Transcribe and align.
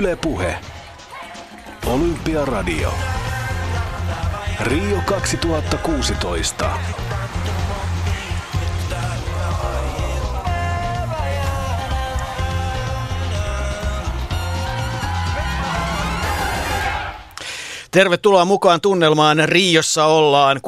Yle 0.00 0.16
Puhe. 0.16 0.56
Olympiaradio. 1.86 2.90
Rio 4.60 5.02
2016. 5.60 7.09
Tervetuloa 17.90 18.44
mukaan 18.44 18.80
tunnelmaan. 18.80 19.38
Riossa 19.44 20.04
ollaan 20.04 20.60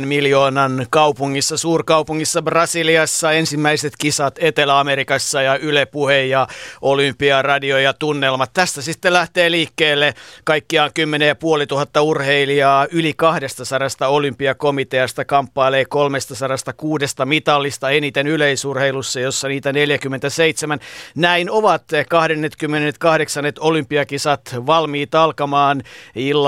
6,5 0.00 0.06
miljoonan 0.06 0.86
kaupungissa, 0.90 1.56
suurkaupungissa 1.56 2.42
Brasiliassa, 2.42 3.32
ensimmäiset 3.32 3.92
kisat 3.98 4.34
Etelä-Amerikassa 4.38 5.42
ja 5.42 5.56
Yle 5.56 5.86
Puhe 5.86 6.24
ja 6.24 6.46
Olympiaradio 6.82 7.78
ja 7.78 7.92
tunnelmat. 7.92 8.50
Tästä 8.52 8.82
sitten 8.82 9.12
lähtee 9.12 9.50
liikkeelle 9.50 10.14
kaikkiaan 10.44 10.90
10 10.94 11.36
500 11.68 12.02
urheilijaa, 12.02 12.86
yli 12.90 13.14
200 13.14 14.08
olympiakomiteasta 14.08 15.24
kamppailee 15.24 15.84
306 15.84 17.14
mitallista 17.24 17.90
eniten 17.90 18.26
yleisurheilussa, 18.26 19.20
jossa 19.20 19.48
niitä 19.48 19.72
47. 19.72 20.80
Näin 21.14 21.50
ovat 21.50 21.84
28 22.08 23.44
olympiakisat 23.60 24.56
valmiit 24.66 25.14
alkamaan 25.14 25.82
illalla 26.14 26.39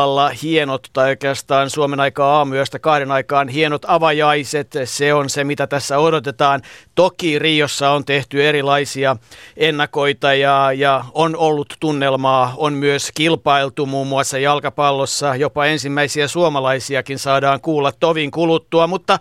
hienot, 0.42 0.86
tai 0.92 1.08
oikeastaan 1.08 1.70
Suomen 1.70 2.00
aikaa 2.00 2.36
aamuyöstä 2.38 2.78
kahden 2.78 3.10
aikaan 3.10 3.48
hienot 3.48 3.82
avajaiset. 3.88 4.74
Se 4.84 5.14
on 5.14 5.30
se, 5.30 5.44
mitä 5.44 5.66
tässä 5.66 5.98
odotetaan. 5.98 6.62
Toki 6.94 7.38
Riossa 7.38 7.90
on 7.90 8.04
tehty 8.04 8.48
erilaisia 8.48 9.16
ennakoita 9.56 10.34
ja, 10.34 10.72
ja 10.72 11.04
on 11.14 11.36
ollut 11.36 11.74
tunnelmaa. 11.80 12.54
On 12.56 12.72
myös 12.72 13.10
kilpailtu 13.14 13.86
muun 13.86 14.06
muassa 14.06 14.38
jalkapallossa. 14.38 15.36
Jopa 15.36 15.66
ensimmäisiä 15.66 16.28
suomalaisiakin 16.28 17.18
saadaan 17.18 17.60
kuulla 17.60 17.92
tovin 17.92 18.30
kuluttua, 18.30 18.86
mutta 18.86 19.18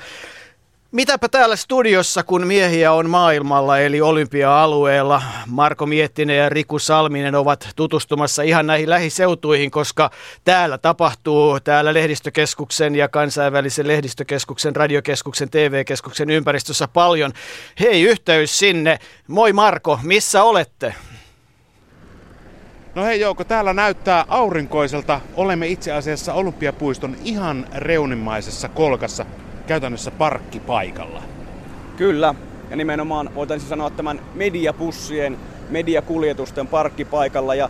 Mitäpä 0.91 1.29
täällä 1.29 1.55
studiossa, 1.55 2.23
kun 2.23 2.47
miehiä 2.47 2.93
on 2.93 3.09
maailmalla, 3.09 3.79
eli 3.79 4.01
olympia-alueella, 4.01 5.21
Marko 5.47 5.85
Miettinen 5.85 6.37
ja 6.37 6.49
Riku 6.49 6.79
Salminen 6.79 7.35
ovat 7.35 7.69
tutustumassa 7.75 8.41
ihan 8.41 8.67
näihin 8.67 8.89
lähiseutuihin, 8.89 9.71
koska 9.71 10.11
täällä 10.43 10.77
tapahtuu, 10.77 11.59
täällä 11.59 11.93
lehdistökeskuksen 11.93 12.95
ja 12.95 13.07
kansainvälisen 13.07 13.87
lehdistökeskuksen, 13.87 14.75
radiokeskuksen, 14.75 15.49
TV-keskuksen 15.49 16.29
ympäristössä 16.29 16.87
paljon. 16.87 17.31
Hei, 17.79 18.01
yhteys 18.01 18.57
sinne. 18.59 18.99
Moi 19.27 19.53
Marko, 19.53 19.99
missä 20.03 20.43
olette? 20.43 20.95
No 22.95 23.03
hei 23.03 23.19
Jouko, 23.19 23.43
täällä 23.43 23.73
näyttää 23.73 24.25
aurinkoiselta. 24.27 25.21
Olemme 25.35 25.67
itse 25.67 25.91
asiassa 25.91 26.33
Olympiapuiston 26.33 27.17
ihan 27.23 27.67
reunimaisessa 27.75 28.69
kolkassa 28.69 29.25
käytännössä 29.71 30.11
parkkipaikalla. 30.11 31.23
Kyllä, 31.97 32.35
ja 32.69 32.75
nimenomaan 32.75 33.29
voitaisiin 33.35 33.69
sanoa 33.69 33.89
tämän 33.89 34.19
mediapussien, 34.35 35.37
mediakuljetusten 35.69 36.67
parkkipaikalla. 36.67 37.55
Ja 37.55 37.69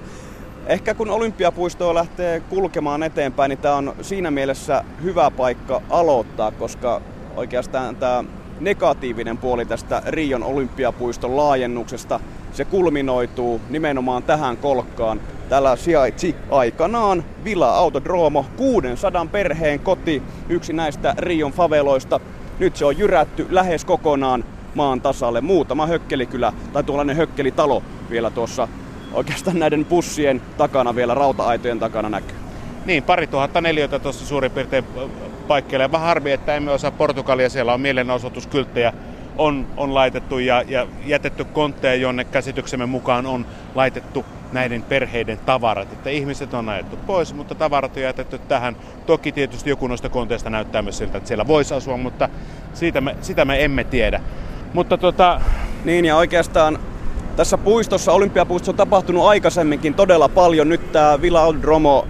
ehkä 0.66 0.94
kun 0.94 1.10
Olympiapuistoa 1.10 1.94
lähtee 1.94 2.40
kulkemaan 2.40 3.04
eteenpäin, 3.04 3.50
niin 3.50 3.60
tämä 3.60 3.76
on 3.76 3.96
siinä 4.02 4.32
mielessä 4.32 4.84
hyvä 5.04 5.32
paikka 5.32 5.82
aloittaa, 5.90 6.52
koska 6.52 7.02
oikeastaan 7.36 7.96
tämä 7.96 8.24
negatiivinen 8.62 9.38
puoli 9.38 9.66
tästä 9.66 10.02
Rion 10.08 10.44
olympiapuiston 10.44 11.38
laajennuksesta, 11.38 12.20
se 12.54 12.66
kulminoituu 12.66 13.62
nimenomaan 13.70 14.24
tähän 14.24 14.58
kolkkaan. 14.58 15.22
Täällä 15.50 15.76
sijaitsi 15.76 16.36
aikanaan 16.52 17.24
Villa 17.44 17.70
Autodromo, 17.70 18.46
600 18.58 19.26
perheen 19.32 19.80
koti, 19.80 20.24
yksi 20.50 20.74
näistä 20.74 21.16
Rion 21.18 21.52
faveloista. 21.52 22.20
Nyt 22.60 22.76
se 22.76 22.86
on 22.86 22.98
jyrätty 22.98 23.48
lähes 23.50 23.86
kokonaan 23.86 24.44
maan 24.76 25.02
tasalle. 25.02 25.42
Muutama 25.42 25.88
hökkelikylä 25.88 26.54
tai 26.74 26.84
tuollainen 26.84 27.16
hökkelitalo 27.16 27.84
vielä 28.10 28.30
tuossa 28.30 28.68
oikeastaan 29.14 29.60
näiden 29.60 29.86
pussien 29.86 30.42
takana 30.58 30.96
vielä 30.96 31.14
rauta-aitojen 31.14 31.80
takana 31.80 32.10
näkyy. 32.10 32.51
Niin, 32.86 33.04
pari 33.04 33.28
tuhatta 33.28 33.62
neliötä 33.62 34.00
tuossa 34.00 34.26
suurin 34.26 34.52
piirtein 34.52 34.86
paikkeille. 35.48 35.92
Vähän 35.92 36.08
harmi, 36.08 36.32
että 36.32 36.56
emme 36.56 36.72
osaa 36.72 36.92
Portugalia. 36.92 37.50
Siellä 37.50 37.74
on 37.74 37.82
mielenosoituskylttejä 37.82 38.94
on, 39.38 39.68
on 39.78 39.94
laitettu 39.94 40.40
ja, 40.40 40.64
ja 40.68 40.88
jätetty 41.06 41.44
kontteja, 41.44 41.96
jonne 41.96 42.24
käsityksemme 42.24 42.86
mukaan 42.86 43.26
on 43.26 43.46
laitettu 43.76 44.26
näiden 44.52 44.84
perheiden 44.84 45.40
tavarat. 45.46 45.94
Että 45.94 46.10
ihmiset 46.10 46.54
on 46.54 46.70
ajettu 46.70 46.98
pois, 47.08 47.34
mutta 47.34 47.56
tavarat 47.56 47.98
on 47.98 48.04
jätetty 48.04 48.40
tähän. 48.40 48.76
Toki 49.06 49.32
tietysti 49.32 49.70
joku 49.70 49.88
noista 49.88 50.10
konteista 50.10 50.50
näyttää 50.50 50.82
myös 50.82 50.98
siltä, 50.98 51.18
että 51.18 51.28
siellä 51.28 51.48
voisi 51.48 51.74
asua, 51.74 51.98
mutta 51.98 52.30
siitä 52.74 53.02
me, 53.02 53.16
sitä 53.22 53.46
me 53.46 53.64
emme 53.64 53.84
tiedä. 53.84 54.22
Mutta 54.74 54.98
tota... 54.98 55.42
Niin 55.86 56.06
ja 56.06 56.16
oikeastaan 56.16 56.80
tässä 57.36 57.58
puistossa, 57.58 58.12
Olympiapuistossa 58.12 58.72
on 58.72 58.78
tapahtunut 58.78 59.26
aikaisemminkin 59.26 59.94
todella 59.94 60.30
paljon. 60.30 60.70
Nyt 60.70 60.92
tämä 60.92 61.22
Villa 61.22 61.44
Aldromo 61.44 62.08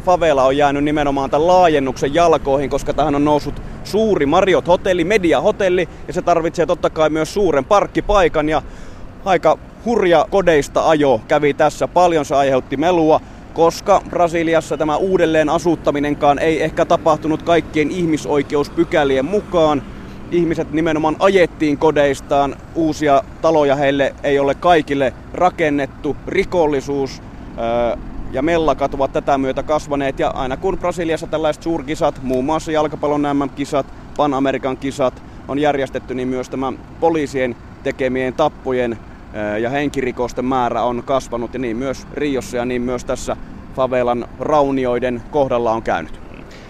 favela 0.00 0.44
on 0.44 0.56
jäänyt 0.56 0.84
nimenomaan 0.84 1.30
tämän 1.30 1.46
laajennuksen 1.46 2.14
jalkoihin, 2.14 2.70
koska 2.70 2.94
tähän 2.94 3.14
on 3.14 3.24
noussut 3.24 3.62
suuri 3.84 4.26
Mariot 4.26 4.68
hotelli, 4.68 5.04
Media 5.04 5.40
hotelli, 5.40 5.88
ja 6.06 6.12
se 6.12 6.22
tarvitsee 6.22 6.66
totta 6.66 6.90
kai 6.90 7.10
myös 7.10 7.34
suuren 7.34 7.64
parkkipaikan, 7.64 8.48
ja 8.48 8.62
aika 9.24 9.58
hurja 9.84 10.26
kodeista 10.30 10.88
ajo 10.88 11.20
kävi 11.28 11.54
tässä. 11.54 11.88
Paljon 11.88 12.24
se 12.24 12.34
aiheutti 12.34 12.76
melua, 12.76 13.20
koska 13.54 14.02
Brasiliassa 14.10 14.76
tämä 14.76 14.96
uudelleen 14.96 15.48
asuttaminenkaan 15.48 16.38
ei 16.38 16.62
ehkä 16.62 16.84
tapahtunut 16.84 17.42
kaikkien 17.42 17.90
ihmisoikeuspykälien 17.90 19.24
mukaan. 19.24 19.82
Ihmiset 20.30 20.72
nimenomaan 20.72 21.16
ajettiin 21.18 21.78
kodeistaan, 21.78 22.56
uusia 22.74 23.22
taloja 23.42 23.76
heille 23.76 24.14
ei 24.22 24.38
ole 24.38 24.54
kaikille 24.54 25.12
rakennettu, 25.32 26.16
rikollisuus 26.26 27.22
ja 28.36 28.42
mellakat 28.42 28.94
ovat 28.94 29.12
tätä 29.12 29.38
myötä 29.38 29.62
kasvaneet. 29.62 30.18
Ja 30.18 30.28
aina 30.28 30.56
kun 30.56 30.78
Brasiliassa 30.78 31.26
tällaiset 31.26 31.62
suurkisat, 31.62 32.22
muun 32.22 32.44
muassa 32.44 32.72
jalkapallon 32.72 33.22
MM-kisat, 33.22 33.86
Pan-Amerikan 34.16 34.76
kisat, 34.76 35.22
on 35.48 35.58
järjestetty, 35.58 36.14
niin 36.14 36.28
myös 36.28 36.50
tämä 36.50 36.72
poliisien 37.00 37.56
tekemien 37.82 38.34
tappojen 38.34 38.98
ja 39.60 39.70
henkirikosten 39.70 40.44
määrä 40.44 40.82
on 40.82 41.02
kasvanut 41.04 41.54
ja 41.54 41.60
niin 41.60 41.76
myös 41.76 42.06
Riossa 42.14 42.56
ja 42.56 42.64
niin 42.64 42.82
myös 42.82 43.04
tässä 43.04 43.36
favelan 43.76 44.28
raunioiden 44.40 45.22
kohdalla 45.30 45.72
on 45.72 45.82
käynyt 45.82 46.25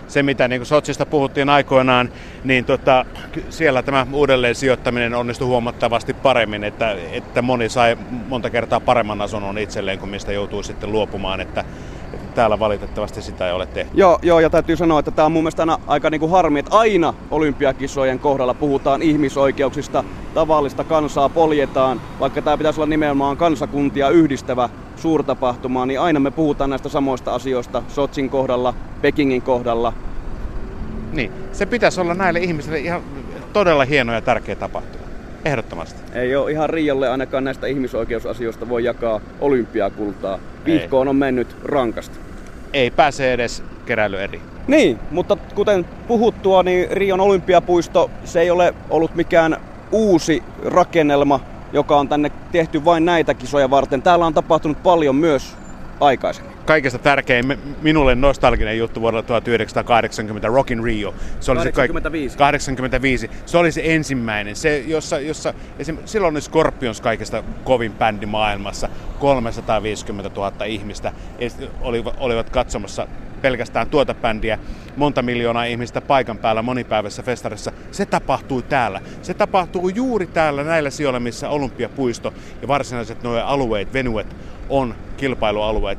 se, 0.09 0.23
mitä 0.23 0.49
niin 0.49 0.67
Sotsista 0.67 1.07
puhuttiin 1.07 1.49
aikoinaan, 1.49 2.11
niin 2.45 2.65
tota, 2.65 3.05
siellä 3.51 3.83
tämä 3.83 4.07
uudelleen 4.13 4.55
sijoittaminen 4.55 5.15
onnistui 5.15 5.47
huomattavasti 5.47 6.15
paremmin, 6.15 6.65
että, 6.65 6.97
että 7.13 7.43
moni 7.43 7.69
sai 7.69 7.97
monta 8.29 8.51
kertaa 8.51 8.81
paremman 8.81 9.21
asunnon 9.21 9.59
itselleen 9.59 9.99
kuin 9.99 10.11
mistä 10.11 10.33
joutuu 10.33 10.63
sitten 10.63 10.93
luopumaan, 10.93 11.41
että, 11.41 11.61
että 11.61 11.86
täällä 12.37 12.59
valitettavasti 12.59 13.23
sitä 13.23 13.47
ei 13.47 13.53
ole 13.53 13.67
tehty. 13.67 13.99
Joo, 13.99 14.19
joo 14.23 14.41
ja 14.41 14.51
täytyy 14.51 14.77
sanoa, 14.77 14.99
että 14.99 15.11
tämä 15.11 15.27
on 15.27 15.33
mun 15.33 15.43
mielestä 15.43 15.63
aina, 15.63 15.79
aika 15.87 16.11
niin 16.11 16.21
kuin 16.21 16.31
harmi, 16.31 16.59
että 16.59 16.77
aina 16.77 17.15
olympiakisojen 17.31 18.19
kohdalla 18.19 18.55
puhutaan 18.55 19.03
ihmisoikeuksista, 19.03 20.05
tavallista 20.35 20.85
kansaa 20.85 21.29
poljetaan, 21.29 22.01
vaikka 22.21 22.43
tämä 22.43 22.59
pitäisi 22.59 22.81
olla 22.81 22.89
nimenomaan 22.89 23.37
kansakuntia 23.37 24.09
yhdistävä 24.09 24.69
suurtapahtumaa, 24.97 25.87
niin 25.87 26.01
aina 26.01 26.21
me 26.21 26.31
puhutaan 26.31 26.71
näistä 26.71 26.89
samoista 26.89 27.35
asioista 27.35 27.83
Sotsin 27.89 28.31
kohdalla, 28.31 28.75
Pekingin 29.03 29.43
kohdalla. 29.43 29.93
Niin, 31.13 31.33
se 31.53 31.67
pitäisi 31.67 32.01
olla 32.01 32.15
näille 32.15 32.39
ihmisille 32.39 32.79
ihan 32.79 33.03
todella 33.53 33.85
hieno 33.85 34.13
ja 34.13 34.21
tärkeä 34.21 34.57
tapahtuma. 34.57 35.05
Ehdottomasti. 35.45 36.01
Ei 36.13 36.37
ole 36.37 36.51
ihan 36.51 36.71
Rialle 36.71 37.09
ainakaan 37.09 37.45
näistä 37.45 37.67
ihmisoikeusasioista 37.67 38.69
voi 38.69 38.85
jakaa 38.85 39.21
olympiakultaa. 39.41 40.39
Vihkoon 40.67 41.09
on 41.09 41.17
mennyt 41.17 41.57
rankasti. 41.65 42.26
Ei 42.73 42.91
pääse 42.91 43.33
edes 43.33 43.65
keräily 43.85 44.21
eri. 44.21 44.43
Niin, 44.67 45.07
mutta 45.11 45.37
kuten 45.55 45.87
puhuttua, 46.07 46.63
niin 46.63 46.87
Rion 46.91 47.21
olympiapuisto, 47.21 48.19
se 48.25 48.41
ei 48.41 48.51
ole 48.51 48.75
ollut 48.89 49.15
mikään 49.15 49.57
uusi 49.93 50.45
rakennelma 50.65 51.41
joka 51.73 51.99
on 51.99 52.09
tänne 52.09 52.31
tehty 52.51 52.85
vain 52.85 53.05
näitä 53.05 53.35
kisoja 53.35 53.71
varten. 53.71 54.03
Täällä 54.03 54.27
on 54.27 54.35
tapahtunut 54.35 54.83
paljon 54.83 55.17
myös 55.17 55.59
aikaisemmin. 56.01 56.57
Kaikesta 56.67 56.99
tärkein 56.99 57.59
minulle 57.83 58.15
nostalginen 58.15 58.79
juttu 58.79 59.01
vuodelta 59.01 59.27
1980, 59.27 60.49
Rock 60.49 60.71
in 60.71 60.85
Rio. 60.85 61.15
Se 61.41 61.53
oli 61.53 61.73
85. 61.73 62.33
Se, 62.33 62.39
85. 62.39 63.31
Se 63.47 63.59
oli 63.59 63.73
se 63.73 63.83
ensimmäinen, 63.85 64.57
se, 64.57 64.79
jossa, 64.79 65.21
jossa 65.21 65.55
esim, 65.79 65.99
silloin 66.05 66.35
oli 66.35 66.41
Scorpions 66.41 67.01
kaikesta 67.01 67.43
kovin 67.65 67.93
bändi 67.93 68.27
maailmassa. 68.27 68.89
350 69.19 70.31
000 70.37 70.65
ihmistä 70.65 71.13
olivat, 71.81 72.15
olivat 72.19 72.51
katsomassa 72.51 73.09
pelkästään 73.47 73.87
tuota 73.87 74.15
bändiä, 74.15 74.59
monta 74.97 75.23
miljoonaa 75.23 75.65
ihmistä 75.65 76.01
paikan 76.01 76.39
päällä 76.39 76.63
monipäiväisessä 76.63 77.23
festarissa. 77.23 77.73
Se 77.91 78.07
tapahtuu 78.07 78.63
täällä. 78.63 79.01
Se 79.23 79.35
tapahtuu 79.35 79.89
juuri 79.89 80.27
täällä 80.27 80.65
näillä 80.65 80.91
sijoilla, 80.91 81.21
missä 81.21 81.49
Olympiapuisto 81.49 82.35
ja 82.63 82.69
varsinaiset 82.69 83.23
nuo 83.23 83.39
alueet, 83.39 83.93
venuet 83.93 84.37
on 84.69 84.95
kilpailualueet. 85.17 85.99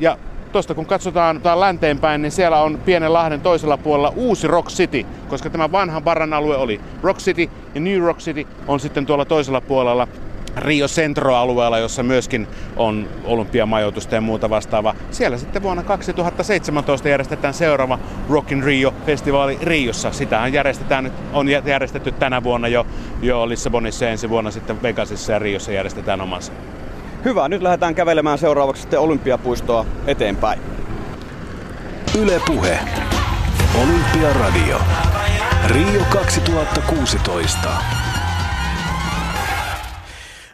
Ja 0.00 0.18
Tuosta 0.52 0.74
kun 0.74 0.86
katsotaan 0.86 1.40
länteenpäin, 1.60 2.22
niin 2.22 2.32
siellä 2.32 2.62
on 2.62 2.78
pienen 2.84 3.12
lahden 3.12 3.40
toisella 3.40 3.76
puolella 3.76 4.12
uusi 4.16 4.46
Rock 4.46 4.68
City, 4.68 5.06
koska 5.28 5.50
tämä 5.50 5.72
vanha 5.72 6.00
Barran 6.00 6.32
alue 6.32 6.56
oli 6.56 6.80
Rock 7.02 7.20
City 7.20 7.50
ja 7.74 7.80
New 7.80 8.00
Rock 8.00 8.20
City 8.20 8.46
on 8.66 8.80
sitten 8.80 9.06
tuolla 9.06 9.24
toisella 9.24 9.60
puolella 9.60 10.08
Rio 10.56 10.86
Centro-alueella, 10.88 11.78
jossa 11.78 12.02
myöskin 12.02 12.48
on 12.76 13.08
olympiamajoitusta 13.24 14.14
ja 14.14 14.20
muuta 14.20 14.50
vastaavaa. 14.50 14.94
Siellä 15.10 15.38
sitten 15.38 15.62
vuonna 15.62 15.82
2017 15.82 17.08
järjestetään 17.08 17.54
seuraava 17.54 17.98
Rock 18.30 18.52
in 18.52 18.62
Rio-festivaali 18.62 19.58
Riossa. 19.62 20.12
Sitähän 20.12 20.52
järjestetään 20.52 21.04
nyt, 21.04 21.12
on 21.32 21.48
järjestetty 21.48 22.12
tänä 22.12 22.42
vuonna 22.42 22.68
jo, 22.68 22.86
jo 23.22 23.48
Lissabonissa 23.48 24.04
ja 24.04 24.10
ensi 24.10 24.28
vuonna 24.28 24.50
sitten 24.50 24.82
Vegasissa 24.82 25.32
ja 25.32 25.38
Riossa 25.38 25.72
järjestetään 25.72 26.20
omansa. 26.20 26.52
Hyvä, 27.24 27.48
nyt 27.48 27.62
lähdetään 27.62 27.94
kävelemään 27.94 28.38
seuraavaksi 28.38 28.82
sitten 28.82 29.00
Olympiapuistoa 29.00 29.86
eteenpäin. 30.06 30.60
Ylepuhe. 32.18 32.78
Olympiaradio. 33.82 34.80
Rio 35.66 36.02
2016. 36.10 37.68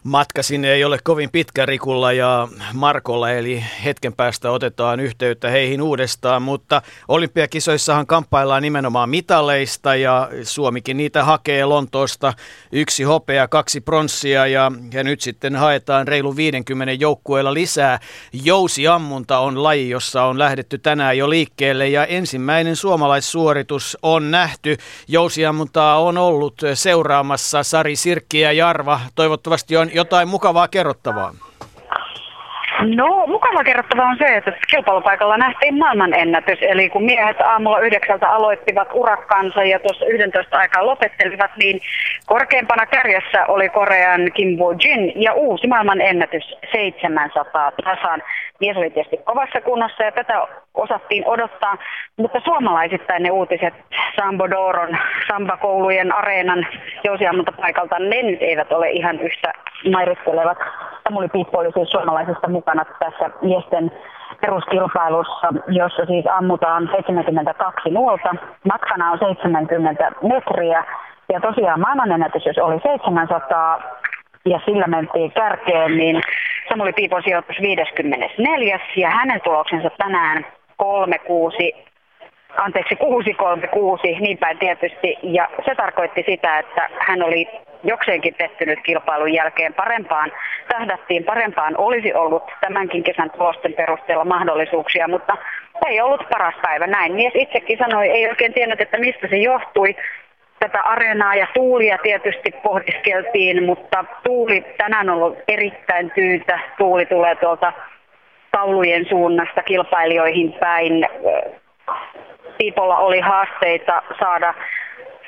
Matka 0.04 0.42
sinne 0.42 0.72
ei 0.72 0.84
ole 0.84 0.98
kovin 1.04 1.30
pitkä 1.30 1.66
Rikulla 1.66 2.12
ja 2.12 2.48
Markolla, 2.72 3.30
eli 3.30 3.64
hetken 3.84 4.12
päästä 4.12 4.50
otetaan 4.50 5.00
yhteyttä 5.00 5.50
heihin 5.50 5.82
uudestaan, 5.82 6.42
mutta 6.42 6.82
olympiakisoissahan 7.08 8.06
kamppaillaan 8.06 8.62
nimenomaan 8.62 9.10
mitaleista 9.10 9.96
ja 9.96 10.28
Suomikin 10.42 10.96
niitä 10.96 11.24
hakee 11.24 11.64
Lontoosta 11.64 12.32
yksi 12.72 13.02
hopea, 13.02 13.48
kaksi 13.48 13.80
pronssia 13.80 14.46
ja, 14.46 14.72
ja 14.92 15.04
nyt 15.04 15.20
sitten 15.20 15.56
haetaan 15.56 16.08
reilu 16.08 16.36
50 16.36 16.92
joukkueella 16.92 17.54
lisää. 17.54 18.00
Jousiammunta 18.32 19.38
on 19.38 19.62
laji, 19.62 19.90
jossa 19.90 20.24
on 20.24 20.38
lähdetty 20.38 20.78
tänään 20.78 21.18
jo 21.18 21.30
liikkeelle 21.30 21.88
ja 21.88 22.06
ensimmäinen 22.06 22.76
suomalaissuoritus 22.76 23.98
on 24.02 24.30
nähty. 24.30 24.76
Jousiammuntaa 25.08 26.00
on 26.00 26.18
ollut 26.18 26.54
seuraamassa 26.74 27.62
Sari 27.62 27.96
Sirkki 27.96 28.40
ja 28.40 28.52
Jarva. 28.52 29.00
Toivottavasti 29.14 29.76
on 29.76 29.93
jotain 29.94 30.28
mukavaa 30.28 30.68
kerrottavaa? 30.68 31.34
No, 32.84 33.26
mukava 33.26 33.64
kerrottava 33.64 34.02
on 34.02 34.16
se, 34.18 34.36
että 34.36 34.52
kilpailupaikalla 34.70 35.36
nähtiin 35.36 35.78
maailmanennätys. 35.78 36.58
Eli 36.62 36.88
kun 36.88 37.04
miehet 37.04 37.40
aamulla 37.40 37.80
yhdeksältä 37.80 38.28
aloittivat 38.28 38.88
urakkansa 38.92 39.64
ja 39.64 39.78
tuossa 39.78 40.06
11 40.06 40.58
aikaa 40.58 40.86
lopettelivat, 40.86 41.50
niin 41.56 41.80
korkeimpana 42.26 42.86
kärjessä 42.86 43.46
oli 43.48 43.68
Korean 43.68 44.32
Kim 44.34 44.58
Woo-jin 44.58 45.22
ja 45.22 45.32
uusi 45.32 45.66
maailmanennätys 45.66 46.56
700 46.72 47.72
tasan. 47.84 48.22
Mies 48.60 48.76
oli 48.76 48.90
tietysti 48.90 49.16
kovassa 49.24 49.60
kunnossa 49.60 50.04
ja 50.04 50.12
tätä 50.12 50.46
osattiin 50.74 51.26
odottaa, 51.26 51.78
mutta 52.16 52.40
suomalaisittain 52.44 53.22
ne 53.22 53.30
uutiset 53.30 53.74
Sambo 54.16 54.50
Doron, 54.50 54.98
Samba-koulujen 55.28 56.14
areenan 56.14 56.66
jousiammuntapaikalta, 57.04 57.98
ne 57.98 58.22
nyt 58.22 58.42
eivät 58.42 58.72
ole 58.72 58.90
ihan 58.90 59.20
yhtä 59.20 59.52
mairittelevat. 59.92 60.58
Piippo 61.32 61.58
oli 61.58 61.72
siis 61.74 61.90
suomalaisesta 61.90 62.48
mukana 62.48 62.84
tässä 62.98 63.30
miesten 63.42 63.90
peruskilpailussa, 64.40 65.48
jossa 65.68 66.06
siis 66.06 66.24
ammutaan 66.26 66.88
72 66.92 67.90
nuolta. 67.90 68.34
Matkana 68.72 69.10
on 69.10 69.18
70 69.18 70.12
metriä 70.22 70.84
ja 71.32 71.40
tosiaan 71.40 71.80
maailmanennätys, 71.80 72.46
jos 72.46 72.58
oli 72.58 72.80
700 72.82 73.82
ja 74.44 74.60
sillä 74.64 74.86
mentiin 74.86 75.32
kärkeen, 75.32 75.96
niin 75.96 76.20
Samuli 76.68 76.92
Piipon 76.92 77.22
sijoitus 77.22 77.56
54. 77.60 78.80
ja 78.96 79.10
hänen 79.10 79.40
tuloksensa 79.44 79.90
tänään 79.98 80.46
36 80.76 81.74
anteeksi, 82.56 82.96
636, 82.96 84.16
niin 84.20 84.38
päin 84.38 84.58
tietysti. 84.58 85.18
Ja 85.22 85.48
se 85.64 85.74
tarkoitti 85.74 86.24
sitä, 86.28 86.58
että 86.58 86.88
hän 86.98 87.22
oli 87.22 87.48
jokseenkin 87.84 88.34
pettynyt 88.34 88.78
kilpailun 88.82 89.32
jälkeen 89.32 89.74
parempaan. 89.74 90.32
Tähdättiin 90.68 91.24
parempaan, 91.24 91.74
olisi 91.78 92.14
ollut 92.14 92.42
tämänkin 92.60 93.02
kesän 93.02 93.30
tulosten 93.30 93.72
perusteella 93.72 94.24
mahdollisuuksia, 94.24 95.08
mutta 95.08 95.36
ei 95.86 96.00
ollut 96.00 96.28
paras 96.30 96.54
päivä. 96.62 96.86
Näin 96.86 97.14
mies 97.14 97.32
itsekin 97.34 97.78
sanoi, 97.78 98.08
ei 98.08 98.28
oikein 98.28 98.52
tiennyt, 98.52 98.80
että 98.80 98.98
mistä 98.98 99.28
se 99.28 99.36
johtui. 99.36 99.96
Tätä 100.60 100.80
areenaa 100.80 101.34
ja 101.34 101.46
tuulia 101.54 101.98
tietysti 102.02 102.50
pohdiskeltiin, 102.62 103.64
mutta 103.64 104.04
tuuli 104.24 104.64
tänään 104.78 105.10
on 105.10 105.16
ollut 105.16 105.38
erittäin 105.48 106.10
tyytä. 106.10 106.58
Tuuli 106.78 107.06
tulee 107.06 107.34
tuolta 107.34 107.72
taulujen 108.52 109.06
suunnasta 109.08 109.62
kilpailijoihin 109.62 110.52
päin. 110.52 111.08
Piipolla 112.58 112.96
oli 112.96 113.20
haasteita 113.20 114.02
saada 114.18 114.54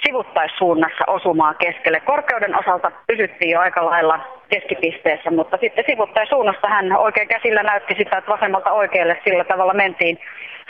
sivuttaissuunnassa 0.06 1.04
osumaan 1.06 1.56
keskelle. 1.58 2.00
Korkeuden 2.00 2.58
osalta 2.58 2.92
pysyttiin 3.06 3.50
jo 3.50 3.60
aika 3.60 3.84
lailla 3.84 4.20
keskipisteessä, 4.50 5.30
mutta 5.30 5.58
sitten 5.60 5.84
sivuttaissuunnasta 5.86 6.68
hän 6.68 6.92
oikein 6.92 7.28
käsillä 7.28 7.62
näytti 7.62 7.94
sitä, 7.98 8.18
että 8.18 8.30
vasemmalta 8.30 8.72
oikealle 8.72 9.20
sillä 9.24 9.44
tavalla 9.44 9.74
mentiin. 9.74 10.18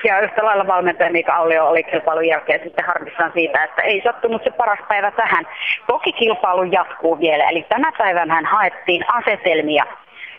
Ja 0.04 0.20
yhtä 0.20 0.44
lailla 0.44 0.66
valmentaja 0.66 1.10
Mika 1.10 1.34
Aulio 1.34 1.66
oli 1.68 1.82
kilpailun 1.84 2.26
jälkeen 2.26 2.60
sitten 2.64 2.84
harmissaan 2.84 3.32
siitä, 3.34 3.64
että 3.64 3.82
ei 3.82 4.00
sattunut 4.04 4.44
se 4.44 4.50
paras 4.50 4.78
päivä 4.88 5.10
tähän. 5.10 5.46
Toki 5.86 6.12
kilpailu 6.12 6.62
jatkuu 6.62 7.20
vielä, 7.20 7.48
eli 7.48 7.66
tänä 7.68 7.92
päivänä 7.98 8.34
hän 8.34 8.44
haettiin 8.44 9.04
asetelmia 9.08 9.86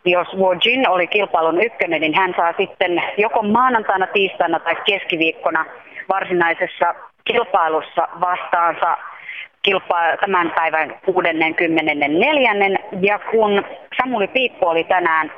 jos 0.06 0.28
Wojin 0.38 0.90
oli 0.90 1.08
kilpailun 1.08 1.64
ykkönen, 1.64 2.02
niin 2.02 2.14
hän 2.14 2.34
saa 2.38 2.54
sitten 2.58 3.04
joko 3.18 3.42
maanantaina, 3.42 4.08
tiistaina 4.08 4.60
tai 4.60 4.76
keskiviikkona 4.86 5.66
varsinaisessa 6.10 6.96
kilpailussa 7.26 8.08
vastaansa 8.22 8.98
kilpa- 9.62 10.18
tämän 10.22 10.52
päivän 10.56 10.96
64. 11.06 12.52
Ja 13.02 13.20
kun 13.20 13.66
Samuli 13.98 14.28
Piippo 14.28 14.70
oli 14.70 14.84
tänään 14.84 15.32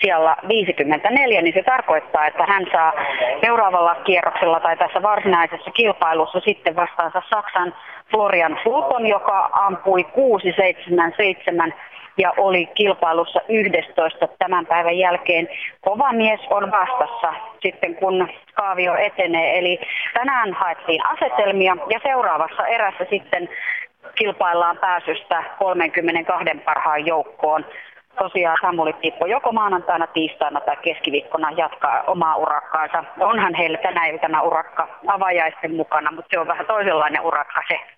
siellä 0.00 0.36
54, 0.48 1.42
niin 1.42 1.54
se 1.54 1.62
tarkoittaa, 1.62 2.26
että 2.26 2.44
hän 2.48 2.66
saa 2.72 2.92
seuraavalla 3.40 3.94
kierroksella 3.94 4.60
tai 4.60 4.76
tässä 4.76 5.02
varsinaisessa 5.02 5.70
kilpailussa 5.70 6.40
sitten 6.40 6.76
vastaansa 6.76 7.22
Saksan 7.30 7.74
Florian 8.10 8.58
Fulton, 8.64 9.06
joka 9.06 9.50
ampui 9.52 10.04
677 10.04 11.74
ja 12.18 12.32
oli 12.36 12.66
kilpailussa 12.66 13.40
11 13.48 14.28
tämän 14.38 14.66
päivän 14.66 14.98
jälkeen. 14.98 15.48
Kova 15.80 16.12
mies 16.12 16.40
on 16.50 16.70
vastassa 16.70 17.32
sitten 17.62 17.94
kun 17.94 18.28
kaavio 18.54 18.94
etenee. 18.96 19.58
Eli 19.58 19.80
tänään 20.14 20.52
haettiin 20.52 21.06
asetelmia 21.06 21.76
ja 21.90 22.00
seuraavassa 22.02 22.66
erässä 22.66 23.06
sitten 23.10 23.48
kilpaillaan 24.14 24.78
pääsystä 24.78 25.44
32 25.58 26.44
parhaan 26.64 27.06
joukkoon. 27.06 27.64
Tosiaan 28.18 28.56
Samuli 28.60 28.92
Tippo 28.92 29.26
joko 29.26 29.52
maanantaina, 29.52 30.06
tiistaina 30.06 30.60
tai 30.60 30.76
keskiviikkona 30.76 31.50
jatkaa 31.50 32.02
omaa 32.06 32.36
urakkaansa. 32.36 33.04
Onhan 33.20 33.54
heillä 33.54 33.78
tänä 33.78 34.06
iltana 34.06 34.42
urakka 34.42 34.88
avajaisten 35.06 35.74
mukana, 35.74 36.10
mutta 36.12 36.28
se 36.30 36.38
on 36.38 36.48
vähän 36.48 36.66
toisenlainen 36.66 37.22
urakka 37.22 37.62
se. 37.68 37.97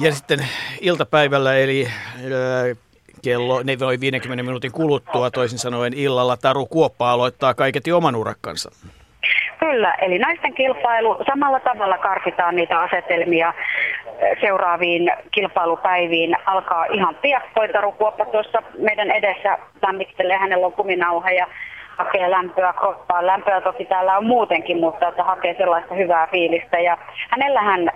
Ja 0.00 0.12
sitten 0.12 0.38
iltapäivällä 0.80 1.56
eli 1.56 1.86
äh, 1.86 2.78
kello 3.24 3.62
noin 3.80 4.00
50 4.00 4.42
minuutin 4.42 4.72
kuluttua, 4.72 5.30
toisin 5.30 5.58
sanoen 5.58 5.92
illalla, 5.94 6.36
Taru 6.36 6.66
Kuoppa 6.66 7.10
aloittaa 7.10 7.54
kaiketi 7.54 7.92
oman 7.92 8.16
urakkansa. 8.16 8.70
Kyllä, 9.58 9.94
eli 9.94 10.18
naisten 10.18 10.54
kilpailu 10.54 11.24
samalla 11.26 11.60
tavalla 11.60 11.98
karsitaan 11.98 12.56
niitä 12.56 12.78
asetelmia 12.78 13.54
seuraaviin 14.40 15.12
kilpailupäiviin. 15.30 16.36
Alkaa 16.46 16.84
ihan 16.84 17.14
piakkoin. 17.14 17.72
Taru 17.72 17.92
Kuoppa 17.92 18.24
tuossa 18.24 18.62
meidän 18.78 19.10
edessä 19.10 19.58
lämmittelee, 19.82 20.36
hänellä 20.36 20.66
on 20.66 20.72
kuminauha 20.72 21.30
ja 21.30 21.46
hakee 21.96 22.30
lämpöä 22.30 22.72
kroppaan. 22.72 23.26
Lämpöä 23.26 23.60
toki 23.60 23.84
täällä 23.84 24.18
on 24.18 24.26
muutenkin, 24.26 24.80
mutta 24.80 25.08
että 25.08 25.24
hakee 25.24 25.54
sellaista 25.58 25.94
hyvää 25.94 26.26
fiilistä. 26.26 26.78
Ja 26.78 26.98
hänellähän 27.30 27.90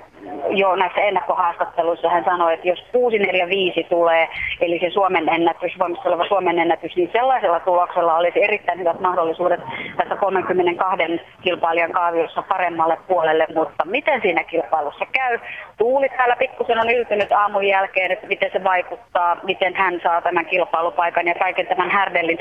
jo 0.50 0.76
näissä 0.76 1.00
ennakkohaastatteluissa 1.00 2.10
hän 2.10 2.24
sanoi, 2.24 2.54
että 2.54 2.68
jos 2.68 2.84
645 2.92 3.84
tulee, 3.84 4.28
eli 4.60 4.78
se 4.78 4.90
Suomen 4.90 5.28
ennätys, 5.28 5.78
voimassa 5.78 6.08
oleva 6.08 6.28
Suomen 6.28 6.58
ennätys, 6.58 6.96
niin 6.96 7.10
sellaisella 7.12 7.60
tuloksella 7.60 8.16
olisi 8.16 8.44
erittäin 8.44 8.78
hyvät 8.78 9.00
mahdollisuudet 9.00 9.60
tässä 9.96 10.16
32 10.16 11.20
kilpailijan 11.42 11.92
kaaviossa 11.92 12.42
paremmalle 12.42 12.98
puolelle, 13.08 13.46
mutta 13.54 13.84
miten 13.84 14.20
siinä 14.20 14.44
kilpailussa 14.44 15.06
käy? 15.12 15.38
Tuuli 15.78 16.08
täällä 16.08 16.36
pikkusen 16.36 16.80
on 16.80 16.90
yltynyt 16.90 17.32
aamun 17.32 17.66
jälkeen, 17.66 18.10
että 18.10 18.26
miten 18.26 18.50
se 18.52 18.64
vaikuttaa, 18.64 19.36
miten 19.42 19.74
hän 19.74 20.00
saa 20.02 20.22
tämän 20.22 20.46
kilpailupaikan 20.46 21.26
ja 21.26 21.34
kaiken 21.34 21.66
tämän 21.66 21.90
härdellin. 21.90 22.38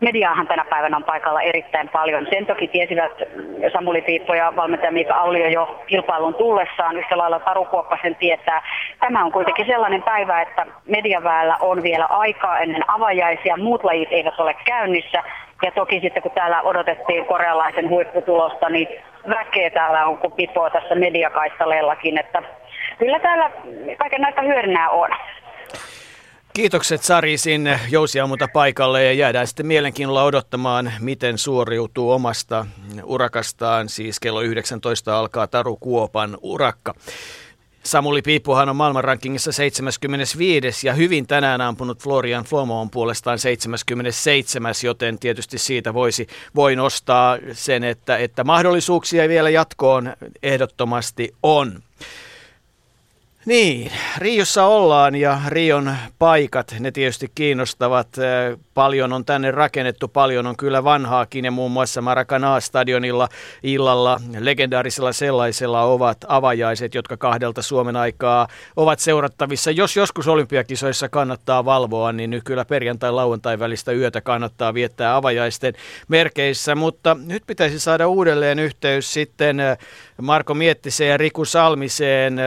Mediaahan 0.00 0.46
tänä 0.46 0.64
päivänä 0.70 0.96
on 0.96 1.04
paikalla 1.04 1.42
erittäin 1.42 1.88
paljon. 1.88 2.26
Sen 2.30 2.46
toki 2.46 2.68
tiesivät 2.68 3.12
Samuli 3.72 4.02
Piippo 4.02 4.34
ja 4.34 4.52
valmentaja 4.56 4.92
Miika 4.92 5.14
Aulio 5.14 5.48
jo 5.48 5.84
kilpailun 5.86 6.34
tullessaan. 6.34 6.96
Yhtä 6.96 7.17
lailla 7.18 7.40
Taru 7.40 7.64
Kuoppa 7.64 7.98
sen 8.02 8.16
tietää. 8.16 8.62
Tämä 9.00 9.24
on 9.24 9.32
kuitenkin 9.32 9.66
sellainen 9.66 10.02
päivä, 10.02 10.42
että 10.42 10.66
mediaväellä 10.86 11.56
on 11.60 11.82
vielä 11.82 12.04
aikaa 12.04 12.58
ennen 12.58 12.84
avajaisia. 12.88 13.56
Muut 13.56 13.84
lajit 13.84 14.08
eivät 14.12 14.40
ole 14.40 14.54
käynnissä. 14.54 15.22
Ja 15.62 15.70
toki 15.70 16.00
sitten 16.00 16.22
kun 16.22 16.32
täällä 16.32 16.62
odotettiin 16.62 17.24
korealaisen 17.24 17.88
huipputulosta, 17.88 18.68
niin 18.68 18.88
väkeä 19.28 19.70
täällä 19.70 20.06
on 20.06 20.18
kuin 20.18 20.32
pipoa 20.32 20.70
tässä 20.70 20.94
mediakaistaleellakin. 20.94 22.18
Että 22.18 22.42
kyllä 22.98 23.18
täällä 23.18 23.50
kaiken 23.98 24.20
näistä 24.20 24.42
hyödynnää 24.42 24.90
on. 24.90 25.10
Kiitokset 26.58 27.02
Sari 27.02 27.38
sinne 27.38 27.80
jousiammunta 27.90 28.48
paikalle 28.52 29.04
ja 29.04 29.12
jäädään 29.12 29.46
sitten 29.46 29.66
mielenkiinnolla 29.66 30.24
odottamaan, 30.24 30.92
miten 31.00 31.38
suoriutuu 31.38 32.10
omasta 32.10 32.66
urakastaan. 33.04 33.88
Siis 33.88 34.20
kello 34.20 34.40
19 34.42 35.18
alkaa 35.18 35.46
Taru 35.46 35.76
Kuopan 35.76 36.38
urakka. 36.42 36.94
Samuli 37.82 38.22
Piippuhan 38.22 38.68
on 38.68 38.76
maailmanrankingissa 38.76 39.52
75 39.52 40.86
ja 40.86 40.94
hyvin 40.94 41.26
tänään 41.26 41.60
ampunut 41.60 42.02
Florian 42.02 42.44
Flomo 42.44 42.80
on 42.80 42.90
puolestaan 42.90 43.38
77, 43.38 44.74
joten 44.84 45.18
tietysti 45.18 45.58
siitä 45.58 45.94
voisi, 45.94 46.26
voi 46.54 46.76
nostaa 46.76 47.38
sen, 47.52 47.84
että, 47.84 48.16
että 48.16 48.44
mahdollisuuksia 48.44 49.28
vielä 49.28 49.50
jatkoon 49.50 50.12
ehdottomasti 50.42 51.34
on. 51.42 51.82
Niin, 53.48 53.92
Riossa 54.18 54.64
ollaan 54.66 55.14
ja 55.14 55.40
Rion 55.46 55.96
paikat, 56.18 56.74
ne 56.80 56.90
tietysti 56.90 57.30
kiinnostavat. 57.34 58.08
Paljon 58.78 59.12
on 59.12 59.24
tänne 59.24 59.50
rakennettu, 59.50 60.08
paljon 60.08 60.46
on 60.46 60.56
kyllä 60.56 60.84
vanhaakin 60.84 61.44
ja 61.44 61.50
muun 61.50 61.70
muassa 61.72 62.00
Maracanã-stadionilla 62.00 63.28
illalla, 63.62 64.20
legendaarisella 64.38 65.12
sellaisella 65.12 65.82
ovat 65.82 66.18
avajaiset, 66.28 66.94
jotka 66.94 67.16
kahdelta 67.16 67.62
Suomen 67.62 67.96
aikaa 67.96 68.48
ovat 68.76 68.98
seurattavissa. 68.98 69.70
Jos 69.70 69.96
joskus 69.96 70.28
olympiakisoissa 70.28 71.08
kannattaa 71.08 71.64
valvoa, 71.64 72.12
niin 72.12 72.30
nyt 72.30 72.44
kyllä 72.44 72.64
perjantai-lauantai 72.64 73.58
välistä 73.58 73.92
yötä 73.92 74.20
kannattaa 74.20 74.74
viettää 74.74 75.16
avajaisten 75.16 75.74
merkeissä, 76.08 76.74
mutta 76.74 77.16
nyt 77.26 77.42
pitäisi 77.46 77.80
saada 77.80 78.08
uudelleen 78.08 78.58
yhteys 78.58 79.12
sitten 79.12 79.56
Marko 80.22 80.54
Miettiseen 80.54 81.10
ja 81.10 81.16
Riku 81.16 81.44
Salmiseen, 81.44 82.40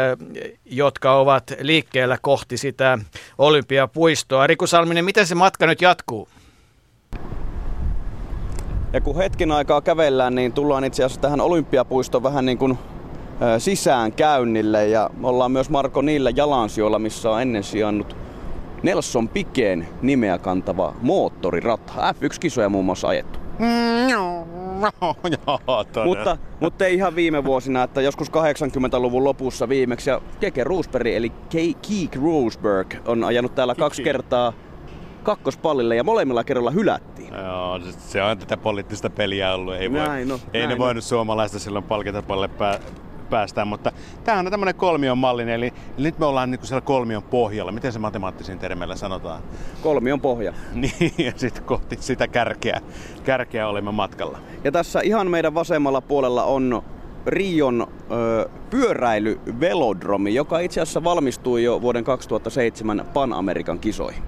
jotka 0.66 1.14
ovat 1.14 1.44
liikkeellä 1.60 2.18
kohti 2.22 2.58
sitä 2.58 2.98
olympiapuistoa. 3.38 4.48
Riku 4.48 4.68
Salminen, 4.68 5.06
miten 5.06 5.28
se 5.28 5.36
matka 5.36 5.68
nyt 5.68 5.82
jatkuu? 5.82 6.21
Ja 8.94 9.02
kun 9.02 9.16
hetken 9.16 9.52
aikaa 9.52 9.82
kävellään, 9.82 10.36
niin 10.36 10.54
tullaan 10.54 10.84
itse 10.84 11.04
asiassa 11.04 11.22
tähän 11.22 11.42
olympiapuistoon 11.42 12.24
vähän 12.24 12.46
niin 12.46 12.58
kuin 12.58 12.78
sisään 13.58 14.12
käynnille 14.12 14.88
ja 14.88 15.10
ollaan 15.24 15.52
myös 15.52 15.70
Marko 15.70 16.02
niillä 16.02 16.32
jalansijoilla, 16.36 17.00
missä 17.00 17.32
on 17.32 17.42
ennen 17.42 17.64
sijannut 17.64 18.16
Nelson 18.84 19.30
Pikeen 19.30 19.88
nimeä 20.02 20.38
kantava 20.38 20.94
moottorirata. 21.02 21.94
F1-kisoja 21.94 22.70
muun 22.70 22.86
muassa 22.86 23.08
ajettu. 23.08 23.40
mutta, 26.06 26.38
mutta 26.60 26.86
ei 26.86 26.96
ihan 26.96 27.16
viime 27.16 27.44
vuosina, 27.44 27.84
että 27.84 28.02
joskus 28.02 28.32
80-luvun 28.32 29.24
lopussa 29.24 29.70
viimeksi. 29.70 30.10
Ja 30.10 30.22
Keke 30.40 30.64
Roosberg, 30.64 31.08
eli 31.08 31.32
Keek 31.50 32.16
Roosberg, 32.24 32.94
on 33.06 33.24
ajanut 33.24 33.56
täällä 33.56 33.76
kaksi 33.76 34.04
kertaa 34.04 34.54
kakkospallille 35.24 35.96
ja 35.96 36.04
molemmilla 36.04 36.44
kerralla 36.44 36.72
hylättiin. 36.72 37.34
Joo, 37.34 37.80
se 37.98 38.24
on 38.24 38.38
tätä 38.38 38.58
poliittista 38.58 39.10
peliä 39.10 39.54
ollut. 39.54 39.74
Ei, 39.74 39.92
voi, 39.92 40.00
näin, 40.00 40.28
no, 40.28 40.40
ei 40.54 40.62
näin 40.62 40.70
ne 40.70 40.76
no. 40.76 40.80
voinut 40.80 41.04
suomalaista 41.04 41.60
silloin 41.60 41.84
palkintapalle 41.84 42.48
pää, 42.48 42.80
päästään, 43.32 43.68
mutta 43.68 43.92
tämä 44.24 44.40
on 44.40 44.52
tämmöinen 44.52 44.76
kolmion 44.76 45.18
malli, 45.18 45.44
eli, 45.44 45.52
eli 45.52 45.74
nyt 45.98 46.20
me 46.20 46.26
ollaan 46.26 46.52
niinku 46.52 46.66
siellä 46.66 46.82
kolmion 46.82 47.24
pohjalla. 47.24 47.72
Miten 47.72 47.94
se 47.94 48.00
matemaattisin 48.00 48.60
termeillä 48.60 48.96
sanotaan? 48.96 49.44
Kolmion 49.82 50.22
pohja. 50.22 50.54
niin, 50.74 51.14
ja 51.18 51.32
sitten 51.36 51.64
kohti 51.64 51.98
sitä 52.00 52.28
kärkeä, 52.28 52.82
kärkeä 53.24 53.68
olemme 53.68 53.92
matkalla. 53.92 54.38
Ja 54.64 54.72
tässä 54.72 55.02
ihan 55.02 55.28
meidän 55.28 55.54
vasemmalla 55.54 56.02
puolella 56.02 56.44
on 56.44 56.84
Rion 57.26 57.88
ö, 58.12 58.50
pyöräilyvelodromi, 58.70 60.34
joka 60.34 60.60
itse 60.60 60.82
asiassa 60.82 61.04
valmistui 61.04 61.64
jo 61.64 61.82
vuoden 61.82 62.04
2007 62.04 63.06
Pan-Amerikan 63.14 63.80
kisoihin. 63.80 64.24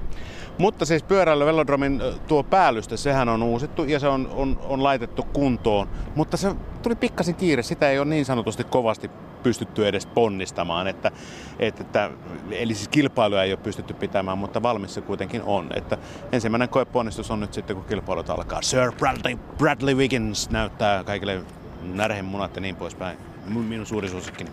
Mutta 0.58 0.86
siis 0.86 1.04
pyöräily 1.04 1.46
velodromin 1.46 2.02
tuo 2.28 2.44
päällyste, 2.44 2.98
sehän 2.98 3.30
on 3.30 3.44
uusittu 3.44 3.84
ja 3.84 4.00
se 4.00 4.08
on, 4.08 4.30
on, 4.36 4.60
on 4.64 4.84
laitettu 4.84 5.24
kuntoon. 5.34 5.90
Mutta 6.16 6.38
se 6.38 6.56
tuli 6.84 6.96
pikkasen 6.96 7.36
kiire, 7.36 7.64
sitä 7.64 7.90
ei 7.90 8.00
ole 8.00 8.06
niin 8.06 8.26
sanotusti 8.26 8.64
kovasti 8.64 9.12
pystytty 9.44 9.88
edes 9.88 10.06
ponnistamaan. 10.06 10.88
Että, 10.88 11.12
että, 11.60 11.82
että, 11.82 12.10
eli 12.52 12.76
siis 12.76 12.88
kilpailuja 12.88 13.44
ei 13.44 13.52
ole 13.52 13.60
pystytty 13.64 13.94
pitämään, 13.94 14.38
mutta 14.38 14.64
valmis 14.64 14.94
se 14.94 15.02
kuitenkin 15.02 15.42
on. 15.42 15.70
Että 15.76 15.98
ensimmäinen 16.32 16.70
koeponnistus 16.70 17.32
on 17.32 17.40
nyt 17.40 17.54
sitten, 17.54 17.76
kun 17.76 17.86
kilpailut 17.86 18.30
alkaa. 18.30 18.62
Sir 18.62 18.92
Bradley, 18.92 19.38
Bradley 19.58 19.96
Wiggins 19.96 20.50
näyttää 20.50 21.04
kaikille 21.04 21.42
närhemunat 21.82 22.56
ja 22.56 22.62
niin 22.62 22.76
poispäin. 22.76 23.18
Minun 23.46 23.86
suuri 23.86 24.10
suosikkini. 24.10 24.50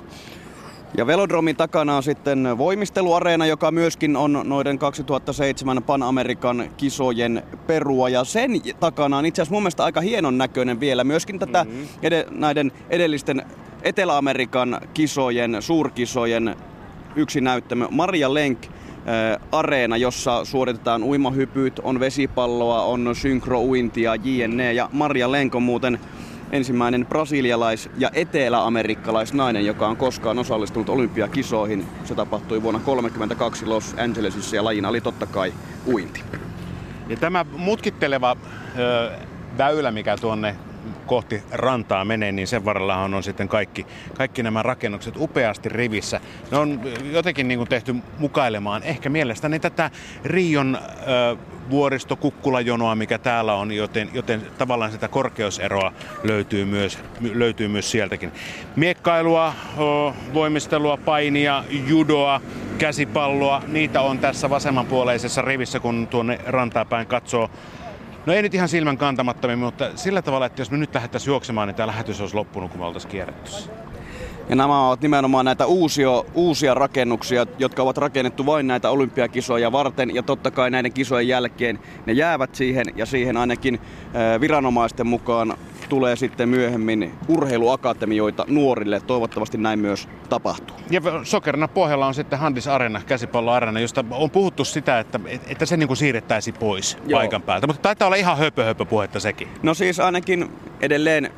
Ja 0.97 1.07
Velodromin 1.07 1.57
takana 1.57 1.97
on 1.97 2.03
sitten 2.03 2.59
voimisteluareena, 2.59 3.47
joka 3.47 3.71
myöskin 3.71 4.17
on 4.17 4.43
noiden 4.45 4.79
2007 4.79 5.83
Pan-Amerikan 5.83 6.71
kisojen 6.77 7.43
perua. 7.67 8.09
Ja 8.09 8.25
sen 8.25 8.51
takana 8.81 9.19
on 9.19 9.27
itse 9.27 9.43
asiassa 9.43 9.55
mun 9.55 9.63
mielestä 9.63 9.85
aika 9.85 10.01
hienon 10.01 10.39
näköinen 10.39 10.81
vielä 10.81 11.05
myöskin 11.05 11.39
tätä 11.39 11.65
mm-hmm. 11.65 11.87
ed- 12.03 12.27
näiden 12.31 12.73
edellisten 12.91 13.43
Etelä-Amerikan 13.83 14.81
kisojen, 14.95 15.57
suurkisojen 15.61 16.57
yksi 17.17 17.41
näyttämö. 17.41 17.89
Maria 17.91 18.35
Lenk 18.35 18.59
areena, 19.53 19.97
jossa 19.97 20.45
suoritetaan 20.45 21.03
uimahypyt, 21.03 21.79
on 21.79 22.01
vesipalloa, 22.01 22.83
on 22.83 23.11
synkrouintia, 23.15 24.15
jne. 24.15 24.73
Ja 24.73 24.89
Maria 24.93 25.33
Lenk 25.33 25.55
on 25.55 25.63
muuten 25.63 26.01
ensimmäinen 26.53 27.07
brasilialais- 27.07 27.91
ja 27.99 28.11
etelä-amerikkalaisnainen, 28.13 29.67
joka 29.67 29.89
on 29.89 29.97
koskaan 29.97 30.39
osallistunut 30.39 30.89
olympiakisoihin. 30.89 31.87
Se 32.05 32.15
tapahtui 32.15 32.63
vuonna 32.63 32.81
1932 32.81 33.67
Los 33.67 33.95
Angelesissa 33.99 34.57
ja 34.57 34.65
lajina 34.65 34.89
oli 34.89 35.01
totta 35.01 35.27
kai 35.27 35.53
uinti. 35.87 36.23
Ja 37.09 37.17
tämä 37.17 37.45
mutkitteleva 37.57 38.37
ö, 38.79 39.11
väylä, 39.59 39.91
mikä 39.91 40.17
tuonne 40.17 40.57
kohti 41.07 41.43
rantaa 41.53 42.05
menee, 42.05 42.33
niin 42.33 42.47
sen 42.47 42.65
varrella 42.65 42.97
on 42.97 43.23
sitten 43.23 43.49
kaikki, 43.49 43.87
kaikki 44.15 44.43
nämä 44.43 44.63
rakennukset 44.63 45.15
upeasti 45.17 45.69
rivissä. 45.69 46.21
Ne 46.51 46.59
on 46.59 46.81
jotenkin 47.13 47.49
niin 47.49 47.59
kuin 47.59 47.69
tehty 47.69 47.95
mukailemaan 48.19 48.83
ehkä 48.83 49.09
mielestäni 49.09 49.61
tätä 49.61 49.91
Rion 50.25 50.79
ö, 50.79 51.37
vuoristokukkulajanoa, 51.71 52.95
mikä 52.95 53.19
täällä 53.19 53.55
on, 53.55 53.73
joten, 53.73 54.11
joten 54.13 54.43
tavallaan 54.59 54.93
sitä 54.93 55.09
korkeuseroa 55.09 55.93
löytyy 56.23 56.65
myös, 56.65 56.99
löytyy 57.35 57.69
myös 57.69 57.91
sieltäkin. 57.91 58.33
Miekkailua, 58.77 59.53
voimistelua, 60.35 60.97
painia, 60.97 61.65
judoa, 61.87 62.41
käsipalloa, 62.79 63.63
niitä 63.67 64.01
on 64.01 64.19
tässä 64.19 64.51
vasemmanpuoleisessa 64.51 65.43
rivissä, 65.43 65.81
kun 65.81 66.07
tuonne 66.07 66.41
rantaa 66.47 66.87
katsoo. 67.09 67.51
No 68.27 68.33
ei 68.33 68.43
nyt 68.43 68.55
ihan 68.55 68.69
silmän 68.69 68.99
kantamattomia, 68.99 69.57
mutta 69.57 69.91
sillä 69.97 70.23
tavalla, 70.23 70.47
että 70.47 70.61
jos 70.61 70.71
me 70.71 70.77
nyt 70.77 70.95
lähdettäisiin 70.95 71.31
juoksemaan, 71.33 71.69
niin 71.69 71.77
tämä 71.77 71.87
lähetys 71.87 72.21
olisi 72.21 72.35
loppunut, 72.35 72.71
kun 72.71 72.81
me 72.81 72.87
oltaisiin 72.87 73.13
kierretty. 73.13 73.51
Ja 74.51 74.57
nämä 74.57 74.89
ovat 74.89 75.01
nimenomaan 75.01 75.45
näitä 75.45 75.67
uusia, 75.67 76.11
uusia 76.35 76.75
rakennuksia, 76.75 77.47
jotka 77.59 77.83
ovat 77.83 77.99
rakennettu 77.99 78.47
vain 78.47 78.67
näitä 78.67 78.91
olympiakisoja 78.91 79.73
varten. 79.73 80.15
Ja 80.15 80.23
totta 80.23 80.51
kai 80.51 80.71
näiden 80.71 80.93
kisojen 80.93 81.29
jälkeen 81.29 81.79
ne 82.07 82.13
jäävät 82.13 82.55
siihen 82.55 82.87
ja 82.97 83.07
siihen 83.07 83.37
ainakin 83.37 83.81
viranomaisten 84.41 85.07
mukaan 85.07 85.55
tulee 85.89 86.17
sitten 86.17 86.49
myöhemmin 86.49 87.13
urheiluakatemioita 87.29 88.45
nuorille. 88.49 89.01
Toivottavasti 89.01 89.59
näin 89.59 89.79
myös 89.79 90.09
tapahtuu. 90.29 90.77
Ja 90.91 91.01
sokerina 91.23 91.69
pohjalla 91.69 92.07
on 92.07 92.15
sitten 92.15 92.39
Handis 92.39 92.69
Arena, 92.69 93.03
käsipalloarena, 93.07 93.81
josta 93.81 94.05
on 94.11 94.31
puhuttu 94.31 94.65
sitä, 94.65 94.99
että, 94.99 95.21
että 95.47 95.67
se 95.67 95.77
niin 95.77 95.87
kuin 95.87 95.97
siirrettäisiin 95.97 96.57
pois 96.61 96.99
Joo. 97.07 97.21
paikan 97.21 97.43
päältä. 97.43 97.67
Mutta 97.67 97.83
taitaa 97.83 98.07
olla 98.07 98.17
ihan 98.17 98.39
höpö, 98.39 98.65
höpö 98.65 98.85
puhetta 98.85 99.21
sekin. 99.21 99.49
No 99.63 99.75
siis 99.75 100.01
ainakin 100.01 100.51
edelleen 100.81 101.31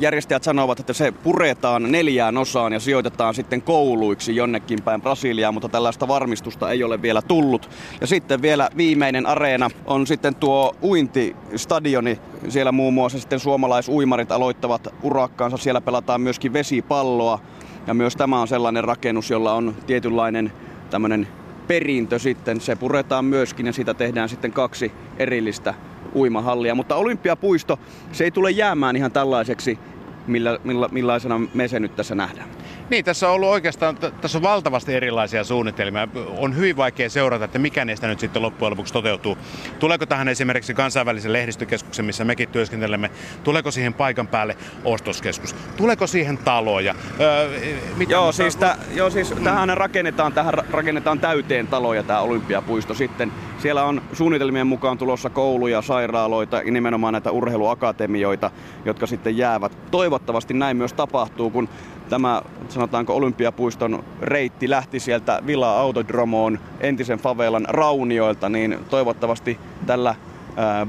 järjestäjät 0.00 0.42
sanovat, 0.42 0.80
että 0.80 0.92
se 0.92 1.12
puretaan 1.12 1.92
neljään 1.92 2.38
osaan 2.38 2.72
ja 2.72 2.80
sijoitetaan 2.80 3.34
sitten 3.34 3.62
kouluiksi 3.62 4.36
jonnekin 4.36 4.82
päin 4.82 5.02
Brasiliaan, 5.02 5.54
mutta 5.54 5.68
tällaista 5.68 6.08
varmistusta 6.08 6.70
ei 6.70 6.84
ole 6.84 7.02
vielä 7.02 7.22
tullut. 7.22 7.70
Ja 8.00 8.06
sitten 8.06 8.42
vielä 8.42 8.70
viimeinen 8.76 9.26
areena 9.26 9.70
on 9.86 10.06
sitten 10.06 10.34
tuo 10.34 10.74
uintistadioni. 10.82 12.18
Siellä 12.48 12.72
muun 12.72 12.94
muassa 12.94 13.18
sitten 13.18 13.40
suomalaisuimarit 13.40 14.32
aloittavat 14.32 14.88
urakkaansa. 15.02 15.56
Siellä 15.56 15.80
pelataan 15.80 16.20
myöskin 16.20 16.52
vesipalloa. 16.52 17.38
Ja 17.86 17.94
myös 17.94 18.16
tämä 18.16 18.40
on 18.40 18.48
sellainen 18.48 18.84
rakennus, 18.84 19.30
jolla 19.30 19.54
on 19.54 19.74
tietynlainen 19.86 20.52
tämmöinen 20.90 21.28
perintö 21.66 22.18
sitten. 22.18 22.60
Se 22.60 22.76
puretaan 22.76 23.24
myöskin 23.24 23.66
ja 23.66 23.72
siitä 23.72 23.94
tehdään 23.94 24.28
sitten 24.28 24.52
kaksi 24.52 24.92
erillistä 25.18 25.74
uimahallia. 26.14 26.74
Mutta 26.74 26.96
Olympiapuisto, 26.96 27.78
se 28.12 28.24
ei 28.24 28.30
tule 28.30 28.50
jäämään 28.50 28.96
ihan 28.96 29.12
tällaiseksi, 29.12 29.78
millä, 30.26 30.58
milla, 30.64 30.88
millaisena 30.92 31.40
me 31.54 31.68
se 31.68 31.80
nyt 31.80 31.96
tässä 31.96 32.14
nähdään. 32.14 32.48
Niin, 32.90 33.04
tässä 33.04 33.28
on 33.28 33.34
ollut 33.34 33.48
oikeastaan, 33.48 33.96
tässä 33.96 34.38
on 34.38 34.42
valtavasti 34.42 34.94
erilaisia 34.94 35.44
suunnitelmia. 35.44 36.08
On 36.38 36.56
hyvin 36.56 36.76
vaikea 36.76 37.10
seurata, 37.10 37.44
että 37.44 37.58
mikä 37.58 37.84
niistä 37.84 38.06
nyt 38.06 38.20
sitten 38.20 38.42
loppujen 38.42 38.70
lopuksi 38.70 38.92
toteutuu. 38.92 39.38
Tuleeko 39.78 40.06
tähän 40.06 40.28
esimerkiksi 40.28 40.74
kansainvälisen 40.74 41.32
lehdistökeskuksen, 41.32 42.04
missä 42.04 42.24
mekin 42.24 42.48
työskentelemme, 42.48 43.10
tuleeko 43.44 43.70
siihen 43.70 43.94
paikan 43.94 44.28
päälle 44.28 44.56
ostoskeskus? 44.84 45.54
Tuleeko 45.76 46.06
siihen 46.06 46.38
taloja? 46.38 46.94
Öö, 47.20 47.60
mitä 47.96 48.12
joo, 48.12 48.32
siis 48.32 48.56
tä, 48.56 48.76
joo, 48.94 49.10
siis 49.10 49.34
mm. 49.34 49.44
tähän 49.44 49.76
rakennetaan, 49.76 50.32
tähän 50.32 50.54
rakennetaan 50.70 51.20
täyteen 51.20 51.66
taloja 51.66 52.02
tämä 52.02 52.20
Olympiapuisto 52.20 52.94
sitten. 52.94 53.32
Siellä 53.58 53.84
on 53.84 54.02
suunnitelmien 54.12 54.66
mukaan 54.66 54.98
tulossa 54.98 55.30
kouluja, 55.30 55.82
sairaaloita 55.82 56.56
ja 56.56 56.72
nimenomaan 56.72 57.12
näitä 57.12 57.30
urheiluakatemioita, 57.30 58.50
jotka 58.84 59.06
sitten 59.06 59.36
jäävät. 59.36 59.78
Toivottavasti 59.90 60.54
näin 60.54 60.76
myös 60.76 60.92
tapahtuu, 60.92 61.50
kun 61.50 61.68
tämä 62.08 62.42
sanotaanko 62.68 63.16
Olympiapuiston 63.16 64.04
reitti 64.20 64.70
lähti 64.70 65.00
sieltä 65.00 65.42
Villa 65.46 65.80
Autodromoon 65.80 66.58
entisen 66.80 67.18
favelan 67.18 67.66
raunioilta, 67.68 68.48
niin 68.48 68.78
toivottavasti 68.90 69.58
tällä 69.86 70.14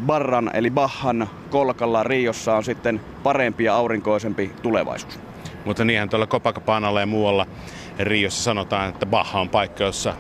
Barran 0.05 0.51
eli 0.53 0.71
Bahan 0.71 1.29
kolkalla 1.49 2.03
Riossa 2.03 2.55
on 2.55 2.63
sitten 2.63 3.01
parempi 3.23 3.63
ja 3.63 3.75
aurinkoisempi 3.75 4.51
tulevaisuus. 4.61 5.19
Mutta 5.65 5.85
niinhän 5.85 6.09
tuolla 6.09 6.27
Copacabanalla 6.27 6.99
ja 6.99 7.05
muualla 7.05 7.45
Riossa 7.99 8.43
sanotaan, 8.43 8.89
että 8.89 9.05
Baha 9.05 9.39
on 9.39 9.49
paikka, 9.49 9.83
jossa 9.83 10.13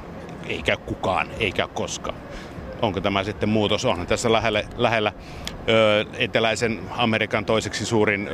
ei 0.47 0.61
käy 0.61 0.77
kukaan, 0.85 1.27
ei 1.39 1.51
käy 1.51 1.67
koskaan. 1.73 2.15
Onko 2.81 3.01
tämä 3.01 3.23
sitten 3.23 3.49
muutos? 3.49 3.85
Onhan 3.85 4.07
tässä 4.07 4.31
lähellä, 4.31 4.63
lähellä 4.77 5.13
ö, 5.69 6.05
eteläisen 6.17 6.79
Amerikan 6.97 7.45
toiseksi 7.45 7.85
suurin 7.85 8.29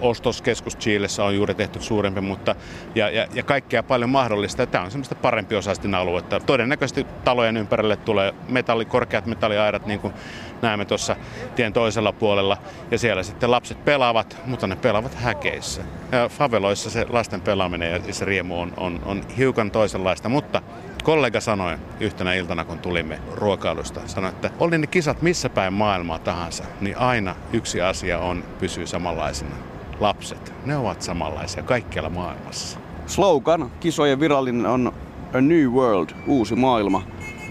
ostoskeskus 0.00 0.76
Chilessä 0.76 1.24
on 1.24 1.34
juuri 1.34 1.54
tehty 1.54 1.80
suurempi, 1.80 2.20
mutta 2.20 2.54
ja, 2.94 3.10
ja, 3.10 3.26
ja 3.34 3.42
kaikkea 3.42 3.82
paljon 3.82 4.10
mahdollista. 4.10 4.66
Tämä 4.66 4.84
on 4.84 4.90
semmoista 4.90 5.14
parempi 5.14 5.56
osaisten 5.56 5.94
aluetta. 5.94 6.40
Todennäköisesti 6.40 7.06
talojen 7.24 7.56
ympärille 7.56 7.96
tulee 7.96 8.34
metalli, 8.48 8.84
korkeat 8.84 9.26
metalliaidat, 9.26 9.86
niin 9.86 10.00
kuin 10.00 10.14
näemme 10.62 10.84
tuossa 10.84 11.16
tien 11.56 11.72
toisella 11.72 12.12
puolella. 12.12 12.56
Ja 12.90 12.98
siellä 12.98 13.22
sitten 13.22 13.50
lapset 13.50 13.84
pelaavat, 13.84 14.36
mutta 14.46 14.66
ne 14.66 14.76
pelaavat 14.76 15.14
häkeissä. 15.14 15.82
Ja 16.12 16.28
faveloissa 16.28 16.90
se 16.90 17.06
lasten 17.08 17.40
pelaaminen 17.40 18.02
ja 18.06 18.12
se 18.12 18.24
riemu 18.24 18.60
on, 18.60 18.72
on, 18.76 19.00
on 19.04 19.22
hiukan 19.36 19.70
toisenlaista, 19.70 20.28
mutta 20.28 20.62
kollega 21.06 21.40
sanoi 21.40 21.78
yhtenä 22.00 22.34
iltana, 22.34 22.64
kun 22.64 22.78
tulimme 22.78 23.18
ruokailusta, 23.32 24.00
sanoi, 24.06 24.30
että 24.30 24.50
oli 24.58 24.78
ne 24.78 24.86
kisat 24.86 25.22
missä 25.22 25.50
päin 25.50 25.72
maailmaa 25.72 26.18
tahansa, 26.18 26.64
niin 26.80 26.98
aina 26.98 27.34
yksi 27.52 27.80
asia 27.80 28.18
on, 28.18 28.44
pysyy 28.58 28.86
samanlaisena 28.86 29.56
lapset, 30.00 30.52
ne 30.64 30.76
ovat 30.76 31.02
samanlaisia 31.02 31.62
kaikkialla 31.62 32.10
maailmassa. 32.10 32.78
Slogan 33.06 33.70
kisojen 33.80 34.20
virallinen 34.20 34.66
on 34.66 34.92
A 35.34 35.40
New 35.40 35.66
World, 35.66 36.08
uusi 36.26 36.54
maailma. 36.54 37.02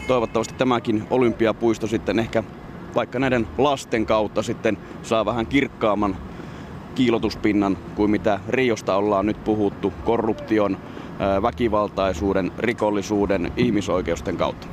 Toivottavasti 0.07 0.53
tämäkin 0.53 1.07
olympiapuisto 1.09 1.87
sitten 1.87 2.19
ehkä 2.19 2.43
vaikka 2.95 3.19
näiden 3.19 3.47
lasten 3.57 4.05
kautta 4.05 4.43
sitten 4.43 4.77
saa 5.03 5.25
vähän 5.25 5.47
kirkkaamman 5.47 6.17
kiilotuspinnan 6.95 7.77
kuin 7.95 8.11
mitä 8.11 8.39
Riosta 8.49 8.95
ollaan 8.95 9.25
nyt 9.25 9.43
puhuttu 9.43 9.93
korruption, 10.05 10.77
väkivaltaisuuden, 11.41 12.51
rikollisuuden, 12.57 13.51
ihmisoikeusten 13.57 14.37
kautta. 14.37 14.67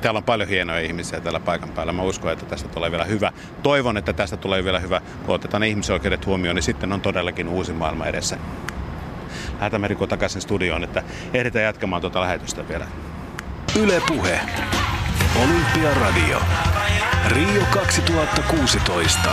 Täällä 0.00 0.18
on 0.18 0.24
paljon 0.24 0.48
hienoja 0.48 0.80
ihmisiä 0.80 1.20
täällä 1.20 1.40
paikan 1.40 1.68
päällä. 1.68 1.92
Mä 1.92 2.02
uskon, 2.02 2.32
että 2.32 2.46
tästä 2.46 2.68
tulee 2.68 2.90
vielä 2.90 3.04
hyvä. 3.04 3.32
Toivon, 3.62 3.96
että 3.96 4.12
tästä 4.12 4.36
tulee 4.36 4.64
vielä 4.64 4.78
hyvä. 4.78 5.00
Kun 5.26 5.34
otetaan 5.34 5.62
ihmisoikeudet 5.62 6.26
huomioon, 6.26 6.54
niin 6.56 6.62
sitten 6.62 6.92
on 6.92 7.00
todellakin 7.00 7.48
uusi 7.48 7.72
maailma 7.72 8.06
edessä. 8.06 8.38
Lähdetään 9.54 9.90
Riku 9.90 10.06
takaisin 10.06 10.42
studioon, 10.42 10.84
että 10.84 11.02
ehditään 11.34 11.64
jatkamaan 11.64 12.00
tuota 12.00 12.20
lähetystä 12.20 12.68
vielä. 12.68 12.86
Yle 13.80 14.02
Puhe. 14.06 14.40
Olympiaradio. 15.42 16.40
Rio 17.28 17.62
2016. 17.70 19.30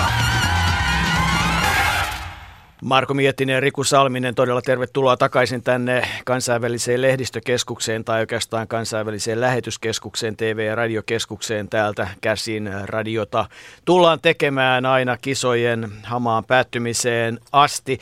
Marko 2.84 3.14
Miettinen 3.14 3.54
ja 3.54 3.60
Riku 3.60 3.84
Salminen, 3.84 4.36
todella 4.36 4.62
tervetuloa 4.62 5.18
takaisin 5.18 5.64
tänne 5.64 6.08
kansainväliseen 6.26 7.02
lehdistökeskukseen 7.02 8.04
tai 8.04 8.20
oikeastaan 8.20 8.68
kansainväliseen 8.68 9.42
lähetyskeskukseen, 9.42 10.38
TV- 10.38 10.66
ja 10.68 10.76
radiokeskukseen 10.76 11.70
täältä 11.70 12.08
käsin 12.22 12.70
radiota. 12.86 13.46
Tullaan 13.86 14.20
tekemään 14.22 14.86
aina 14.86 15.18
kisojen 15.18 15.92
hamaan 16.04 16.46
päättymiseen 16.46 17.40
asti. 17.52 18.00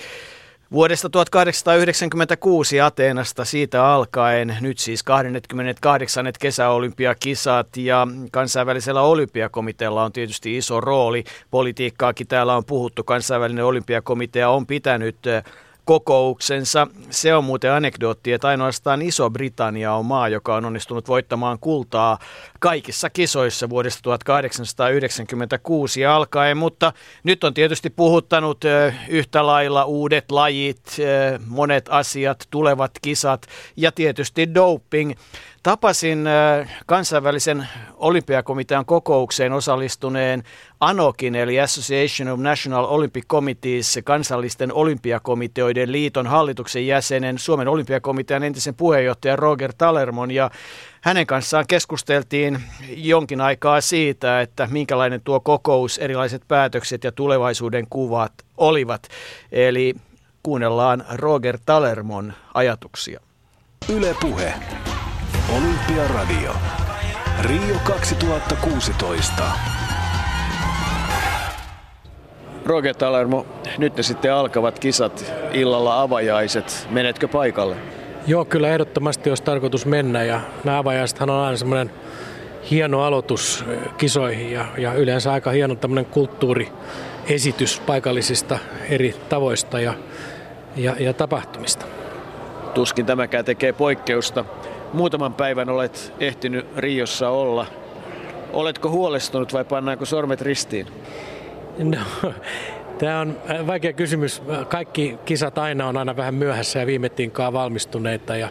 Vuodesta 0.71 1.09
1896 1.09 2.81
Ateenasta 2.81 3.45
siitä 3.45 3.87
alkaen, 3.87 4.57
nyt 4.61 4.77
siis 4.77 5.03
28. 5.03 6.25
kesäolympiakisat 6.39 7.77
ja 7.77 8.07
kansainvälisellä 8.31 9.01
olympiakomitealla 9.01 10.03
on 10.03 10.11
tietysti 10.11 10.57
iso 10.57 10.81
rooli. 10.81 11.23
Politiikkaakin 11.49 12.27
täällä 12.27 12.55
on 12.55 12.65
puhuttu. 12.65 13.03
Kansainvälinen 13.03 13.65
olympiakomitea 13.65 14.49
on 14.49 14.67
pitänyt 14.67 15.17
kokouksensa. 15.91 16.87
Se 17.09 17.35
on 17.35 17.43
muuten 17.43 17.71
anekdootti, 17.71 18.33
että 18.33 18.47
ainoastaan 18.47 19.01
Iso-Britannia 19.01 19.93
on 19.93 20.05
maa, 20.05 20.29
joka 20.29 20.55
on 20.55 20.65
onnistunut 20.65 21.07
voittamaan 21.07 21.59
kultaa 21.59 22.19
kaikissa 22.59 23.09
kisoissa 23.09 23.69
vuodesta 23.69 24.01
1896 24.01 26.05
alkaen, 26.05 26.57
mutta 26.57 26.93
nyt 27.23 27.43
on 27.43 27.53
tietysti 27.53 27.89
puhuttanut 27.89 28.61
yhtä 29.09 29.45
lailla 29.45 29.85
uudet 29.85 30.31
lajit, 30.31 30.97
monet 31.47 31.85
asiat, 31.89 32.47
tulevat 32.51 32.91
kisat 33.01 33.47
ja 33.75 33.91
tietysti 33.91 34.53
doping. 34.53 35.13
Tapasin 35.63 36.25
kansainvälisen 36.85 37.67
olympiakomitean 37.95 38.85
kokoukseen 38.85 39.53
osallistuneen 39.53 40.43
ANOKin 40.79 41.35
eli 41.35 41.59
Association 41.59 42.29
of 42.29 42.39
National 42.39 42.85
Olympic 42.89 43.25
Committees 43.27 43.99
kansallisten 44.03 44.73
olympiakomiteoiden 44.73 45.91
liiton 45.91 46.27
hallituksen 46.27 46.87
jäsenen 46.87 47.37
Suomen 47.37 47.67
olympiakomitean 47.67 48.43
entisen 48.43 48.75
puheenjohtajan 48.75 49.39
Roger 49.39 49.73
Talermon 49.77 50.31
ja 50.31 50.51
hänen 51.01 51.27
kanssaan 51.27 51.67
keskusteltiin 51.67 52.59
jonkin 52.89 53.41
aikaa 53.41 53.81
siitä, 53.81 54.41
että 54.41 54.67
minkälainen 54.71 55.21
tuo 55.23 55.39
kokous, 55.39 55.97
erilaiset 55.97 56.41
päätökset 56.47 57.03
ja 57.03 57.11
tulevaisuuden 57.11 57.87
kuvat 57.89 58.33
olivat. 58.57 59.07
Eli 59.51 59.95
kuunnellaan 60.43 61.05
Roger 61.13 61.57
Talermon 61.65 62.33
ajatuksia. 62.53 63.19
Yle 63.89 64.15
Puhe. 64.21 64.53
Olympiaradio. 65.51 66.51
Rio 67.41 67.75
2016. 67.83 69.43
Roger 72.65 72.95
Talermo, 72.95 73.45
nyt 73.77 73.97
ne 73.97 74.03
sitten 74.03 74.33
alkavat 74.33 74.79
kisat, 74.79 75.33
illalla 75.53 76.01
avajaiset. 76.01 76.87
Menetkö 76.89 77.27
paikalle? 77.27 77.75
Joo, 78.27 78.45
kyllä 78.45 78.69
ehdottomasti 78.69 79.29
olisi 79.29 79.43
tarkoitus 79.43 79.85
mennä 79.85 80.23
ja 80.23 80.41
nämä 80.63 80.77
avajaisethan 80.77 81.29
on 81.29 81.43
aina 81.43 81.57
semmoinen 81.57 81.91
hieno 82.71 83.01
aloitus 83.01 83.65
kisoihin 83.97 84.51
ja, 84.51 84.65
ja 84.77 84.93
yleensä 84.93 85.33
aika 85.33 85.51
hieno 85.51 85.75
tämmöinen 85.75 86.05
kulttuuriesitys 86.05 87.79
paikallisista 87.85 88.59
eri 88.89 89.15
tavoista 89.29 89.79
ja, 89.79 89.93
ja, 90.75 90.95
ja 90.99 91.13
tapahtumista. 91.13 91.85
Tuskin 92.73 93.05
tämäkään 93.05 93.45
tekee 93.45 93.73
poikkeusta. 93.73 94.45
Muutaman 94.93 95.33
päivän 95.33 95.69
olet 95.69 96.13
ehtinyt 96.19 96.77
Riossa 96.77 97.29
olla. 97.29 97.65
Oletko 98.53 98.89
huolestunut 98.89 99.53
vai 99.53 99.65
pannaanko 99.65 100.05
sormet 100.05 100.41
ristiin? 100.41 100.87
No, 101.77 101.97
Tämä 103.01 103.19
on 103.19 103.37
äh, 103.49 103.67
vaikea 103.67 103.93
kysymys. 103.93 104.41
Kaikki 104.69 105.17
kisat 105.25 105.57
aina 105.57 105.87
on 105.87 105.97
aina 105.97 106.15
vähän 106.15 106.35
myöhässä 106.35 106.79
ja 106.79 106.87
viime 106.87 107.09
tinkaan 107.09 107.53
valmistuneita. 107.53 108.35
Ja, 108.35 108.49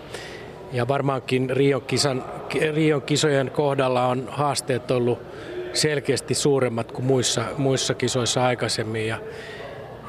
ja 0.72 0.88
varmaankin 0.88 1.50
Rion, 1.50 1.83
kisan, 1.83 2.24
Rion 2.74 3.03
kisojen 3.03 3.50
kohdalla 3.50 4.07
on 4.07 4.29
haasteet 4.29 4.90
ollut 4.90 5.18
selkeästi 5.72 6.35
suuremmat 6.35 6.92
kuin 6.92 7.07
muissa, 7.07 7.44
muissa 7.59 7.94
kisoissa 7.94 8.44
aikaisemmin. 8.44 9.07
Ja, 9.07 9.18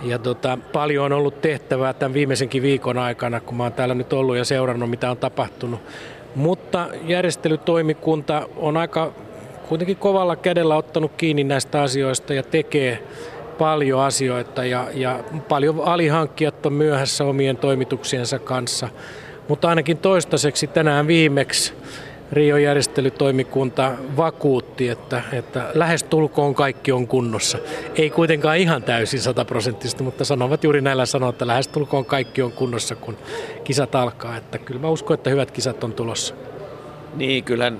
ja 0.02 0.20
tota, 0.20 0.58
paljon 0.74 1.06
on 1.06 1.13
ollut 1.13 1.41
tehtävää 1.41 1.94
tämän 1.94 2.13
viimeisenkin 2.13 2.63
viikon 2.63 2.98
aikana, 2.98 3.39
kun 3.39 3.58
mä 3.58 3.63
oon 3.63 3.74
täällä 3.74 3.96
nyt 3.96 4.13
ollut 4.13 4.38
ja 4.38 4.46
seurannut, 4.46 4.89
mitä 4.89 5.12
on 5.12 5.17
tapahtunut. 5.17 5.80
Mutta 6.36 6.88
järjestelytoimikunta 7.08 8.48
on 8.56 8.78
aika 8.78 9.13
kuitenkin 9.70 9.98
kovalla 9.98 10.36
kädellä 10.36 10.76
ottanut 10.76 11.12
kiinni 11.17 11.44
näistä 11.44 11.82
asioista 11.82 12.34
ja 12.34 12.44
tekee 12.44 13.04
paljon 13.58 14.02
asioita 14.02 14.65
ja, 14.65 14.88
ja 14.94 15.24
paljon 15.50 15.82
alihankkijat 15.86 16.65
on 16.65 16.74
myöhässä 16.74 17.26
omien 17.26 17.58
toimituksiensa 17.58 18.39
kanssa. 18.39 18.89
Mutta 19.48 19.70
ainakin 19.70 19.98
toistaiseksi 19.98 20.67
tänään 20.67 21.08
viimeksi 21.08 21.74
Rion 22.32 22.63
järjestelytoimikunta 22.63 23.91
vakuutti, 24.17 24.89
että, 24.89 25.22
että 25.34 25.72
lähes 25.74 26.04
tulkoon 26.04 26.56
kaikki 26.56 26.91
on 26.91 27.08
kunnossa. 27.08 27.58
Ei 27.96 28.10
kuitenkaan 28.10 28.58
ihan 28.58 28.84
täysin 28.84 29.22
sataprosenttisesti, 29.22 30.04
mutta 30.04 30.26
sanovat 30.26 30.63
juuri 30.63 30.82
näillä 30.82 31.06
sanoilla, 31.06 31.34
että 31.34 31.48
lähes 31.48 31.67
tulkoon 31.67 32.06
kaikki 32.06 32.41
on 32.41 32.52
kunnossa, 32.52 32.96
kun 32.96 33.17
kisat 33.63 33.96
alkaa. 33.96 34.38
Että 34.38 34.58
kyllä 34.58 34.82
mä 34.82 34.89
uskon, 34.89 35.13
että 35.13 35.30
hyvät 35.30 35.52
kisat 35.52 35.84
on 35.84 35.94
tulossa. 35.94 36.36
Niin, 37.15 37.44
kyllähän 37.44 37.80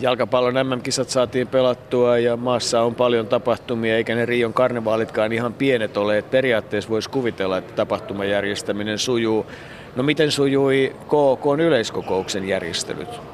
jalkapallon 0.00 0.54
MM-kisat 0.54 1.10
saatiin 1.10 1.48
pelattua 1.48 2.18
ja 2.18 2.36
maassa 2.36 2.82
on 2.82 2.94
paljon 2.94 3.26
tapahtumia, 3.26 3.96
eikä 3.96 4.14
ne 4.14 4.26
Rion 4.26 4.54
karnevaalitkaan 4.54 5.32
ihan 5.32 5.52
pienet 5.52 5.96
ole. 5.96 6.18
Että 6.18 6.30
periaatteessa 6.30 6.90
voisi 6.90 7.10
kuvitella, 7.10 7.58
että 7.58 7.74
tapahtuman 7.74 8.28
järjestäminen 8.28 8.98
sujuu. 8.98 9.46
No 9.96 10.02
miten 10.02 10.30
sujui 10.30 10.96
KK 11.06 11.60
yleiskokouksen 11.60 12.48
järjestelyt? 12.48 13.33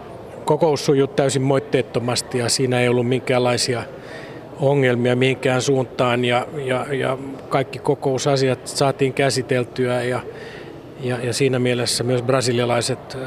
Kokous 0.51 0.87
sujui 0.87 1.09
täysin 1.09 1.43
moitteettomasti 1.43 2.39
ja 2.39 2.49
siinä 2.49 2.81
ei 2.81 2.89
ollut 2.89 3.09
minkäänlaisia 3.09 3.83
ongelmia 4.61 5.17
mihinkään 5.17 5.63
suuntaan 5.63 6.25
ja, 6.25 6.47
ja, 6.65 6.87
ja 6.95 7.19
kaikki 7.49 7.79
kokousasiat 7.79 8.67
saatiin 8.67 9.13
käsiteltyä 9.13 10.03
ja, 10.03 10.21
ja, 11.01 11.19
ja 11.25 11.33
siinä 11.33 11.59
mielessä 11.59 12.05
myös 12.05 12.23
brasilialaiset 12.23 13.19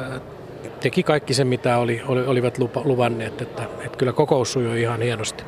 teki 0.80 1.04
kaikki 1.04 1.34
se, 1.34 1.44
mitä 1.44 1.78
oli, 1.78 2.02
oli, 2.08 2.26
olivat 2.26 2.58
lupa, 2.58 2.82
luvanneet. 2.86 3.42
Että, 3.42 3.64
että 3.86 3.98
kyllä 3.98 4.14
kokous 4.14 4.54
sujui 4.54 4.82
ihan 4.82 5.02
hienosti. 5.02 5.44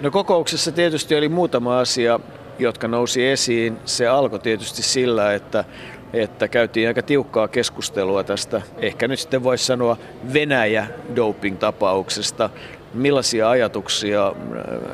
No 0.00 0.10
kokouksessa 0.10 0.72
tietysti 0.72 1.16
oli 1.16 1.28
muutama 1.28 1.78
asia, 1.78 2.20
jotka 2.58 2.88
nousi 2.88 3.26
esiin. 3.26 3.76
Se 3.84 4.06
alkoi 4.06 4.38
tietysti 4.38 4.82
sillä, 4.82 5.34
että, 5.34 5.64
että 6.12 6.48
käytiin 6.48 6.88
aika 6.88 7.02
tiukkaa 7.02 7.48
keskustelua 7.48 8.24
tästä, 8.24 8.62
ehkä 8.78 9.08
nyt 9.08 9.18
sitten 9.18 9.42
voisi 9.42 9.64
sanoa 9.64 9.96
Venäjä-doping-tapauksesta. 10.32 12.50
Millaisia 12.94 13.50
ajatuksia 13.50 14.26
äh, 14.26 14.34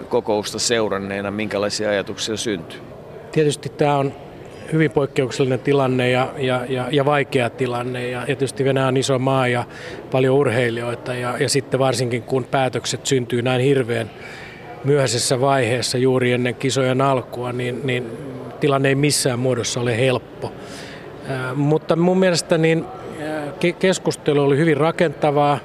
kokousta 0.08 0.58
seuranneena, 0.58 1.30
minkälaisia 1.30 1.90
ajatuksia 1.90 2.36
syntyi? 2.36 2.80
Tietysti 3.32 3.68
tämä 3.68 3.96
on 3.96 4.12
hyvin 4.72 4.90
poikkeuksellinen 4.90 5.60
tilanne 5.60 6.10
ja, 6.10 6.32
ja, 6.38 6.64
ja, 6.68 6.88
ja 6.90 7.04
vaikea 7.04 7.50
tilanne. 7.50 8.08
Ja, 8.08 8.20
ja 8.20 8.26
tietysti 8.26 8.64
Venäjä 8.64 8.86
on 8.86 8.96
iso 8.96 9.18
maa 9.18 9.48
ja 9.48 9.64
paljon 10.10 10.36
urheilijoita 10.36 11.14
ja, 11.14 11.38
ja 11.38 11.48
sitten 11.48 11.80
varsinkin 11.80 12.22
kun 12.22 12.44
päätökset 12.44 13.06
syntyy 13.06 13.42
näin 13.42 13.60
hirveän 13.60 14.10
myöhäisessä 14.84 15.40
vaiheessa 15.40 15.98
juuri 15.98 16.32
ennen 16.32 16.54
kisojen 16.54 17.00
alkua, 17.00 17.52
niin, 17.52 17.80
niin 17.84 18.06
tilanne 18.60 18.88
ei 18.88 18.94
missään 18.94 19.38
muodossa 19.38 19.80
ole 19.80 19.98
helppo. 19.98 20.52
Mutta 21.54 21.96
mun 21.96 22.18
mielestä 22.18 22.58
niin, 22.58 22.84
keskustelu 23.78 24.42
oli 24.42 24.58
hyvin 24.58 24.76
rakentavaa. 24.76 25.58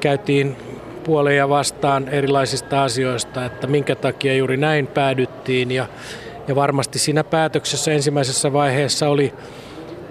Käytiin 0.00 0.56
puoleja 1.04 1.48
vastaan 1.48 2.08
erilaisista 2.08 2.84
asioista, 2.84 3.44
että 3.44 3.66
minkä 3.66 3.94
takia 3.94 4.34
juuri 4.36 4.56
näin 4.56 4.86
päädyttiin 4.86 5.70
ja 5.70 5.86
ja 6.48 6.54
varmasti 6.54 6.98
siinä 6.98 7.24
päätöksessä 7.24 7.92
ensimmäisessä 7.92 8.52
vaiheessa 8.52 9.08
oli, 9.08 9.34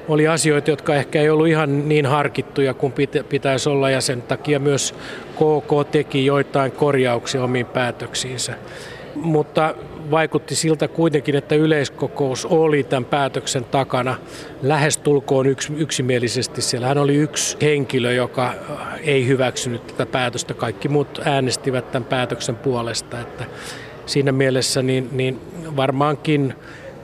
oli 0.08 0.28
asioita, 0.28 0.70
jotka 0.70 0.96
ehkä 0.96 1.22
ei 1.22 1.30
ollut 1.30 1.48
ihan 1.48 1.90
niin 1.90 2.06
harkittuja 2.06 2.74
kuin 2.74 2.94
pitäisi 3.30 3.70
olla 3.70 3.90
ja 3.90 4.02
sen 4.02 4.22
takia 4.22 4.60
myös 4.60 4.96
KK 5.34 5.92
teki 5.92 6.26
joitain 6.26 6.72
korjauksia 6.72 7.44
omiin 7.44 7.66
päätöksiinsä. 7.66 8.54
Mutta 9.22 9.76
vaikutti 10.12 10.56
siltä 10.56 10.88
kuitenkin, 10.88 11.36
että 11.36 11.56
yleiskokous 11.56 12.46
oli 12.46 12.84
tämän 12.84 13.06
päätöksen 13.06 13.66
takana 13.66 14.16
lähestulkoon 14.62 15.48
yks, 15.48 15.72
yksimielisesti. 15.78 16.62
Siellähän 16.62 16.98
oli 16.98 17.16
yksi 17.16 17.58
henkilö, 17.62 18.14
joka 18.14 18.54
ei 19.04 19.28
hyväksynyt 19.28 19.88
tätä 19.88 20.06
päätöstä. 20.06 20.54
Kaikki 20.54 20.88
muut 20.88 21.22
äänestivät 21.26 21.92
tämän 21.92 22.08
päätöksen 22.10 22.56
puolesta. 22.56 23.22
Että 23.22 23.46
siinä 24.06 24.32
mielessä 24.32 24.82
niin, 24.82 25.10
niin 25.12 25.40
varmaankin 25.76 26.54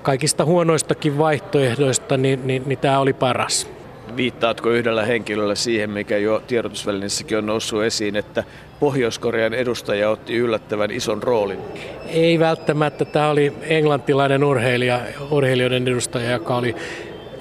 kaikista 0.01 0.45
huonoistakin 0.45 1.17
vaihtoehdoista, 1.17 2.17
niin, 2.17 2.47
niin, 2.47 2.63
niin 2.65 2.79
tämä 2.79 2.99
oli 2.99 3.13
paras. 3.13 3.69
Viittaatko 4.17 4.69
yhdellä 4.69 5.05
henkilöllä 5.05 5.55
siihen, 5.55 5.89
mikä 5.89 6.17
jo 6.17 6.43
tiedotusvälineissäkin 6.47 7.37
on 7.37 7.45
noussut 7.45 7.83
esiin, 7.83 8.15
että 8.15 8.43
Pohjois-Korean 8.79 9.53
edustaja 9.53 10.09
otti 10.09 10.35
yllättävän 10.35 10.91
ison 10.91 11.23
roolin? 11.23 11.59
Ei 12.07 12.39
välttämättä. 12.39 13.05
Tämä 13.05 13.29
oli 13.29 13.53
englantilainen 13.61 14.43
urheilija, 14.43 14.99
urheilijoiden 15.31 15.87
edustaja, 15.87 16.31
joka 16.31 16.55
oli, 16.55 16.75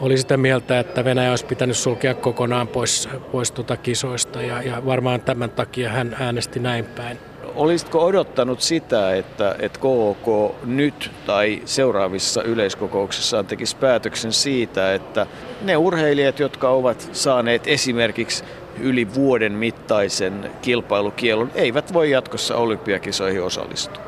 oli 0.00 0.18
sitä 0.18 0.36
mieltä, 0.36 0.80
että 0.80 1.04
Venäjä 1.04 1.30
olisi 1.30 1.46
pitänyt 1.46 1.76
sulkea 1.76 2.14
kokonaan 2.14 2.68
pois, 2.68 3.08
pois 3.32 3.52
tuota 3.52 3.76
kisoista 3.76 4.42
ja, 4.42 4.62
ja 4.62 4.86
varmaan 4.86 5.20
tämän 5.20 5.50
takia 5.50 5.88
hän 5.88 6.16
äänesti 6.20 6.60
näin 6.60 6.84
päin. 6.84 7.31
Olisitko 7.54 8.04
odottanut 8.04 8.60
sitä, 8.60 9.14
että, 9.14 9.56
että 9.58 9.78
KOK 9.78 10.54
nyt 10.64 11.10
tai 11.26 11.62
seuraavissa 11.64 12.42
yleiskokouksissaan 12.42 13.46
tekisi 13.46 13.76
päätöksen 13.76 14.32
siitä, 14.32 14.94
että 14.94 15.26
ne 15.62 15.76
urheilijat, 15.76 16.38
jotka 16.38 16.68
ovat 16.68 17.08
saaneet 17.12 17.66
esimerkiksi 17.66 18.44
yli 18.80 19.14
vuoden 19.14 19.52
mittaisen 19.52 20.50
kilpailukielon, 20.62 21.50
eivät 21.54 21.92
voi 21.92 22.10
jatkossa 22.10 22.56
olympiakisoihin 22.56 23.42
osallistua? 23.42 24.02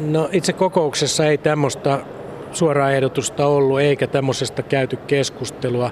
No 0.00 0.28
itse 0.32 0.52
kokouksessa 0.52 1.26
ei 1.26 1.38
tämmöistä 1.38 1.98
suoraa 2.52 2.90
ehdotusta 2.90 3.46
ollut, 3.46 3.80
eikä 3.80 4.06
tämmöisestä 4.06 4.62
käyty 4.62 4.96
keskustelua. 4.96 5.90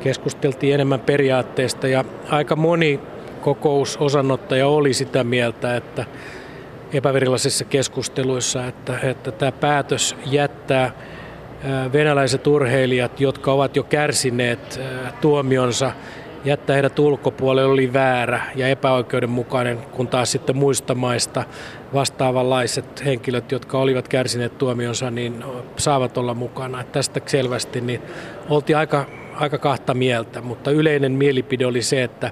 Keskusteltiin 0.00 0.74
enemmän 0.74 1.00
periaatteesta 1.00 1.88
ja 1.88 2.04
aika 2.30 2.56
moni 2.56 3.00
kokousosanottaja 3.44 4.68
oli 4.68 4.94
sitä 4.94 5.24
mieltä, 5.24 5.76
että 5.76 6.04
epäverilaisissa 6.92 7.64
keskusteluissa, 7.64 8.66
että, 8.66 8.98
että 9.02 9.32
tämä 9.32 9.52
päätös 9.52 10.16
jättää 10.26 10.92
venäläiset 11.92 12.46
urheilijat, 12.46 13.20
jotka 13.20 13.52
ovat 13.52 13.76
jo 13.76 13.82
kärsineet 13.82 14.80
tuomionsa, 15.20 15.92
jättää 16.44 16.74
heidät 16.74 16.98
ulkopuolelle 16.98 17.72
oli 17.72 17.92
väärä 17.92 18.40
ja 18.54 18.68
epäoikeudenmukainen, 18.68 19.78
kun 19.78 20.08
taas 20.08 20.32
sitten 20.32 20.56
muista 20.56 20.94
maista 20.94 21.44
vastaavanlaiset 21.94 23.04
henkilöt, 23.04 23.52
jotka 23.52 23.78
olivat 23.78 24.08
kärsineet 24.08 24.58
tuomionsa, 24.58 25.10
niin 25.10 25.44
saavat 25.76 26.18
olla 26.18 26.34
mukana. 26.34 26.84
Tästä 26.84 27.20
selvästi 27.26 27.80
niin 27.80 28.02
oltiin 28.48 28.76
aika, 28.76 29.06
aika 29.34 29.58
kahta 29.58 29.94
mieltä, 29.94 30.40
mutta 30.40 30.70
yleinen 30.70 31.12
mielipide 31.12 31.66
oli 31.66 31.82
se, 31.82 32.02
että 32.02 32.30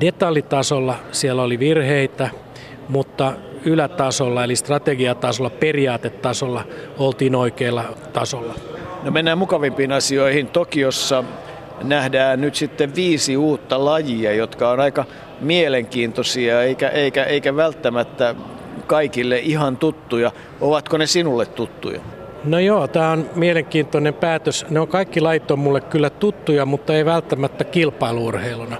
Detaljitasolla 0.00 0.96
siellä 1.12 1.42
oli 1.42 1.58
virheitä, 1.58 2.30
mutta 2.88 3.32
ylätasolla 3.64 4.44
eli 4.44 4.56
strategiatasolla, 4.56 5.50
periaatetasolla 5.50 6.64
oltiin 6.98 7.34
oikealla 7.34 7.84
tasolla. 8.12 8.54
No 9.02 9.10
mennään 9.10 9.38
mukavimpiin 9.38 9.92
asioihin. 9.92 10.46
Tokiossa 10.46 11.24
nähdään 11.82 12.40
nyt 12.40 12.54
sitten 12.54 12.94
viisi 12.94 13.36
uutta 13.36 13.84
lajia, 13.84 14.34
jotka 14.34 14.70
on 14.70 14.80
aika 14.80 15.04
mielenkiintoisia 15.40 16.62
eikä, 16.62 16.88
eikä, 16.88 17.24
eikä 17.24 17.56
välttämättä 17.56 18.34
kaikille 18.86 19.38
ihan 19.38 19.76
tuttuja. 19.76 20.32
Ovatko 20.60 20.98
ne 20.98 21.06
sinulle 21.06 21.46
tuttuja? 21.46 22.00
No 22.44 22.58
joo, 22.58 22.88
tämä 22.88 23.10
on 23.10 23.30
mielenkiintoinen 23.34 24.14
päätös. 24.14 24.66
Ne 24.70 24.80
on 24.80 24.88
kaikki 24.88 25.20
lait 25.20 25.50
on 25.50 25.58
mulle 25.58 25.80
kyllä 25.80 26.10
tuttuja, 26.10 26.66
mutta 26.66 26.94
ei 26.94 27.04
välttämättä 27.04 27.64
kilpailuurheiluna 27.64 28.76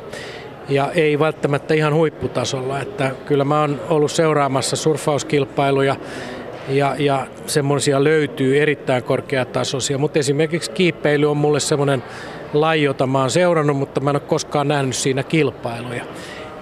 ja 0.75 0.91
ei 0.95 1.19
välttämättä 1.19 1.75
ihan 1.75 1.95
huipputasolla. 1.95 2.81
Että 2.81 3.11
kyllä 3.27 3.45
mä 3.45 3.61
oon 3.61 3.81
ollut 3.89 4.11
seuraamassa 4.11 4.77
surfauskilpailuja 4.77 5.97
ja, 6.69 6.97
ja 6.99 7.27
semmoisia 7.47 8.05
löytyy 8.05 8.63
erittäin 8.63 9.03
korkeatasoisia, 9.03 9.99
mutta 9.99 10.19
esimerkiksi 10.19 10.71
kiipeily 10.71 11.31
on 11.31 11.37
mulle 11.37 11.61
semmoinen 11.61 12.03
laji, 12.53 12.83
jota 12.83 13.07
mä 13.07 13.21
oon 13.21 13.31
seurannut, 13.31 13.77
mutta 13.77 14.01
mä 14.01 14.11
en 14.11 14.17
ole 14.17 14.23
koskaan 14.27 14.69
nähnyt 14.69 14.97
siinä 14.97 15.23
kilpailuja. 15.23 16.05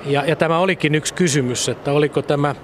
Ja, 0.07 0.25
ja 0.27 0.37
tämä 0.37 0.59
olikin 0.59 0.95
yksi 0.95 1.15
kysymys, 1.15 1.69
että 1.69 1.93
oliko 1.93 2.23
tämä 2.23 2.55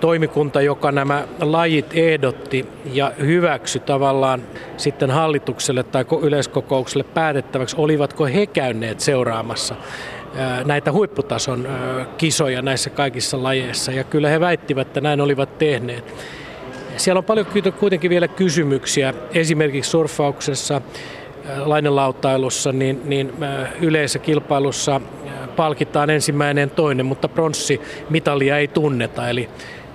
toimikunta, 0.00 0.60
joka 0.60 0.92
nämä 0.92 1.24
lajit 1.40 1.86
ehdotti 1.94 2.66
ja 2.92 3.12
hyväksy 3.20 3.78
tavallaan 3.78 4.42
sitten 4.76 5.10
hallitukselle 5.10 5.82
tai 5.82 6.04
yleiskokoukselle 6.22 7.04
päätettäväksi, 7.04 7.76
olivatko 7.78 8.24
he 8.24 8.46
käyneet 8.46 9.00
seuraamassa 9.00 9.74
näitä 10.64 10.92
huipputason 10.92 11.68
kisoja 12.16 12.62
näissä 12.62 12.90
kaikissa 12.90 13.42
lajeissa. 13.42 13.92
Ja 13.92 14.04
kyllä 14.04 14.28
he 14.28 14.40
väittivät, 14.40 14.86
että 14.86 15.00
näin 15.00 15.20
olivat 15.20 15.58
tehneet. 15.58 16.14
Siellä 16.96 17.18
on 17.18 17.24
paljon 17.24 17.46
kuitenkin 17.80 18.10
vielä 18.10 18.28
kysymyksiä. 18.28 19.14
Esimerkiksi 19.34 19.90
surfauksessa, 19.90 20.80
lainelautailussa, 21.64 22.72
niin, 22.72 23.00
niin 23.04 23.32
yleisökilpailussa 23.80 25.00
palkitaan 25.56 26.10
ensimmäinen 26.10 26.70
toinen, 26.70 27.06
mutta 27.06 27.28
pronssimitalia 27.28 28.58
ei 28.58 28.68
tunneta. 28.68 29.28
Eli, 29.28 29.48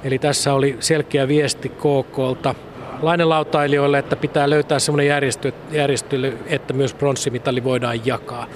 eli 0.03 0.19
tässä 0.19 0.53
oli 0.53 0.77
selkeä 0.79 1.27
viesti 1.27 1.69
KKlta 1.69 2.55
lainelautailijoille, 3.01 3.99
että 3.99 4.15
pitää 4.15 4.49
löytää 4.49 4.79
sellainen 4.79 5.07
järjestely, 5.71 6.37
että 6.47 6.73
myös 6.73 6.93
pronssimitali 6.93 7.63
voidaan 7.63 8.05
jakaa. 8.05 8.47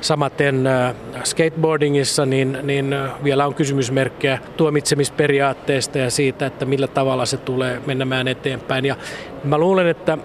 Samaten 0.00 0.66
äh, 0.66 0.94
skateboardingissa 1.24 2.26
niin, 2.26 2.58
niin 2.62 2.92
äh, 2.92 3.10
vielä 3.24 3.46
on 3.46 3.54
kysymysmerkkejä 3.54 4.38
tuomitsemisperiaatteesta 4.56 5.98
ja 5.98 6.10
siitä, 6.10 6.46
että 6.46 6.64
millä 6.64 6.86
tavalla 6.86 7.26
se 7.26 7.36
tulee 7.36 7.80
menemään 7.86 8.28
eteenpäin. 8.28 8.84
Ja 8.84 8.96
mä 9.44 9.58
luulen, 9.58 9.86
että 9.86 10.18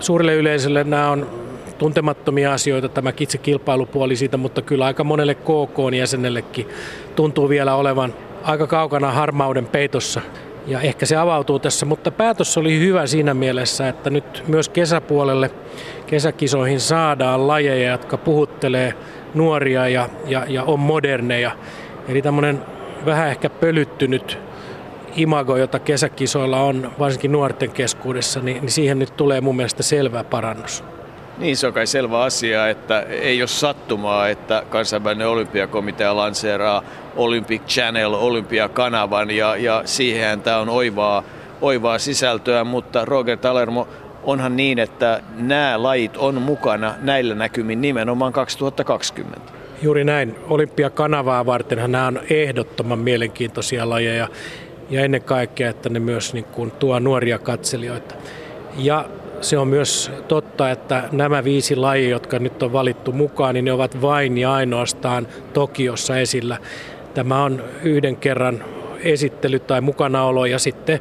suurille 0.00 0.34
yleisölle 0.34 0.84
nämä 0.84 1.10
on 1.10 1.30
tuntemattomia 1.78 2.52
asioita, 2.52 2.88
tämä 2.88 3.12
itse 3.20 3.38
kilpailupuoli 3.38 4.16
siitä, 4.16 4.36
mutta 4.36 4.62
kyllä 4.62 4.84
aika 4.84 5.04
monelle 5.04 5.34
KK-jäsenellekin 5.34 6.68
tuntuu 7.16 7.48
vielä 7.48 7.74
olevan 7.74 8.14
aika 8.42 8.66
kaukana 8.66 9.12
harmauden 9.12 9.66
peitossa 9.66 10.20
ja 10.66 10.80
ehkä 10.80 11.06
se 11.06 11.16
avautuu 11.16 11.58
tässä, 11.58 11.86
mutta 11.86 12.10
päätös 12.10 12.58
oli 12.58 12.78
hyvä 12.78 13.06
siinä 13.06 13.34
mielessä, 13.34 13.88
että 13.88 14.10
nyt 14.10 14.44
myös 14.48 14.68
kesäpuolelle 14.68 15.50
kesäkisoihin 16.06 16.80
saadaan 16.80 17.48
lajeja, 17.48 17.90
jotka 17.90 18.18
puhuttelee 18.18 18.94
nuoria 19.34 19.88
ja, 19.88 20.08
ja, 20.26 20.44
ja 20.48 20.62
on 20.62 20.80
moderneja. 20.80 21.50
Eli 22.08 22.22
tämmöinen 22.22 22.60
vähän 23.06 23.28
ehkä 23.28 23.50
pölyttynyt 23.50 24.38
imago, 25.16 25.56
jota 25.56 25.78
kesäkisoilla 25.78 26.60
on, 26.60 26.92
varsinkin 26.98 27.32
nuorten 27.32 27.70
keskuudessa, 27.70 28.40
niin, 28.40 28.60
niin 28.60 28.70
siihen 28.70 28.98
nyt 28.98 29.16
tulee 29.16 29.40
mun 29.40 29.56
mielestä 29.56 29.82
selvä 29.82 30.24
parannus. 30.24 30.84
Niin, 31.38 31.56
se 31.56 31.66
on 31.66 31.72
kai 31.72 31.86
selvä 31.86 32.20
asia, 32.20 32.68
että 32.68 33.00
ei 33.00 33.42
ole 33.42 33.48
sattumaa, 33.48 34.28
että 34.28 34.62
kansainvälinen 34.70 35.28
olympiakomitea 35.28 36.16
lanseeraa 36.16 36.82
Olympic 37.16 37.62
Channel, 37.66 38.14
Olympiakanavan 38.14 39.30
ja, 39.30 39.56
ja 39.56 39.82
siihen 39.84 40.42
tämä 40.42 40.58
on 40.58 40.68
oivaa, 40.68 41.22
oivaa 41.60 41.98
sisältöä, 41.98 42.64
mutta 42.64 43.04
Roger 43.04 43.38
Talermo, 43.38 43.88
onhan 44.22 44.56
niin, 44.56 44.78
että 44.78 45.22
nämä 45.36 45.82
lajit 45.82 46.16
on 46.16 46.42
mukana 46.42 46.94
näillä 47.00 47.34
näkymin 47.34 47.80
nimenomaan 47.80 48.32
2020. 48.32 49.52
Juuri 49.82 50.04
näin. 50.04 50.36
Olympiakanavaa 50.48 51.46
vartenhan 51.46 51.92
nämä 51.92 52.06
on 52.06 52.20
ehdottoman 52.30 52.98
mielenkiintoisia 52.98 53.90
lajeja 53.90 54.28
ja 54.90 55.00
ennen 55.00 55.22
kaikkea, 55.22 55.70
että 55.70 55.88
ne 55.88 56.00
myös 56.00 56.34
niin 56.34 56.44
kuin 56.44 56.70
tuo 56.70 56.98
nuoria 56.98 57.38
katselijoita. 57.38 58.14
Ja 58.76 59.04
se 59.42 59.58
on 59.58 59.68
myös 59.68 60.10
totta, 60.28 60.70
että 60.70 61.08
nämä 61.12 61.44
viisi 61.44 61.76
lajia, 61.76 62.10
jotka 62.10 62.38
nyt 62.38 62.62
on 62.62 62.72
valittu 62.72 63.12
mukaan, 63.12 63.54
niin 63.54 63.64
ne 63.64 63.72
ovat 63.72 64.02
vain 64.02 64.38
ja 64.38 64.52
ainoastaan 64.54 65.26
Tokiossa 65.52 66.18
esillä. 66.18 66.58
Tämä 67.14 67.44
on 67.44 67.64
yhden 67.82 68.16
kerran 68.16 68.64
esittely 69.04 69.58
tai 69.58 69.80
mukanaolo 69.80 70.46
ja 70.46 70.58
sitten 70.58 71.00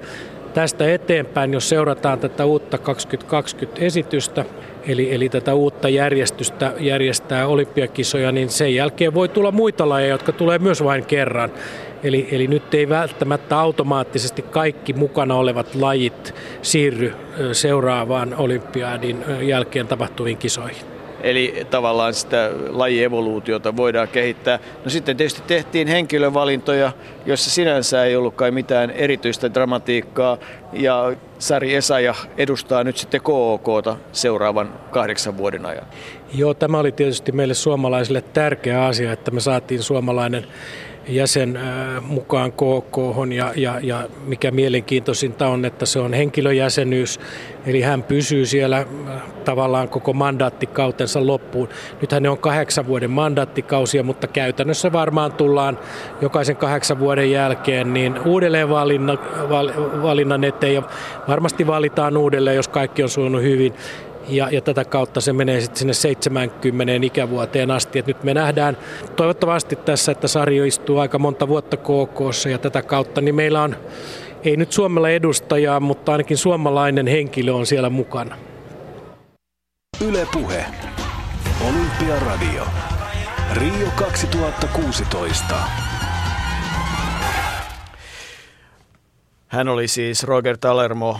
tästä 0.54 0.94
eteenpäin, 0.94 1.54
jos 1.54 1.70
seurataan 1.70 2.20
tätä 2.20 2.46
uutta 2.46 2.78
2020-esitystä, 2.78 4.46
eli, 4.88 5.16
eli 5.16 5.30
tätä 5.30 5.54
uutta 5.54 5.90
järjestystä 5.90 6.74
järjestää 6.80 7.48
olympiakisoja, 7.48 8.32
niin 8.32 8.50
sen 8.50 8.76
jälkeen 8.76 9.14
voi 9.14 9.30
tulla 9.30 9.52
muita 9.52 9.90
lajeja, 9.90 10.14
jotka 10.14 10.32
tulee 10.32 10.60
myös 10.60 10.84
vain 10.84 11.06
kerran. 11.06 11.52
Eli, 12.04 12.28
eli 12.32 12.48
nyt 12.48 12.74
ei 12.74 12.90
välttämättä 12.90 13.60
automaattisesti 13.60 14.42
kaikki 14.42 14.94
mukana 14.94 15.36
olevat 15.36 15.76
lajit 15.76 16.36
siirry 16.62 17.14
seuraavaan 17.52 18.36
olympiadin 18.38 19.24
jälkeen 19.42 19.88
tapahtuviin 19.88 20.38
kisoihin. 20.38 21.01
Eli 21.24 21.68
tavallaan 21.70 22.14
sitä 22.14 22.50
lajievoluutiota 22.70 23.76
voidaan 23.78 24.08
kehittää. 24.08 24.60
No 24.84 24.90
sitten 24.90 25.18
tietysti 25.18 25.42
tehtiin 25.48 25.88
henkilövalintoja, 25.88 26.92
joissa 27.26 27.50
sinänsä 27.50 28.06
ei 28.06 28.16
ollut 28.16 28.36
kai 28.36 28.52
mitään 28.52 28.92
erityistä 28.92 29.54
dramatiikkaa. 29.54 30.38
Ja 30.74 31.14
Sari 31.40 31.76
Esaja 31.76 32.16
edustaa 32.38 32.84
nyt 32.84 32.98
sitten 32.98 33.22
KOKta 33.22 33.98
seuraavan 34.12 34.74
kahdeksan 34.92 35.38
vuoden 35.38 35.66
ajan. 35.66 35.86
Joo, 36.34 36.54
tämä 36.54 36.80
oli 36.80 36.92
tietysti 36.92 37.32
meille 37.32 37.54
suomalaisille 37.54 38.22
tärkeä 38.22 38.86
asia, 38.86 39.12
että 39.12 39.32
me 39.32 39.40
saatiin 39.40 39.84
suomalainen 39.84 40.48
jäsen 41.16 41.60
mukaan 42.02 42.52
KK 42.52 42.98
ja, 43.36 43.54
ja, 43.56 43.80
ja 43.84 44.08
mikä 44.26 44.52
mielenkiintoisinta 44.52 45.48
on, 45.48 45.66
että 45.66 45.86
se 45.86 46.00
on 46.00 46.14
henkilöjäsenyys, 46.14 47.20
eli 47.66 47.82
hän 47.82 48.04
pysyy 48.04 48.46
siellä 48.46 48.86
tavallaan 49.46 49.90
koko 49.90 50.14
mandaattikautensa 50.14 51.28
loppuun. 51.28 51.70
Nythän 52.02 52.24
ne 52.24 52.30
on 52.30 52.38
kahdeksan 52.38 52.88
vuoden 52.88 53.12
mandaattikausia, 53.12 54.04
mutta 54.04 54.28
käytännössä 54.28 54.92
varmaan 54.92 55.32
tullaan 55.32 55.80
jokaisen 56.22 56.56
kahdeksan 56.56 57.00
vuoden 57.00 57.32
jälkeen 57.32 57.94
niin 57.94 58.20
uudelleen 58.26 58.70
valinnan, 58.70 59.20
valinnan 60.02 60.44
eteen. 60.44 60.74
Ja 60.74 60.84
varmasti 61.28 61.68
valitaan 61.68 62.18
uudelleen, 62.18 62.56
jos 62.56 62.68
kaikki 62.68 63.04
on 63.04 63.10
sujunut 63.10 63.42
hyvin 63.42 63.74
ja, 64.32 64.50
ja 64.50 64.62
tätä 64.62 64.86
kautta 64.86 65.22
se 65.22 65.34
menee 65.34 65.62
sitten 65.62 65.78
sinne 65.78 65.94
70 65.94 66.94
ikävuoteen 67.06 67.72
asti. 67.72 68.00
Et 68.00 68.08
nyt 68.08 68.24
me 68.24 68.34
nähdään 68.34 68.78
toivottavasti 69.16 69.76
tässä, 69.76 70.12
että 70.12 70.28
sarjo 70.28 70.64
istuu 70.64 71.00
aika 71.00 71.20
monta 71.20 71.48
vuotta 71.48 71.78
KK 71.78 72.20
ja 72.52 72.58
tätä 72.58 72.82
kautta 72.82 73.22
niin 73.22 73.36
meillä 73.36 73.62
on 73.62 73.76
ei 74.44 74.58
nyt 74.58 74.72
Suomella 74.72 75.10
edustajaa, 75.10 75.80
mutta 75.80 76.12
ainakin 76.12 76.38
suomalainen 76.38 77.08
henkilö 77.08 77.54
on 77.54 77.66
siellä 77.66 77.90
mukana. 77.90 78.38
Ylepuhe. 80.08 80.66
Olympiaradio. 81.70 82.68
Rio 83.54 83.88
2016. 83.96 85.56
Hän 89.48 89.68
oli 89.68 89.88
siis 89.88 90.24
Roger 90.24 90.58
Talermo, 90.58 91.20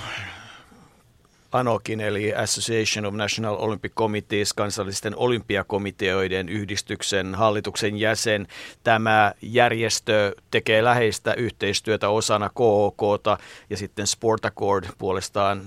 ANOKin 1.52 2.02
eli 2.02 2.34
Association 2.36 3.06
of 3.06 3.14
National 3.14 3.56
Olympic 3.60 3.94
Committees, 3.94 4.54
kansallisten 4.54 5.16
olympiakomiteoiden 5.16 6.50
yhdistyksen 6.50 7.36
hallituksen 7.36 7.98
jäsen. 7.98 8.48
Tämä 8.84 9.34
järjestö 9.42 10.36
tekee 10.52 10.84
läheistä 10.84 11.34
yhteistyötä 11.34 12.10
osana 12.10 12.50
KOKta 12.54 13.38
ja 13.70 13.78
sitten 13.78 14.08
Sport 14.08 14.46
Accord 14.46 14.86
puolestaan 14.98 15.64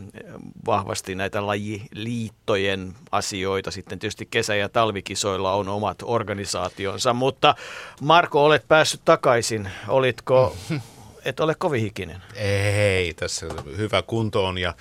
vahvasti 0.66 1.14
näitä 1.14 1.46
lajiliittojen 1.46 2.94
asioita. 3.12 3.70
Sitten 3.70 3.98
tietysti 3.98 4.26
kesä- 4.30 4.54
ja 4.54 4.68
talvikisoilla 4.68 5.52
on 5.54 5.68
omat 5.68 5.98
organisaationsa, 6.02 7.12
mutta 7.14 7.54
Marko, 8.00 8.44
olet 8.44 8.68
päässyt 8.68 9.00
takaisin. 9.04 9.70
Olitko, 9.88 10.56
et 11.24 11.40
ole 11.40 11.54
kovin 11.54 11.80
hikinen? 11.80 12.22
Ei, 12.34 13.14
tässä 13.14 13.46
hyvä 13.76 14.02
kunto 14.02 14.44
on 14.44 14.58
ja 14.58 14.74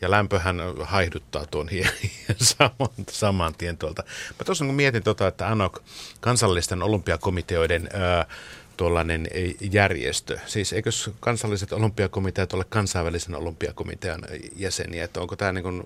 ja 0.00 0.10
lämpöhän 0.10 0.60
haihduttaa 0.80 1.46
tuon 1.46 1.68
hien, 1.72 1.90
saman, 2.36 2.88
saman 3.10 3.54
tien 3.54 3.78
tuolta. 3.78 4.02
Mä 4.38 4.44
tuossa 4.44 4.64
kun 4.64 4.74
mietin 4.74 5.02
tota, 5.02 5.26
että 5.26 5.48
ANOK, 5.48 5.82
kansallisten 6.20 6.82
olympiakomiteoiden 6.82 7.88
tuollainen 8.78 9.28
järjestö. 9.72 10.38
Siis 10.46 10.72
eikö 10.72 10.90
kansalliset 11.20 11.72
olympiakomiteat 11.72 12.52
ole 12.52 12.64
kansainvälisen 12.68 13.34
olympiakomitean 13.34 14.20
jäseniä? 14.56 15.04
Että 15.04 15.20
onko 15.20 15.36
tämä 15.36 15.52
niin 15.52 15.62
kuin, 15.62 15.82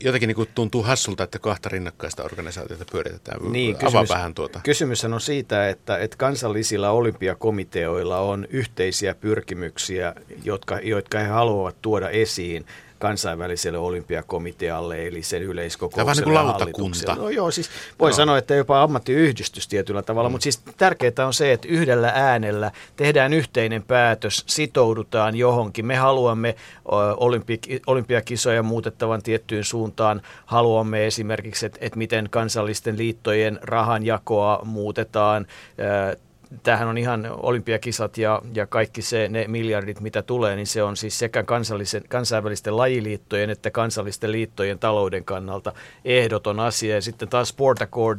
jotenkin 0.00 0.26
niin 0.26 0.36
kuin 0.36 0.48
tuntuu 0.54 0.82
hassulta, 0.82 1.24
että 1.24 1.38
kahta 1.38 1.68
rinnakkaista 1.68 2.22
organisaatiota 2.22 2.84
pyöritetään? 2.92 3.52
Niin, 3.52 3.76
kysymys, 3.76 4.10
vähän 4.10 4.34
tuota. 4.34 4.60
Kysymys 4.64 5.04
on 5.04 5.20
siitä, 5.20 5.68
että, 5.68 5.98
että 5.98 6.16
kansallisilla 6.16 6.90
olympiakomiteoilla 6.90 8.18
on 8.18 8.46
yhteisiä 8.50 9.14
pyrkimyksiä, 9.14 10.14
jotka, 10.44 10.78
jotka 10.82 11.18
he 11.18 11.26
haluavat 11.26 11.82
tuoda 11.82 12.10
esiin 12.10 12.66
kansainväliselle 13.02 13.78
olympiakomitealle, 13.78 15.06
eli 15.06 15.22
sen 15.22 15.42
yleiskokoukselle 15.42 16.14
Tämä 16.14 16.26
on 16.26 16.34
niin 16.34 16.46
lautakunta. 16.46 17.14
No 17.14 17.28
joo, 17.28 17.50
siis 17.50 17.70
voi 18.00 18.10
no. 18.10 18.16
sanoa, 18.16 18.38
että 18.38 18.54
jopa 18.54 18.82
ammattiyhdistys 18.82 19.68
tietyllä 19.68 20.02
tavalla, 20.02 20.28
mm. 20.28 20.32
mutta 20.32 20.42
siis 20.42 20.62
tärkeää 20.76 21.26
on 21.26 21.34
se, 21.34 21.52
että 21.52 21.68
yhdellä 21.68 22.12
äänellä 22.14 22.70
tehdään 22.96 23.32
yhteinen 23.32 23.82
päätös, 23.82 24.44
sitoudutaan 24.46 25.36
johonkin. 25.36 25.86
Me 25.86 25.96
haluamme 25.96 26.54
olympi- 27.16 27.80
olympiakisoja 27.86 28.62
muutettavan 28.62 29.22
tiettyyn 29.22 29.64
suuntaan, 29.64 30.22
haluamme 30.46 31.06
esimerkiksi, 31.06 31.66
että, 31.66 31.78
että 31.80 31.98
miten 31.98 32.28
kansallisten 32.30 32.98
liittojen 32.98 33.58
rahanjakoa 33.62 34.60
muutetaan, 34.64 35.46
tämähän 36.62 36.88
on 36.88 36.98
ihan 36.98 37.28
olympiakisat 37.30 38.18
ja, 38.18 38.42
ja 38.54 38.66
kaikki 38.66 39.02
se, 39.02 39.28
ne 39.28 39.44
miljardit, 39.48 40.00
mitä 40.00 40.22
tulee, 40.22 40.56
niin 40.56 40.66
se 40.66 40.82
on 40.82 40.96
siis 40.96 41.18
sekä 41.18 41.44
kansainvälisten 42.08 42.76
lajiliittojen 42.76 43.50
että 43.50 43.70
kansallisten 43.70 44.32
liittojen 44.32 44.78
talouden 44.78 45.24
kannalta 45.24 45.72
ehdoton 46.04 46.60
asia. 46.60 46.94
Ja 46.94 47.02
sitten 47.02 47.28
taas 47.28 47.48
Sport 47.48 47.82
Accord, 47.82 48.18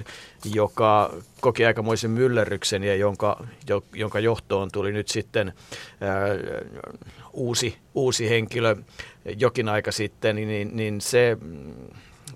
joka 0.54 1.14
koki 1.42 1.66
aikamoisen 1.66 2.12
myllerryksen 2.12 2.84
ja 2.84 2.96
jonka, 2.96 3.44
jonka 3.94 4.20
johtoon 4.20 4.70
tuli 4.72 4.92
nyt 4.92 5.08
sitten 5.08 5.54
ää, 6.02 6.28
uusi, 7.34 7.78
uusi 7.94 8.30
henkilö 8.30 8.76
jokin 9.38 9.70
aika 9.70 9.92
sitten, 9.92 10.36
niin, 10.36 10.70
niin 10.78 11.02
se 11.02 11.38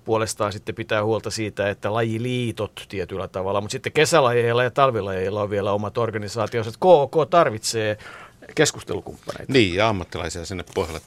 puolestaan 0.08 0.54
sitten 0.54 0.76
pitää 0.76 1.04
huolta 1.04 1.32
siitä, 1.32 1.70
että 1.70 1.93
lajiliitot 1.93 2.86
tietyllä 2.89 3.28
tavalla, 3.28 3.62
mutta 3.62 3.72
sitten 3.72 3.91
kesälajeilla 3.91 4.63
ja 4.63 4.72
talvilajeilla 4.72 5.41
on 5.41 5.50
vielä 5.50 5.72
omat 5.72 5.98
organisaatiot, 5.98 6.67
että 6.67 6.80
KK 6.80 7.30
tarvitsee 7.30 7.98
keskustelukumppaneita. 8.56 9.54
Niin, 9.54 9.76
ja 9.76 9.89
ammattilaisia 9.89 10.46
sinne 10.46 10.63
pohjalle 10.76 11.02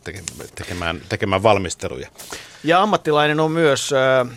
tekemään, 0.54 1.00
tekemään 1.08 1.42
valmisteluja. 1.42 2.08
Ja 2.64 2.82
ammattilainen 2.82 3.40
on 3.40 3.52
myös 3.52 3.92
äh, 3.92 4.28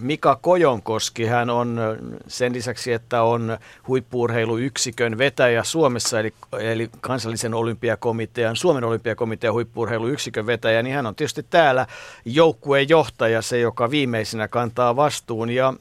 Mika 0.00 0.38
Kojonkoski. 0.42 1.26
Hän 1.26 1.50
on 1.50 1.80
sen 2.28 2.52
lisäksi, 2.52 2.92
että 2.92 3.22
on 3.22 3.58
huippuurheiluyksikön 3.88 5.18
vetäjä 5.18 5.64
Suomessa, 5.64 6.20
eli, 6.20 6.34
eli 6.58 6.90
kansallisen 7.00 7.54
olympiakomitean, 7.54 8.56
Suomen 8.56 8.84
olympiakomitean 8.84 9.54
huippuurheiluyksikön 9.54 10.46
vetäjä, 10.46 10.82
niin 10.82 10.94
hän 10.96 11.06
on 11.06 11.14
tietysti 11.14 11.46
täällä 11.50 11.86
joukkueen 12.24 12.88
johtaja, 12.88 13.42
se 13.42 13.60
joka 13.60 13.90
viimeisenä 13.90 14.48
kantaa 14.48 14.96
vastuun. 14.96 15.50
Ja 15.50 15.74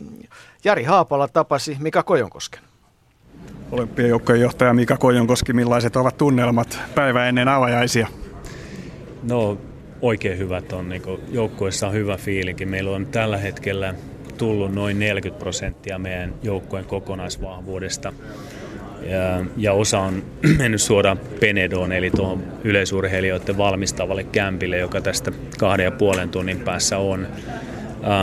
Jari 0.64 0.84
Haapala 0.84 1.28
tapasi 1.28 1.78
Mika 1.80 2.04
Kojonkosken. 2.04 2.62
Olympiajoukkojen 3.72 4.42
johtaja 4.42 4.74
Mika 4.74 4.98
Kojonkoski, 4.98 5.54
millaiset 5.54 5.96
ovat 5.96 6.18
tunnelmat 6.18 6.80
päivä 6.96 7.28
ennen 7.28 7.48
avajaisia? 7.48 8.08
No 9.24 9.58
oikein 10.02 10.38
hyvät 10.38 10.74
on. 10.74 10.90
Niin 10.90 11.02
joukkueessa 11.32 11.88
on 11.88 11.94
hyvä 11.94 12.18
fiilinki. 12.18 12.66
Meillä 12.66 12.92
on 12.92 13.06
tällä 13.06 13.38
hetkellä 13.38 13.94
tullut 14.38 14.74
noin 14.74 15.00
40 15.00 15.40
prosenttia 15.40 16.00
meidän 16.00 16.34
joukkueen 16.44 16.86
kokonaisvahvuudesta. 16.86 18.14
Ja, 19.10 19.46
ja 19.58 19.74
osa 19.74 20.00
on 20.00 20.24
mennyt 20.60 20.82
suoraan 20.82 21.20
Penedoon, 21.40 21.92
eli 21.92 22.12
tuohon 22.12 22.44
yleisurheilijoiden 22.64 23.58
valmistavalle 23.58 24.24
kämpille, 24.24 24.78
joka 24.78 25.02
tästä 25.02 25.32
kahden 25.60 25.84
ja 25.84 25.92
puolen 25.92 26.30
tunnin 26.30 26.60
päässä 26.60 26.98
on. 26.98 27.28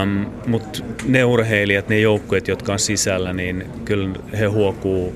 Um, 0.01 0.25
Mutta 0.47 0.79
ne 1.05 1.23
urheilijat, 1.23 1.89
ne 1.89 1.99
joukkueet, 1.99 2.47
jotka 2.47 2.73
on 2.73 2.79
sisällä, 2.79 3.33
niin 3.33 3.65
kyllä 3.85 4.19
he 4.39 4.45
huokuu, 4.45 5.15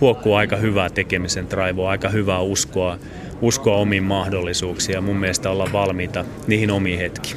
huokuu 0.00 0.34
aika 0.34 0.56
hyvää 0.56 0.90
tekemisen 0.90 1.46
traivoa, 1.46 1.90
aika 1.90 2.08
hyvää 2.08 2.40
uskoa 2.40 2.98
uskoa 3.42 3.76
omiin 3.76 4.02
mahdollisuuksiin 4.02 4.94
ja 4.94 5.00
mun 5.00 5.16
mielestä 5.16 5.50
olla 5.50 5.68
valmiita 5.72 6.24
niihin 6.46 6.70
omiin 6.70 6.98
hetkiin. 6.98 7.36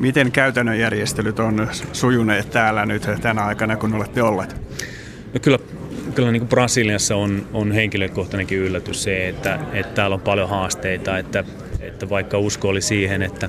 Miten 0.00 0.32
käytännön 0.32 0.78
järjestelyt 0.78 1.38
on 1.38 1.68
sujuneet 1.92 2.50
täällä 2.50 2.86
nyt 2.86 3.02
tänä 3.20 3.44
aikana, 3.44 3.76
kun 3.76 3.94
olette 3.94 4.22
olleet? 4.22 4.56
No 5.34 5.40
kyllä, 5.42 5.58
kyllä 6.14 6.32
niin 6.32 6.40
kuin 6.40 6.48
Brasiliassa 6.48 7.16
on, 7.16 7.48
on 7.52 7.72
henkilökohtainenkin 7.72 8.58
yllätys 8.58 9.02
se, 9.02 9.28
että, 9.28 9.58
että 9.72 9.94
täällä 9.94 10.14
on 10.14 10.20
paljon 10.20 10.48
haasteita, 10.48 11.18
että, 11.18 11.44
että 11.80 12.08
vaikka 12.08 12.38
usko 12.38 12.68
oli 12.68 12.80
siihen, 12.80 13.22
että 13.22 13.48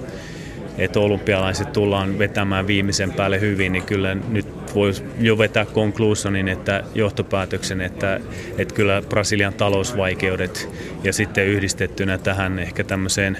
että 0.77 0.99
olympialaiset 0.99 1.73
tullaan 1.73 2.19
vetämään 2.19 2.67
viimeisen 2.67 3.13
päälle 3.13 3.39
hyvin, 3.39 3.71
niin 3.71 3.83
kyllä 3.83 4.15
nyt 4.15 4.47
voisi 4.75 5.03
jo 5.19 5.37
vetää 5.37 5.65
konkluusionin, 5.65 6.47
että 6.47 6.83
johtopäätöksen, 6.95 7.81
että, 7.81 8.19
että 8.57 8.73
kyllä 8.73 9.01
Brasilian 9.09 9.53
talousvaikeudet 9.53 10.69
ja 11.03 11.13
sitten 11.13 11.47
yhdistettynä 11.47 12.17
tähän 12.17 12.59
ehkä 12.59 12.83
tämmöiseen 12.83 13.37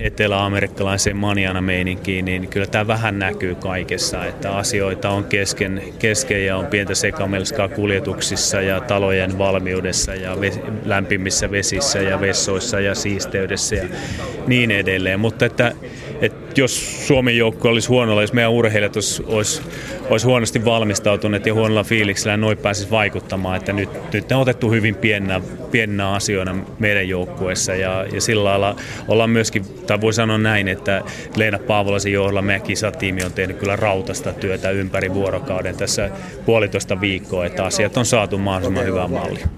etelä-amerikkalaiseen 0.00 1.16
maniana 1.16 1.60
meininkiin, 1.60 2.24
niin 2.24 2.48
kyllä 2.48 2.66
tämä 2.66 2.86
vähän 2.86 3.18
näkyy 3.18 3.54
kaikessa, 3.54 4.24
että 4.24 4.56
asioita 4.56 5.10
on 5.10 5.24
kesken, 5.24 5.82
kesken 5.98 6.46
ja 6.46 6.56
on 6.56 6.66
pientä 6.66 6.94
sekamelskaa 6.94 7.68
kuljetuksissa 7.68 8.60
ja 8.60 8.80
talojen 8.80 9.38
valmiudessa 9.38 10.14
ja 10.14 10.40
ves, 10.40 10.60
lämpimissä 10.84 11.50
vesissä 11.50 11.98
ja 11.98 12.20
vessoissa 12.20 12.80
ja 12.80 12.94
siisteydessä 12.94 13.76
ja 13.76 13.88
niin 14.46 14.70
edelleen, 14.70 15.20
mutta 15.20 15.46
että 15.46 15.72
että 16.20 16.60
jos 16.60 17.06
Suomen 17.06 17.36
joukko 17.36 17.68
olisi 17.68 17.88
huonolla, 17.88 18.22
jos 18.22 18.32
meidän 18.32 18.50
urheilijat 18.50 18.96
olisi, 18.96 19.24
olisi, 19.26 19.62
olisi 20.10 20.26
huonosti 20.26 20.64
valmistautuneet 20.64 21.46
ja 21.46 21.54
huonolla 21.54 21.84
fiiliksellä, 21.84 22.36
niin 22.36 22.40
noin 22.40 22.58
pääsisi 22.58 22.90
vaikuttamaan. 22.90 23.56
Että 23.56 23.72
nyt, 23.72 24.12
nyt 24.12 24.28
ne 24.28 24.36
on 24.36 24.42
otettu 24.42 24.70
hyvin 24.70 24.94
piennä, 24.94 25.40
piennä 25.70 26.12
asioina 26.12 26.56
meidän 26.78 27.08
joukkueessa 27.08 27.74
ja, 27.74 28.06
ja 28.12 28.20
sillä 28.20 28.44
lailla 28.44 28.76
ollaan 29.08 29.30
myöskin, 29.30 29.64
tai 29.86 30.00
voi 30.00 30.12
sanoa 30.12 30.38
näin, 30.38 30.68
että 30.68 31.02
Leena 31.36 31.58
Paavolaisen 31.58 32.12
johdolla 32.12 32.42
meidän 32.42 32.62
kisatiimi 32.62 33.24
on 33.24 33.32
tehnyt 33.32 33.56
kyllä 33.56 33.76
rautasta 33.76 34.32
työtä 34.32 34.70
ympäri 34.70 35.14
vuorokauden 35.14 35.76
tässä 35.76 36.10
puolitoista 36.46 37.00
viikkoa, 37.00 37.46
että 37.46 37.64
asiat 37.64 37.96
on 37.96 38.06
saatu 38.06 38.38
mahdollisimman 38.38 38.86
hyvää 38.86 39.08
mallia. 39.08 39.48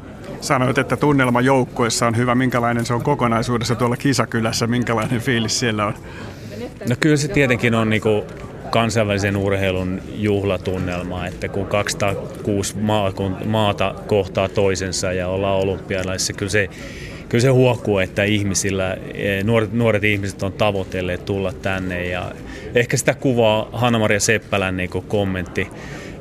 Sanoit, 0.41 0.79
että 0.79 0.97
tunnelma 0.97 1.41
joukkueessa 1.41 2.07
on 2.07 2.17
hyvä. 2.17 2.35
Minkälainen 2.35 2.87
se 2.87 2.95
on 2.95 3.03
kokonaisuudessa 3.03 3.75
tuolla 3.75 3.97
kisakylässä? 3.97 4.67
Minkälainen 4.67 5.21
fiilis 5.21 5.61
siellä 5.61 5.87
on? 5.87 5.95
No 6.89 6.97
kyllä 7.01 7.17
se 7.17 7.29
tietenkin 7.29 7.75
on 7.75 7.91
niin 7.91 8.03
kansainvälisen 8.71 9.37
urheilun 9.37 10.03
juhlatunnelma, 10.15 11.27
että 11.27 11.49
kun 11.49 11.67
206 11.67 12.77
maa, 12.77 13.13
kun 13.13 13.37
maata 13.45 13.95
kohtaa 14.07 14.49
toisensa 14.49 15.13
ja 15.13 15.29
ollaan 15.29 15.59
olympialaisissa, 15.59 16.33
kyllä 16.33 16.51
se, 16.51 16.69
kyllä 17.29 17.43
se 17.43 17.49
huokuu, 17.49 17.99
että 17.99 18.25
ihmisillä, 18.25 18.97
e, 19.15 19.43
nuoret, 19.43 19.73
nuoret 19.73 20.05
ihmiset 20.05 20.43
on 20.43 20.53
tavoitelleet 20.53 21.25
tulla 21.25 21.53
tänne. 21.53 22.07
Ja 22.07 22.33
ehkä 22.75 22.97
sitä 22.97 23.15
kuvaa 23.15 23.69
Hanna-Maria 23.73 24.21
Seppälän 24.21 24.77
niin 24.77 24.91
kommentti 24.91 25.69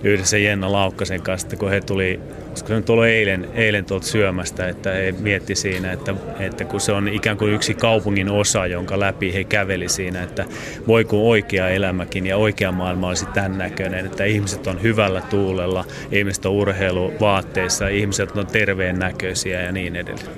yhdessä 0.04 0.38
Jenna 0.38 0.72
Laukkasen 0.72 1.22
kanssa, 1.22 1.58
kun 1.58 1.70
he 1.70 1.82
tuli, 1.82 2.20
koska 2.50 2.68
se 2.68 2.74
nyt 2.74 2.90
oli 2.90 3.10
eilen, 3.10 3.50
eilen 3.54 3.86
tuolta 3.86 4.08
syömästä, 4.08 4.68
että 4.68 4.92
he 4.92 5.14
mietti 5.20 5.56
siinä, 5.56 5.92
että, 5.92 6.14
että 6.40 6.66
kun 6.66 6.82
se 6.82 6.92
on 6.92 7.08
ikään 7.08 7.38
kuin 7.38 7.54
yksi 7.54 7.74
kaupungin 7.74 8.30
osa, 8.30 8.68
jonka 8.68 9.00
läpi 9.00 9.34
he 9.34 9.44
käveli 9.44 9.90
siinä, 9.90 10.24
että 10.24 10.46
voi 10.88 11.06
kun 11.06 11.30
oikea 11.30 11.70
elämäkin 11.70 12.28
ja 12.28 12.38
oikea 12.38 12.72
maailma 12.72 13.08
olisi 13.08 13.26
tämän 13.26 13.58
näköinen, 13.58 14.06
että 14.06 14.24
ihmiset 14.24 14.68
on 14.68 14.82
hyvällä 14.82 15.22
tuulella, 15.22 15.86
ihmiset 16.12 16.46
on 16.46 16.52
urheiluvaatteissa, 16.52 17.88
ihmiset 17.88 18.38
on 18.38 18.48
terveen 18.48 19.00
näköisiä 19.00 19.62
ja 19.62 19.72
niin 19.72 19.96
edelleen. 19.96 20.38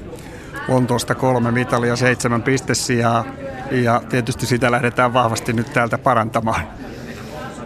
Lontoosta 0.67 1.15
kolme 1.15 1.51
mitalia, 1.51 1.95
seitsemän 1.95 2.43
pistesiä 2.43 3.23
ja 3.71 4.01
tietysti 4.09 4.45
sitä 4.45 4.71
lähdetään 4.71 5.13
vahvasti 5.13 5.53
nyt 5.53 5.73
täältä 5.73 5.97
parantamaan. 5.97 6.61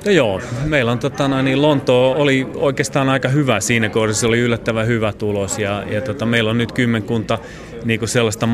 No 0.05 0.11
joo, 0.11 0.41
meillä 0.65 0.91
on 0.91 0.99
tota, 0.99 1.27
no, 1.27 1.41
niin 1.41 1.61
Lonto 1.61 2.11
oli 2.11 2.47
oikeastaan 2.55 3.09
aika 3.09 3.27
hyvä 3.27 3.59
siinä 3.59 3.89
kohdassa, 3.89 4.19
se 4.19 4.27
oli 4.27 4.39
yllättävän 4.39 4.87
hyvä 4.87 5.13
tulos 5.13 5.59
ja, 5.59 5.83
ja 5.89 6.01
tota, 6.01 6.25
meillä 6.25 6.49
on 6.49 6.57
nyt 6.57 6.71
kymmenkunta 6.71 7.39
niin 7.85 7.99
kuin 7.99 8.09
sellaista 8.09 8.47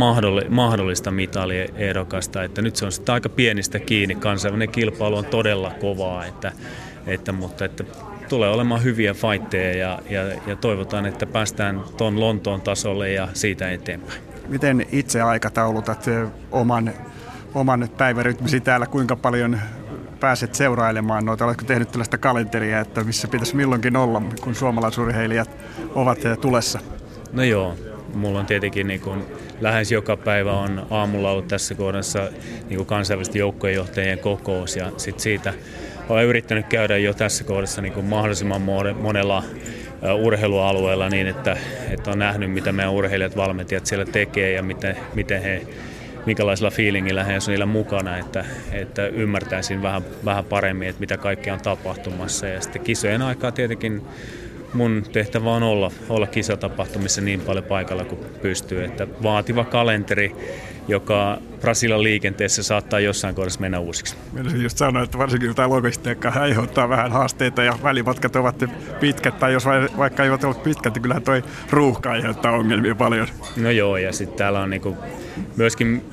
mahdollista 0.50 1.12
mitaliehdokasta, 1.12 2.44
että 2.44 2.62
nyt 2.62 2.76
se 2.76 2.86
on 2.86 2.92
sitten 2.92 3.14
aika 3.14 3.30
pienistä 3.30 3.80
kiinni, 3.80 4.16
kansainvälinen 4.16 4.72
kilpailu 4.72 5.18
on 5.18 5.26
todella 5.26 5.72
kovaa, 5.82 6.26
että, 6.26 6.52
että, 7.08 7.32
mutta 7.32 7.66
että 7.66 7.84
tulee 8.30 8.50
olemaan 8.50 8.84
hyviä 8.84 9.14
fightteja 9.14 9.78
ja, 9.78 10.00
ja, 10.10 10.22
ja 10.48 10.56
toivotaan, 10.56 11.06
että 11.06 11.26
päästään 11.26 11.82
tuon 11.98 12.20
Lontoon 12.20 12.62
tasolle 12.62 13.12
ja 13.12 13.28
siitä 13.34 13.72
eteenpäin. 13.72 14.22
Miten 14.48 14.86
itse 14.92 15.22
aikataulutat 15.22 16.06
oman, 16.52 16.94
oman 17.54 17.90
päivärytmisi 17.98 18.60
täällä, 18.60 18.86
kuinka 18.86 19.16
paljon 19.16 19.60
pääset 20.22 20.56
seurailemaan 20.56 21.26
noita? 21.26 21.46
Oletko 21.46 21.64
tehnyt 21.66 21.92
tällaista 21.92 22.18
kalenteria, 22.18 22.80
että 22.80 23.04
missä 23.04 23.28
pitäisi 23.28 23.56
milloinkin 23.56 23.98
olla, 23.98 24.22
kun 24.42 24.56
suomalaisurheilijat 24.56 25.50
ovat 25.96 26.18
tulessa? 26.42 26.80
No 27.34 27.44
joo, 27.44 27.76
mulla 28.14 28.40
on 28.40 28.46
tietenkin 28.46 28.88
niin 28.88 29.02
kuin 29.02 29.24
lähes 29.62 29.92
joka 29.92 30.18
päivä 30.18 30.54
on 30.54 30.88
aamulla 30.90 31.32
ollut 31.32 31.48
tässä 31.48 31.76
kohdassa 31.76 32.20
niin 32.70 32.78
kuin 32.78 32.86
kansainvälisten 32.86 33.40
joukkojenjohtajien 33.40 34.20
kokous 34.20 34.76
ja 34.76 34.92
sit 34.98 35.20
siitä 35.20 35.54
olen 36.10 36.26
yrittänyt 36.26 36.68
käydä 36.68 36.98
jo 36.98 37.14
tässä 37.14 37.44
kohdassa 37.44 37.82
niin 37.82 37.94
kuin 37.94 38.06
mahdollisimman 38.06 38.62
monella 39.02 39.44
urheilualueella 40.22 41.10
niin, 41.10 41.28
että, 41.28 41.58
että 41.90 42.12
on 42.12 42.20
nähnyt, 42.20 42.52
mitä 42.52 42.72
meidän 42.72 42.94
urheilijat, 42.94 43.38
valmentajat 43.38 43.86
siellä 43.86 44.06
tekee 44.06 44.52
ja 44.52 44.64
miten, 44.64 44.98
miten 45.14 45.42
he 45.42 45.62
minkälaisella 46.26 46.72
fiilingillä 46.72 47.24
he 47.24 47.34
on 47.34 47.42
niillä 47.48 47.66
mukana, 47.66 48.18
että, 48.18 48.46
että 48.72 49.08
ymmärtäisin 49.08 49.82
vähän, 49.82 50.02
vähän 50.26 50.46
paremmin, 50.46 50.88
että 50.88 51.00
mitä 51.00 51.18
kaikkea 51.18 51.54
on 51.54 51.62
tapahtumassa. 51.62 52.48
Ja 52.48 52.62
sitten 52.62 52.82
kisojen 52.82 53.22
aikaa 53.22 53.52
tietenkin 53.52 54.02
mun 54.74 55.04
tehtävä 55.12 55.52
on 55.52 55.64
olla, 55.64 55.92
olla 56.10 56.28
kisatapahtumissa 56.28 57.22
niin 57.22 57.42
paljon 57.42 57.64
paikalla 57.64 58.06
kuin 58.06 58.22
pystyy. 58.42 58.84
Että 58.84 59.08
vaativa 59.24 59.64
kalenteri, 59.64 60.36
joka 60.88 61.38
Brasilian 61.62 62.04
liikenteessä 62.04 62.64
saattaa 62.64 63.00
jossain 63.00 63.36
kohdassa 63.36 63.60
mennä 63.60 63.80
uusiksi. 63.80 64.16
Mielestäni 64.34 64.64
just 64.64 64.78
sanoa, 64.78 65.04
että 65.04 65.18
varsinkin 65.18 65.56
tämä 65.56 65.70
logistiikka 65.70 66.34
aiheuttaa 66.36 66.90
vähän 66.90 67.12
haasteita 67.12 67.64
ja 67.64 67.78
välimatkat 67.84 68.36
ovat 68.36 68.64
pitkät, 69.00 69.40
tai 69.40 69.54
jos 69.54 69.66
vaikka 69.98 70.24
eivät 70.24 70.44
ole 70.44 70.56
pitkät, 70.56 70.94
niin 70.94 71.02
kyllähän 71.02 71.24
toi 71.24 71.44
ruuhka 71.70 72.12
aiheuttaa 72.12 72.52
ongelmia 72.52 72.96
paljon. 72.96 73.28
No 73.58 73.70
joo, 73.70 73.98
ja 73.98 74.14
sitten 74.14 74.38
täällä 74.38 74.60
on 74.60 74.70
niinku 74.70 74.98
myöskin 75.58 76.04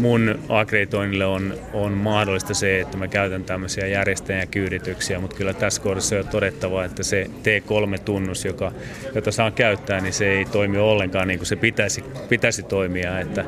mun 0.00 0.38
akkreditoinnille 0.48 1.26
on, 1.26 1.54
on 1.72 1.92
mahdollista 1.92 2.54
se, 2.54 2.80
että 2.80 2.96
mä 2.96 3.08
käytän 3.08 3.44
tämmöisiä 3.44 3.86
järjestäjän 3.86 4.48
kyydityksiä, 4.48 5.20
mutta 5.20 5.36
kyllä 5.36 5.54
tässä 5.54 5.82
kohdassa 5.82 6.16
on 6.16 6.28
todettava, 6.28 6.84
että 6.84 7.02
se 7.02 7.30
T3-tunnus, 7.42 8.44
joka, 8.44 8.72
jota 9.14 9.32
saa 9.32 9.50
käyttää, 9.50 10.00
niin 10.00 10.12
se 10.12 10.32
ei 10.32 10.44
toimi 10.44 10.78
ollenkaan 10.78 11.28
niin 11.28 11.38
kuin 11.38 11.46
se 11.46 11.56
pitäisi, 11.56 12.04
pitäisi 12.28 12.62
toimia. 12.62 13.20
Että, 13.20 13.44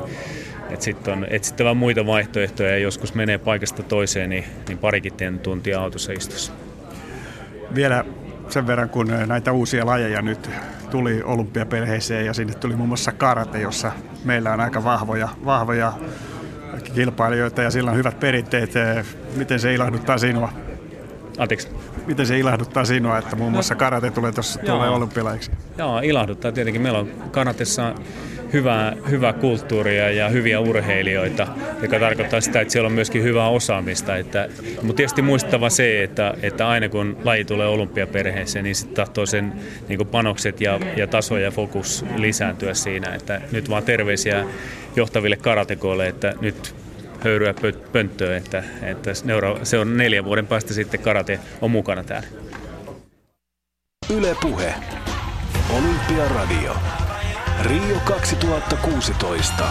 että 0.69 0.85
sitten 0.85 1.13
on 1.13 1.27
etsittävä 1.29 1.73
muita 1.73 2.05
vaihtoehtoja 2.05 2.69
ja 2.69 2.77
joskus 2.77 3.13
menee 3.13 3.37
paikasta 3.37 3.83
toiseen, 3.83 4.29
niin, 4.29 4.43
niin 4.67 4.77
parikin 4.77 5.39
tuntia 5.43 5.81
autossa 5.81 6.13
istussa. 6.13 6.53
Vielä 7.75 8.05
sen 8.49 8.67
verran, 8.67 8.89
kun 8.89 9.07
näitä 9.27 9.51
uusia 9.51 9.85
lajeja 9.85 10.21
nyt 10.21 10.49
tuli 10.91 11.21
olympiaperheeseen 11.23 12.25
ja 12.25 12.33
sinne 12.33 12.53
tuli 12.53 12.75
muun 12.75 12.89
muassa 12.89 13.11
karate, 13.11 13.61
jossa 13.61 13.91
meillä 14.25 14.53
on 14.53 14.59
aika 14.59 14.83
vahvoja, 14.83 15.29
vahvoja 15.45 15.93
kilpailijoita 16.95 17.61
ja 17.61 17.71
sillä 17.71 17.91
on 17.91 17.97
hyvät 17.97 18.19
perinteet. 18.19 18.71
Miten 19.35 19.59
se 19.59 19.73
ilahduttaa 19.73 20.17
sinua? 20.17 20.49
Anteeksi? 21.37 21.67
Miten 22.07 22.25
se 22.25 22.39
ilahduttaa 22.39 22.85
sinua, 22.85 23.17
että 23.17 23.35
muun 23.35 23.51
muassa 23.51 23.75
karate 23.75 24.11
tulee 24.11 24.31
tuossa 24.31 24.59
tulee 24.59 24.89
olympialaiksi? 24.89 25.51
Joo, 25.77 25.99
ilahduttaa 25.99 26.51
tietenkin. 26.51 26.81
Meillä 26.81 26.99
on 26.99 27.09
karatessa 27.31 27.95
hyvää, 28.53 28.95
hyvää 29.09 29.33
kulttuuria 29.33 30.11
ja 30.11 30.29
hyviä 30.29 30.59
urheilijoita, 30.59 31.47
joka 31.81 31.99
tarkoittaa 31.99 32.41
sitä, 32.41 32.61
että 32.61 32.71
siellä 32.71 32.87
on 32.87 32.93
myöskin 32.93 33.23
hyvää 33.23 33.47
osaamista. 33.47 34.17
Että, 34.17 34.49
mutta 34.81 34.97
tietysti 34.97 35.21
muistettava 35.21 35.69
se, 35.69 36.03
että, 36.03 36.33
että 36.41 36.67
aina 36.67 36.89
kun 36.89 37.17
laji 37.23 37.45
tulee 37.45 37.67
olympiaperheeseen, 37.67 38.63
niin 38.63 38.75
sitten 38.75 38.95
tahtoo 38.95 39.25
sen 39.25 39.53
niin 39.87 40.07
panokset 40.07 40.61
ja, 40.61 40.79
ja 40.95 41.07
taso 41.07 41.37
ja 41.37 41.51
fokus 41.51 42.05
lisääntyä 42.15 42.73
siinä. 42.73 43.15
Että 43.15 43.41
nyt 43.51 43.69
vaan 43.69 43.83
terveisiä 43.83 44.45
johtaville 44.95 45.35
karatekoille, 45.35 46.07
että 46.07 46.33
nyt 46.41 46.75
höyryä 47.19 47.53
pönttöön, 47.91 48.37
että, 48.37 48.63
että 48.81 49.11
se 49.63 49.79
on 49.79 49.97
neljän 49.97 50.25
vuoden 50.25 50.47
päästä 50.47 50.73
sitten 50.73 50.99
karate 50.99 51.39
on 51.61 51.71
mukana 51.71 52.03
täällä. 52.03 52.27
Yle 54.09 54.35
Puhe. 54.41 54.73
Olympiaradio. 55.69 56.75
Rio 57.61 57.99
2016. 58.05 59.63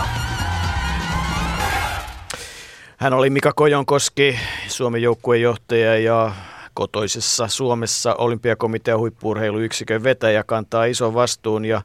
Hän 2.97 3.13
oli 3.13 3.31
Mika 3.31 3.53
Kojonkoski, 3.53 4.39
Suomen 4.69 5.03
joukkuejohtaja 5.03 5.99
ja 5.99 6.33
kotoisessa 6.75 7.49
Suomessa 7.49 8.15
olympiakomitean 8.15 8.99
huippuurheiluyksikön 8.99 10.03
vetäjä 10.03 10.45
kantaa 10.45 10.85
ison 10.85 11.15
vastuun 11.15 11.65
ja, 11.65 11.83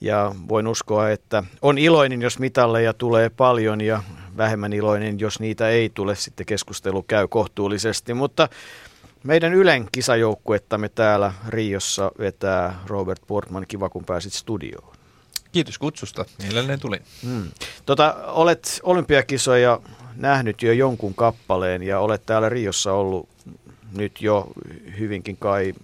ja 0.00 0.34
voin 0.48 0.66
uskoa, 0.66 1.10
että 1.10 1.42
on 1.62 1.78
iloinen, 1.78 2.22
jos 2.22 2.38
mitalleja 2.38 2.94
tulee 2.94 3.30
paljon 3.30 3.80
ja 3.80 4.02
vähemmän 4.36 4.72
iloinen, 4.72 5.20
jos 5.20 5.40
niitä 5.40 5.68
ei 5.68 5.90
tule. 5.94 6.14
Sitten 6.14 6.46
keskustelu 6.46 7.02
käy 7.02 7.28
kohtuullisesti, 7.28 8.14
mutta 8.14 8.48
meidän 9.24 9.54
Ylen 9.54 9.86
kisajoukkuettamme 9.92 10.88
täällä 10.88 11.32
Riossa 11.48 12.12
vetää 12.18 12.74
Robert 12.86 13.22
Portman. 13.26 13.64
Kiva, 13.68 13.88
kun 13.88 14.04
pääsit 14.04 14.32
studioon. 14.32 14.97
Kiitos 15.52 15.78
kutsusta. 15.78 16.24
Mielelläni 16.42 16.78
tuli. 16.78 17.00
Hmm. 17.22 17.50
Tota, 17.86 18.14
olet 18.26 18.80
olympiakisoja 18.82 19.80
nähnyt 20.16 20.62
jo 20.62 20.72
jonkun 20.72 21.14
kappaleen 21.14 21.82
ja 21.82 22.00
olet 22.00 22.26
täällä 22.26 22.48
Riossa 22.48 22.92
ollut 22.92 23.28
nyt 23.96 24.22
jo 24.22 24.46
hyvinkin 24.98 25.36
kai 25.36 25.74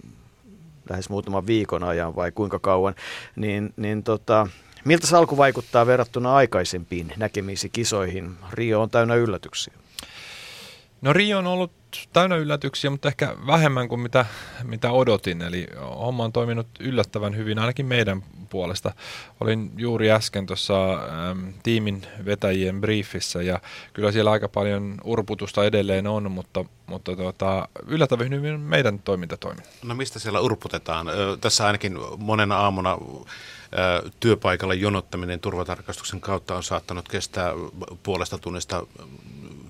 lähes 0.89 1.09
muutaman 1.09 1.47
viikon 1.47 1.83
ajan 1.83 2.15
vai 2.15 2.31
kuinka 2.31 2.59
kauan, 2.59 2.95
niin, 3.35 3.73
niin 3.77 4.03
tota, 4.03 4.47
miltä 4.85 5.07
se 5.07 5.17
alku 5.17 5.37
vaikuttaa 5.37 5.85
verrattuna 5.85 6.35
aikaisempiin 6.35 7.13
näkemisiin 7.17 7.71
kisoihin? 7.71 8.35
Rio 8.51 8.81
on 8.81 8.89
täynnä 8.89 9.15
yllätyksiä. 9.15 9.73
No 11.01 11.13
Rio 11.13 11.37
on 11.37 11.47
ollut 11.47 11.71
täynnä 12.13 12.35
yllätyksiä, 12.35 12.89
mutta 12.89 13.07
ehkä 13.07 13.35
vähemmän 13.47 13.87
kuin 13.87 14.01
mitä, 14.01 14.25
mitä 14.63 14.91
odotin. 14.91 15.41
Eli 15.41 15.67
homma 15.81 16.23
on 16.23 16.31
toiminut 16.31 16.67
yllättävän 16.79 17.37
hyvin, 17.37 17.59
ainakin 17.59 17.85
meidän 17.85 18.23
puolesta. 18.49 18.91
Olin 19.39 19.71
juuri 19.77 20.11
äsken 20.11 20.45
tuossa 20.45 20.93
ähm, 20.93 21.49
tiimin 21.63 22.01
vetäjien 22.25 22.81
briefissä 22.81 23.41
ja 23.41 23.59
kyllä 23.93 24.11
siellä 24.11 24.31
aika 24.31 24.49
paljon 24.49 24.97
urputusta 25.03 25.65
edelleen 25.65 26.07
on, 26.07 26.31
mutta, 26.31 26.65
mutta 26.87 27.15
tuota, 27.15 27.67
yllättävän 27.87 28.29
hyvin 28.29 28.59
meidän 28.59 28.99
toiminta 28.99 29.37
toimii. 29.37 29.65
No 29.83 29.95
mistä 29.95 30.19
siellä 30.19 30.39
urputetaan? 30.39 31.07
Tässä 31.41 31.65
ainakin 31.65 31.97
monena 32.17 32.57
aamuna 32.57 32.97
työpaikalla 34.19 34.73
jonottaminen 34.73 35.39
turvatarkastuksen 35.39 36.21
kautta 36.21 36.55
on 36.55 36.63
saattanut 36.63 37.09
kestää 37.09 37.53
puolesta 38.03 38.37
tunnista 38.37 38.87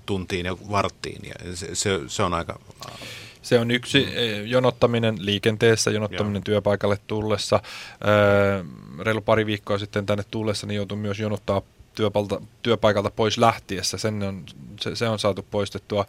tuntiin 0.06 0.46
ja 0.46 0.58
varttiin. 0.72 1.22
Ja 1.26 1.56
se, 1.56 1.76
se, 1.76 2.00
se 2.08 2.24
on 2.24 2.34
aika... 2.34 2.60
Se 3.42 3.60
on 3.60 3.72
yksi 3.72 4.08
eh, 4.14 4.46
jonottaminen 4.46 5.16
liikenteessä, 5.20 5.92
jonottaminen 5.92 6.40
Joo. 6.40 6.44
työpaikalle 6.46 6.98
tullessa. 7.08 7.60
Reilu 9.00 9.22
pari 9.22 9.46
viikkoa 9.46 9.78
sitten 9.78 10.06
tänne 10.06 10.24
tullessa 10.32 10.68
niin 10.68 10.76
joutui 10.76 10.98
myös 10.98 11.20
jonottaa 11.20 11.62
työpalta, 11.96 12.42
työpaikalta 12.64 13.12
pois 13.12 13.38
lähtiessä. 13.38 13.98
Sen 13.98 14.24
on, 14.24 14.44
se, 14.80 14.96
se 14.96 15.10
on 15.10 15.20
saatu 15.20 15.46
poistettua. 15.52 16.06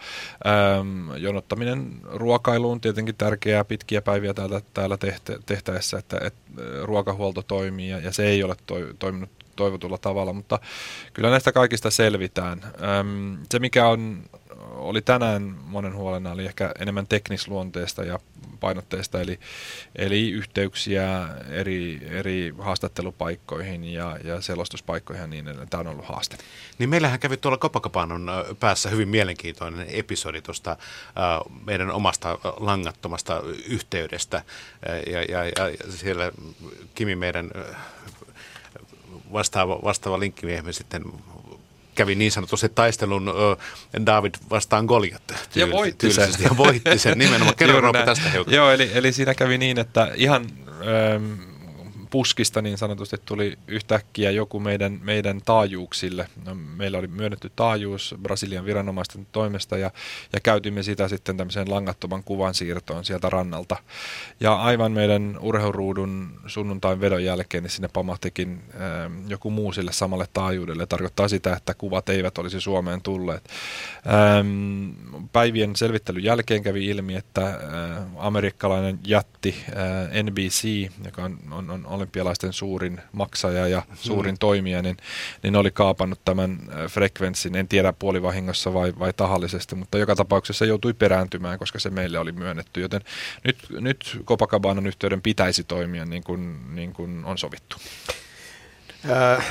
Ähm, 0.46 1.16
jonottaminen 1.16 2.00
ruokailuun 2.04 2.80
tietenkin 2.80 3.14
tärkeää 3.14 3.64
pitkiä 3.64 4.02
päiviä 4.02 4.34
täällä, 4.34 4.60
täällä 4.74 4.96
tehtä, 4.96 5.38
tehtäessä, 5.46 5.98
että, 5.98 6.18
että 6.22 6.62
ruokahuolto 6.82 7.42
toimii 7.42 7.88
ja, 7.88 7.98
ja 7.98 8.12
se 8.12 8.26
ei 8.26 8.42
ole 8.42 8.56
toi, 8.66 8.94
toiminut 8.98 9.30
toivotulla 9.56 9.98
tavalla, 9.98 10.32
mutta 10.32 10.58
kyllä 11.12 11.30
näistä 11.30 11.52
kaikista 11.52 11.90
selvitään. 11.90 12.62
Öm, 12.98 13.38
se, 13.50 13.58
mikä 13.58 13.88
on, 13.88 14.22
oli 14.60 15.02
tänään 15.02 15.56
monen 15.64 15.94
huolena, 15.94 16.32
oli 16.32 16.44
ehkä 16.44 16.72
enemmän 16.78 17.06
teknisluonteesta 17.06 18.04
ja 18.04 18.18
painotteista, 18.60 19.20
eli, 19.20 19.40
eli 19.96 20.30
yhteyksiä 20.30 21.28
eri, 21.50 22.00
eri 22.10 22.54
haastattelupaikkoihin 22.58 23.84
ja, 23.84 24.18
ja 24.24 24.40
selostuspaikkoihin 24.40 25.20
ja 25.20 25.26
niin 25.26 25.48
edelleen. 25.48 25.68
Tämä 25.68 25.80
on 25.80 25.86
ollut 25.86 26.06
haaste. 26.06 26.36
Niin 26.78 26.90
meillähän 26.90 27.20
kävi 27.20 27.36
tuolla 27.36 27.58
Copacabana 27.58 28.44
päässä 28.60 28.90
hyvin 28.90 29.08
mielenkiintoinen 29.08 29.86
episodi 29.90 30.42
tuosta 30.42 30.70
äh, 30.70 30.76
meidän 31.66 31.90
omasta 31.90 32.38
langattomasta 32.60 33.42
yhteydestä. 33.68 34.42
Ja, 35.06 35.22
ja, 35.22 35.44
ja 35.44 35.76
siellä 35.90 36.32
Kimi 36.94 37.16
meidän 37.16 37.50
vastaava, 39.32 39.78
vastaava 39.84 40.20
linkkimiehemme 40.20 40.72
sitten 40.72 41.02
kävi 41.94 42.14
niin 42.14 42.32
sanotusti 42.32 42.68
taistelun 42.68 43.34
David 44.06 44.34
vastaan 44.50 44.84
Goliat 44.84 45.22
tyyl- 45.28 45.36
ja 45.54 45.70
voitti 45.70 46.12
sen. 46.12 46.28
Ja 46.40 46.56
voitti 46.56 46.98
sen 46.98 47.18
nimenomaan. 47.18 47.56
Kerro 47.58 47.92
tästä 47.92 48.30
hiukan. 48.30 48.54
Joo, 48.54 48.70
eli, 48.70 48.90
eli 48.94 49.12
siinä 49.12 49.34
kävi 49.34 49.58
niin, 49.58 49.78
että 49.78 50.10
ihan... 50.14 50.46
Ähm, 50.70 51.55
puskista 52.06 52.62
niin 52.62 52.78
sanotusti 52.78 53.16
tuli 53.24 53.58
yhtäkkiä 53.66 54.30
joku 54.30 54.60
meidän, 54.60 55.00
meidän 55.02 55.40
taajuuksille. 55.44 56.28
No, 56.44 56.54
meillä 56.54 56.98
oli 56.98 57.06
myönnetty 57.06 57.52
taajuus 57.56 58.14
Brasilian 58.22 58.64
viranomaisten 58.64 59.26
toimesta 59.32 59.78
ja, 59.78 59.90
ja 60.32 60.40
käytimme 60.40 60.82
sitä 60.82 61.08
sitten 61.08 61.36
tämmöiseen 61.36 61.70
langattoman 61.70 62.22
kuvan 62.24 62.54
siirtoon 62.54 63.04
sieltä 63.04 63.30
rannalta. 63.30 63.76
Ja 64.40 64.54
aivan 64.54 64.92
meidän 64.92 65.38
urheiluruudun 65.40 66.40
sunnuntain 66.46 67.00
vedon 67.00 67.24
jälkeen 67.24 67.62
niin 67.62 67.70
sinne 67.70 67.88
pamahtikin 67.92 68.62
äh, 68.74 68.80
joku 69.28 69.50
muu 69.50 69.72
sille 69.72 69.92
samalle 69.92 70.26
taajuudelle. 70.32 70.86
Tarkoittaa 70.86 71.28
sitä, 71.28 71.52
että 71.56 71.74
kuvat 71.74 72.08
eivät 72.08 72.38
olisi 72.38 72.60
Suomeen 72.60 73.02
tulleet. 73.02 73.50
Ähm, 74.06 74.90
päivien 75.32 75.76
selvittelyn 75.76 76.24
jälkeen 76.24 76.62
kävi 76.62 76.86
ilmi, 76.86 77.14
että 77.16 77.46
äh, 77.46 77.56
amerikkalainen 78.16 78.98
jätti 79.06 79.54
äh, 79.68 80.22
NBC, 80.22 80.90
joka 81.04 81.24
on, 81.24 81.38
on, 81.50 81.70
on 81.70 81.86
olympialaisten 81.96 82.52
suurin 82.52 83.00
maksaja 83.12 83.68
ja 83.68 83.82
suurin 83.94 84.34
mm. 84.34 84.38
toimija, 84.38 84.82
niin, 84.82 84.96
niin 85.42 85.56
oli 85.56 85.70
kaapannut 85.70 86.20
tämän 86.24 86.58
äh, 86.60 86.90
frekvenssin, 86.90 87.56
en 87.56 87.68
tiedä 87.68 87.92
puolivahingossa 87.92 88.74
vai, 88.74 88.92
vai 88.98 89.12
tahallisesti, 89.12 89.74
mutta 89.74 89.98
joka 89.98 90.16
tapauksessa 90.16 90.64
joutui 90.64 90.92
perääntymään, 90.92 91.58
koska 91.58 91.78
se 91.78 91.90
meille 91.90 92.18
oli 92.18 92.32
myönnetty, 92.32 92.80
joten 92.80 93.00
nyt, 93.44 93.56
nyt 93.70 94.20
Copacabanan 94.24 94.86
yhteyden 94.86 95.22
pitäisi 95.22 95.64
toimia 95.64 96.04
niin 96.04 96.24
kuin, 96.24 96.74
niin 96.74 96.92
kuin 96.92 97.24
on 97.24 97.38
sovittu. 97.38 97.76
Äh, 99.10 99.46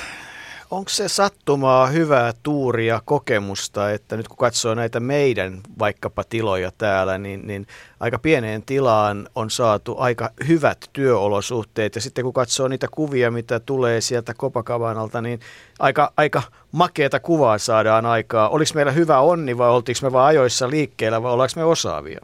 onko 0.72 0.90
se 0.90 1.08
sattumaa 1.08 1.88
hyvää 1.88 2.34
tuuria 2.44 3.02
kokemusta, 3.06 3.92
että 3.92 4.18
nyt 4.18 4.28
kun 4.28 4.38
katsoo 4.38 4.76
näitä 4.76 5.00
meidän 5.00 5.62
vaikkapa 5.80 6.24
tiloja 6.24 6.72
täällä, 6.78 7.18
niin, 7.18 7.48
niin 7.48 7.68
aika 8.00 8.20
pieneen 8.20 8.64
tilaan 8.64 9.30
on 9.36 9.50
saatu 9.50 9.96
aika 9.98 10.30
hyvät 10.48 10.90
työolosuhteet. 10.94 11.96
Ja 11.96 12.02
sitten 12.02 12.24
kun 12.24 12.34
katsoo 12.34 12.68
niitä 12.68 12.88
kuvia, 12.92 13.32
mitä 13.32 13.60
tulee 13.60 14.02
sieltä 14.02 14.34
Kopakavanalta, 14.34 15.22
niin 15.22 15.40
aika, 15.80 16.14
aika 16.18 16.42
makeata 16.72 17.20
kuvaa 17.20 17.58
saadaan 17.58 18.06
aikaa. 18.06 18.50
Oliko 18.50 18.72
meillä 18.76 18.92
hyvä 18.92 19.20
onni 19.20 19.58
vai 19.58 19.70
oltiinko 19.70 20.00
me 20.04 20.12
vain 20.12 20.28
ajoissa 20.28 20.70
liikkeellä 20.70 21.24
vai 21.24 21.32
ollaanko 21.32 21.54
me 21.56 21.64
osaavia? 21.64 22.20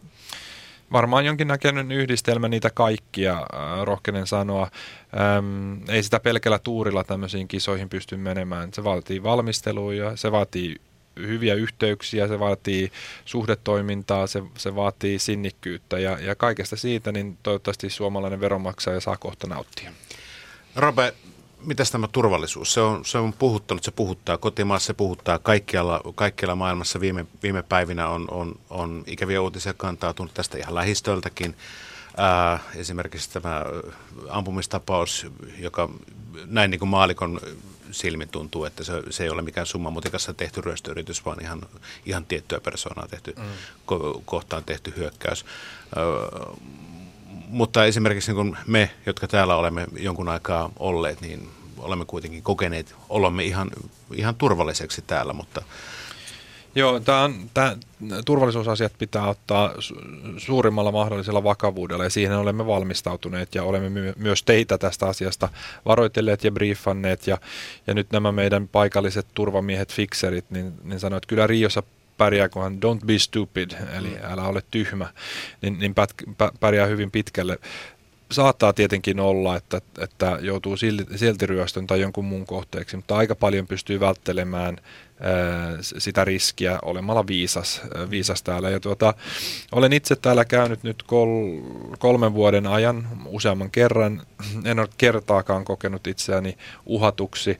Varmaan 0.91 1.25
jonkinnäköinen 1.25 1.91
yhdistelmä 1.91 2.47
niitä 2.47 2.69
kaikkia, 2.69 3.33
äh, 3.33 3.83
rohkenen 3.83 4.27
sanoa. 4.27 4.71
Ähm, 5.19 5.89
ei 5.89 6.03
sitä 6.03 6.19
pelkällä 6.19 6.59
tuurilla 6.59 7.03
tämmöisiin 7.03 7.47
kisoihin 7.47 7.89
pysty 7.89 8.17
menemään. 8.17 8.73
Se 8.73 8.83
vaatii 8.83 9.23
valmistelua 9.23 9.93
ja 9.93 10.15
se 10.15 10.31
vaatii 10.31 10.75
hyviä 11.15 11.53
yhteyksiä, 11.53 12.27
se 12.27 12.39
vaatii 12.39 12.91
suhdetoimintaa, 13.25 14.27
se, 14.27 14.43
se 14.57 14.75
vaatii 14.75 15.19
sinnikkyyttä 15.19 15.99
ja, 15.99 16.19
ja 16.19 16.35
kaikesta 16.35 16.75
siitä 16.75 17.11
niin 17.11 17.37
toivottavasti 17.43 17.89
suomalainen 17.89 18.41
veronmaksaja 18.41 18.99
saa 18.99 19.17
kohta 19.17 19.47
nauttia. 19.47 19.91
Robe, 20.75 21.13
mitäs 21.65 21.91
tämä 21.91 22.07
turvallisuus? 22.11 22.73
Se 22.73 22.81
on, 22.81 23.05
se 23.05 23.17
on 23.17 23.33
puhuttanut, 23.33 23.83
se 23.83 23.91
puhuttaa 23.91 24.37
kotimaassa, 24.37 24.87
se 24.87 24.93
puhuttaa 24.93 25.39
kaikkialla, 25.39 26.01
kaikkialla 26.15 26.55
maailmassa. 26.55 26.99
Viime, 26.99 27.25
viime 27.43 27.63
päivinä 27.63 28.07
on, 28.07 28.27
on, 28.31 28.55
on 28.69 29.03
ikäviä 29.07 29.41
uutisia 29.41 29.73
kantautunut 29.73 30.33
tästä 30.33 30.57
ihan 30.57 30.75
lähistöltäkin. 30.75 31.55
Ää, 32.17 32.59
esimerkiksi 32.75 33.31
tämä 33.31 33.65
ampumistapaus, 34.29 35.27
joka 35.59 35.89
näin 36.45 36.71
niin 36.71 36.79
kuin 36.79 36.89
maalikon 36.89 37.39
silmin 37.91 38.29
tuntuu, 38.29 38.65
että 38.65 38.83
se, 38.83 38.93
se 39.09 39.23
ei 39.23 39.29
ole 39.29 39.41
mikään 39.41 39.67
summa 39.67 39.89
mutikassa 39.89 40.33
tehty 40.33 40.61
ryöstöyritys, 40.61 41.25
vaan 41.25 41.41
ihan, 41.41 41.61
ihan 42.05 42.25
tiettyä 42.25 42.59
persoonaa 42.59 43.07
tehty, 43.07 43.33
mm. 43.37 43.43
ko, 43.85 44.21
kohtaan 44.25 44.63
tehty 44.63 44.93
hyökkäys. 44.97 45.45
Ää, 45.95 46.03
mutta 47.51 47.85
esimerkiksi 47.85 48.33
niin 48.33 48.57
me, 48.67 48.89
jotka 49.05 49.27
täällä 49.27 49.55
olemme 49.55 49.87
jonkun 49.99 50.29
aikaa 50.29 50.71
olleet, 50.79 51.21
niin 51.21 51.49
olemme 51.77 52.05
kuitenkin 52.05 52.43
kokeneet 52.43 52.95
olomme 53.09 53.43
ihan, 53.43 53.71
ihan 54.15 54.35
turvalliseksi 54.35 55.01
täällä, 55.01 55.33
mutta 55.33 55.61
Joo, 56.75 56.99
tämä 56.99 57.23
on, 57.23 57.49
tämä, 57.53 57.77
turvallisuusasiat 58.25 58.93
pitää 58.97 59.27
ottaa 59.27 59.73
suurimmalla 60.37 60.91
mahdollisella 60.91 61.43
vakavuudella 61.43 62.03
ja 62.03 62.09
siihen 62.09 62.37
olemme 62.37 62.67
valmistautuneet 62.67 63.55
ja 63.55 63.63
olemme 63.63 63.89
my- 63.89 64.13
myös 64.17 64.43
teitä 64.43 64.77
tästä 64.77 65.05
asiasta 65.05 65.49
varoitelleet 65.85 66.43
ja 66.43 66.51
briefanneet 66.51 67.27
ja, 67.27 67.37
ja 67.87 67.93
nyt 67.93 68.11
nämä 68.11 68.31
meidän 68.31 68.67
paikalliset 68.67 69.27
turvamiehet, 69.33 69.93
fixerit, 69.93 70.45
niin, 70.49 70.73
niin 70.83 70.99
sanoivat, 70.99 71.23
että 71.23 71.29
kyllä 71.29 71.47
Riossa 71.47 71.83
pärjää, 72.21 72.49
kunhan 72.49 72.79
don't 72.85 73.05
be 73.05 73.17
stupid, 73.17 73.71
eli 73.97 74.09
mm. 74.09 74.31
älä 74.31 74.43
ole 74.43 74.63
tyhmä, 74.71 75.07
niin, 75.61 75.79
niin 75.79 75.95
pät, 75.95 76.13
pärjää 76.59 76.87
hyvin 76.87 77.11
pitkälle. 77.11 77.57
Saattaa 78.31 78.73
tietenkin 78.73 79.19
olla, 79.19 79.55
että, 79.55 79.81
että 79.99 80.37
joutuu 80.41 80.77
silti 81.15 81.45
ryöstön 81.45 81.87
tai 81.87 82.01
jonkun 82.01 82.25
muun 82.25 82.45
kohteeksi, 82.45 82.95
mutta 82.95 83.15
aika 83.15 83.35
paljon 83.35 83.67
pystyy 83.67 83.99
välttelemään 83.99 84.77
sitä 85.81 86.25
riskiä 86.25 86.79
olemalla 86.81 87.27
viisas, 87.27 87.81
viisas 88.09 88.43
täällä. 88.43 88.69
Ja 88.69 88.79
tuota, 88.79 89.13
olen 89.71 89.93
itse 89.93 90.15
täällä 90.15 90.45
käynyt 90.45 90.83
nyt 90.83 91.03
kol, 91.03 91.29
kolmen 91.99 92.33
vuoden 92.33 92.67
ajan 92.67 93.07
useamman 93.25 93.71
kerran. 93.71 94.21
En 94.65 94.79
ole 94.79 94.87
kertaakaan 94.97 95.65
kokenut 95.65 96.07
itseäni 96.07 96.57
uhatuksi 96.85 97.59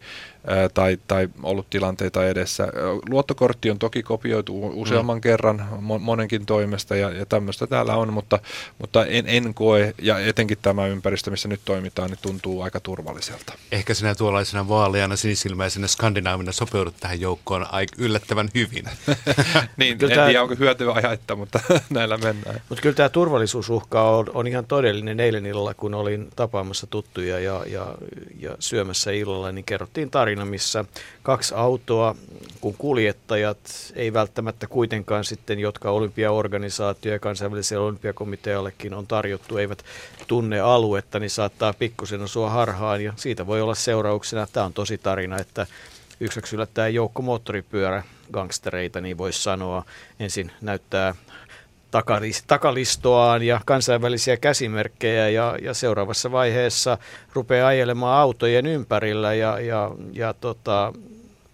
tai, 0.74 0.98
tai 1.08 1.30
ollut 1.44 1.70
tilanteita 1.70 2.28
edessä. 2.28 2.68
Luottokortti 3.10 3.72
on 3.72 3.80
toki 3.80 4.04
kopioitu 4.04 4.82
useamman 4.82 5.18
mm. 5.18 5.22
kerran 5.22 5.68
monenkin 6.00 6.46
toimesta 6.46 6.96
ja, 6.96 7.10
ja 7.10 7.26
tämmöistä 7.26 7.68
täällä 7.68 7.96
on, 7.96 8.14
mutta, 8.14 8.40
mutta 8.80 9.06
en, 9.06 9.28
en 9.28 9.54
koe, 9.54 9.94
ja 10.02 10.20
etenkin 10.20 10.58
tämä 10.62 10.88
ympäristö, 10.88 11.32
missä 11.32 11.48
nyt 11.48 11.62
toimitaan, 11.66 12.10
niin 12.10 12.20
tuntuu 12.22 12.62
aika 12.62 12.80
turvalliselta. 12.80 13.54
Ehkä 13.72 13.94
sinä 13.94 14.16
tuollaisena 14.16 14.70
vaaleana 14.70 15.16
sinisilmäisenä 15.16 15.88
skandinaavina 15.88 16.52
sopeudut 16.52 16.96
tähän 17.00 17.22
joukkoon 17.22 17.51
aika 17.54 17.96
yllättävän 17.98 18.50
hyvin. 18.56 18.86
niin, 19.78 19.98
kyllä 19.98 20.12
en 20.12 20.16
tämä, 20.16 20.28
tiedä 20.28 20.42
onko 20.42 20.56
hyötyä 20.60 20.94
vai 20.94 21.02
haittaa, 21.02 21.38
mutta 21.38 21.60
näillä 21.90 22.18
mennään. 22.18 22.62
Mutta 22.70 22.82
kyllä 22.82 22.96
tämä 22.96 23.10
turvallisuusuhka 23.10 24.10
on, 24.10 24.26
on 24.34 24.48
ihan 24.48 24.66
todellinen. 24.66 25.20
Eilen 25.20 25.46
illalla, 25.46 25.74
kun 25.74 25.94
olin 25.94 26.30
tapaamassa 26.36 26.88
tuttuja 26.88 27.40
ja, 27.40 27.64
ja, 27.68 27.96
ja 28.40 28.56
syömässä 28.60 29.12
illalla, 29.12 29.52
niin 29.52 29.66
kerrottiin 29.66 30.10
tarina 30.10 30.22
tarina, 30.22 30.46
missä 30.46 30.86
kaksi 31.24 31.54
autoa, 31.56 32.16
kun 32.62 32.74
kuljettajat 32.78 33.58
ei 33.96 34.14
välttämättä 34.14 34.68
kuitenkaan 34.68 35.24
sitten, 35.24 35.60
jotka 35.60 35.92
olympiaorganisaatio 35.92 37.12
ja 37.12 37.20
kansainväliselle 37.20 37.86
olympiakomiteallekin 37.86 38.94
on 38.94 39.08
tarjottu, 39.08 39.58
eivät 39.58 39.84
tunne 40.28 40.60
aluetta, 40.60 41.20
niin 41.20 41.30
saattaa 41.30 41.74
pikkusen 41.74 42.22
osua 42.22 42.50
harhaan 42.50 43.04
ja 43.04 43.14
siitä 43.16 43.48
voi 43.48 43.62
olla 43.62 43.76
seurauksena, 43.76 44.48
tämä 44.54 44.66
on 44.66 44.74
tosi 44.74 44.98
tarina, 44.98 45.38
että 45.38 45.68
yksi 46.22 46.56
yllättää 46.56 46.88
joukko 46.88 47.22
moottoripyörä 47.22 48.04
gangstereita, 48.34 49.02
niin 49.02 49.18
voisi 49.18 49.44
sanoa. 49.44 49.86
Ensin 50.20 50.52
näyttää 50.62 51.16
takalistoaan 52.48 53.44
ja 53.44 53.62
kansainvälisiä 53.66 54.38
käsimerkkejä 54.38 55.30
ja, 55.30 55.58
ja 55.62 55.74
seuraavassa 55.74 56.32
vaiheessa 56.32 56.98
rupeaa 57.34 57.68
ajelemaan 57.68 58.20
autojen 58.20 58.66
ympärillä 58.66 59.34
ja, 59.34 59.60
ja, 59.60 59.92
ja 60.14 60.34
tota, 60.34 60.94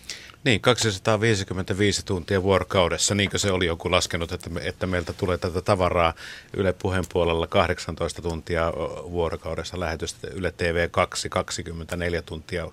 Niin, 0.44 0.60
255 0.60 2.04
tuntia 2.04 2.42
vuorokaudessa, 2.42 3.14
niin 3.14 3.30
kuin 3.30 3.40
se 3.40 3.52
oli 3.52 3.66
joku 3.66 3.90
laskenut, 3.90 4.32
että, 4.32 4.50
me, 4.50 4.60
että 4.64 4.86
meiltä 4.86 5.12
tulee 5.12 5.38
tätä 5.38 5.62
tavaraa 5.62 6.14
Yle 6.56 6.72
Puheen 6.72 7.04
puolella 7.12 7.46
18 7.46 8.22
tuntia 8.22 8.72
vuorokaudessa 9.10 9.80
lähetystä, 9.80 10.28
Yle 10.28 10.52
TV 10.56 10.88
2 10.90 11.28
24 11.28 12.22
tuntia 12.22 12.68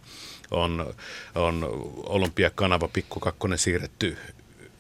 on, 0.52 0.94
on 1.36 1.70
Olympiakanava 2.06 2.88
Pikku 2.88 3.20
Kakkonen 3.20 3.58
siirretty 3.58 4.18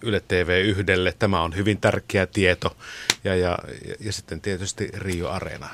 Yle 0.02 0.22
TV 0.28 0.62
yhdelle. 0.66 1.14
Tämä 1.20 1.42
on 1.42 1.56
hyvin 1.56 1.78
tärkeä 1.78 2.26
tieto. 2.26 2.78
Ja, 3.24 3.36
ja, 3.36 3.60
ja 4.00 4.14
sitten 4.14 4.42
tietysti 4.42 4.90
Rio 4.94 5.30
Areena. 5.30 5.70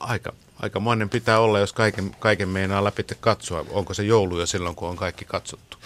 Aika 0.00 0.32
Aikamoinen 0.62 1.08
pitää 1.08 1.38
olla, 1.40 1.58
jos 1.58 1.72
kaiken, 1.72 2.16
kaiken 2.18 2.48
meinaa 2.48 2.84
läpi 2.84 3.04
katsoa. 3.20 3.64
Onko 3.70 3.94
se 3.94 4.02
joulu 4.02 4.40
jo 4.40 4.46
silloin, 4.46 4.76
kun 4.76 4.88
on 4.88 4.96
kaikki 4.96 5.24
katsottu? 5.24 5.78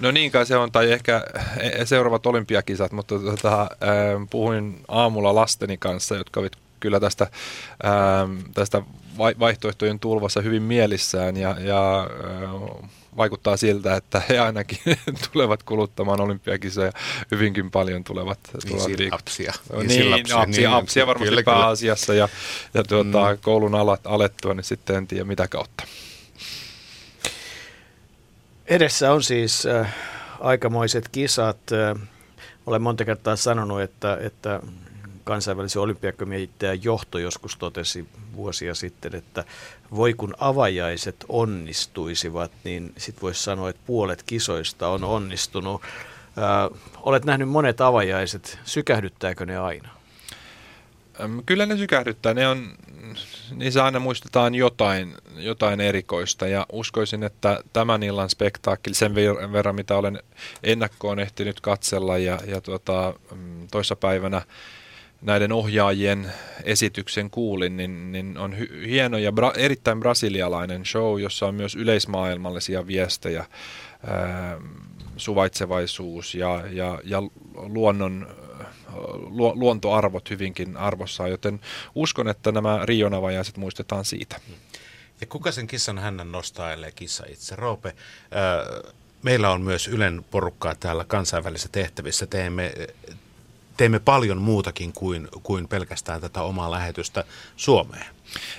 No 0.00 0.10
niin 0.10 0.30
kai 0.30 0.46
se 0.46 0.56
on, 0.56 0.72
tai 0.72 0.92
ehkä 0.92 1.22
e, 1.58 1.86
seuraavat 1.86 2.26
olympiakisat, 2.26 2.92
mutta 2.92 3.18
tota, 3.18 3.68
puhuin 4.30 4.80
aamulla 4.88 5.34
lasteni 5.34 5.76
kanssa, 5.78 6.16
jotka 6.16 6.40
ovat 6.40 6.52
kyllä 6.80 7.00
tästä, 7.00 7.26
tästä 8.54 8.82
vaihtoehtojen 9.18 9.98
tulvassa 9.98 10.40
hyvin 10.40 10.62
mielissään 10.62 11.36
ja, 11.36 11.56
ja 11.60 12.06
vaikuttaa 13.16 13.56
siltä, 13.56 13.96
että 13.96 14.22
he 14.28 14.38
ainakin 14.38 14.78
tulevat 15.32 15.62
kuluttamaan 15.62 16.20
olympiakisoja 16.20 16.92
hyvinkin 17.30 17.70
paljon 17.70 18.04
tulevat, 18.04 18.38
niin, 18.52 18.68
tulevat 18.68 18.98
niin, 18.98 19.14
Apsia. 19.14 19.52
Niin, 19.72 19.88
niin, 19.88 20.10
lapsia, 20.10 20.40
apsia, 20.40 20.68
niin, 20.68 20.78
apsia 20.78 21.06
varmasti 21.06 21.28
kyllä, 21.28 21.42
pääasiassa 21.42 22.14
ja, 22.14 22.28
ja 22.74 22.84
tuota, 22.84 23.32
mm. 23.32 23.38
koulun 23.42 23.74
alat, 23.74 24.00
alettua, 24.04 24.54
niin 24.54 24.64
sitten 24.64 24.96
en 24.96 25.06
tiedä 25.06 25.24
mitä 25.24 25.48
kautta. 25.48 25.84
Edessä 28.66 29.12
on 29.12 29.22
siis 29.22 29.66
äh, 29.66 29.94
aikamoiset 30.40 31.08
kisat. 31.08 31.58
Äh, 31.72 32.08
olen 32.66 32.82
monta 32.82 33.04
kertaa 33.04 33.36
sanonut, 33.36 33.80
että, 33.80 34.18
että 34.20 34.60
kansainvälisen 35.24 35.82
olympiakomitean 35.82 36.84
johto 36.84 37.18
joskus 37.18 37.56
totesi 37.56 38.08
vuosia 38.36 38.74
sitten, 38.74 39.14
että 39.14 39.44
voi 39.94 40.14
kun 40.14 40.34
avajaiset 40.38 41.24
onnistuisivat, 41.28 42.52
niin 42.64 42.92
sitten 42.98 43.22
voisi 43.22 43.42
sanoa, 43.42 43.68
että 43.68 43.82
puolet 43.86 44.22
kisoista 44.22 44.88
on 44.88 45.04
onnistunut. 45.04 45.82
Äh, 46.38 46.80
olet 47.02 47.24
nähnyt 47.24 47.48
monet 47.48 47.80
avajaiset. 47.80 48.58
Sykähdyttääkö 48.64 49.46
ne 49.46 49.58
aina? 49.58 49.88
Kyllä 51.46 51.66
ne 51.66 51.76
sykähdyttää. 51.76 52.34
Ne 52.34 52.48
on, 52.48 52.72
niissä 53.54 53.84
aina 53.84 53.98
muistetaan 53.98 54.54
jotain, 54.54 55.14
jotain 55.36 55.80
erikoista 55.80 56.46
ja 56.46 56.66
uskoisin, 56.72 57.22
että 57.22 57.60
tämän 57.72 58.02
illan 58.02 58.30
spektaakkeli 58.30 58.94
sen 58.94 59.14
verran, 59.52 59.74
mitä 59.74 59.96
olen 59.96 60.22
ennakkoon 60.62 61.18
ehtinyt 61.18 61.60
katsella 61.60 62.18
ja, 62.18 62.38
ja 62.46 62.60
tuota, 62.60 63.14
toissapäivänä 63.70 64.42
näiden 65.22 65.52
ohjaajien 65.52 66.32
esityksen 66.64 67.30
kuulin, 67.30 67.76
niin, 67.76 68.12
niin 68.12 68.38
on 68.38 68.54
hy- 68.54 68.86
hieno 68.86 69.18
ja 69.18 69.30
bra- 69.30 69.58
erittäin 69.58 70.00
brasilialainen 70.00 70.86
show, 70.86 71.20
jossa 71.20 71.46
on 71.46 71.54
myös 71.54 71.76
yleismaailmallisia 71.76 72.86
viestejä, 72.86 73.44
ää, 74.06 74.60
suvaitsevaisuus 75.16 76.34
ja, 76.34 76.64
ja, 76.70 76.98
ja 77.04 77.22
luonnon 77.54 78.26
lu- 79.14 79.52
luontoarvot 79.54 80.30
hyvinkin 80.30 80.76
arvossaan, 80.76 81.30
joten 81.30 81.60
uskon, 81.94 82.28
että 82.28 82.52
nämä 82.52 82.80
Rionavajaiset 82.84 83.56
muistetaan 83.56 84.04
siitä. 84.04 84.40
Ja 85.20 85.26
kuka 85.26 85.52
sen 85.52 85.66
kissan 85.66 85.98
hännän 85.98 86.32
nostaa, 86.32 86.72
ellei 86.72 86.92
kissa 86.92 87.24
itse? 87.28 87.56
Roope, 87.56 87.88
äh, 87.88 88.92
meillä 89.22 89.50
on 89.50 89.62
myös 89.62 89.88
Ylen 89.88 90.24
porukkaa 90.30 90.74
täällä 90.74 91.04
kansainvälisissä 91.04 91.68
tehtävissä. 91.72 92.26
Teemme, 92.26 92.72
teemme 93.82 93.98
paljon 93.98 94.38
muutakin 94.38 94.92
kuin, 94.92 95.28
kuin 95.42 95.68
pelkästään 95.68 96.20
tätä 96.20 96.42
omaa 96.42 96.70
lähetystä 96.70 97.24
Suomeen. 97.56 98.06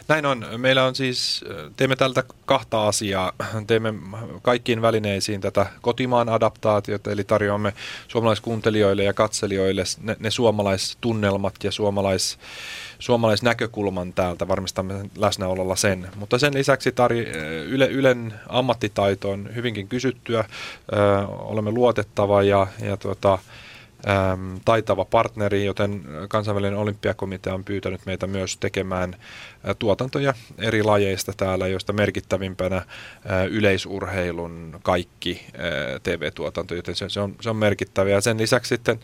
Näin 0.07 0.26
on. 0.26 0.45
Meillä 0.57 0.84
on 0.86 0.95
siis, 0.95 1.45
teemme 1.78 1.95
tältä 1.95 2.24
kahta 2.45 2.88
asiaa. 2.88 3.32
Teemme 3.67 3.93
kaikkiin 4.41 4.82
välineisiin 4.82 5.41
tätä 5.41 5.65
kotimaan 5.82 6.30
adaptaatiota, 6.30 7.11
eli 7.11 7.24
tarjoamme 7.24 7.74
suomalaiskuuntelijoille 8.07 9.03
ja 9.03 9.13
katselijoille 9.13 9.84
ne, 10.01 10.15
ne 10.19 10.32
suomalaistunnelmat 10.32 11.55
ja 11.63 11.71
suomalais, 11.71 12.39
suomalaisnäkökulman 12.99 14.13
täältä. 14.13 14.47
Varmistamme 14.47 15.09
läsnäololla 15.17 15.76
sen. 15.76 16.09
Mutta 16.15 16.39
sen 16.39 16.53
lisäksi 16.53 16.89
tarj- 16.89 17.36
Yle, 17.67 17.88
Ylen 17.88 18.34
ammattitaito 18.49 19.30
on 19.30 19.49
hyvinkin 19.55 19.88
kysyttyä. 19.88 20.39
Ö, 20.39 21.28
olemme 21.28 21.71
luotettava 21.71 22.43
ja, 22.43 22.67
ja 22.82 22.97
tuota, 22.97 23.39
äm, 24.08 24.60
taitava 24.66 25.06
partneri, 25.06 25.66
joten 25.66 26.04
kansainvälinen 26.30 26.80
olympiakomitea 26.80 27.54
on 27.54 27.64
pyytänyt 27.64 28.06
meitä 28.06 28.28
myös 28.28 28.58
tekemään 28.58 29.16
ä, 29.70 29.74
tuotantoja 29.74 30.34
eri 30.58 30.84
lajeista 30.84 31.34
täällä, 31.38 31.68
joista 31.68 31.93
merkittävimpänä 31.93 32.78
ä, 32.78 32.86
yleisurheilun 33.43 34.80
kaikki 34.84 35.45
TV-tuotanto, 36.04 36.76
joten 36.76 36.95
se, 36.95 37.10
se, 37.10 37.20
on, 37.20 37.36
se 37.41 37.49
on 37.49 37.56
merkittävä. 37.56 38.10
Ja 38.10 38.22
sen 38.22 38.38
lisäksi 38.38 38.70
sitten 38.70 38.99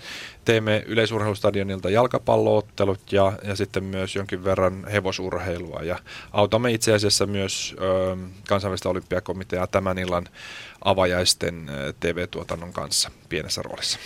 teemme 0.46 0.84
yleisurheilustadionilta 0.88 1.90
jalkapalloottelut 1.90 3.12
ja, 3.12 3.34
ja 3.44 3.56
sitten 3.56 3.84
myös 3.84 4.16
jonkin 4.16 4.44
verran 4.44 4.88
hevosurheilua 4.92 5.80
ja 5.84 6.00
autamme 6.32 6.72
itse 6.72 6.94
asiassa 6.94 7.26
myös 7.26 7.76
kansainvälistä 8.48 8.90
olympiakomiteaa 8.90 9.68
tämän 9.68 9.98
illan 9.98 10.26
avajaisten 10.86 11.72
TV-tuotannon 12.00 12.74
kanssa 12.74 13.12
pienessä 13.30 13.62
roolissa. 13.62 14.00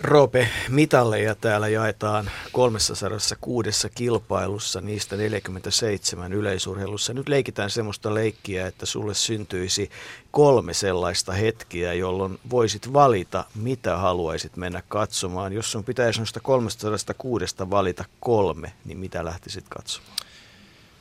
Roope, 0.00 0.48
mitalleja 0.68 1.34
täällä 1.34 1.68
jaetaan 1.68 2.30
306 2.52 3.88
kilpailussa, 3.94 4.80
niistä 4.80 5.16
47 5.16 6.32
yleisurheilussa. 6.32 7.14
Nyt 7.14 7.28
leikitään 7.28 7.70
semmoista 7.70 8.14
leikkiä, 8.14 8.66
että 8.66 8.86
sulle 8.86 9.14
syntyisi 9.14 9.90
kolme 10.30 10.74
sellaista 10.74 11.32
hetkiä, 11.32 11.92
jolloin 11.92 12.38
voisit 12.50 12.92
valita, 12.92 13.44
mitä 13.54 13.96
haluaisit 13.96 14.56
mennä 14.56 14.82
katsomaan. 14.88 15.52
Jos 15.52 15.72
sun 15.72 15.84
pitäisi 15.84 16.20
noista 16.20 16.40
306 16.40 17.56
valita 17.70 18.04
kolme, 18.20 18.72
niin 18.84 18.98
mitä 18.98 19.24
lähtisit 19.24 19.64
katsomaan? 19.68 20.29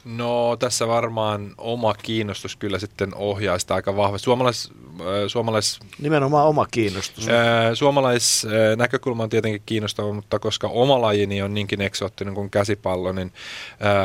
No 0.06 0.58
tässä 0.60 0.88
varmaan 0.88 1.52
oma 1.58 1.94
kiinnostus 1.94 2.56
kyllä 2.56 2.80
sitten 2.80 3.16
ohjaa 3.16 3.60
sitä 3.60 3.76
aika 3.76 3.96
vahvasti. 3.96 4.26
Suomalais, 4.26 4.72
äh, 5.00 5.06
suomalais, 5.28 5.80
Nimenomaan 6.00 6.48
oma 6.48 6.66
kiinnostus. 6.72 7.28
Äh, 7.28 7.36
suomalais 7.74 8.46
äh, 8.46 8.78
näkökulma 8.78 9.24
on 9.24 9.30
tietenkin 9.30 9.62
kiinnostava, 9.66 10.14
mutta 10.14 10.40
koska 10.40 10.68
oma 10.68 11.02
lajini 11.02 11.42
on 11.42 11.54
niinkin 11.54 11.82
eksoottinen 11.82 12.34
kuin 12.34 12.50
käsipallo, 12.50 13.12
niin 13.12 13.34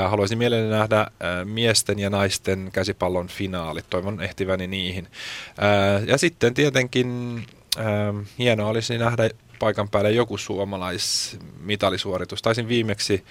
haluaisin 0.09 0.38
mielelläni 0.38 0.70
nähdä 0.70 1.01
äh, 1.01 1.09
miesten 1.45 1.99
ja 1.99 2.11
naisten 2.11 2.70
käsipallon 2.72 3.28
finaalit. 3.28 3.84
Toivon 3.90 4.22
ehtiväni 4.22 4.66
niihin. 4.66 5.09
Ja 6.07 6.18
sitten 6.18 6.55
tietenkin 6.55 7.42
äh, 7.78 7.84
hienoa 8.38 8.68
olisi 8.68 8.99
nähdä 8.99 9.30
paikan 9.59 9.88
päälle 9.88 10.11
joku 10.11 10.38
suomalaismitalisuoritus. 10.38 12.42
Taisin 12.42 12.68
viimeksi 12.68 13.24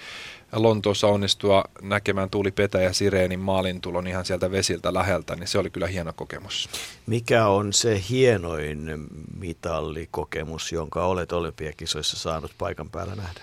Lontoossa 0.54 1.06
onnistua 1.06 1.64
näkemään 1.82 2.30
Tuuli 2.30 2.50
Petä 2.50 2.80
ja 2.80 2.92
Sireenin 2.92 3.40
maalintulon 3.40 4.06
ihan 4.06 4.24
sieltä 4.24 4.50
vesiltä 4.50 4.94
läheltä, 4.94 5.36
niin 5.36 5.48
se 5.48 5.58
oli 5.58 5.70
kyllä 5.70 5.86
hieno 5.86 6.12
kokemus. 6.16 6.68
Mikä 7.06 7.46
on 7.46 7.72
se 7.72 8.02
hienoin 8.10 9.06
mitallikokemus, 9.38 10.72
jonka 10.72 11.06
olet 11.06 11.32
olympiakisoissa 11.32 12.16
saanut 12.16 12.52
paikan 12.58 12.90
päällä 12.90 13.14
nähdä? 13.14 13.40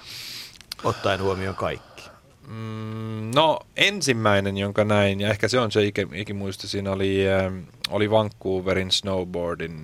Ottaen 0.83 1.21
huomioon 1.21 1.55
kaikki. 1.55 2.03
Mm, 2.47 3.31
no 3.35 3.59
ensimmäinen, 3.77 4.57
jonka 4.57 4.83
näin, 4.83 5.21
ja 5.21 5.29
ehkä 5.29 5.47
se 5.47 5.59
on 5.59 5.71
se 5.71 5.91
ikimuisto, 6.13 6.67
siinä 6.67 6.91
oli, 6.91 7.29
äh, 7.29 7.53
oli 7.89 8.11
Vancouverin 8.11 8.91
snowboardin 8.91 9.75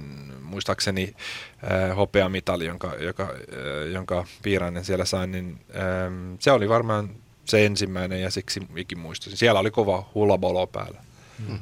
muistaakseni 0.47 1.15
äh, 1.63 1.97
hopeamitali, 1.97 2.65
jonka, 2.65 2.95
joka, 2.99 3.23
äh, 3.23 3.91
jonka 3.93 4.25
Piirainen 4.41 4.85
siellä 4.85 5.05
sai, 5.05 5.27
niin 5.27 5.59
äh, 5.69 6.37
se 6.39 6.51
oli 6.51 6.69
varmaan 6.69 7.09
se 7.45 7.65
ensimmäinen 7.65 8.21
ja 8.21 8.31
siksi 8.31 8.61
ikin 8.75 8.99
muistasin. 8.99 9.37
Siellä 9.37 9.59
oli 9.59 9.71
kova 9.71 10.09
hullabolo 10.15 10.67
päällä. 10.67 11.01
Hmm. 11.47 11.59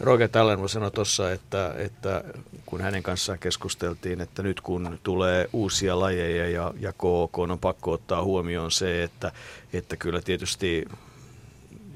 Roger 0.00 0.28
Tallenmo 0.28 0.68
sanoi 0.68 0.90
tuossa, 0.90 1.32
että, 1.32 1.74
että 1.78 2.24
kun 2.66 2.80
hänen 2.80 3.02
kanssaan 3.02 3.38
keskusteltiin, 3.38 4.20
että 4.20 4.42
nyt 4.42 4.60
kun 4.60 4.98
tulee 5.02 5.48
uusia 5.52 6.00
lajeja 6.00 6.48
ja, 6.50 6.74
ja 6.80 6.92
KOK 6.92 7.38
on 7.38 7.58
pakko 7.58 7.92
ottaa 7.92 8.24
huomioon 8.24 8.70
se, 8.70 9.02
että, 9.02 9.32
että 9.72 9.96
kyllä 9.96 10.22
tietysti 10.22 10.84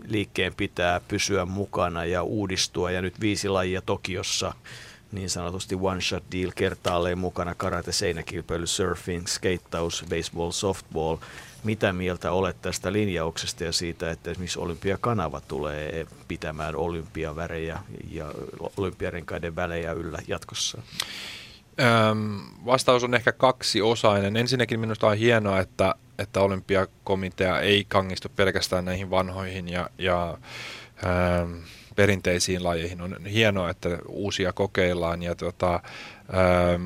liikkeen 0.09 0.55
pitää 0.55 1.01
pysyä 1.01 1.45
mukana 1.45 2.05
ja 2.05 2.23
uudistua. 2.23 2.91
Ja 2.91 3.03
nyt 3.03 3.21
viisi 3.21 3.49
lajia 3.49 3.83
Tokiossa 3.83 4.55
niin 5.13 5.31
sanotusti 5.31 5.75
one 5.81 6.01
shot 6.01 6.25
deal 6.33 6.53
kertaalleen 6.55 7.19
mukana 7.19 7.55
karate, 7.55 7.93
seinäkilpeily, 7.93 8.67
surfing, 8.67 9.27
skeittaus, 9.27 10.05
baseball, 10.09 10.51
softball. 10.51 11.17
Mitä 11.65 11.93
mieltä 11.93 12.33
olet 12.33 12.63
tästä 12.63 12.93
linjauksesta 12.93 13.65
ja 13.65 13.73
siitä, 13.73 14.11
että 14.11 14.31
esimerkiksi 14.31 14.59
Olympiakanava 14.59 15.41
tulee 15.41 16.07
pitämään 16.29 16.77
olympiavärejä 16.77 17.79
ja 18.11 18.33
olympiarenkaiden 18.77 19.57
välejä 19.57 19.93
yllä 19.93 20.19
jatkossa? 20.29 20.83
Öm, 21.81 22.41
vastaus 22.67 23.05
on 23.05 23.15
ehkä 23.15 23.33
kaksiosainen. 23.33 24.37
Ensinnäkin 24.37 24.81
minusta 24.81 25.07
on 25.07 25.17
hienoa, 25.17 25.61
että, 25.61 25.95
että 26.19 26.41
olympiakomitea 26.41 27.61
ei 27.61 27.85
kangistu 27.89 28.29
pelkästään 28.37 28.85
näihin 28.85 29.11
vanhoihin 29.11 29.69
ja, 29.69 29.91
ja 29.99 30.39
öm, 31.43 31.63
perinteisiin 31.99 32.65
lajeihin. 32.65 33.01
On 33.01 33.27
hienoa, 33.27 33.71
että 33.71 33.99
uusia 34.09 34.53
kokeillaan 34.53 35.23
ja 35.23 35.35
tota, 35.35 35.75
äh, 35.75 35.81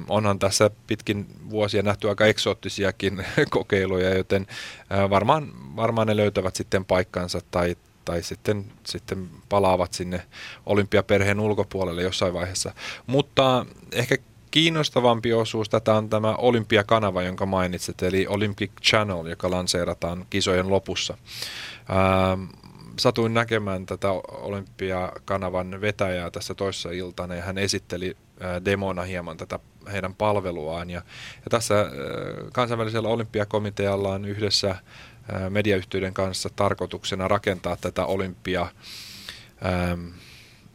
onhan 0.09 0.39
tässä 0.39 0.71
pitkin 0.87 1.27
vuosia 1.51 1.83
nähty 1.83 2.09
aika 2.09 2.27
eksoottisiakin 2.27 3.25
kokeiluja, 3.51 4.15
joten 4.15 4.47
äh, 4.93 5.11
varmaan, 5.11 5.53
varmaan 5.77 6.07
ne 6.07 6.17
löytävät 6.17 6.57
sitten 6.57 6.85
paikkansa 6.85 7.41
tai, 7.51 7.77
tai 8.05 8.23
sitten, 8.23 8.65
sitten 8.85 9.29
palaavat 9.49 9.93
sinne 9.93 10.23
olympiaperheen 10.67 11.41
ulkopuolelle 11.41 12.03
jossain 12.03 12.35
vaiheessa. 12.35 12.73
Mutta 13.07 13.67
ehkä 13.93 14.17
kiinnostavampi 14.51 15.33
osuus 15.33 15.69
tätä 15.69 15.95
on 15.95 16.09
tämä 16.09 16.35
Olympiakanava, 16.35 17.23
jonka 17.23 17.47
mainitsit, 17.47 18.03
eli 18.03 18.27
Olympic 18.29 18.71
Channel, 18.83 19.27
joka 19.27 19.51
lanseerataan 19.51 20.27
kisojen 20.31 20.71
lopussa. 20.71 21.17
Ähm, 21.91 22.45
satuin 23.03 23.35
näkemään 23.35 23.87
tätä 23.87 24.11
Olympiakanavan 24.29 25.81
vetäjää 25.81 26.31
tässä 26.31 26.55
toissa 26.55 26.91
iltana 26.91 27.35
ja 27.35 27.43
hän 27.43 27.59
esitteli 27.59 28.17
demona 28.65 29.03
hieman 29.03 29.37
tätä 29.37 29.59
heidän 29.93 30.15
palveluaan. 30.15 30.91
Ja, 30.91 31.03
ja 31.37 31.51
tässä 31.51 31.75
kansainvälisellä 32.53 33.09
olympiakomitealla 33.09 34.09
on 34.09 34.25
yhdessä 34.25 34.77
mediayhtiöiden 35.51 36.15
kanssa 36.15 36.51
tarkoituksena 36.57 37.29
rakentaa 37.29 37.77
tätä 37.77 38.07
olympia 38.07 38.67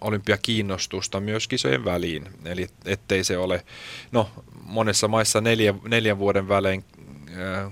olympiakiinnostusta 0.02 1.20
myös 1.20 1.48
kisojen 1.48 1.86
väliin. 1.86 2.28
Eli 2.46 2.68
ettei 2.86 3.24
se 3.24 3.38
ole, 3.38 3.66
no 4.12 4.30
monessa 4.64 5.08
maissa 5.08 5.42
neljä, 5.42 5.74
neljän 5.88 6.20
vuoden 6.20 6.48
välein 6.48 6.84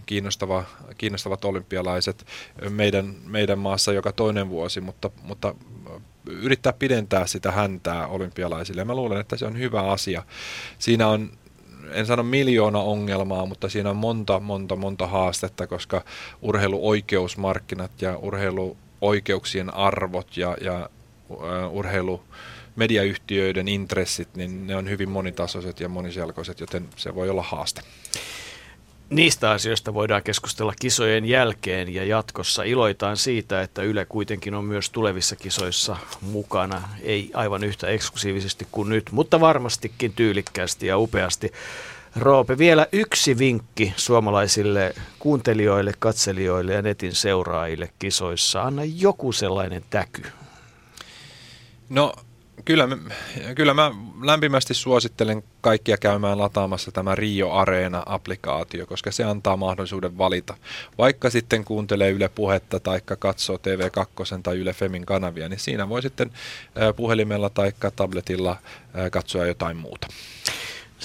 kiinnostava, 0.05 0.63
kiinnostavat 0.97 1.45
olympialaiset 1.45 2.25
meidän, 2.69 3.15
meidän 3.25 3.59
maassa 3.59 3.93
joka 3.93 4.11
toinen 4.11 4.49
vuosi, 4.49 4.81
mutta, 4.81 5.09
mutta 5.23 5.55
yrittää 6.25 6.73
pidentää 6.73 7.27
sitä 7.27 7.51
häntää 7.51 8.07
olympialaisille. 8.07 8.81
Ja 8.81 8.85
mä 8.85 8.95
luulen, 8.95 9.19
että 9.21 9.37
se 9.37 9.45
on 9.45 9.57
hyvä 9.57 9.81
asia. 9.81 10.23
Siinä 10.79 11.07
on 11.07 11.31
en 11.91 12.05
sano 12.05 12.23
miljoona 12.23 12.79
ongelmaa, 12.79 13.45
mutta 13.45 13.69
siinä 13.69 13.89
on 13.89 13.95
monta, 13.95 14.39
monta, 14.39 14.75
monta 14.75 15.07
haastetta, 15.07 15.67
koska 15.67 16.03
urheiluoikeusmarkkinat 16.41 18.01
ja 18.01 18.17
urheiluoikeuksien 18.17 19.73
arvot 19.73 20.37
ja, 20.37 20.57
ja 20.61 20.89
uh, 21.29 21.37
urheilu 21.71 22.23
mediayhtiöiden 22.75 23.67
intressit, 23.67 24.35
niin 24.35 24.67
ne 24.67 24.75
on 24.75 24.89
hyvin 24.89 25.09
monitasoiset 25.09 25.79
ja 25.79 25.89
moniselkoiset, 25.89 26.59
joten 26.59 26.89
se 26.95 27.15
voi 27.15 27.29
olla 27.29 27.43
haaste. 27.43 27.81
Niistä 29.09 29.51
asioista 29.51 29.93
voidaan 29.93 30.23
keskustella 30.23 30.73
kisojen 30.79 31.25
jälkeen 31.25 31.93
ja 31.93 32.03
jatkossa. 32.05 32.63
Iloitaan 32.63 33.17
siitä, 33.17 33.61
että 33.61 33.81
Yle 33.81 34.05
kuitenkin 34.05 34.53
on 34.53 34.65
myös 34.65 34.89
tulevissa 34.89 35.35
kisoissa 35.35 35.97
mukana. 36.21 36.81
Ei 37.01 37.31
aivan 37.33 37.63
yhtä 37.63 37.87
eksklusiivisesti 37.87 38.67
kuin 38.71 38.89
nyt, 38.89 39.11
mutta 39.11 39.39
varmastikin 39.39 40.13
tyylikkäästi 40.13 40.87
ja 40.87 40.97
upeasti. 40.97 41.51
Roope, 42.15 42.57
vielä 42.57 42.87
yksi 42.91 43.37
vinkki 43.37 43.93
suomalaisille 43.97 44.93
kuuntelijoille, 45.19 45.91
katselijoille 45.99 46.73
ja 46.73 46.81
netin 46.81 47.15
seuraajille 47.15 47.89
kisoissa. 47.99 48.61
Anna 48.63 48.81
joku 48.83 49.31
sellainen 49.31 49.83
täky. 49.89 50.23
No 51.89 52.13
kyllä, 52.65 52.87
kyllä 53.55 53.73
mä 53.73 53.91
lämpimästi 54.21 54.73
suosittelen 54.73 55.43
kaikkia 55.61 55.97
käymään 55.97 56.37
lataamassa 56.37 56.91
tämä 56.91 57.15
Rio 57.15 57.51
Areena-applikaatio, 57.51 58.85
koska 58.85 59.11
se 59.11 59.23
antaa 59.23 59.57
mahdollisuuden 59.57 60.17
valita. 60.17 60.57
Vaikka 60.97 61.29
sitten 61.29 61.65
kuuntelee 61.65 62.11
Yle 62.11 62.29
Puhetta 62.29 62.79
tai 62.79 63.01
katsoo 63.19 63.57
TV2 63.57 64.41
tai 64.43 64.57
Yle 64.57 64.73
Femin 64.73 65.05
kanavia, 65.05 65.49
niin 65.49 65.59
siinä 65.59 65.89
voi 65.89 66.01
sitten 66.01 66.31
puhelimella 66.95 67.49
tai 67.49 67.71
tabletilla 67.95 68.57
katsoa 69.11 69.45
jotain 69.45 69.77
muuta. 69.77 70.07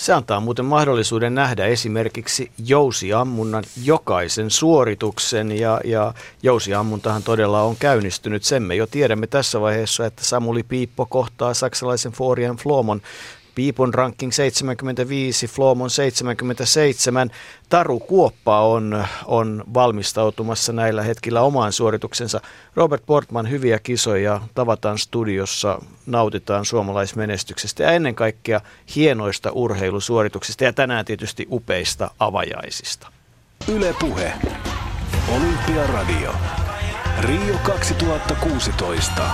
Se 0.00 0.12
antaa 0.12 0.40
muuten 0.40 0.64
mahdollisuuden 0.64 1.34
nähdä 1.34 1.66
esimerkiksi 1.66 2.50
jousiammunnan 2.66 3.64
jokaisen 3.84 4.50
suorituksen 4.50 5.58
ja, 5.58 5.80
ja 5.84 6.14
jousiammuntahan 6.42 7.22
todella 7.22 7.62
on 7.62 7.76
käynnistynyt. 7.76 8.44
Sen 8.44 8.62
me 8.62 8.74
jo 8.74 8.86
tiedämme 8.86 9.26
tässä 9.26 9.60
vaiheessa, 9.60 10.06
että 10.06 10.24
Samuli 10.24 10.62
Piippo 10.62 11.06
kohtaa 11.06 11.54
saksalaisen 11.54 12.12
Florian 12.12 12.56
Flomon 12.56 13.02
Piipon 13.60 13.94
ranking 13.94 14.32
75, 14.32 15.46
Flomon 15.46 15.90
77. 15.90 17.30
Taru 17.68 18.00
Kuoppa 18.00 18.60
on, 18.60 19.04
on 19.26 19.64
valmistautumassa 19.74 20.72
näillä 20.72 21.02
hetkillä 21.02 21.40
omaan 21.40 21.72
suorituksensa. 21.72 22.40
Robert 22.76 23.02
Portman, 23.06 23.50
hyviä 23.50 23.78
kisoja, 23.78 24.40
tavataan 24.54 24.98
studiossa, 24.98 25.82
nautitaan 26.06 26.64
suomalaismenestyksestä 26.64 27.82
ja 27.82 27.90
ennen 27.90 28.14
kaikkea 28.14 28.60
hienoista 28.96 29.50
urheilusuorituksista 29.52 30.64
ja 30.64 30.72
tänään 30.72 31.04
tietysti 31.04 31.46
upeista 31.50 32.10
avajaisista. 32.18 33.12
Ylepuhe. 33.68 34.32
Olympiaradio. 35.28 36.34
Rio 37.20 37.54
2016. 37.62 39.30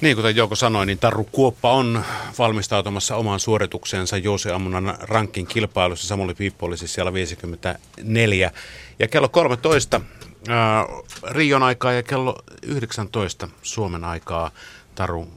Niin, 0.00 0.16
kuten 0.16 0.36
Jouko 0.36 0.54
sanoi, 0.54 0.86
niin 0.86 0.98
Tarru 0.98 1.28
Kuoppa 1.32 1.72
on 1.72 2.04
valmistautumassa 2.38 3.16
omaan 3.16 3.40
suoritukseensa 3.40 4.16
Joose 4.16 4.52
Ammunan 4.52 4.98
rankin 5.00 5.46
kilpailussa. 5.46 6.08
Samuli 6.08 6.34
Piippo 6.34 6.66
oli 6.66 6.76
siis 6.76 6.94
siellä 6.94 7.12
54. 7.12 8.50
Ja 8.98 9.08
kello 9.08 9.28
13 9.28 10.00
ää, 10.48 10.84
Rion 11.30 11.62
aikaa 11.62 11.92
ja 11.92 12.02
kello 12.02 12.36
19 12.62 13.48
Suomen 13.62 14.04
aikaa 14.04 14.50
Taru 14.94 15.28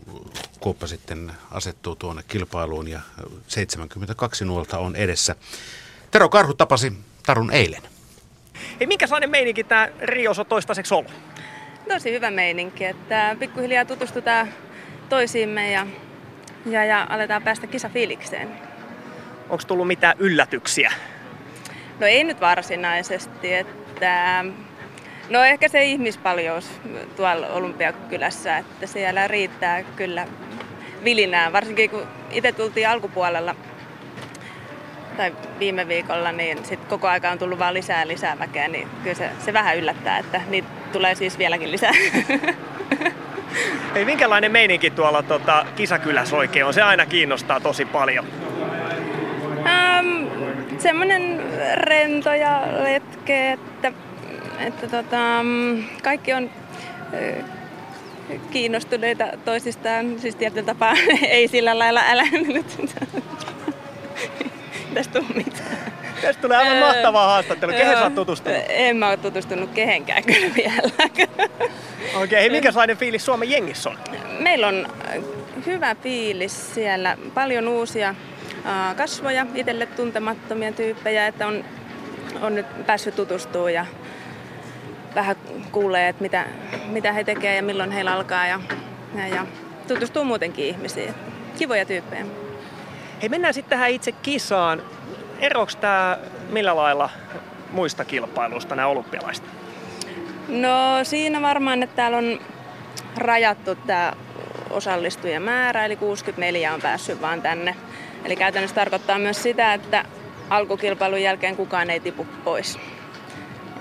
Kuoppa 0.59 0.87
sitten 0.87 1.31
asettuu 1.51 1.95
tuonne 1.95 2.23
kilpailuun 2.27 2.87
ja 2.87 2.99
72 3.47 4.45
nuolta 4.45 4.77
on 4.77 4.95
edessä. 4.95 5.35
Tero 6.11 6.29
Karhu 6.29 6.53
tapasi 6.53 6.93
Tarun 7.25 7.51
eilen. 7.51 7.81
Hei, 8.79 8.87
minkälainen 8.87 9.29
meininki 9.29 9.63
tämä 9.63 9.89
Riossa 10.01 10.41
on 10.41 10.45
toistaiseksi 10.45 10.93
ollut? 10.93 11.32
Tosi 11.89 12.11
hyvä 12.11 12.31
meininki, 12.31 12.85
että 12.85 13.35
pikkuhiljaa 13.39 13.85
tutustutaan 13.85 14.47
toisiimme 15.09 15.71
ja, 15.71 15.87
ja, 16.65 16.85
ja 16.85 17.07
aletaan 17.09 17.43
päästä 17.43 17.67
kisafiilikseen. 17.67 18.49
Onko 19.49 19.63
tullut 19.67 19.87
mitään 19.87 20.15
yllätyksiä? 20.19 20.91
No 21.99 22.07
ei 22.07 22.23
nyt 22.23 22.41
varsinaisesti, 22.41 23.53
että 23.53 24.45
no 25.29 25.43
ehkä 25.43 25.67
se 25.67 25.83
ihmispaljous 25.83 26.81
tuolla 27.15 27.47
Olympiakylässä, 27.47 28.57
että 28.57 28.87
siellä 28.87 29.27
riittää 29.27 29.83
kyllä 29.83 30.27
vilinää, 31.03 31.53
varsinkin 31.53 31.89
kun 31.89 32.07
itse 32.31 32.51
tultiin 32.51 32.89
alkupuolella 32.89 33.55
tai 35.17 35.35
viime 35.59 35.87
viikolla, 35.87 36.31
niin 36.31 36.65
sit 36.65 36.79
koko 36.85 37.07
aika 37.07 37.31
on 37.31 37.39
tullut 37.39 37.59
vaan 37.59 37.73
lisää 37.73 38.07
lisää 38.07 38.39
väkeä, 38.39 38.67
niin 38.67 38.87
kyllä 39.03 39.15
se, 39.15 39.29
se 39.39 39.53
vähän 39.53 39.77
yllättää, 39.77 40.17
että 40.17 40.41
niitä 40.49 40.67
tulee 40.93 41.15
siis 41.15 41.37
vieläkin 41.37 41.71
lisää. 41.71 41.91
Ei, 43.95 44.05
minkälainen 44.05 44.51
meininki 44.51 44.89
tuolla 44.89 45.23
tota, 45.23 45.65
kisakylässä 45.75 46.35
oikein 46.35 46.65
on? 46.65 46.73
Se 46.73 46.81
aina 46.81 47.05
kiinnostaa 47.05 47.59
tosi 47.59 47.85
paljon. 47.85 48.25
Ähm, 49.67 50.27
semmoinen 50.77 51.43
rento 51.75 52.33
ja 52.33 52.61
letke, 52.83 53.51
että, 53.51 53.91
että 54.59 54.87
tota, 54.87 55.17
kaikki 56.03 56.33
on 56.33 56.49
kiinnostuneita 58.51 59.25
toisistaan, 59.45 60.19
siis 60.19 60.35
tietyllä 60.35 60.65
tapaa 60.65 60.93
ei 61.29 61.47
sillä 61.47 61.79
lailla 61.79 62.01
älä 62.07 62.23
nyt 62.31 62.77
tästä 64.93 65.19
tule 65.19 65.25
mitään. 65.35 65.77
Tästä 66.23 66.41
tulee 66.41 66.57
aivan 66.57 66.77
mahtavaa 66.77 67.27
haastattelu. 67.27 67.71
Kehen 67.71 67.97
sä 67.97 68.03
oot 68.03 68.15
tutustunut? 68.15 68.59
En 68.69 68.97
mä 68.97 69.09
oo 69.09 69.17
tutustunut 69.17 69.69
kehenkään 69.71 70.23
kyllä 70.23 70.55
vielä. 70.55 70.89
Okei, 72.15 72.47
okay, 72.47 72.49
minkälainen 72.49 72.97
fiilis 72.97 73.25
Suomen 73.25 73.49
jengissä 73.49 73.89
on? 73.89 73.97
Meillä 74.39 74.67
on 74.67 74.87
hyvä 75.65 75.95
fiilis 75.95 76.73
siellä. 76.73 77.17
Paljon 77.33 77.67
uusia 77.67 78.15
kasvoja, 78.97 79.45
itselle 79.55 79.85
tuntemattomia 79.85 80.71
tyyppejä, 80.71 81.27
että 81.27 81.47
on, 81.47 81.65
on 82.41 82.55
nyt 82.55 82.85
päässyt 82.85 83.15
tutustumaan 83.15 83.73
ja 83.73 83.85
vähän 85.15 85.35
kuulee, 85.71 86.09
että 86.09 86.21
mitä, 86.21 86.45
mitä 86.85 87.13
he 87.13 87.23
tekevät 87.23 87.55
ja 87.55 87.63
milloin 87.63 87.91
heillä 87.91 88.13
alkaa 88.13 88.47
ja, 88.47 88.59
ja, 89.15 89.27
ja 89.27 89.45
tutustuu 89.87 90.23
muutenkin 90.23 90.65
ihmisiin. 90.65 91.13
Kivoja 91.57 91.85
tyyppejä. 91.85 92.25
Hei, 93.21 93.29
mennään 93.29 93.53
sitten 93.53 93.69
tähän 93.69 93.91
itse 93.91 94.11
kisaan. 94.11 94.81
Eroks 95.39 95.75
tämä 95.75 96.17
millä 96.49 96.75
lailla 96.75 97.09
muista 97.71 98.05
kilpailuista 98.05 98.75
nämä 98.75 98.87
olympialaiset? 98.87 99.45
No 100.47 100.99
siinä 101.03 101.41
varmaan, 101.41 101.83
että 101.83 101.95
täällä 101.95 102.17
on 102.17 102.39
rajattu 103.17 103.75
tämä 103.75 104.13
osallistujien 104.69 105.41
määrä, 105.41 105.85
eli 105.85 105.95
64 105.95 106.73
on 106.73 106.81
päässyt 106.81 107.21
vaan 107.21 107.41
tänne. 107.41 107.75
Eli 108.25 108.35
käytännössä 108.35 108.75
tarkoittaa 108.75 109.19
myös 109.19 109.43
sitä, 109.43 109.73
että 109.73 110.05
alkukilpailun 110.49 111.21
jälkeen 111.21 111.55
kukaan 111.55 111.89
ei 111.89 111.99
tipu 111.99 112.27
pois. 112.43 112.79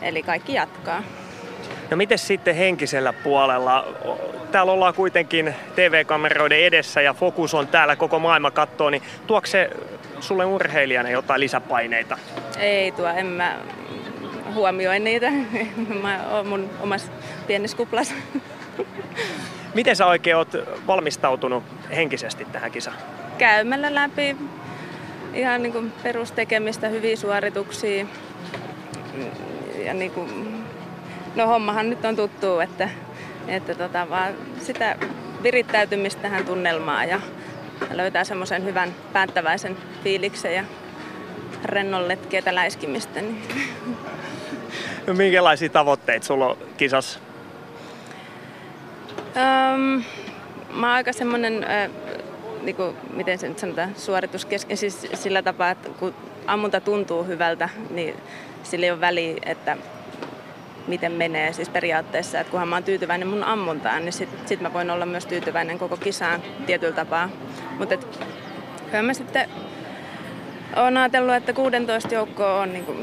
Eli 0.03 0.23
kaikki 0.23 0.55
jatkaa. 0.55 1.03
No 1.91 1.97
miten 1.97 2.19
sitten 2.19 2.55
henkisellä 2.55 3.13
puolella? 3.13 3.87
Täällä 4.53 4.73
ollaan 4.73 4.95
kuitenkin 4.95 5.55
TV-kameroiden 5.75 6.59
edessä 6.59 7.01
ja 7.01 7.15
fokus 7.15 7.55
on 7.55 7.69
täällä, 7.69 7.97
koko 7.97 8.19
maailma 8.19 8.51
katsoo, 8.51 8.91
niin 8.91 9.03
tuokse 9.27 9.71
se 9.71 9.71
sulle 10.23 10.45
urheilijana 10.45 11.11
jotain 11.11 11.41
lisäpaineita? 11.41 12.19
Ei 12.59 12.93
tuo, 12.93 13.09
en 13.09 13.27
mä 13.27 13.59
huomioi 14.55 15.01
niitä. 15.01 15.31
Mä 16.03 16.21
oon 16.31 16.47
mun 16.47 16.71
omassa 16.81 17.13
pienessä 17.47 17.77
kuplassa. 17.77 18.15
Miten 19.75 19.97
sä 19.97 20.07
oikein 20.07 20.37
oot 20.37 20.53
valmistautunut 20.87 21.65
henkisesti 21.97 22.45
tähän 22.45 22.71
kisaan? 22.71 22.97
Käymällä 23.39 23.95
läpi 23.95 24.37
ihan 25.35 25.63
niin 25.63 25.73
kuin 25.73 25.93
perustekemistä, 26.03 26.89
hyviä 26.89 27.17
suorituksia. 27.17 28.07
Ja 29.85 29.95
niin 29.95 30.11
kuin 30.11 30.63
No 31.35 31.47
hommahan 31.47 31.91
nyt 31.91 32.05
on 32.05 32.17
tuttu, 32.17 32.61
että, 32.61 32.89
että 33.49 33.75
tota, 33.75 34.09
vaan 34.11 34.35
sitä 34.59 34.97
virittäytymistä 35.43 36.23
tähän 36.23 36.45
tunnelmaan 36.45 37.09
ja 37.09 37.21
löytää 37.91 38.25
semmoisen 38.25 38.65
hyvän 38.65 38.95
päättäväisen 39.13 39.77
fiiliksen 40.05 40.55
ja 40.55 40.65
rennon 41.65 42.09
letkeitä 42.09 42.55
läiskimistä. 42.55 43.21
Niin. 43.21 43.43
No, 45.07 45.15
minkälaisia 45.15 45.69
tavoitteita 45.69 46.27
sulla 46.27 46.47
on 46.47 46.57
kisassa? 46.77 47.21
Um, 49.19 50.03
mä 50.73 50.87
oon 50.87 50.97
aika 50.97 51.13
semmoinen, 51.13 51.65
äh, 51.65 51.91
niinku, 52.63 52.95
miten 53.13 53.39
se 53.39 53.49
nyt 53.49 53.59
sanotaan, 53.59 53.95
suorituskesken, 53.97 54.77
siis 54.77 55.07
sillä 55.15 55.43
tapaa, 55.43 55.71
että 55.71 55.89
kun 55.89 56.15
ammunta 56.47 56.81
tuntuu 56.81 57.25
hyvältä, 57.25 57.69
niin 57.91 58.17
sillä 58.63 58.87
ei 58.87 58.91
ole 58.91 59.01
väliä, 59.01 59.37
että 59.47 59.77
miten 60.87 61.13
menee 61.13 61.53
siis 61.53 61.69
periaatteessa, 61.69 62.41
että 62.41 62.51
kunhan 62.51 62.69
mä 62.69 62.77
oon 62.77 62.85
tyytyväinen 62.85 63.29
mun 63.29 63.45
ammuntaan, 63.45 64.05
niin 64.05 64.13
sit, 64.13 64.29
sit 64.47 64.61
mä 64.61 64.73
voin 64.73 64.91
olla 64.91 65.07
myös 65.07 65.27
tyytyväinen 65.27 65.79
koko 65.79 65.97
kisaan 65.97 66.43
tietyllä 66.67 66.95
tapaa. 66.95 67.29
Mutta 67.79 67.97
kyllä 68.91 69.03
mä 69.03 69.15
sitten 69.15 69.49
oon 70.77 70.97
ajatellut, 70.97 71.35
että 71.35 71.53
16 71.53 72.15
joukkoa 72.15 72.61
on 72.61 72.73
niinku 72.73 72.97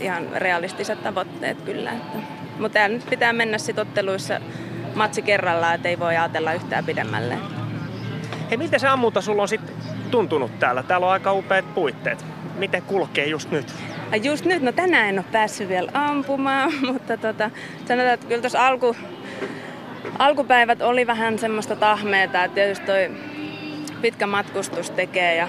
ihan 0.00 0.28
realistiset 0.34 1.02
tavoitteet 1.02 1.62
kyllä. 1.62 1.92
Että. 1.92 2.18
Mutta 2.58 2.74
täällä 2.74 2.96
nyt 2.96 3.10
pitää 3.10 3.32
mennä 3.32 3.58
sit 3.58 3.78
otteluissa 3.78 4.40
matsi 4.94 5.22
kerrallaan, 5.22 5.74
että 5.74 5.88
ei 5.88 5.98
voi 5.98 6.16
ajatella 6.16 6.52
yhtään 6.52 6.84
pidemmälle. 6.84 7.38
Hei, 8.50 8.58
miten 8.58 8.80
se 8.80 8.88
ammunta 8.88 9.20
sulla 9.20 9.42
on 9.42 9.48
sitten 9.48 9.74
tuntunut 10.10 10.58
täällä? 10.58 10.82
Täällä 10.82 11.06
on 11.06 11.12
aika 11.12 11.32
upeat 11.32 11.74
puitteet. 11.74 12.24
Miten 12.58 12.82
kulkee 12.82 13.26
just 13.26 13.50
nyt? 13.50 13.74
Just 14.22 14.44
nyt, 14.44 14.62
no 14.62 14.72
tänään 14.72 15.08
en 15.08 15.18
ole 15.18 15.26
päässyt 15.32 15.68
vielä 15.68 15.90
ampumaan, 15.94 16.72
mutta 16.92 17.16
tota, 17.16 17.50
sanotaan, 17.88 18.14
että 18.14 18.26
kyllä 18.26 18.40
tuossa 18.40 18.66
alku, 18.66 18.96
alkupäivät 20.18 20.82
oli 20.82 21.06
vähän 21.06 21.38
semmoista 21.38 21.76
tahmeeta, 21.76 22.44
että 22.44 22.54
tietysti 22.54 22.86
toi 22.86 23.10
pitkä 24.02 24.26
matkustus 24.26 24.90
tekee 24.90 25.36
ja 25.36 25.48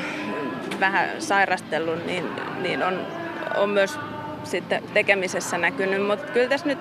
vähän 0.79 1.09
sairastellut, 1.21 2.05
niin, 2.05 2.25
niin 2.61 2.83
on, 2.83 3.07
on 3.55 3.69
myös 3.69 3.99
sitten 4.43 4.83
tekemisessä 4.93 5.57
näkynyt, 5.57 6.07
mutta 6.07 6.31
kyllä 6.31 6.49
tässä 6.49 6.67
nyt, 6.67 6.79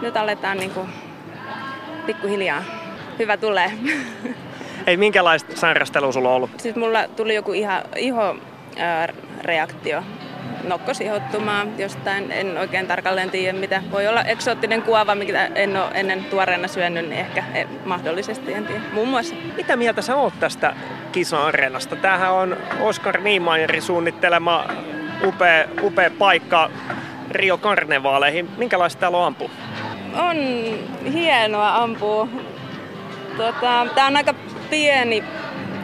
nyt 0.00 0.16
aletaan 0.16 0.56
niin 0.58 0.70
kuin 0.70 0.88
pikkuhiljaa. 2.06 2.64
Hyvä 3.18 3.36
tulee. 3.36 3.72
Ei, 4.86 4.96
minkälaista 4.96 5.56
sairastelua 5.56 6.12
sulla 6.12 6.28
on 6.28 6.34
ollut? 6.34 6.60
Siis 6.60 6.76
mulla 6.76 7.08
tuli 7.08 7.34
joku 7.34 7.52
ihan 7.52 7.82
iho 7.96 8.36
reaktio 10.44 10.68
nokkosihottumaan 10.68 11.78
jostain. 11.78 12.32
En 12.32 12.58
oikein 12.58 12.86
tarkalleen 12.86 13.30
tiedä, 13.30 13.58
mitä 13.58 13.82
voi 13.90 14.08
olla 14.08 14.22
eksoottinen 14.22 14.82
kuova, 14.82 15.14
mitä 15.14 15.46
en 15.46 15.76
ole 15.76 15.90
ennen 15.94 16.24
tuoreena 16.24 16.68
syönyt, 16.68 17.08
niin 17.08 17.20
ehkä 17.20 17.44
e, 17.54 17.64
mahdollisesti 17.84 18.52
en 18.52 18.66
tiedä. 18.66 18.80
Muun 18.92 19.08
muassa. 19.08 19.34
Mitä 19.56 19.76
mieltä 19.76 20.02
sä 20.02 20.16
oot 20.16 20.34
tästä 20.40 20.76
kisa-areenasta? 21.12 21.96
Tämähän 21.96 22.32
on 22.32 22.56
Oskar 22.80 23.20
Niemeyrin 23.20 23.82
suunnittelema 23.82 24.64
upea, 25.24 25.64
upea 25.82 26.10
paikka 26.10 26.70
Rio 27.30 27.58
Karnevaaleihin. 27.58 28.48
Minkälaista 28.56 29.00
täällä 29.00 29.18
on 29.18 29.26
ampua? 29.26 29.50
On 30.14 30.36
hienoa 31.12 31.76
ampua. 31.76 32.28
Tota, 33.36 33.86
Tämä 33.94 34.06
on 34.06 34.16
aika 34.16 34.34
pieni 34.70 35.24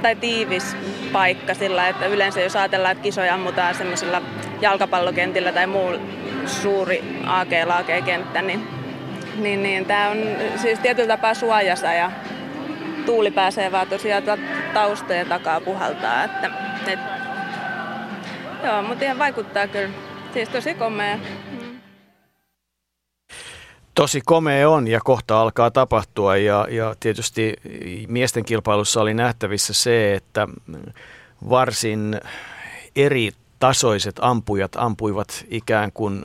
tai 0.03 0.17
tiivis 0.17 0.77
paikka 1.13 1.55
sillä, 1.55 1.89
että 1.89 2.07
yleensä 2.07 2.41
jos 2.41 2.57
ajatellaan, 2.57 2.93
että 2.93 3.03
kisoja 3.03 3.35
ammutaan 3.35 3.75
semmoisilla 3.75 4.23
jalkapallokentillä 4.61 5.53
tai 5.53 5.67
muu 5.67 5.93
suuri 6.47 7.05
AG-laakekenttä, 7.27 8.43
niin, 8.43 8.69
niin, 9.37 9.63
niin 9.63 9.87
tämä 9.87 10.09
on 10.09 10.19
siis 10.57 10.79
tietyllä 10.79 11.17
tapaa 11.17 11.35
suojassa 11.35 11.93
ja 11.93 12.11
tuuli 13.07 13.31
pääsee 13.31 13.73
vaan 13.73 13.87
tosiaan 13.87 14.23
taustojen 14.75 15.27
takaa 15.27 15.61
puhaltaa. 15.61 16.25
Että, 16.25 16.51
et, 16.87 16.99
joo, 18.65 18.83
mutta 18.83 19.05
ihan 19.05 19.19
vaikuttaa 19.19 19.67
kyllä. 19.67 19.91
Siis 20.33 20.49
tosi 20.49 20.75
komea. 20.75 21.19
Tosi 23.95 24.20
komea 24.24 24.70
on 24.70 24.88
ja 24.88 25.01
kohta 25.05 25.41
alkaa 25.41 25.70
tapahtua 25.70 26.36
ja, 26.36 26.66
ja 26.70 26.95
tietysti 27.01 27.55
miesten 28.09 28.45
kilpailussa 28.45 29.01
oli 29.01 29.14
nähtävissä 29.14 29.72
se, 29.72 30.14
että 30.14 30.49
varsin 31.51 32.20
eri 32.97 33.30
tasoiset 33.59 34.16
ampujat 34.20 34.72
ampuivat 34.76 35.45
ikään 35.49 35.93
kuin 35.93 36.22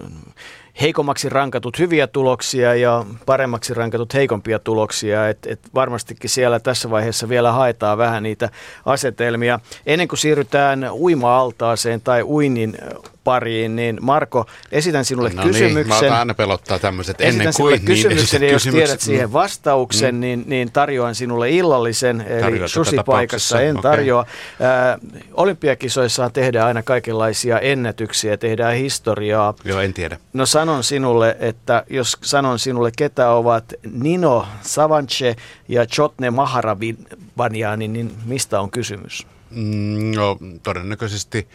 heikommaksi 0.82 1.30
rankatut 1.30 1.80
hyviä 1.80 2.08
tuloksia 2.08 2.76
ja 2.76 3.06
paremmaksi 3.26 3.74
rankatut 3.74 4.14
heikompia 4.14 4.60
tuloksia. 4.60 5.30
Et, 5.30 5.48
et 5.48 5.60
varmastikin 5.76 6.30
siellä 6.30 6.60
tässä 6.60 6.90
vaiheessa 6.90 7.30
vielä 7.30 7.52
haetaan 7.52 7.98
vähän 7.98 8.24
niitä 8.24 8.50
asetelmia. 8.86 9.60
Ennen 9.86 10.08
kuin 10.08 10.20
siirrytään 10.20 10.90
uima-altaaseen 10.92 12.02
tai 12.02 12.24
uinnin 12.24 12.78
pariin, 13.26 13.76
niin 13.76 13.98
Marko, 14.02 14.46
esitän 14.72 15.06
sinulle 15.06 15.32
no 15.34 15.44
kysymyksen. 15.44 16.02
Niin, 16.02 16.12
mä 16.12 16.20
aina 16.20 16.34
pelottaa 16.34 16.80
tämmöiset 16.80 17.22
ennen 17.22 17.54
kuin 17.58 17.72
niin 17.72 17.86
kysymyksen, 17.86 18.44
ja 18.44 18.52
jos 18.52 18.64
tiedät 18.64 19.02
siihen 19.02 19.34
vastauksen, 19.34 20.16
mm. 20.16 20.22
niin, 20.22 20.44
niin 20.48 20.72
tarjoan 20.72 21.16
sinulle 21.16 21.50
illallisen, 21.50 22.22
eli 22.22 22.70
susipaikassa 22.70 23.62
en 23.62 23.76
tarjoa. 23.82 24.22
Okay. 24.22 25.20
olympiakisoissa 25.34 26.30
tehdään 26.30 26.68
aina 26.68 26.84
kaikenlaisia 26.84 27.60
ennätyksiä, 27.60 28.38
tehdään 28.38 28.76
historiaa. 28.76 29.54
Joo, 29.64 29.80
en 29.80 29.94
tiedä. 29.94 30.18
No 30.34 30.46
sanon 30.46 30.84
sinulle, 30.84 31.38
että 31.40 31.84
jos 31.90 32.18
sanon 32.22 32.60
sinulle, 32.60 32.92
ketä 32.98 33.30
ovat 33.30 33.74
Nino 33.92 34.48
Savanche 34.62 35.36
ja 35.68 35.86
Chotne 35.86 36.32
Maharavaniani, 36.32 37.88
niin 37.88 38.12
mistä 38.26 38.62
on 38.62 38.72
kysymys? 38.72 39.28
Mm, 39.50 40.12
no, 40.16 40.38
todennäköisesti 40.64 41.48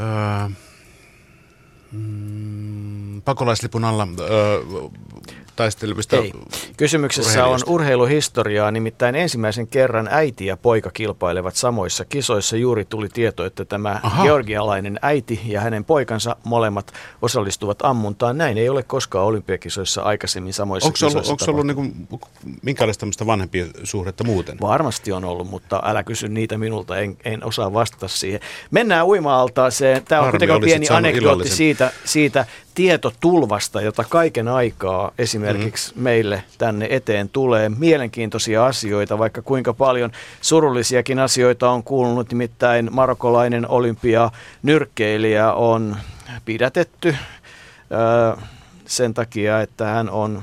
Öö, 0.00 0.48
mm, 1.92 3.22
pakolaislipun 3.22 3.84
alla. 3.84 4.08
Öö, 4.20 4.60
taistelevista 5.58 6.16
Ei. 6.16 6.32
Kysymyksessä 6.76 7.46
on 7.46 7.60
urheiluhistoriaa, 7.66 8.70
nimittäin 8.70 9.14
ensimmäisen 9.14 9.66
kerran 9.66 10.08
äiti 10.10 10.46
ja 10.46 10.56
poika 10.56 10.90
kilpailevat 10.90 11.56
samoissa 11.56 12.04
kisoissa. 12.04 12.56
Juuri 12.56 12.84
tuli 12.84 13.08
tieto, 13.08 13.44
että 13.44 13.64
tämä 13.64 14.00
Aha. 14.02 14.22
georgialainen 14.22 14.98
äiti 15.02 15.40
ja 15.44 15.60
hänen 15.60 15.84
poikansa 15.84 16.36
molemmat 16.44 16.92
osallistuvat 17.22 17.78
ammuntaan. 17.82 18.38
Näin 18.38 18.58
ei 18.58 18.68
ole 18.68 18.82
koskaan 18.82 19.24
olympiakisoissa 19.26 20.02
aikaisemmin 20.02 20.52
samoissa 20.52 20.86
onko 20.86 20.94
kisoissa 20.94 21.18
ollut, 21.18 21.30
Onko 21.30 21.52
ollut 21.52 21.66
niin 21.66 21.76
kuin, 21.76 22.08
minkälaista 22.62 23.00
tämmöistä 23.00 23.26
vanhempien 23.26 23.70
suhdetta 23.84 24.24
muuten? 24.24 24.58
Varmasti 24.60 25.12
on 25.12 25.24
ollut, 25.24 25.50
mutta 25.50 25.82
älä 25.84 26.02
kysy 26.02 26.28
niitä 26.28 26.58
minulta, 26.58 26.98
en, 26.98 27.16
en 27.24 27.44
osaa 27.44 27.72
vastata 27.72 28.08
siihen. 28.08 28.40
Mennään 28.70 29.06
uima-altaaseen. 29.06 30.04
Tämä 30.04 30.22
on 30.22 30.30
kuitenkin 30.30 30.60
pieni 30.60 30.88
anekdootti 30.88 31.48
siitä, 31.48 31.92
siitä 32.04 32.46
tietotulvasta, 32.78 33.80
jota 33.80 34.04
kaiken 34.08 34.48
aikaa 34.48 35.12
esimerkiksi 35.18 35.90
mm-hmm. 35.90 36.02
meille 36.02 36.44
tänne 36.58 36.86
eteen 36.90 37.28
tulee. 37.28 37.68
Mielenkiintoisia 37.68 38.66
asioita, 38.66 39.18
vaikka 39.18 39.42
kuinka 39.42 39.72
paljon 39.72 40.10
surullisiakin 40.40 41.18
asioita 41.18 41.70
on 41.70 41.82
kuulunut. 41.82 42.28
Nimittäin 42.28 42.88
marokolainen 42.92 43.68
olympia 43.68 44.30
nyrkkeilijä 44.62 45.52
on 45.52 45.96
pidätetty 46.44 47.08
ö, 47.08 48.36
sen 48.86 49.14
takia, 49.14 49.60
että 49.60 49.84
hän 49.84 50.10
on 50.10 50.42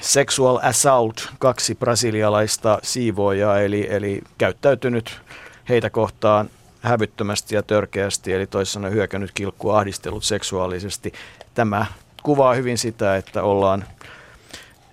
sexual 0.00 0.58
assault 0.62 1.28
kaksi 1.38 1.74
brasilialaista 1.74 2.78
siivoojaa, 2.82 3.60
eli, 3.60 3.86
eli 3.90 4.22
käyttäytynyt 4.38 5.20
heitä 5.68 5.90
kohtaan 5.90 6.50
hävyttömästi 6.82 7.54
ja 7.54 7.62
törkeästi, 7.62 8.32
eli 8.32 8.46
toisena 8.46 8.88
hyökännyt 8.88 9.30
kilkkua, 9.34 9.78
ahdistellut 9.78 10.24
seksuaalisesti. 10.24 11.12
Tämä 11.54 11.86
kuvaa 12.22 12.54
hyvin 12.54 12.78
sitä, 12.78 13.16
että 13.16 13.42
ollaan 13.42 13.84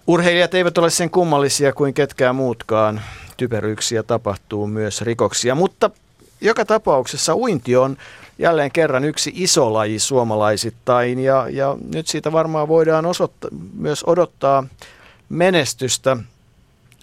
Urheilijat 0.08 0.54
eivät 0.54 0.78
ole 0.78 0.90
sen 0.90 1.10
kummallisia 1.10 1.74
kuin 1.74 1.94
ketkään 1.94 2.36
muutkaan. 2.36 3.02
Typeryyksiä 3.38 4.04
tapahtuu 4.04 4.68
myös 4.68 5.02
rikoksia, 5.02 5.56
mutta 5.56 5.90
joka 6.42 6.66
tapauksessa 6.66 7.36
uinti 7.36 7.76
on 7.76 7.98
jälleen 8.40 8.72
kerran 8.72 9.06
yksi 9.06 9.32
iso 9.36 9.74
laji 9.74 10.00
suomalaisittain 10.00 11.20
ja, 11.20 11.48
ja 11.50 11.78
nyt 11.94 12.08
siitä 12.08 12.32
varmaan 12.32 12.68
voidaan 12.68 13.06
osoittaa, 13.06 13.50
myös 13.74 14.04
odottaa 14.04 14.64
menestystä. 15.30 16.18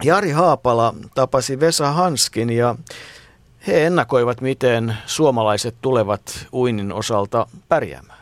Jari 0.04 0.30
Haapala 0.30 0.94
tapasi 1.14 1.60
Vesa 1.60 1.92
Hanskin 1.92 2.50
ja 2.50 2.76
he 3.66 3.86
ennakoivat, 3.86 4.40
miten 4.40 4.96
suomalaiset 5.06 5.74
tulevat 5.80 6.46
uinnin 6.52 6.92
osalta 6.92 7.46
pärjäämään. 7.68 8.18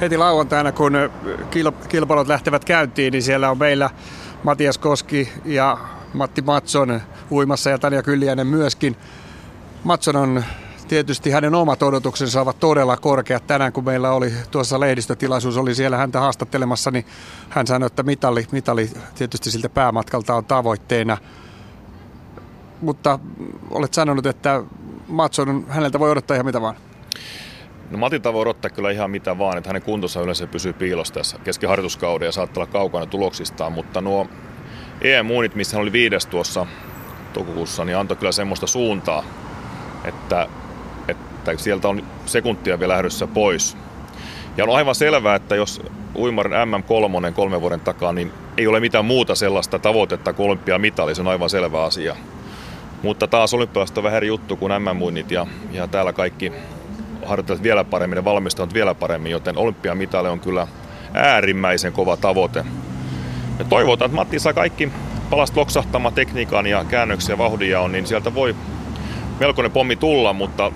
Heti 0.00 0.16
lauantaina, 0.16 0.72
kun 0.72 0.92
kilpailut 1.88 2.28
lähtevät 2.28 2.64
käyntiin, 2.64 3.12
niin 3.12 3.22
siellä 3.22 3.50
on 3.50 3.58
meillä 3.58 3.90
Matias 4.42 4.78
Koski 4.78 5.32
ja 5.44 5.78
Matti 6.14 6.42
Matson 6.42 7.00
uimassa 7.30 7.70
ja 7.70 7.78
Tanja 7.78 8.02
Kyljänen 8.02 8.46
myöskin. 8.46 8.96
Matson 9.84 10.16
on 10.16 10.44
tietysti 10.88 11.30
hänen 11.30 11.54
omat 11.54 11.82
odotuksensa 11.82 12.40
ovat 12.40 12.60
todella 12.60 12.96
korkeat. 12.96 13.46
Tänään 13.46 13.72
kun 13.72 13.84
meillä 13.84 14.12
oli 14.12 14.32
tuossa 14.50 14.80
lehdistötilaisuus, 14.80 15.56
oli 15.56 15.74
siellä 15.74 15.96
häntä 15.96 16.20
haastattelemassa, 16.20 16.90
niin 16.90 17.06
hän 17.48 17.66
sanoi, 17.66 17.86
että 17.86 18.02
mitali, 18.02 18.46
mitali 18.52 18.90
tietysti 19.14 19.50
siltä 19.50 19.68
päämatkalta 19.68 20.34
on 20.34 20.44
tavoitteena– 20.44 21.16
mutta 22.82 23.18
olet 23.70 23.94
sanonut, 23.94 24.26
että 24.26 24.62
Matson, 25.08 25.64
häneltä 25.68 25.98
voi 25.98 26.10
odottaa 26.10 26.34
ihan 26.34 26.46
mitä 26.46 26.60
vaan. 26.60 26.76
No 27.90 27.98
Matilta 27.98 28.32
voi 28.32 28.42
odottaa 28.42 28.70
kyllä 28.70 28.90
ihan 28.90 29.10
mitä 29.10 29.38
vaan, 29.38 29.58
että 29.58 29.68
hänen 29.68 29.82
kuntonsa 29.82 30.20
yleensä 30.20 30.46
pysyy 30.46 30.72
piilossa 30.72 31.14
tässä 31.14 31.38
keskiharjoituskauden 31.44 32.26
ja 32.26 32.32
saattaa 32.32 32.62
olla 32.62 32.72
kaukana 32.72 33.06
tuloksistaan, 33.06 33.72
mutta 33.72 34.00
nuo 34.00 34.26
EM-uunit, 35.00 35.54
missä 35.54 35.76
hän 35.76 35.82
oli 35.82 35.92
viides 35.92 36.26
tuossa 36.26 36.66
toukokuussa, 37.32 37.84
niin 37.84 37.96
antoi 37.96 38.16
kyllä 38.16 38.32
semmoista 38.32 38.66
suuntaa, 38.66 39.24
että, 40.04 40.48
että 41.08 41.56
sieltä 41.56 41.88
on 41.88 42.02
sekuntia 42.26 42.80
vielä 42.80 42.92
lähdössä 42.92 43.26
pois. 43.26 43.76
Ja 44.56 44.64
on 44.64 44.76
aivan 44.76 44.94
selvää, 44.94 45.34
että 45.34 45.56
jos 45.56 45.82
uimarin 46.16 46.52
MM3 46.52 47.32
kolmen 47.32 47.60
vuoden 47.60 47.80
takaa, 47.80 48.12
niin 48.12 48.32
ei 48.56 48.66
ole 48.66 48.80
mitään 48.80 49.04
muuta 49.04 49.34
sellaista 49.34 49.78
tavoitetta 49.78 50.32
kuin 50.32 50.46
olympiamitali, 50.46 51.14
se 51.14 51.20
on 51.20 51.28
aivan 51.28 51.50
selvä 51.50 51.84
asia. 51.84 52.16
Mutta 53.02 53.26
taas 53.26 53.54
olympialaiset 53.54 53.98
on 53.98 54.04
vähän 54.04 54.16
eri 54.16 54.26
juttu 54.26 54.56
kuin 54.56 54.72
MM-muinnit 54.82 55.30
ja, 55.30 55.46
ja 55.72 55.86
täällä 55.88 56.12
kaikki 56.12 56.52
harjoittelut 57.26 57.62
vielä 57.62 57.84
paremmin 57.84 58.16
ja 58.16 58.24
valmistavat 58.24 58.74
vielä 58.74 58.94
paremmin, 58.94 59.32
joten 59.32 59.58
olympiamitali 59.58 60.28
on 60.28 60.40
kyllä 60.40 60.66
äärimmäisen 61.14 61.92
kova 61.92 62.16
tavoite. 62.16 62.64
Ja 63.58 63.64
toivotaan, 63.64 64.06
että 64.06 64.16
Matti 64.16 64.38
saa 64.38 64.52
kaikki 64.52 64.92
palast 65.30 65.56
loksahtamaan 65.56 66.14
tekniikan 66.14 66.66
ja 66.66 66.84
käännöksiä 66.84 67.38
vauhdia 67.38 67.80
on, 67.80 67.92
niin 67.92 68.06
sieltä 68.06 68.34
voi 68.34 68.56
melkoinen 69.40 69.72
pommi 69.72 69.96
tulla, 69.96 70.32
mutta 70.32 70.72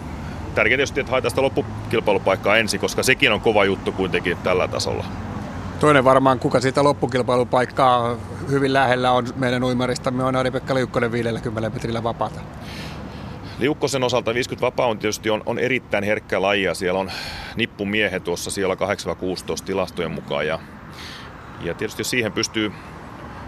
tärkeintä 0.54 0.76
tietysti, 0.76 1.00
että 1.00 1.10
haetaan 1.10 1.30
sitä 1.30 1.42
loppukilpailupaikkaa 1.42 2.56
ensin, 2.56 2.80
koska 2.80 3.02
sekin 3.02 3.32
on 3.32 3.40
kova 3.40 3.64
juttu 3.64 3.92
kuitenkin 3.92 4.36
tällä 4.36 4.68
tasolla. 4.68 5.04
Toinen 5.80 6.04
varmaan, 6.04 6.38
kuka 6.38 6.60
siitä 6.60 6.84
loppukilpailupaikkaa 6.84 8.16
hyvin 8.50 8.72
lähellä 8.72 9.12
on 9.12 9.26
meidän 9.36 9.64
uimaristamme, 9.64 10.24
on 10.24 10.36
Ari-Pekka 10.36 10.74
Liukkonen 10.74 11.12
50 11.12 11.70
metrillä 11.70 12.02
vapaata. 12.02 12.40
Liukkosen 13.58 14.04
osalta 14.04 14.34
50 14.34 14.66
vapaa 14.66 14.86
on 14.86 14.98
tietysti 14.98 15.30
on, 15.30 15.42
on 15.46 15.58
erittäin 15.58 16.04
herkkä 16.04 16.42
laji 16.42 16.62
ja 16.62 16.74
siellä 16.74 17.00
on 17.00 17.10
nippumiehet 17.56 18.24
tuossa 18.24 18.50
siellä 18.50 18.74
8-16 18.74 18.78
tilastojen 19.64 20.10
mukaan. 20.10 20.46
Ja, 20.46 20.58
ja 21.60 21.74
tietysti 21.74 22.00
jos 22.00 22.10
siihen 22.10 22.32
pystyy 22.32 22.72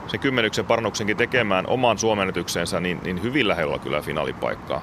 sen 0.06 0.20
kymmenyksen 0.20 0.64
parannuksenkin 0.64 1.16
tekemään 1.16 1.66
oman 1.66 1.98
suomennetyksensä, 1.98 2.80
niin, 2.80 3.00
niin 3.04 3.22
hyvin 3.22 3.48
lähellä 3.48 3.78
kyllä 3.78 4.02
finaalipaikkaa. 4.02 4.82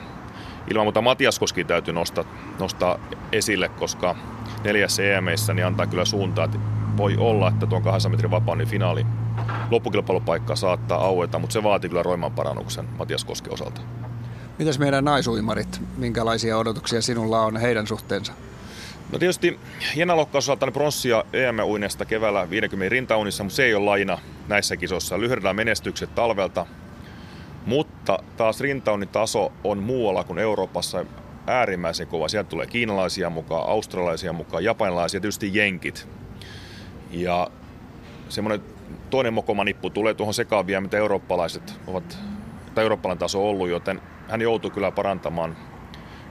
Ilman 0.72 0.86
muuta 0.86 1.02
Matias 1.02 1.40
Koski 1.40 1.64
täytyy 1.64 1.94
nostaa, 1.94 2.24
nostaa 2.60 3.00
esille, 3.32 3.70
koska 3.70 4.16
neljässä 4.64 5.04
EMEissä 5.04 5.54
niin 5.54 5.66
antaa 5.66 5.88
kyllä 5.88 6.06
suuntaa, 6.06 6.46
voi 6.98 7.16
olla, 7.18 7.48
että 7.48 7.66
tuon 7.68 7.84
200 7.84 8.12
metrin 8.12 8.32
vapaan 8.32 8.58
niin 8.58 8.68
finaali 8.68 9.06
loppukilpailupaikka 9.72 10.56
saattaa 10.56 11.06
aueta, 11.06 11.40
mutta 11.40 11.54
se 11.54 11.64
vaatii 11.64 11.90
kyllä 11.90 12.04
roiman 12.04 12.32
parannuksen 12.32 12.86
Matias 12.98 13.26
Koski 13.26 13.50
osalta. 13.50 13.82
Mitäs 14.60 14.80
meidän 14.80 15.06
naisuimarit, 15.06 15.82
minkälaisia 15.98 16.58
odotuksia 16.58 17.02
sinulla 17.02 17.42
on 17.42 17.58
heidän 17.58 17.88
suhteensa? 17.88 18.34
No 19.12 19.20
tietysti 19.20 19.60
Jenna 19.96 20.16
Lokka 20.16 20.38
osalta 20.38 20.72
pronssia 20.72 21.24
EM-uinesta 21.34 22.06
keväällä 22.06 22.50
50 22.50 22.90
rintaunissa, 22.90 23.44
mutta 23.44 23.56
se 23.56 23.64
ei 23.64 23.74
ole 23.74 23.86
laina 23.86 24.18
näissä 24.48 24.78
kisoissa. 24.78 25.20
Lyhyhdään 25.20 25.56
menestykset 25.56 26.16
talvelta, 26.16 26.66
mutta 27.66 28.20
taas 28.38 28.62
rintaunin 28.62 29.10
taso 29.10 29.52
on 29.64 29.84
muualla 29.84 30.24
kuin 30.24 30.40
Euroopassa 30.40 31.06
äärimmäisen 31.48 32.08
kova. 32.08 32.28
Sieltä 32.28 32.50
tulee 32.50 32.68
kiinalaisia 32.68 33.30
mukaan, 33.30 33.70
australaisia 33.70 34.34
mukaan, 34.34 34.64
japanilaisia, 34.64 35.20
tietysti 35.20 35.52
jenkit. 35.54 36.08
Ja 37.16 37.48
semmoinen 38.30 38.66
toinen 39.10 39.34
mokomanippu 39.34 39.90
tulee 39.90 40.14
tuohon 40.14 40.34
sekaan 40.34 40.68
vielä, 40.68 40.82
mitä 40.82 40.98
eurooppalaiset 40.98 41.80
ovat, 41.88 42.18
tai 42.76 42.84
eurooppalainen 42.84 43.20
taso 43.20 43.50
ollut, 43.50 43.70
joten 43.70 44.02
hän 44.30 44.42
joutuu 44.42 44.72
kyllä 44.72 44.92
parantamaan 44.92 45.58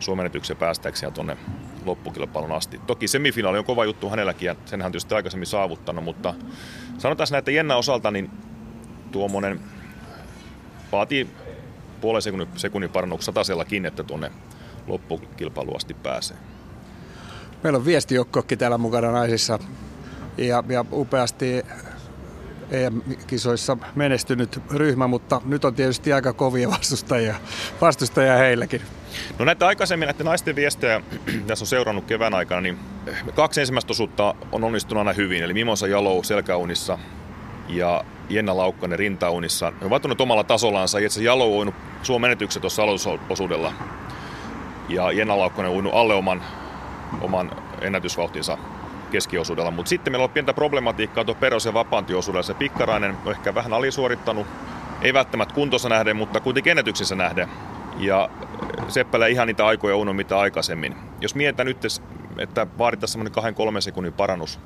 suomenetyksen 0.01 0.57
päästäkseen 0.57 1.12
tuonne 1.12 1.37
loppukilpailun 1.85 2.53
asti. 2.53 2.80
Toki 2.87 3.09
semifinaali 3.09 3.59
on 3.59 3.64
kova 3.64 3.85
juttu 3.85 4.11
hänelläkin 4.11 4.47
ja 4.47 4.57
sen 4.64 4.82
hän 4.82 4.93
tietysti 4.93 5.14
aikaisemmin 5.14 5.47
saavuttanut, 5.47 6.05
mutta 6.05 6.35
sanotaan 6.99 7.28
näitä 7.30 7.51
Jenna 7.51 7.76
osalta, 7.76 8.11
niin 8.11 8.30
tuommoinen 9.12 9.61
vaatii 10.93 11.28
puolen 12.01 12.22
sekunnin, 12.22 12.49
sekunnin 12.57 12.91
parannuksen 12.91 13.26
satasellakin, 13.26 13.87
että 13.87 14.03
tuonne 14.03 14.30
loppukilpailuun 14.87 15.76
asti 15.76 15.95
pääsee. 15.95 16.37
Meillä 17.62 17.76
on 17.76 17.85
viestijokkokki 17.85 18.57
täällä 18.57 18.78
mukana 18.78 19.11
naisissa 19.12 19.59
ja, 20.37 20.64
ja 20.68 20.85
upeasti 20.93 21.64
EM-kisoissa 22.70 23.76
menestynyt 23.95 24.61
ryhmä, 24.70 25.07
mutta 25.07 25.41
nyt 25.45 25.64
on 25.64 25.74
tietysti 25.74 26.12
aika 26.12 26.32
kovia 26.32 26.70
vastustajia, 26.70 27.35
vastustajia 27.80 28.37
heilläkin. 28.37 28.82
No 29.39 29.45
näitä 29.45 29.66
aikaisemmin 29.66 30.07
näiden 30.07 30.26
naisten 30.26 30.57
viestejä, 30.57 31.01
tässä 31.47 31.62
on 31.62 31.66
seurannut 31.66 32.05
kevään 32.05 32.35
aikana, 32.35 32.61
niin 32.61 32.78
kaksi 33.35 33.61
ensimmäistä 33.61 33.93
osuutta 33.93 34.35
on 34.53 34.64
onnistunut 34.64 34.99
aina 34.99 35.12
hyvin, 35.12 35.43
eli 35.43 35.55
Mimosa 35.55 35.87
Jalou 35.87 36.22
selkäunissa 36.22 36.99
ja 37.68 38.05
Jenna 38.28 38.57
Laukkanen 38.57 38.99
rintaunissa. 38.99 39.70
Ne 39.70 39.87
ovat 39.87 40.05
olleet 40.05 40.20
omalla 40.20 40.45
tasollaansa, 40.45 40.99
itse 40.99 41.22
Jalou 41.22 41.53
on 41.53 41.59
uinut 41.59 42.20
menetykset 42.20 42.61
tuossa 42.61 42.82
aloitusosuudella 42.82 43.72
ja 44.89 45.12
Jenna 45.12 45.39
Laukkanen 45.39 45.70
on 45.70 45.76
uinut 45.76 45.95
alle 45.95 46.14
oman, 46.14 46.43
oman 47.20 47.51
ennätysvauhtinsa 47.80 48.59
keskiosuudella. 49.15 49.71
Mutta 49.71 49.89
sitten 49.89 50.12
meillä 50.12 50.25
on 50.25 50.31
pientä 50.31 50.55
problematiikkaa 50.55 51.25
tuo 51.25 51.35
Perosen 51.35 51.75
vapaantiosuudella. 51.75 52.43
Se 52.43 52.55
Pikkarainen 52.55 53.17
on 53.25 53.33
ehkä 53.33 53.55
vähän 53.55 53.73
alisuorittanut, 53.73 54.47
ei 55.03 55.15
välttämättä 55.15 55.55
kuntossa 55.55 55.89
nähden, 55.89 56.17
mutta 56.17 56.41
kuitenkin 56.41 56.71
ennätyksessä 56.71 57.15
nähden. 57.15 57.49
Ja 57.99 58.29
Seppälä 58.89 59.27
ihan 59.27 59.47
niitä 59.47 59.67
aikoja 59.67 59.97
uno 59.97 60.12
mitä 60.12 60.39
aikaisemmin. 60.39 60.97
Jos 61.21 61.35
mietitään 61.35 61.67
nyt, 61.67 61.79
että 62.39 62.67
vaaditaan 62.79 63.09
semmoinen 63.09 63.33
kahden 63.33 63.55
kolmen 63.55 63.83
sekunnin 63.83 64.12
parannus 64.12 64.61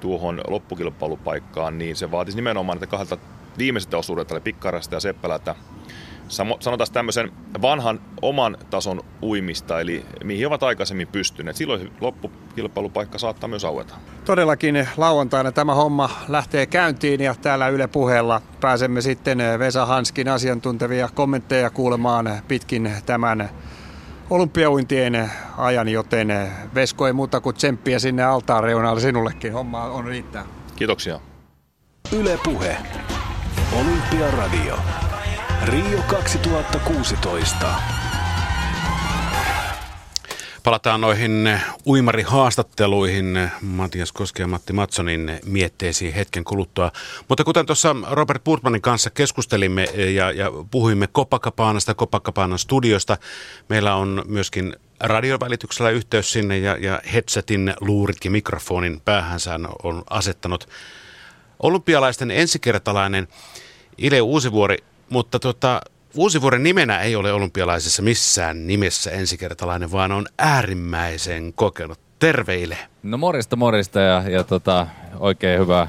tuohon 0.00 0.40
loppukilpailupaikkaan, 0.48 1.78
niin 1.78 1.96
se 1.96 2.10
vaatisi 2.10 2.36
nimenomaan 2.36 2.76
että 2.76 2.86
kahdelta 2.86 3.18
viimeiseltä 3.58 3.96
osuudelta, 3.96 4.34
eli 4.34 4.40
Pikkarasta 4.40 4.96
ja 4.96 5.00
Seppälältä, 5.00 5.54
sanotaan 6.28 6.92
tämmöisen 6.92 7.32
vanhan 7.62 8.00
oman 8.22 8.56
tason 8.70 9.00
uimista, 9.22 9.80
eli 9.80 10.06
mihin 10.24 10.46
ovat 10.46 10.62
aikaisemmin 10.62 11.08
pystyneet. 11.08 11.56
Silloin 11.56 11.92
loppukilpailupaikka 12.00 13.18
saattaa 13.18 13.48
myös 13.48 13.64
aueta. 13.64 13.94
Todellakin 14.24 14.88
lauantaina 14.96 15.52
tämä 15.52 15.74
homma 15.74 16.10
lähtee 16.28 16.66
käyntiin 16.66 17.20
ja 17.20 17.34
täällä 17.34 17.68
Yle 17.68 17.86
puheella 17.86 18.42
pääsemme 18.60 19.00
sitten 19.00 19.38
Vesa 19.58 19.86
Hanskin 19.86 20.28
asiantuntevia 20.28 21.08
kommentteja 21.14 21.70
kuulemaan 21.70 22.30
pitkin 22.48 22.92
tämän 23.06 23.50
olympiauintien 24.30 25.30
ajan, 25.58 25.88
joten 25.88 26.52
Vesko 26.74 27.06
ei 27.06 27.12
muuta 27.12 27.40
kuin 27.40 27.56
tsemppiä 27.56 27.98
sinne 27.98 28.22
altaan 28.24 28.64
reunalle 28.64 29.00
sinullekin. 29.00 29.52
Homma 29.52 29.84
on 29.84 30.04
riittää. 30.04 30.44
Kiitoksia. 30.76 31.20
Yle 32.12 32.38
Puhe. 32.44 32.76
Olympiaradio. 33.72 34.78
Rio 35.64 36.02
2016. 36.06 37.74
Palataan 40.62 41.00
noihin 41.00 41.60
uimarihaastatteluihin 41.86 43.50
Matias 43.60 44.12
Koski 44.12 44.42
ja 44.42 44.48
Matti 44.48 44.72
Matsonin 44.72 45.40
mietteisiin 45.44 46.12
hetken 46.12 46.44
kuluttua. 46.44 46.92
Mutta 47.28 47.44
kuten 47.44 47.66
tuossa 47.66 47.96
Robert 48.10 48.44
Burtmanin 48.44 48.82
kanssa 48.82 49.10
keskustelimme 49.10 49.84
ja, 50.14 50.30
ja 50.30 50.52
puhuimme 50.70 51.06
Copacabanaista, 51.06 51.94
Copacabanan 51.94 52.58
studiosta, 52.58 53.16
meillä 53.68 53.94
on 53.94 54.22
myöskin 54.26 54.76
radiovälityksellä 55.00 55.90
yhteys 55.90 56.32
sinne 56.32 56.58
ja, 56.58 56.76
ja 56.76 57.00
headsetin 57.12 57.74
luurit 57.80 58.24
ja 58.24 58.30
mikrofonin 58.30 59.00
päähänsä 59.00 59.58
on 59.82 60.02
asettanut 60.10 60.68
olympialaisten 61.62 62.30
ensikertalainen 62.30 63.28
Ile 63.98 64.20
Uusivuori 64.20 64.78
mutta 65.12 65.38
tota, 65.38 65.80
Uusivuoren 66.16 66.62
nimenä 66.62 67.00
ei 67.00 67.16
ole 67.16 67.32
olympialaisessa 67.32 68.02
missään 68.02 68.66
nimessä 68.66 69.10
ensikertalainen, 69.10 69.92
vaan 69.92 70.12
on 70.12 70.26
äärimmäisen 70.38 71.52
kokenut. 71.52 71.98
Terveille. 72.18 72.78
No 73.02 73.18
morista 73.18 73.56
morista 73.56 74.00
ja, 74.00 74.22
ja 74.28 74.44
tota, 74.44 74.86
oikein 75.18 75.60
hyvää 75.60 75.88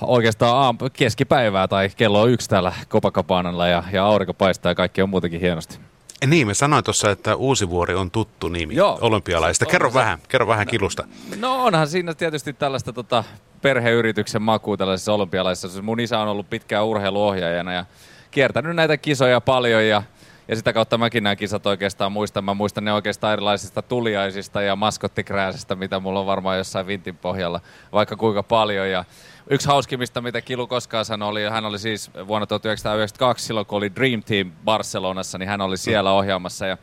oikeastaan 0.00 0.56
aam, 0.56 0.78
keskipäivää 0.92 1.68
tai 1.68 1.90
kello 1.96 2.20
on 2.20 2.30
yksi 2.30 2.48
täällä 2.48 2.72
Kopacabanalla 2.88 3.68
ja, 3.68 3.84
ja 3.92 4.04
aurinko 4.04 4.34
paistaa 4.34 4.70
ja 4.70 4.74
kaikki 4.74 5.02
on 5.02 5.08
muutenkin 5.08 5.40
hienosti. 5.40 5.78
Niin, 6.26 6.46
me 6.46 6.54
sanoin 6.54 6.84
tuossa, 6.84 7.10
että 7.10 7.36
Uusivuori 7.36 7.94
on 7.94 8.10
tuttu 8.10 8.48
nimi 8.48 8.74
Joo, 8.74 8.98
olympialaisista. 9.00 9.66
Kerro 9.66 9.94
vähän, 9.94 10.18
kerro 10.28 10.46
vähän 10.46 10.66
kilusta. 10.66 11.04
No 11.36 11.64
onhan 11.64 11.88
siinä 11.88 12.14
tietysti 12.14 12.52
tällaista 12.52 12.92
tota, 12.92 13.24
perheyrityksen 13.66 14.42
makua 14.42 14.76
tällaisessa 14.76 15.12
olympialaisissa. 15.12 15.82
Mun 15.82 16.00
isä 16.00 16.18
on 16.18 16.28
ollut 16.28 16.50
pitkään 16.50 16.86
urheiluohjaajana 16.86 17.72
ja 17.72 17.84
kiertänyt 18.30 18.76
näitä 18.76 18.96
kisoja 18.96 19.40
paljon 19.40 19.86
ja, 19.86 20.02
ja 20.48 20.56
sitä 20.56 20.72
kautta 20.72 20.98
mäkin 20.98 21.22
nämä 21.22 21.36
kisat 21.36 21.66
oikeastaan 21.66 22.12
muistan. 22.12 22.44
Mä 22.44 22.54
muistan 22.54 22.84
ne 22.84 22.92
oikeastaan 22.92 23.32
erilaisista 23.32 23.82
tuliaisista 23.82 24.62
ja 24.62 24.76
maskottikrääsistä, 24.76 25.74
mitä 25.74 26.00
mulla 26.00 26.20
on 26.20 26.26
varmaan 26.26 26.58
jossain 26.58 26.86
vintin 26.86 27.16
pohjalla 27.16 27.60
vaikka 27.92 28.16
kuinka 28.16 28.42
paljon. 28.42 28.90
Ja 28.90 29.04
yksi 29.50 29.68
hauskimmista, 29.68 30.20
mitä 30.20 30.40
Kilu 30.40 30.66
koskaan 30.66 31.04
sanoi, 31.04 31.28
oli, 31.28 31.42
hän 31.44 31.64
oli 31.64 31.78
siis 31.78 32.10
vuonna 32.26 32.46
1992, 32.46 33.46
silloin 33.46 33.66
kun 33.66 33.76
oli 33.76 33.94
Dream 33.96 34.22
Team 34.22 34.52
Barcelonassa, 34.64 35.38
niin 35.38 35.48
hän 35.48 35.60
oli 35.60 35.76
siellä 35.76 36.12
ohjaamassa 36.12 36.66
ja, 36.66 36.78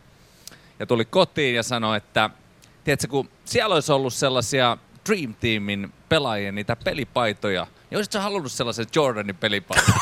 ja 0.79 0.85
tuli 0.85 1.05
kotiin 1.05 1.55
ja 1.55 1.63
sanoi, 1.63 1.97
että 1.97 2.29
tiedätkö, 2.83 3.07
kun 3.07 3.29
siellä 3.45 3.75
olisi 3.75 3.91
ollut 3.91 4.13
sellaisia 4.13 4.77
Dream 5.09 5.35
Teamin 5.39 5.93
pelaajien 6.13 6.55
niitä 6.55 6.75
pelipaitoja. 6.75 7.67
Ja 7.91 7.97
olisit 7.97 8.11
sä 8.11 8.21
halunnut 8.21 8.51
sellaisen 8.51 8.85
Jordanin 8.95 9.35
pelipaiton? 9.35 9.93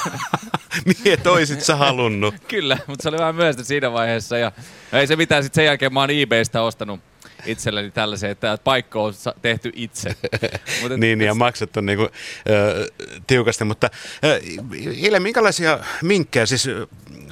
niin, 0.86 1.14
et 1.14 1.28
oisit 1.28 1.62
sä 1.62 1.76
halunnut. 1.76 2.36
Kyllä, 2.48 2.78
mutta 2.88 3.04
se 3.04 3.10
oli 3.10 3.18
vähän 3.18 3.36
myöhäistä 3.36 3.64
siinä 3.64 3.92
vaiheessa. 3.92 4.38
Ja 4.38 4.52
ei 4.94 5.08
se 5.08 5.16
mitään, 5.16 5.44
sitten 5.44 5.62
sen 5.62 5.66
jälkeen 5.66 5.94
mä 5.94 6.00
oon 6.00 6.10
eBaystä 6.10 6.62
ostanut 6.62 7.00
itselleni 7.46 7.92
tällaisen, 7.92 8.30
että 8.30 8.58
paikka 8.64 9.02
on 9.02 9.14
tehty 9.42 9.72
itse. 9.76 10.10
Mutta 10.82 10.98
niin, 10.98 11.18
niin, 11.18 11.22
ja 11.22 11.34
maksat 11.34 11.78
on 11.78 11.86
niinku, 11.86 12.04
äh, 12.04 12.10
tiukasti, 13.28 13.64
mutta 13.64 13.90
Ile, 14.96 15.20
minkälaisia 15.20 15.80
minkkejä 16.02 16.46
siis 16.46 16.70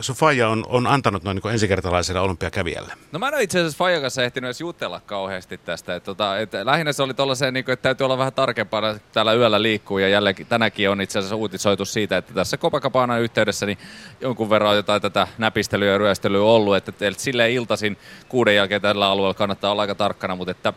sun 0.01 0.15
faija 0.15 0.49
on, 0.49 0.65
on 0.67 0.87
antanut 0.87 1.23
noin 1.23 1.41
niin 1.43 1.53
ensikertalaiselle 1.53 2.21
olympiakävijälle? 2.21 2.93
No 3.11 3.19
mä 3.19 3.27
en 3.27 3.33
ole 3.33 3.43
itse 3.43 3.59
asiassa 3.59 3.77
faijan 3.77 4.01
kanssa 4.01 4.23
ehtinyt 4.23 4.47
edes 4.47 4.61
jutella 4.61 5.01
kauheasti 5.05 5.57
tästä. 5.57 5.95
Et, 5.95 6.03
tota, 6.03 6.39
et, 6.39 6.51
lähinnä 6.63 6.93
se 6.93 7.03
oli 7.03 7.13
tuollaiseen, 7.13 7.53
niin 7.53 7.65
kuin, 7.65 7.73
että 7.73 7.83
täytyy 7.83 8.05
olla 8.05 8.17
vähän 8.17 8.33
tarkempana, 8.33 8.99
täällä 9.13 9.33
yöllä 9.33 9.61
liikkuu 9.61 9.97
ja 9.97 10.09
jälleen 10.09 10.35
tänäkin 10.49 10.89
on 10.89 11.01
itse 11.01 11.19
asiassa 11.19 11.35
uutisoitu 11.35 11.85
siitä, 11.85 12.17
että 12.17 12.33
tässä 12.33 12.57
Copacabana 12.57 13.17
yhteydessä 13.17 13.65
niin 13.65 13.77
jonkun 14.21 14.49
verran 14.49 14.75
jotain 14.75 15.01
tätä 15.01 15.27
näpistelyä 15.37 15.91
ja 15.91 15.97
ryöstelyä 15.97 16.41
ollut, 16.41 16.75
että, 16.75 16.91
että 17.01 17.23
silleen 17.23 17.51
iltaisin 17.51 17.97
kuuden 18.29 18.55
jälkeen 18.55 18.81
tällä 18.81 19.07
alueella 19.07 19.33
kannattaa 19.33 19.71
olla 19.71 19.81
aika 19.81 19.95
tarkkana, 19.99 20.35
mutta 20.35 20.51
että 20.51 20.73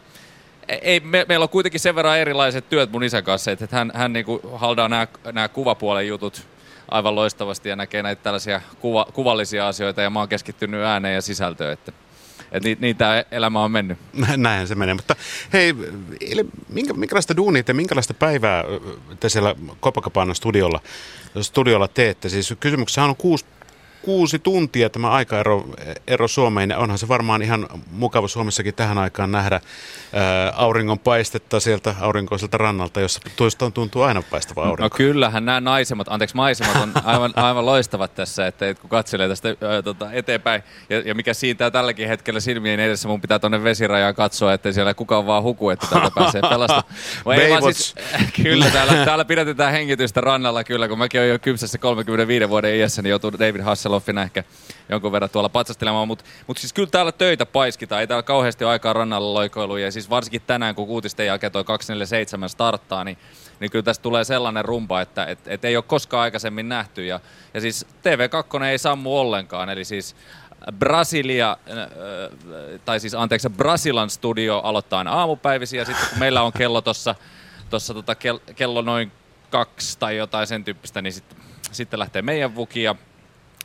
ei, 0.69 1.01
me, 1.01 1.27
meillä 1.29 1.43
on 1.43 1.49
kuitenkin 1.49 1.81
sen 1.81 1.95
verran 1.95 2.19
erilaiset 2.19 2.69
työt 2.69 2.93
mun 2.93 3.05
isän 3.05 3.25
kanssa, 3.25 3.51
että 3.51 3.67
hän, 3.71 3.93
hän 3.95 4.13
niin 4.13 4.27
haldaa 4.55 4.89
nämä, 4.89 5.07
nämä 5.33 5.49
kuvapuolen 5.49 6.09
jutut 6.09 6.47
aivan 6.89 7.15
loistavasti 7.15 7.69
ja 7.69 7.77
näkee 7.77 8.03
näitä 8.03 8.23
tällaisia 8.23 8.61
kuva, 8.81 9.07
kuvallisia 9.13 9.69
asioita 9.69 10.03
ja 10.03 10.11
mä 10.11 10.19
oon 10.19 10.29
keskittynyt 10.29 10.85
ääneen 10.85 11.15
ja 11.15 11.23
sisältöön, 11.23 11.73
että 11.73 11.93
että 12.53 12.69
niin 12.81 12.97
tämä 12.97 13.25
elämä 13.31 13.65
on 13.65 13.71
mennyt. 13.71 13.99
Näin 14.37 14.69
se 14.69 14.75
menee. 14.75 14.95
Mutta 14.95 15.17
hei, 15.53 15.75
minkä, 16.69 16.93
minkälaista 16.93 17.37
duunia 17.37 17.63
te, 17.63 17.73
minkälaista 17.73 18.15
päivää 18.15 18.65
te 19.21 19.29
siellä 19.29 19.55
Copacabana 19.83 20.35
studiolla, 20.35 20.81
studiolla 21.41 21.89
teette? 21.89 22.29
Siis 22.29 22.55
kysymyksessä 22.61 23.05
on 23.05 23.17
kuusi 23.17 23.45
kuusi 24.03 24.39
tuntia 24.39 24.91
tämä 24.91 25.11
aikaero 25.11 25.65
ero 26.07 26.29
Suomeen. 26.29 26.71
Ja 26.71 26.79
onhan 26.79 26.99
se 26.99 27.09
varmaan 27.09 27.43
ihan 27.43 27.69
mukava 27.91 28.29
Suomessakin 28.29 28.75
tähän 28.75 28.99
aikaan 28.99 29.33
nähdä 29.33 29.61
ää, 30.13 30.53
auringon 30.57 30.99
paistetta 30.99 31.61
sieltä 31.61 31.95
aurinkoiselta 32.01 32.59
rannalta, 32.59 33.01
jossa 33.01 33.21
toista 33.37 33.71
tuntuu 33.71 34.03
aina 34.03 34.23
paistava 34.23 34.63
aurinko. 34.63 34.83
No 34.83 34.91
kyllähän 34.91 35.45
nämä 35.45 35.61
naisemat, 35.61 36.07
anteeksi 36.11 36.37
maisemat 36.37 36.77
on 36.77 36.93
aivan, 37.05 37.33
aivan 37.37 37.67
loistavat 37.67 38.15
tässä, 38.15 38.47
että 38.47 38.75
kun 38.75 38.91
katselee 38.91 39.29
tästä 39.29 39.49
ää, 39.49 39.83
tota, 39.83 40.13
eteenpäin. 40.13 40.63
Ja, 40.91 41.01
ja 41.01 41.15
mikä 41.15 41.35
siitä 41.35 41.71
tälläkin 41.71 42.09
hetkellä 42.09 42.41
silmien 42.41 42.81
edessä, 42.81 43.09
mun 43.09 43.21
pitää 43.21 43.39
tuonne 43.39 43.65
vesirajaan 43.65 44.15
katsoa, 44.15 44.53
että 44.53 44.73
siellä 44.73 44.95
kukaan 44.95 45.27
vaan 45.27 45.43
huku, 45.43 45.71
että 45.71 45.87
täältä 45.91 46.11
pääsee 46.15 46.41
pelastamaan. 46.41 46.85
Siis, 47.73 47.95
kyllä, 48.43 48.71
täällä, 48.71 49.05
täällä 49.05 49.25
pidetään 49.25 49.73
hengitystä 49.73 50.21
rannalla 50.21 50.65
kyllä, 50.65 50.89
kun 50.89 50.99
mäkin 50.99 51.21
olen 51.21 51.31
jo 51.31 51.39
kypsässä 51.39 51.79
35 51.79 52.49
vuoden 52.49 52.75
iässä, 52.75 53.03
niin 53.03 53.11
joutuu 53.11 53.33
David 53.33 53.61
Hassel 53.61 53.92
Hasselhoffina 53.93 54.23
ehkä 54.23 54.45
jonkun 54.89 55.13
verran 55.13 55.31
tuolla 55.31 55.49
patsastelemaan, 55.49 56.09
mutta 56.09 56.25
mut 56.47 56.59
siis 56.59 56.73
kyllä 56.73 56.89
täällä 56.91 57.13
töitä 57.13 57.47
paiskitaan, 57.47 58.01
ei 58.01 58.07
täällä 58.07 58.23
kauheasti 58.23 58.65
aikaa 58.65 58.93
rannalla 58.93 59.35
loikoilu, 59.35 59.77
ja 59.77 59.93
siis 59.93 60.11
varsinkin 60.11 60.43
tänään, 60.47 60.75
kun 60.75 60.89
uutisten 60.89 61.27
jälkeen 61.27 61.53
toi 61.53 61.65
247 61.65 62.49
starttaa, 62.49 63.05
niin, 63.05 63.19
niin 63.61 63.71
kyllä 63.71 63.83
tästä 63.83 64.03
tulee 64.03 64.25
sellainen 64.25 64.65
rumpa, 64.65 65.01
että 65.01 65.25
et, 65.25 65.39
et 65.47 65.65
ei 65.65 65.77
ole 65.77 65.85
koskaan 65.87 66.23
aikaisemmin 66.23 66.69
nähty, 66.69 67.07
ja, 67.07 67.21
ja 67.55 67.61
siis 67.61 67.87
TV2 67.87 68.63
ei 68.63 68.79
sammu 68.79 69.19
ollenkaan, 69.19 69.71
eli 69.71 69.85
siis 69.85 70.17
Brasilia, 70.79 71.57
tai 72.85 73.01
siis 73.01 73.15
anteeksi, 73.15 73.51
Brasilan 73.51 74.11
studio 74.11 74.59
aloittaa 74.59 75.05
aamupäivisiä, 75.09 75.81
ja 75.81 75.85
sitten 75.85 76.09
kun 76.09 76.19
meillä 76.19 76.43
on 76.43 76.53
kello 76.53 76.81
tuossa 76.81 77.15
tossa 77.71 77.95
tota 77.95 78.15
kello 78.57 78.83
noin 78.83 79.13
kaksi 79.51 79.99
tai 79.99 80.17
jotain 80.17 80.47
sen 80.47 80.65
tyyppistä, 80.65 81.03
niin 81.03 81.13
sitten 81.13 81.43
sitten 81.73 82.01
lähtee 82.01 82.23
meidän 82.23 82.55
vukia 82.55 82.95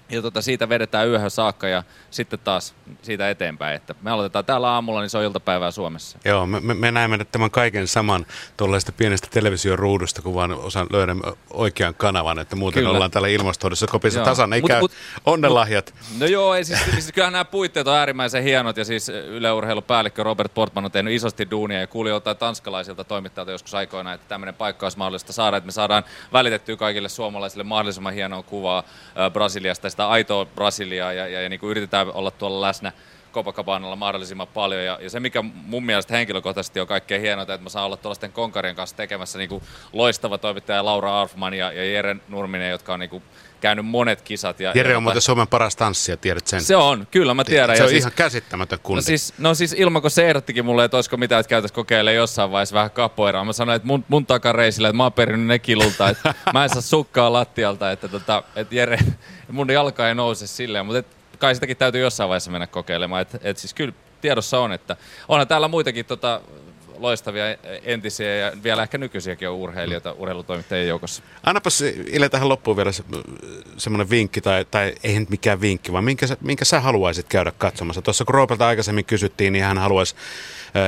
ja 0.10 0.22
tota, 0.22 0.42
siitä 0.42 0.70
vedetään 0.70 1.08
yöhön 1.08 1.32
saakka 1.32 1.68
ja 1.68 1.84
sitten 2.12 2.40
taas 2.40 2.74
siitä 3.02 3.30
eteenpäin. 3.30 3.76
Että 3.76 3.96
me 4.02 4.12
aloitetaan 4.12 4.46
täällä 4.46 4.70
aamulla, 4.70 5.02
niin 5.02 5.10
se 5.10 5.18
on 5.18 5.24
iltapäivää 5.24 5.72
Suomessa. 5.72 6.20
Joo, 6.26 6.46
me, 6.46 6.60
me, 6.60 6.74
me 6.74 6.92
näemme 6.92 7.26
tämän 7.26 7.52
kaiken 7.52 7.88
saman 7.88 8.26
tuollaista 8.58 8.92
pienestä 8.92 9.28
television 9.32 9.80
ruudusta, 9.80 10.22
kun 10.22 10.36
vaan 10.36 10.52
osaan 10.52 10.88
löydä 10.92 11.16
oikean 11.50 11.96
kanavan, 11.96 12.40
että 12.40 12.56
muuten 12.56 12.82
Kyllä. 12.82 12.94
ollaan 12.94 13.12
täällä 13.12 13.28
ilmastohdessa 13.28 13.88
kopissa 13.88 14.24
tasan, 14.24 14.54
ei 14.54 14.62
mut, 14.62 14.68
käy 14.68 14.80
mut, 14.80 14.92
onnenlahjat. 15.26 15.94
Mut, 16.12 16.20
no 16.20 16.26
joo, 16.26 16.56
ei, 16.56 16.66
siis, 16.66 16.80
siis 16.92 17.12
kyllähän 17.12 17.34
nämä 17.34 17.46
puitteet 17.46 17.88
on 17.88 17.96
äärimmäisen 17.96 18.44
hienot 18.44 18.78
ja 18.78 18.86
siis 18.86 19.10
yleurheilupäällikkö 19.10 20.24
Robert 20.24 20.54
Portman 20.54 20.86
on 20.86 20.92
tehnyt 20.92 21.14
isosti 21.14 21.48
duunia 21.52 21.80
ja 21.80 21.88
kuuli 21.88 22.10
jotain 22.10 22.38
tanskalaisilta 22.38 23.04
toimittajilta 23.04 23.52
joskus 23.52 23.74
aikoina, 23.76 24.14
että 24.14 24.28
tämmöinen 24.28 24.56
paikka 24.56 24.86
olisi 24.86 24.98
mahdollista 24.98 25.34
saada, 25.34 25.58
että 25.58 25.66
me 25.66 25.72
saadaan 25.72 26.04
välitettyä 26.34 26.76
kaikille 26.76 27.10
suomalaisille 27.10 27.64
mahdollisimman 27.64 28.14
hienoa 28.14 28.44
kuvaa 28.44 28.84
Brasiliasta 29.34 29.88
sitä 29.98 30.08
aitoa 30.08 30.46
Brasiliaa 30.46 31.14
ja, 31.14 31.28
ja, 31.28 31.42
ja 31.42 31.50
niin 31.50 31.60
kuin 31.60 31.72
yritetään 31.72 32.14
olla 32.14 32.32
tuolla 32.32 32.68
läsnä 32.68 32.92
Copacabanalla 33.34 33.96
mahdollisimman 33.96 34.48
paljon. 34.48 34.84
Ja, 34.86 35.00
ja 35.02 35.10
se, 35.10 35.20
mikä 35.20 35.42
mun 35.42 35.86
mielestä 35.86 36.18
henkilökohtaisesti 36.18 36.80
on 36.80 36.88
kaikkein 36.88 37.22
hienointa, 37.22 37.54
että 37.54 37.64
mä 37.64 37.70
saan 37.70 37.86
olla 37.86 37.98
tuollaisten 37.98 38.32
konkarien 38.32 38.76
kanssa 38.76 38.98
tekemässä 38.98 39.38
niin 39.38 39.50
kuin 39.50 39.64
loistava 39.94 40.38
toimittaja 40.38 40.86
Laura 40.86 41.22
Arfman 41.22 41.54
ja, 41.54 41.72
ja 41.72 41.86
Jere 41.86 42.16
Nurminen, 42.28 42.72
jotka 42.72 42.94
on 42.94 43.00
niin 43.00 43.10
kuin 43.10 43.24
käynyt 43.62 43.86
monet 43.86 44.22
kisat. 44.22 44.60
Ja, 44.60 44.72
Jere 44.76 44.98
on 44.98 45.04
muuten 45.04 45.22
Suomen 45.22 45.48
paras 45.48 45.76
tanssija, 45.76 46.18
tiedät 46.18 46.48
sen. 46.48 46.62
Se 46.62 46.76
on, 46.76 47.08
kyllä 47.12 47.34
mä 47.34 47.44
tiedän. 47.44 47.78
Se 47.78 47.84
on 47.84 47.86
ja 47.86 47.90
siis, 47.90 48.04
ihan 48.04 48.12
käsittämätön 48.16 48.80
kundi. 48.84 48.98
No 48.98 49.02
siis, 49.02 49.34
no 49.38 49.54
siis 49.54 49.74
Ilmako 49.74 50.10
se 50.10 50.28
ehdottikin 50.28 50.66
mulle, 50.66 50.86
että 50.86 50.98
olisiko 50.98 51.18
mitään, 51.18 51.40
että 51.40 51.50
käytäisiin 51.50 51.76
kokeilemaan 51.76 52.16
jossain 52.16 52.52
vaiheessa 52.52 52.76
vähän 52.76 52.92
kapoeraa. 52.92 53.46
Mä 53.46 53.54
sanoin, 53.54 53.76
että 53.76 53.88
mun, 53.88 54.06
mun 54.08 54.26
takareisillä, 54.26 54.90
että 54.90 54.98
mä 54.98 55.04
oon 55.04 55.14
perinnyt 55.14 55.48
ne 55.48 55.60
kilulta, 55.60 56.10
että 56.10 56.34
mä 56.54 56.64
en 56.64 56.70
saa 56.70 56.82
sukkaa 56.82 57.34
lattialta, 57.34 57.92
että, 57.92 58.08
tota, 58.08 58.44
että 58.56 58.76
Jere, 58.76 59.00
mun 59.52 59.72
jalka 59.72 60.08
ei 60.08 60.16
nouse 60.16 60.48
silleen, 60.48 60.86
mutta 60.86 61.17
kai 61.40 61.56
sitäkin 61.56 61.78
täytyy 61.78 62.02
jossain 62.02 62.30
vaiheessa 62.30 62.52
mennä 62.52 62.68
kokeilemaan. 62.68 63.22
Että 63.22 63.40
et 63.42 63.58
siis 63.58 63.74
kyllä 63.74 63.94
tiedossa 64.22 64.60
on, 64.60 64.72
että 64.72 64.98
onhan 65.28 65.48
täällä 65.48 65.68
muitakin 65.68 66.06
tota, 66.06 66.42
loistavia 67.00 67.44
entisiä 67.84 68.36
ja 68.36 68.52
vielä 68.64 68.84
ehkä 68.84 68.98
nykyisiäkin 68.98 69.50
on 69.50 69.56
urheilijoita 69.56 70.12
urheilutoimittajien 70.12 70.88
joukossa. 70.88 71.24
Annapas 71.44 71.82
Ile 72.12 72.30
tähän 72.30 72.50
loppuun 72.50 72.78
vielä 72.78 72.92
se, 72.92 73.04
semmoinen 73.78 74.10
vinkki, 74.10 74.42
tai, 74.42 74.66
tai 74.72 74.96
ei 75.04 75.20
nyt 75.20 75.30
mikään 75.30 75.62
vinkki, 75.62 75.92
vaan 75.92 76.04
minkä, 76.04 76.26
minkä 76.42 76.66
sä 76.66 76.80
haluaisit 76.80 77.26
käydä 77.30 77.52
katsomassa. 77.58 78.02
Tuossa 78.02 78.26
kun 78.26 78.36
Roopelta 78.36 78.68
aikaisemmin 78.68 79.06
kysyttiin, 79.06 79.54
niin 79.54 79.66
hän 79.66 79.78
haluaisi 79.78 80.16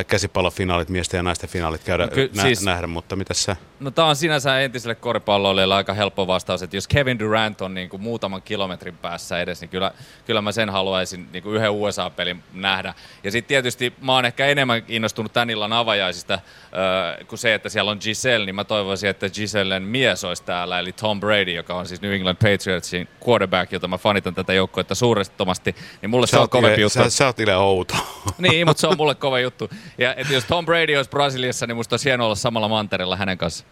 käsipallofinaalit, 0.08 0.90
miesten 0.90 1.18
ja 1.18 1.24
naisten 1.24 1.50
finaalit 1.50 1.84
käydä 1.84 2.06
no, 2.06 2.12
ky- 2.12 2.30
nä- 2.36 2.42
siis, 2.42 2.64
nähdä, 2.64 2.88
mutta 2.88 3.16
mitä 3.16 3.34
sä? 3.34 3.56
No 3.80 3.92
tää 3.92 4.06
on 4.06 4.16
sinänsä 4.16 4.60
entiselle 4.60 4.96
koripalloilijalle 4.96 5.76
aika 5.76 5.94
helppo 5.94 6.28
vastaus, 6.28 6.64
että 6.64 6.78
jos 6.78 6.88
Kevin 6.88 7.20
Durant 7.20 7.62
on 7.62 7.74
niin 7.74 7.90
kuin 7.90 8.02
muutaman 8.02 8.42
kilometrin 8.42 8.98
päässä 8.98 9.42
edes, 9.42 9.62
niin 9.62 9.70
kyllä, 9.70 9.92
kyllä 10.26 10.42
mä 10.42 10.52
sen 10.52 10.70
haluaisin 10.70 11.30
niin 11.34 11.44
kuin 11.44 11.56
yhden 11.56 11.72
USA-pelin 11.72 12.44
nähdä. 12.54 12.94
Ja 13.24 13.32
sitten 13.32 13.48
tietysti 13.48 13.94
mä 14.02 14.14
oon 14.16 14.26
ehkä 14.26 14.46
enemmän 14.46 14.84
innostunut 14.88 15.34
tän 15.34 15.50
illan 15.50 15.74
avajaisista 15.74 16.34
äh, 16.34 17.28
kuin 17.28 17.40
se, 17.40 17.54
että 17.54 17.70
siellä 17.70 17.92
on 17.92 17.98
Giselle, 18.02 18.46
niin 18.46 18.56
mä 18.56 18.64
toivoisin, 18.64 19.10
että 19.10 19.30
Gisellen 19.30 19.84
mies 19.84 20.24
olisi 20.24 20.44
täällä, 20.44 20.80
eli 20.80 20.92
Tom 20.92 21.20
Brady, 21.20 21.52
joka 21.52 21.74
on 21.74 21.86
siis 21.86 22.02
New 22.02 22.14
England 22.14 22.38
Patriotsin 22.38 23.08
quarterback, 23.28 23.72
jota 23.72 23.88
mä 23.88 23.98
fanitan 23.98 24.36
tätä 24.36 24.54
joukkoa 24.54 24.84
suurettomasti, 24.94 25.76
niin 26.02 26.10
mulle 26.10 26.28
sä 26.28 26.32
se 26.32 26.40
on 26.40 26.50
kovempi 26.50 26.82
juttu. 26.82 27.00
Sä, 27.00 27.10
sä 27.10 27.26
oot 27.26 27.38
outo. 27.58 27.96
niin, 28.38 28.68
mutta 28.68 28.82
se 28.82 28.88
on 28.88 28.98
mulle 28.98 29.16
kova 29.16 29.40
juttu. 29.40 29.70
Ja 29.98 30.16
että 30.16 30.34
jos 30.34 30.46
Tom 30.46 30.66
Brady 30.66 30.96
olisi 30.96 31.10
Brasiliassa, 31.10 31.68
niin 31.68 31.76
musta 31.76 31.94
olisi 31.94 32.10
hienoa 32.10 32.26
olla 32.26 32.36
samalla 32.36 32.68
mantereella 32.68 33.16
hänen 33.16 33.38
kanssa 33.38 33.69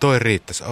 toi 0.00 0.18
riittäisi. 0.18 0.64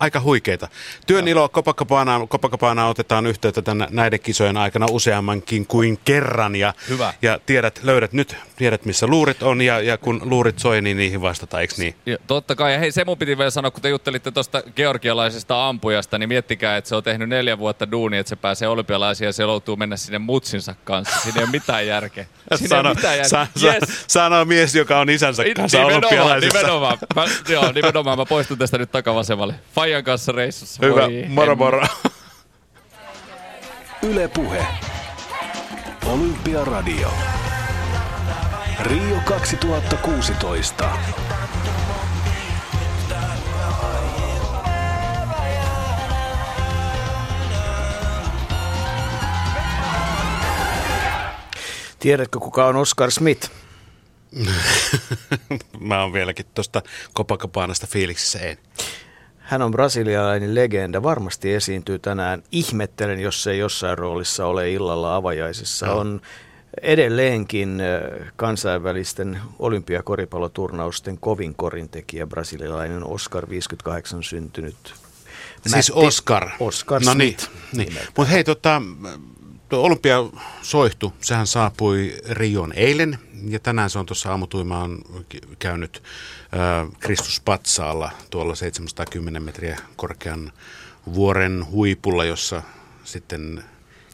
Aika 0.00 0.20
huikeita. 0.20 0.68
Työn 1.06 1.28
ilo 1.28 1.48
Copacabana, 1.48 2.26
Copacabana 2.26 2.86
otetaan 2.86 3.26
yhteyttä 3.26 3.62
tänne 3.62 3.88
näiden 3.90 4.20
kisojen 4.20 4.56
aikana 4.56 4.86
useammankin 4.90 5.66
kuin 5.66 5.98
kerran. 6.04 6.56
Ja, 6.56 6.74
Hyvä. 6.88 7.14
ja 7.22 7.38
tiedät, 7.46 7.80
löydät 7.82 8.12
nyt, 8.12 8.36
tiedät 8.56 8.84
missä 8.84 9.06
luurit 9.06 9.42
on 9.42 9.60
ja, 9.60 9.80
ja 9.80 9.98
kun 9.98 10.20
luurit 10.24 10.58
soi, 10.58 10.82
niin 10.82 10.96
niihin 10.96 11.22
vastataan, 11.22 11.60
eikö 11.60 11.74
niin? 11.78 11.94
Ja, 12.06 12.16
totta 12.26 12.54
kai. 12.54 12.72
Ja 12.72 12.78
hei, 12.78 12.92
se 12.92 13.04
mun 13.04 13.18
piti 13.18 13.38
vielä 13.38 13.50
sanoa, 13.50 13.70
kun 13.70 13.82
te 13.82 13.88
juttelitte 13.88 14.30
tuosta 14.30 14.62
georgialaisesta 14.76 15.68
ampujasta, 15.68 16.18
niin 16.18 16.28
miettikää, 16.28 16.76
että 16.76 16.88
se 16.88 16.96
on 16.96 17.02
tehnyt 17.02 17.28
neljä 17.28 17.58
vuotta 17.58 17.90
duunia, 17.90 18.20
että 18.20 18.30
se 18.30 18.36
pääsee 18.36 18.68
olympialaisiin 18.68 19.26
ja 19.26 19.32
se 19.32 19.42
joutuu 19.42 19.76
mennä 19.76 19.96
sinne 19.96 20.18
mutsinsa 20.18 20.74
kanssa. 20.84 21.20
Siinä 21.20 21.40
ei 21.40 21.44
ole 21.44 21.50
mitään 21.50 21.86
järkeä. 21.86 22.26
Siinä 22.54 22.68
sano, 22.68 22.94
mitään 22.94 23.16
järkeä. 23.16 23.28
Sa, 23.28 23.46
yes. 23.62 24.04
sano 24.06 24.44
mies, 24.44 24.74
joka 24.74 25.00
on 25.00 25.10
isänsä 25.10 25.42
kanssa 25.56 25.78
nimenomaan, 25.78 26.04
olympialaisissa. 26.04 26.58
Nimenomaan. 26.58 26.98
Mä, 27.16 27.24
joo, 27.48 27.72
nimenomaan. 27.72 28.18
Mä 28.18 28.26
poistun 28.26 28.58
tästä 28.66 28.78
nyt 28.78 28.90
takavasemmalle. 28.90 29.54
Fajan 29.74 30.04
kanssa 30.04 30.32
reissussa. 30.32 30.86
Hyvä, 30.86 31.02
moro 31.28 31.56
moro. 31.56 31.86
Yle 34.02 34.28
Puhe. 34.28 34.66
Olympiaradio. 36.06 37.10
Rio 38.80 39.16
2016. 39.24 40.90
Tiedätkö, 51.98 52.38
kuka 52.38 52.66
on 52.66 52.76
Oscar 52.76 53.10
Smith? 53.10 53.50
Mä 55.80 56.02
oon 56.02 56.12
vieläkin 56.12 56.46
tuosta 56.54 56.82
Copacabanasta 57.16 57.86
fiiliksissä 57.86 58.38
en. 58.38 58.58
Hän 59.38 59.62
on 59.62 59.70
brasilialainen 59.70 60.54
legenda, 60.54 61.02
varmasti 61.02 61.54
esiintyy 61.54 61.98
tänään. 61.98 62.42
Ihmettelen, 62.52 63.20
jos 63.20 63.46
ei 63.46 63.58
jossain 63.58 63.98
roolissa 63.98 64.46
ole 64.46 64.70
illalla 64.72 65.16
avajaisissa. 65.16 65.86
No. 65.86 65.98
On 65.98 66.20
edelleenkin 66.82 67.82
kansainvälisten 68.36 69.40
olympiakoripalloturnausten 69.58 71.18
kovin 71.18 71.54
korintekijä, 71.54 72.26
brasilialainen 72.26 73.04
Oscar 73.04 73.48
58 73.50 74.22
syntynyt. 74.22 74.94
Siis 75.66 75.90
Matti- 75.90 76.06
Oscar. 76.06 76.48
Oscar 76.60 77.02
no 77.04 77.14
niin, 77.14 77.36
Smith. 77.38 77.56
niin. 77.72 77.92
Mutta 78.16 78.32
hei, 78.32 78.44
tota, 78.44 78.82
tuo 79.68 79.82
olympia 79.82 80.16
soihtu, 80.62 81.12
sehän 81.20 81.46
saapui 81.46 82.16
Rion 82.30 82.72
eilen 82.72 83.18
ja 83.48 83.58
tänään 83.58 83.90
se 83.90 83.98
on 83.98 84.06
tuossa 84.06 84.30
aamutuimaan 84.30 84.98
käynyt 85.58 86.02
äh, 86.54 86.98
Kristuspatsaalla 87.00 88.10
tuolla 88.30 88.54
710 88.54 89.42
metriä 89.42 89.78
korkean 89.96 90.52
vuoren 91.14 91.66
huipulla, 91.70 92.24
jossa 92.24 92.62
sitten 93.04 93.64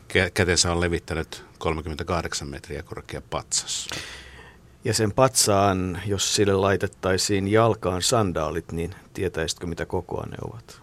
kä- 0.09 0.31
kätensä 0.35 0.73
on 0.73 0.81
levittänyt 0.81 1.45
38 1.59 2.49
metriä 2.49 2.83
korkea 2.83 3.23
patsas. 3.31 3.89
Ja 4.85 4.95
sen 4.95 5.13
patsaan, 5.13 6.01
jos 6.07 6.35
sille 6.35 6.55
laitettaisiin 6.55 7.49
jalkaan 7.49 8.03
sandaalit, 8.03 8.73
niin 8.73 8.95
tietäisitkö 9.15 9.67
mitä 9.67 9.87
kokoa 9.87 10.27
ne 10.27 10.37
ovat? 10.45 10.82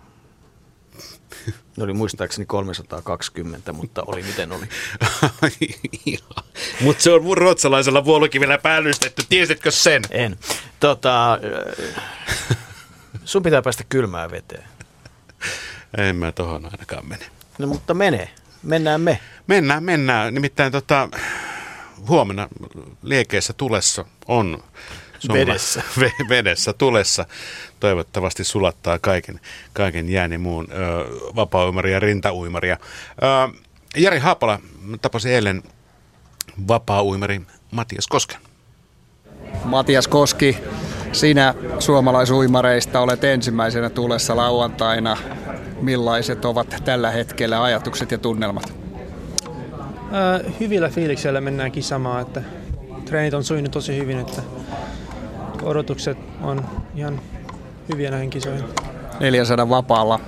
Ne 1.78 1.84
oli 1.84 1.94
muistaakseni 1.94 2.46
320, 2.46 3.74
mutta 3.74 4.04
oli 4.08 4.24
miten 4.24 4.52
oli. 4.52 4.66
Mutta 6.82 7.04
se 7.04 7.12
on 7.12 7.38
ruotsalaisella 7.38 8.06
vuolokivellä 8.06 8.58
päällystetty, 8.58 9.24
tiesitkö 9.30 9.72
sen? 9.72 10.02
En. 10.12 10.38
Tota, 10.80 11.34
äh, 11.34 12.58
sun 13.26 13.44
pitää 13.44 13.62
päästä 13.62 13.84
kylmään 13.90 14.32
veteen. 14.32 14.64
En 15.98 16.16
mä 16.16 16.32
tohon 16.32 16.66
ainakaan 16.66 17.08
mene. 17.08 17.26
No 17.60 17.68
mutta 17.68 17.94
mene. 17.94 18.30
Mennään 18.64 19.02
me. 19.02 19.20
Mennään, 19.48 19.84
mennään. 19.84 20.34
Nimittäin 20.34 20.72
tota, 20.72 21.10
huomenna 22.08 22.48
liekeissä 23.04 23.54
tulessa 23.54 24.06
on 24.28 24.64
Vedessä. 25.34 25.82
Ve- 26.00 26.30
vedessä 26.30 26.74
tulessa. 26.74 27.26
Toivottavasti 27.80 28.44
sulattaa 28.44 29.00
kaiken, 29.00 29.40
kaiken 29.74 30.10
jään 30.10 30.32
ja 30.32 30.40
muun 30.40 30.68
ö, 30.72 30.76
vapaa-uimaria 31.36 31.94
ja 31.94 32.00
rintauimaria. 32.00 32.78
Ö, 33.24 33.60
Jari 33.96 34.20
Haapala 34.20 34.60
tapasi 35.02 35.34
eilen 35.34 35.64
vapaa-uimari 36.68 37.42
Matias 37.72 38.08
Kosken. 38.08 38.40
Matias 39.64 40.08
Koski, 40.08 40.58
sinä 41.12 41.54
suomalaisuimareista 41.80 43.00
olet 43.00 43.24
ensimmäisenä 43.24 43.90
tulessa 43.90 44.36
lauantaina. 44.36 45.18
Millaiset 45.82 46.46
ovat 46.46 46.76
tällä 46.86 47.12
hetkellä 47.12 47.64
ajatukset 47.64 48.12
ja 48.12 48.18
tunnelmat? 48.18 48.74
Hyvillä 50.60 50.90
fiiliksellä 50.90 51.42
mennään 51.42 51.72
kisamaan, 51.72 52.22
että 52.22 52.42
treenit 53.06 53.34
on 53.34 53.44
sujunut 53.44 53.72
tosi 53.72 53.98
hyvin, 53.98 54.20
että 54.20 54.42
odotukset 55.64 56.18
on 56.42 56.66
ihan 56.96 57.20
hyviä 57.94 58.12
näihin 58.12 58.30
kisoihin. 58.30 58.66
400 59.20 59.70
vapaalla 59.70 60.20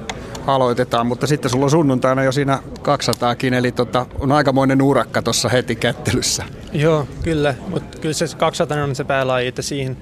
aloitetaan, 0.47 1.07
mutta 1.07 1.27
sitten 1.27 1.51
sulla 1.51 1.65
on 1.65 1.71
sunnuntaina 1.71 2.23
jo 2.23 2.31
siinä 2.31 2.59
200kin, 2.79 3.53
eli 3.53 3.71
tota, 3.71 4.05
on 4.19 4.31
aikamoinen 4.31 4.81
urakka 4.81 5.21
tuossa 5.21 5.49
heti 5.49 5.75
kättelyssä. 5.75 6.43
Joo, 6.73 7.07
kyllä, 7.23 7.55
mutta 7.67 7.97
kyllä 7.99 8.13
se 8.13 8.25
200 8.37 8.83
on 8.83 8.95
se 8.95 9.03
päälaji, 9.03 9.47
että 9.47 9.61
siihen 9.61 9.97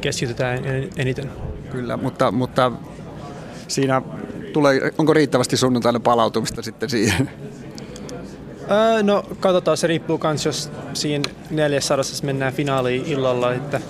keskitytään 0.00 0.64
en- 0.64 0.90
eniten. 0.96 1.30
Kyllä, 1.70 1.96
mutta, 1.96 2.30
mutta 2.30 2.72
siinä 3.68 4.02
tulee, 4.52 4.92
onko 4.98 5.14
riittävästi 5.14 5.56
sunnuntaina 5.56 6.00
palautumista 6.00 6.62
sitten 6.62 6.90
siihen? 6.90 7.30
No 9.02 9.24
katsotaan, 9.40 9.76
se 9.76 9.86
riippuu 9.86 10.20
myös, 10.22 10.46
jos 10.46 10.70
siinä 10.94 11.24
400 11.50 12.04
mennään 12.22 12.52
finaaliin 12.52 13.04
illalla, 13.06 13.52
että 13.52 13.80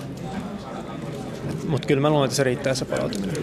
mutta 1.68 1.88
kyllä 1.88 2.00
mä 2.00 2.10
luulen, 2.10 2.24
että 2.24 2.36
se 2.36 2.44
riittää 2.44 2.74
se 2.74 2.84
palautuminen. 2.84 3.36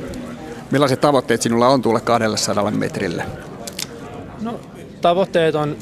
Millaiset 0.71 1.01
tavoitteet 1.01 1.41
sinulla 1.41 1.67
on 1.67 1.81
tuolle 1.81 2.01
200 2.01 2.71
metrille? 2.71 3.23
No, 4.41 4.59
tavoitteet 5.01 5.55
on 5.55 5.77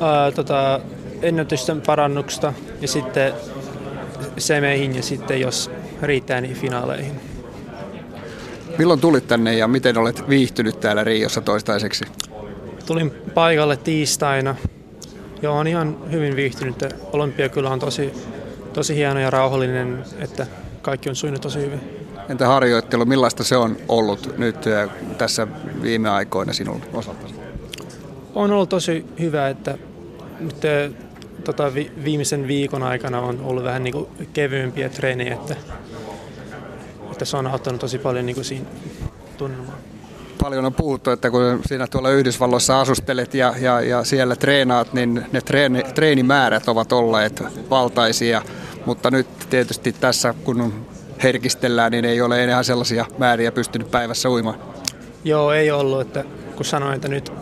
ää, 0.00 0.32
tota, 0.32 0.80
ennätysten 1.22 1.80
parannuksesta 1.80 2.52
ja 2.80 2.88
sitten 2.88 3.32
semeihin 4.38 4.96
ja 4.96 5.02
sitten 5.02 5.40
jos 5.40 5.70
riittää 6.02 6.40
niin 6.40 6.56
finaaleihin. 6.56 7.20
Milloin 8.78 9.00
tulit 9.00 9.28
tänne 9.28 9.54
ja 9.56 9.68
miten 9.68 9.98
olet 9.98 10.28
viihtynyt 10.28 10.80
täällä 10.80 11.04
Riossa 11.04 11.40
toistaiseksi? 11.40 12.04
Tulin 12.86 13.10
paikalle 13.34 13.76
tiistaina 13.76 14.56
ja 15.42 15.50
on 15.50 15.66
ihan 15.66 15.96
hyvin 16.10 16.36
viihtynyt. 16.36 16.84
Olympia 17.12 17.48
kyllä 17.48 17.70
on 17.70 17.78
tosi, 17.78 18.12
tosi 18.72 18.94
hieno 18.94 19.20
ja 19.20 19.30
rauhallinen, 19.30 20.04
että 20.18 20.46
kaikki 20.90 21.08
on 21.08 21.16
sujunut 21.16 21.40
tosi 21.40 21.58
hyvin. 21.58 21.80
Entä 22.28 22.46
harjoittelu, 22.46 23.04
millaista 23.04 23.44
se 23.44 23.56
on 23.56 23.76
ollut 23.88 24.38
nyt 24.38 24.66
äh, 24.66 24.90
tässä 25.18 25.46
viime 25.82 26.08
aikoina 26.08 26.52
sinun 26.52 26.82
osaltasi? 26.92 27.34
On 28.34 28.50
ollut 28.50 28.68
tosi 28.68 29.06
hyvä, 29.20 29.48
että 29.48 29.78
nyt 30.40 30.64
eh, 30.64 30.90
tota, 31.44 31.74
vi, 31.74 31.92
viimeisen 32.04 32.48
viikon 32.48 32.82
aikana 32.82 33.20
on 33.20 33.40
ollut 33.44 33.64
vähän 33.64 33.84
niin 33.84 33.92
kuin 33.92 34.06
kevyempiä 34.32 34.88
treenejä, 34.88 35.34
että, 35.34 35.56
että 37.12 37.24
se 37.24 37.36
on 37.36 37.46
auttanut 37.46 37.80
tosi 37.80 37.98
paljon 37.98 38.26
niin 38.26 38.34
kuin 38.34 38.44
siinä 38.44 38.66
tunnelmaan. 39.38 39.78
Paljon 40.42 40.64
on 40.64 40.74
puhuttu, 40.74 41.10
että 41.10 41.30
kun 41.30 41.60
sinä 41.66 41.86
tuolla 41.86 42.10
Yhdysvalloissa 42.10 42.80
asustelet 42.80 43.34
ja, 43.34 43.54
ja, 43.60 43.80
ja 43.80 44.04
siellä 44.04 44.36
treenaat, 44.36 44.92
niin 44.92 45.24
ne 45.32 45.40
treeni, 45.40 45.82
treenimäärät 45.94 46.68
ovat 46.68 46.92
olleet 46.92 47.42
valtaisia, 47.70 48.42
mutta 48.90 49.10
nyt 49.10 49.26
tietysti 49.50 49.92
tässä 49.92 50.34
kun 50.44 50.86
herkistellään, 51.22 51.92
niin 51.92 52.04
ei 52.04 52.20
ole 52.20 52.44
enää 52.44 52.62
sellaisia 52.62 53.06
määriä 53.18 53.52
pystynyt 53.52 53.90
päivässä 53.90 54.30
uimaan. 54.30 54.58
Joo, 55.24 55.52
ei 55.52 55.70
ollut, 55.70 56.00
että 56.00 56.24
kun 56.56 56.64
sanoin, 56.64 56.94
että 56.94 57.08
nyt 57.08 57.32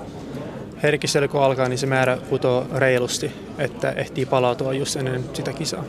herkistely 0.83 1.29
kun 1.29 1.43
alkaa, 1.43 1.69
niin 1.69 1.79
se 1.79 1.87
määrä 1.87 2.19
putoo 2.31 2.67
reilusti, 2.75 3.33
että 3.59 3.91
ehtii 3.91 4.27
palautua 4.27 4.73
just 4.73 4.97
ennen 4.97 5.25
sitä 5.33 5.53
kisaa. 5.53 5.85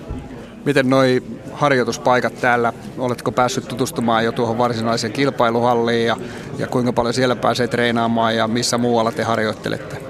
Miten 0.66 0.90
noi 0.90 1.24
harjoituspaikat 1.54 2.42
täällä, 2.42 2.74
oletko 2.98 3.32
päässyt 3.32 3.68
tutustumaan 3.68 4.26
jo 4.26 4.32
tuohon 4.32 4.58
varsinaiseen 4.58 5.14
kilpailuhalliin 5.14 6.06
ja, 6.06 6.18
ja 6.58 6.68
kuinka 6.68 6.94
paljon 6.94 7.14
siellä 7.14 7.36
pääsee 7.36 7.68
treenaamaan 7.68 8.36
ja 8.36 8.48
missä 8.48 8.78
muualla 8.78 9.12
te 9.12 9.24
harjoittelette? 9.24 10.09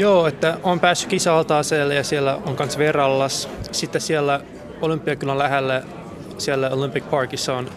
Joo, 0.00 0.26
että 0.26 0.58
on 0.62 0.80
päässyt 0.80 1.10
kisa-altaaseelle 1.10 1.94
ja 1.94 2.04
siellä 2.04 2.34
on 2.46 2.56
myös 2.58 2.78
Verallas. 2.78 3.48
Sitten 3.72 4.00
siellä 4.00 4.40
Olympiakylän 4.80 5.38
lähellä, 5.38 5.82
siellä 6.38 6.70
Olympic 6.70 7.10
Parkissa 7.10 7.54
on 7.54 7.68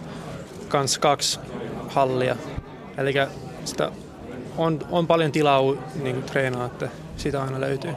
kans 0.68 0.98
kaksi 0.98 1.40
hallia. 1.88 2.36
Eli 2.98 3.14
sitä 3.64 3.90
on, 4.58 4.78
on 4.90 5.06
paljon 5.06 5.32
tilaa 5.32 5.60
niin 6.02 6.14
kuin 6.14 6.24
treenaa, 6.24 6.66
että 6.66 6.88
sitä 7.16 7.42
aina 7.42 7.60
löytyy. 7.60 7.92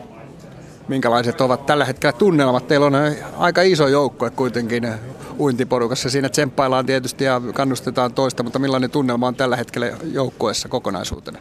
Minkälaiset 0.88 1.42
ovat 1.42 1.66
tällä 1.66 1.86
hetkellä 1.86 2.14
tunnelmat? 2.14 2.68
Teillä 2.68 2.86
on 2.86 2.96
aika 3.38 3.62
iso 3.62 3.88
joukkue 3.88 4.30
kuitenkin 4.30 4.94
uintiporukassa. 5.40 6.10
Siinä 6.10 6.30
tsemppaillaan 6.30 6.86
tietysti 6.86 7.24
ja 7.24 7.42
kannustetaan 7.54 8.14
toista, 8.14 8.44
mutta 8.44 8.60
millainen 8.60 8.92
tunnelma 8.92 9.28
on 9.28 9.36
tällä 9.36 9.56
hetkellä 9.56 9.92
joukkueessa 10.12 10.70
kokonaisuutena? 10.70 11.40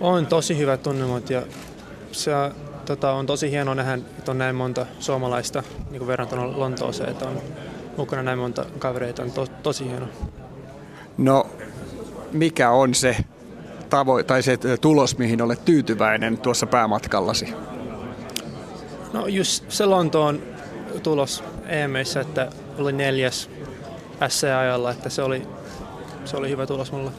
On 0.00 0.26
tosi 0.26 0.58
hyvät 0.58 0.82
tunnelmat 0.82 1.30
ja 1.30 1.42
se 2.16 2.32
tota, 2.86 3.12
on 3.12 3.26
tosi 3.26 3.50
hienoa 3.50 3.74
nähdä, 3.74 3.94
että 3.94 4.30
on 4.30 4.38
näin 4.38 4.56
monta 4.56 4.86
suomalaista 5.00 5.62
niin 5.90 5.98
kuin 5.98 6.06
verrattuna 6.06 6.58
Lontooseen, 6.58 7.10
että 7.10 7.28
on 7.28 7.40
mukana 7.96 8.22
näin 8.22 8.38
monta 8.38 8.64
kavereita. 8.78 9.22
On 9.22 9.30
to, 9.30 9.46
tosi 9.62 9.84
hienoa. 9.84 10.08
No, 11.18 11.46
mikä 12.32 12.70
on 12.70 12.94
se 12.94 13.16
tavo- 13.90 14.24
tai 14.26 14.42
se 14.42 14.58
tulos, 14.80 15.18
mihin 15.18 15.42
olet 15.42 15.64
tyytyväinen 15.64 16.38
tuossa 16.38 16.66
päämatkallasi? 16.66 17.54
No 19.12 19.26
just 19.26 19.70
se 19.70 19.86
Lontoon 19.86 20.42
tulos 21.02 21.44
EMissä, 21.66 22.20
että 22.20 22.50
oli 22.78 22.92
neljäs 22.92 23.50
SC-ajalla, 24.28 24.90
että 24.90 25.08
se 25.08 25.22
oli, 25.22 25.42
se 26.24 26.36
oli 26.36 26.50
hyvä 26.50 26.66
tulos 26.66 26.92
mulle. 26.92 27.10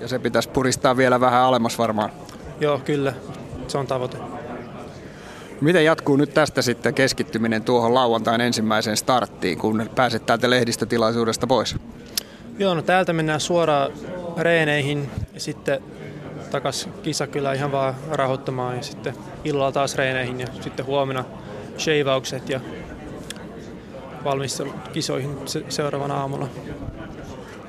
Ja 0.00 0.08
se 0.08 0.18
pitäisi 0.18 0.48
puristaa 0.48 0.96
vielä 0.96 1.20
vähän 1.20 1.42
alemmas 1.42 1.78
varmaan. 1.78 2.10
Joo, 2.60 2.78
kyllä. 2.78 3.12
Se 3.68 3.78
on 3.78 3.86
tavoite. 3.86 4.18
Miten 5.60 5.84
jatkuu 5.84 6.16
nyt 6.16 6.34
tästä 6.34 6.62
sitten 6.62 6.94
keskittyminen 6.94 7.64
tuohon 7.64 7.94
lauantain 7.94 8.40
ensimmäiseen 8.40 8.96
starttiin, 8.96 9.58
kun 9.58 9.90
pääset 9.94 10.26
täältä 10.26 10.50
lehdistötilaisuudesta 10.50 11.46
pois? 11.46 11.76
Joo, 12.58 12.74
no 12.74 12.82
täältä 12.82 13.12
mennään 13.12 13.40
suoraan 13.40 13.92
reeneihin 14.36 15.10
ja 15.34 15.40
sitten 15.40 15.82
takas 16.50 16.88
kisakylä 17.02 17.52
ihan 17.52 17.72
vaan 17.72 17.94
rahoittamaan 18.10 18.76
ja 18.76 18.82
sitten 18.82 19.14
illalla 19.44 19.72
taas 19.72 19.94
reeneihin 19.94 20.40
ja 20.40 20.46
sitten 20.60 20.86
huomenna 20.86 21.24
shaveaukset 21.78 22.48
ja 22.48 22.60
valmistelu 24.24 24.72
kisoihin 24.92 25.38
se, 25.44 25.64
seuraavana 25.68 26.14
aamulla. 26.14 26.48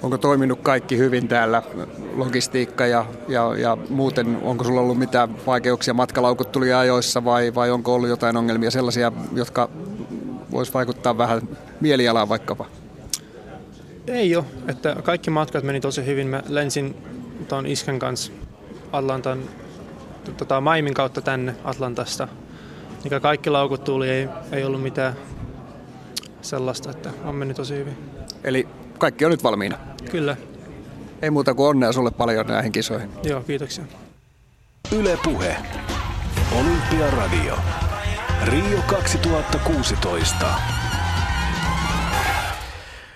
Onko 0.04 0.18
toiminut 0.18 0.60
kaikki 0.62 0.98
hyvin 0.98 1.28
täällä, 1.28 1.64
logistiikka 2.16 2.86
ja, 2.86 3.06
ja, 3.28 3.58
ja 3.58 3.78
muuten, 3.90 4.38
onko 4.42 4.64
sulla 4.64 4.82
ollut 4.82 4.98
mitään 4.98 5.46
vaikeuksia, 5.46 5.94
matkalaukut 5.94 6.52
tuli 6.52 6.74
ajoissa 6.74 7.26
vai, 7.26 7.56
vai 7.56 7.72
onko 7.72 7.96
ollut 7.96 8.10
jotain 8.10 8.38
ongelmia 8.38 8.72
sellaisia, 8.72 9.12
jotka 9.34 9.70
vois 10.52 10.74
vaikuttaa 10.74 11.18
vähän 11.18 11.42
mielialaan 11.82 12.30
vaikkapa? 12.30 12.66
Ei 14.08 14.36
ole, 14.36 14.46
että 14.68 14.96
kaikki 15.04 15.30
matkat 15.30 15.64
meni 15.64 15.80
tosi 15.82 16.06
hyvin. 16.06 16.28
Mä 16.28 16.44
lensin 16.48 16.96
tuon 17.48 17.66
isken 17.66 18.00
kanssa 18.00 18.32
Atlantan, 18.92 19.40
tota, 20.38 20.62
Maimin 20.62 20.94
kautta 20.94 21.22
tänne 21.22 21.56
Atlantasta. 21.64 22.28
Mikä 23.04 23.20
kaikki 23.20 23.50
laukut 23.50 23.84
tuli, 23.84 24.10
ei, 24.10 24.28
ei 24.52 24.64
ollut 24.64 24.82
mitään 24.82 25.14
sellaista, 26.42 26.92
että 26.92 27.10
on 27.26 27.36
mennyt 27.36 27.58
tosi 27.58 27.76
hyvin. 27.76 27.98
Eli 28.44 28.68
kaikki 28.98 29.26
on 29.26 29.32
nyt 29.32 29.44
valmiina? 29.44 29.78
Kyllä. 30.12 30.38
Ei 31.22 31.30
muuta 31.30 31.54
kuin 31.54 31.68
onnea 31.70 31.92
sulle 31.92 32.12
paljon 32.12 32.48
näihin 32.48 32.72
kisoihin. 32.72 33.10
Joo, 33.24 33.42
kiitoksia. 33.42 33.84
Yle 34.92 35.18
Puhe. 35.24 35.56
Olympiaradio. 36.60 37.58
Rio 38.46 38.80
2016. 38.88 40.46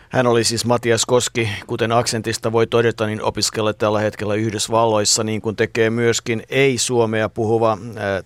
Hän 0.10 0.28
oli 0.28 0.44
siis 0.44 0.66
Matias 0.66 1.06
Koski, 1.06 1.50
kuten 1.68 1.92
aksentista 1.92 2.52
voi 2.52 2.68
todeta, 2.68 3.06
niin 3.06 3.24
opiskella 3.24 3.74
tällä 3.74 4.00
hetkellä 4.00 4.36
Yhdysvalloissa, 4.36 5.24
niin 5.24 5.42
kuin 5.42 5.56
tekee 5.56 5.90
myöskin 5.90 6.44
ei-suomea 6.50 7.30
puhuva 7.30 7.78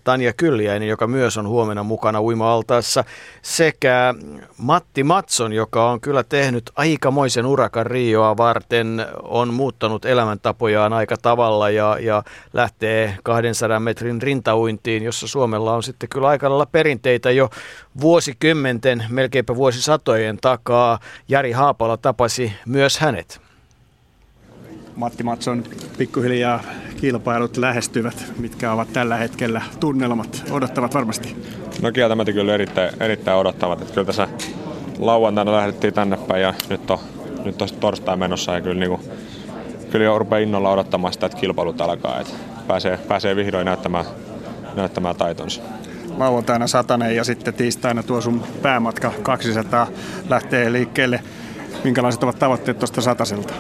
Tanja 0.04 0.34
Kylliäinen, 0.34 0.90
joka 0.90 1.08
myös 1.08 1.38
on 1.38 1.48
huomenna 1.48 1.84
mukana 1.84 2.22
uima-altaassa, 2.22 3.04
sekä 3.42 4.14
Matti 4.58 5.04
Matson, 5.04 5.54
joka 5.54 5.92
on 5.92 6.02
kyllä 6.02 6.24
tehnyt 6.24 6.72
aikamoisen 6.76 7.46
urakan 7.46 7.86
Rioa 7.86 8.38
varten, 8.38 9.06
on 9.24 9.54
muuttanut 9.54 10.06
elämäntapojaan 10.06 10.94
aika 10.94 11.16
tavalla 11.22 11.70
ja, 11.70 11.98
ja 12.00 12.24
lähtee 12.54 13.18
200 13.24 13.80
metrin 13.80 14.22
rintauintiin, 14.22 15.04
jossa 15.04 15.28
Suomella 15.28 15.74
on 15.74 15.84
sitten 15.84 16.10
kyllä 16.10 16.28
aika 16.28 16.50
lailla 16.50 16.66
perinteitä 16.66 17.32
jo 17.32 17.50
vuosikymmenten, 18.02 19.06
melkeinpä 19.10 19.56
vuosisatojen 19.56 20.38
takaa. 20.42 21.00
Jari 21.28 21.52
Haapala 21.74 21.98
tapasi 21.98 22.54
myös 22.66 23.00
hänet. 23.00 23.42
Matti 24.96 25.24
Matson 25.24 25.64
pikkuhiljaa 25.98 26.64
kilpailut 27.02 27.58
lähestyvät. 27.58 28.26
Mitkä 28.40 28.72
ovat 28.72 28.94
tällä 28.94 29.18
hetkellä 29.18 29.62
tunnelmat? 29.80 30.44
Odottavat 30.52 30.94
varmasti. 30.94 31.36
No 31.82 31.92
kieltämättä 31.92 32.32
kyllä 32.32 32.54
erittäin, 32.54 32.90
erittäin 33.00 33.38
odottavat. 33.38 33.82
Että 33.82 33.94
kyllä 33.94 34.06
tässä 34.06 34.28
lauantaina 35.00 35.52
lähdettiin 35.52 35.94
tänne 35.94 36.18
päin 36.18 36.42
ja 36.42 36.54
nyt 36.70 36.92
on, 36.92 37.00
nyt 37.46 37.62
on 37.62 37.70
torstai 37.80 38.18
menossa 38.18 38.54
ja 38.54 38.62
kyllä, 38.62 38.80
niin 38.80 38.90
kuin, 38.90 39.02
kyllä 39.92 40.06
jo 40.06 40.20
rupeaa 40.20 40.40
innolla 40.40 40.72
odottamaan 40.72 41.14
sitä, 41.14 41.26
että 41.26 41.38
kilpailut 41.38 41.82
alkaa. 41.82 42.20
Että 42.20 42.34
pääsee, 42.68 42.98
pääsee 42.98 43.36
vihdoin 43.36 43.66
näyttämään, 43.66 44.06
näyttämään 44.76 45.16
taitonsa 45.16 45.62
lauantaina 46.18 46.68
satanen 46.68 47.16
ja 47.16 47.24
sitten 47.24 47.54
tiistaina 47.54 48.04
tuo 48.04 48.22
sun 48.22 48.44
päämatka 48.62 49.12
200 49.24 49.88
lähtee 50.30 50.72
liikkeelle. 50.72 51.24
Minkälaiset 51.84 52.24
ovat 52.24 52.40
tavoitteet 52.40 52.80
tuosta 52.80 53.02
sataselta? 53.02 53.54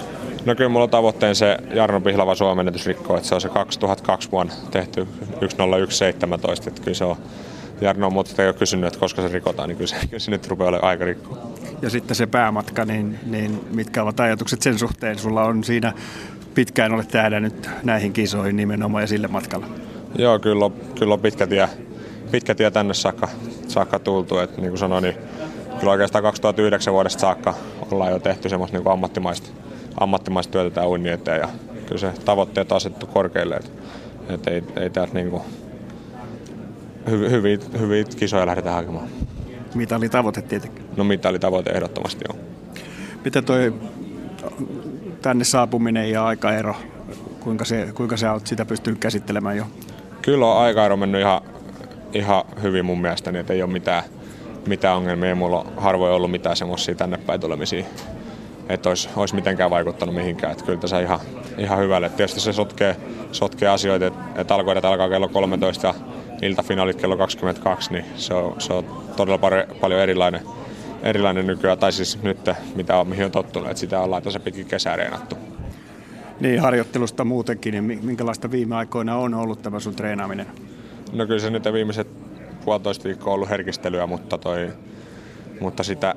No 0.45 0.55
kyllä 0.55 0.69
mulla 0.69 0.83
on 0.83 0.89
tavoitteen 0.89 1.35
se 1.35 1.57
Jarno 1.73 2.01
Pihlava 2.01 2.35
suomennetysrikko, 2.35 3.17
että 3.17 3.29
se 3.29 3.35
on 3.35 3.41
se 3.41 3.49
2002 3.49 4.31
vuonna 4.31 4.53
tehty 4.71 5.07
10117, 5.39 6.69
että 6.69 6.81
kyllä 6.81 6.95
se 6.95 7.05
on 7.05 7.15
Jarno 7.81 8.07
on 8.07 8.13
muuta 8.13 8.41
jo 8.41 8.53
kysynyt, 8.53 8.87
että 8.87 8.99
koska 8.99 9.21
se 9.21 9.27
rikotaan, 9.27 9.69
niin 9.69 9.77
kyllä 9.77 9.87
se, 9.87 9.95
kyllä 10.09 10.19
se 10.19 10.31
nyt 10.31 10.47
rupeaa 10.47 10.69
olemaan 10.69 10.89
aika 10.89 11.05
rikkoa. 11.05 11.37
Ja 11.81 11.89
sitten 11.89 12.15
se 12.15 12.27
päämatka, 12.27 12.85
niin, 12.85 13.19
niin 13.25 13.59
mitkä 13.73 14.03
ovat 14.03 14.19
ajatukset 14.19 14.61
sen 14.61 14.79
suhteen? 14.79 15.19
Sulla 15.19 15.43
on 15.43 15.63
siinä 15.63 15.93
pitkään 16.53 16.93
olet 16.93 17.07
täällä 17.07 17.39
nyt 17.39 17.69
näihin 17.83 18.13
kisoihin 18.13 18.55
nimenomaan 18.55 19.03
ja 19.03 19.07
sille 19.07 19.27
matkalla. 19.27 19.65
Joo, 20.15 20.39
kyllä 20.39 20.65
on, 20.65 20.73
kyllä 20.99 21.13
on 21.13 21.19
pitkä 21.19 21.47
tie 21.47 21.69
pitkä 22.33 22.55
tie 22.55 22.71
tänne 22.71 22.93
saakka, 22.93 23.29
saakka 23.67 23.99
tultu. 23.99 24.37
Et 24.37 24.57
niin 24.57 24.69
kuin 24.69 24.77
sanoin, 24.77 25.03
niin 25.03 25.15
kyllä 25.79 25.91
oikeastaan 25.91 26.23
2009 26.23 26.93
vuodesta 26.93 27.19
saakka 27.19 27.53
ollaan 27.91 28.11
jo 28.11 28.19
tehty 28.19 28.49
semmoista 28.49 28.77
niin 28.77 28.91
ammattimaista, 28.91 29.49
ammattimaista 29.99 30.51
työtä 30.51 30.69
tämän 30.69 30.89
uinnin 30.89 31.13
eteen. 31.13 31.41
Ja 31.41 31.49
kyllä 31.85 31.97
se 31.97 32.11
tavoitteet 32.25 32.71
on 32.71 32.75
asettu 32.75 33.07
korkealle. 33.07 33.55
Et, 33.55 33.71
et 34.29 34.47
ei, 34.47 34.63
ei 34.75 34.89
täältä 34.89 35.13
niin 35.13 35.29
kuin, 35.29 35.43
hyviä, 37.09 37.29
hyviä, 37.29 37.57
hyviä 37.79 38.03
kisoja 38.03 38.45
lähdetään 38.45 38.75
hakemaan. 38.75 39.07
tavoite 40.09 40.41
tietenkin. 40.41 40.85
No 40.97 41.03
tavoite 41.39 41.69
ehdottomasti 41.71 42.25
on. 42.29 42.35
Miten 43.25 43.45
toi 43.45 43.73
tänne 45.21 45.43
saapuminen 45.43 46.11
ja 46.11 46.25
aikaero, 46.25 46.75
kuinka, 47.39 47.65
se, 47.65 47.87
kuinka 47.93 48.17
sä 48.17 48.33
oot 48.33 48.47
sitä 48.47 48.65
pystynyt 48.65 48.99
käsittelemään 48.99 49.57
jo? 49.57 49.65
Kyllä 50.21 50.45
on 50.45 50.61
aikaero 50.61 50.97
mennyt 50.97 51.21
ihan 51.21 51.41
ihan 52.13 52.43
hyvin 52.61 52.85
mun 52.85 53.01
mielestä, 53.01 53.31
niin 53.31 53.45
ei 53.49 53.63
ole 53.63 53.71
mitään, 53.71 54.03
mitään 54.67 54.97
ongelmia. 54.97 55.29
Ei 55.29 55.35
mulla 55.35 55.59
on 55.59 55.73
harvoin 55.77 56.13
ollut 56.13 56.31
mitään 56.31 56.55
semmoisia 56.55 56.95
tänne 56.95 57.17
päin 57.17 57.41
tulemisia, 57.41 57.85
että 58.69 58.89
olisi, 58.89 59.09
olisi 59.15 59.35
mitenkään 59.35 59.69
vaikuttanut 59.69 60.15
mihinkään. 60.15 60.51
Että 60.51 60.65
kyllä 60.65 60.79
tässä 60.79 60.99
ihan, 60.99 61.19
ihan 61.57 61.79
hyvälle. 61.79 62.09
Tietysti 62.09 62.39
se 62.39 62.53
sotkee, 62.53 62.95
sotkee 63.31 63.69
asioita, 63.69 64.05
että, 64.05 64.19
että 64.35 64.55
alkoidat 64.55 64.85
alkaa 64.85 65.09
kello 65.09 65.27
13 65.27 65.87
ja 65.87 65.93
iltafinaalit 66.41 67.01
kello 67.01 67.17
22, 67.17 67.93
niin 67.93 68.05
se 68.15 68.33
on, 68.33 68.61
se 68.61 68.73
on 68.73 68.85
todella 69.15 69.37
pari, 69.37 69.63
paljon 69.81 70.01
erilainen, 70.01 70.41
erilainen 71.03 71.47
nykyään, 71.47 71.77
tai 71.77 71.91
siis 71.91 72.23
nyt 72.23 72.49
mitä 72.75 72.97
on, 72.97 73.07
mihin 73.07 73.25
on 73.25 73.31
tottunut, 73.31 73.69
että 73.69 73.79
sitä 73.79 73.99
ollaan 73.99 74.23
tässä 74.23 74.39
pitkin 74.39 74.65
kesää 74.65 74.95
reenattu. 74.95 75.35
Niin, 76.39 76.59
harjoittelusta 76.59 77.23
muutenkin, 77.23 77.71
niin 77.71 78.05
minkälaista 78.05 78.51
viime 78.51 78.75
aikoina 78.75 79.17
on 79.17 79.33
ollut 79.33 79.61
tämä 79.61 79.79
sun 79.79 79.95
treenaaminen? 79.95 80.47
No 81.13 81.25
kyllä 81.25 81.39
se 81.39 81.49
nyt 81.49 81.63
viimeiset 81.73 82.07
puolitoista 82.65 83.03
viikkoa 83.03 83.33
ollut 83.33 83.49
herkistelyä, 83.49 84.07
mutta, 84.07 84.37
toi, 84.37 84.69
mutta 85.59 85.83
sitä, 85.83 86.15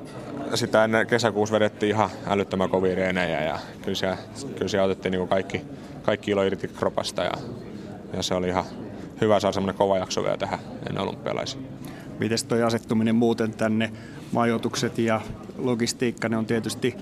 sitä 0.53 0.83
ennen 0.83 1.07
kesäkuussa 1.07 1.55
vedettiin 1.55 1.89
ihan 1.89 2.09
älyttömän 2.27 2.69
kovia 2.69 2.95
reenejä 2.95 3.43
ja 3.43 3.59
kyllä 3.81 3.95
siellä, 3.95 4.17
kyllä 4.55 4.67
siellä 4.67 4.85
otettiin 4.85 5.11
niin 5.11 5.27
kaikki, 5.27 5.61
kaikki 6.03 6.31
ilo 6.31 6.43
irti 6.43 6.67
kropasta 6.67 7.23
ja, 7.23 7.31
ja 8.13 8.23
se 8.23 8.33
oli 8.33 8.47
ihan 8.47 8.65
hyvä 9.21 9.39
saada 9.39 9.53
semmoinen 9.53 9.77
kova 9.77 9.97
jakso 9.97 10.23
vielä 10.23 10.37
tähän 10.37 10.59
ennen 10.89 11.03
olympialaisia. 11.03 11.61
Miten 12.19 12.37
toi 12.47 12.63
asettuminen 12.63 13.15
muuten 13.15 13.51
tänne, 13.51 13.91
majoitukset 14.31 14.97
ja 14.97 15.21
logistiikka, 15.57 16.29
ne 16.29 16.37
on 16.37 16.45
tietysti 16.45 16.95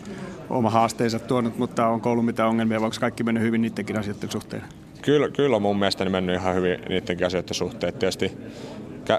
oma 0.50 0.70
haasteensa 0.70 1.20
tuonut, 1.20 1.58
mutta 1.58 1.88
onko 1.88 2.12
ollut 2.12 2.26
mitään 2.26 2.50
ongelmia, 2.50 2.80
vai 2.80 2.86
onko 2.86 2.98
kaikki 3.00 3.24
mennyt 3.24 3.44
hyvin 3.44 3.62
niidenkin 3.62 4.00
asioiden 4.00 4.32
suhteen? 4.32 4.64
Kyllä, 5.02 5.30
kyllä 5.30 5.56
on 5.56 5.62
mun 5.62 5.80
mielestä 5.80 6.06
mennyt 6.06 6.36
ihan 6.36 6.56
hyvin 6.56 6.80
niidenkin 6.90 7.28
asioiden 7.28 7.54
suhteen. 7.54 7.94
Tietysti 7.94 8.32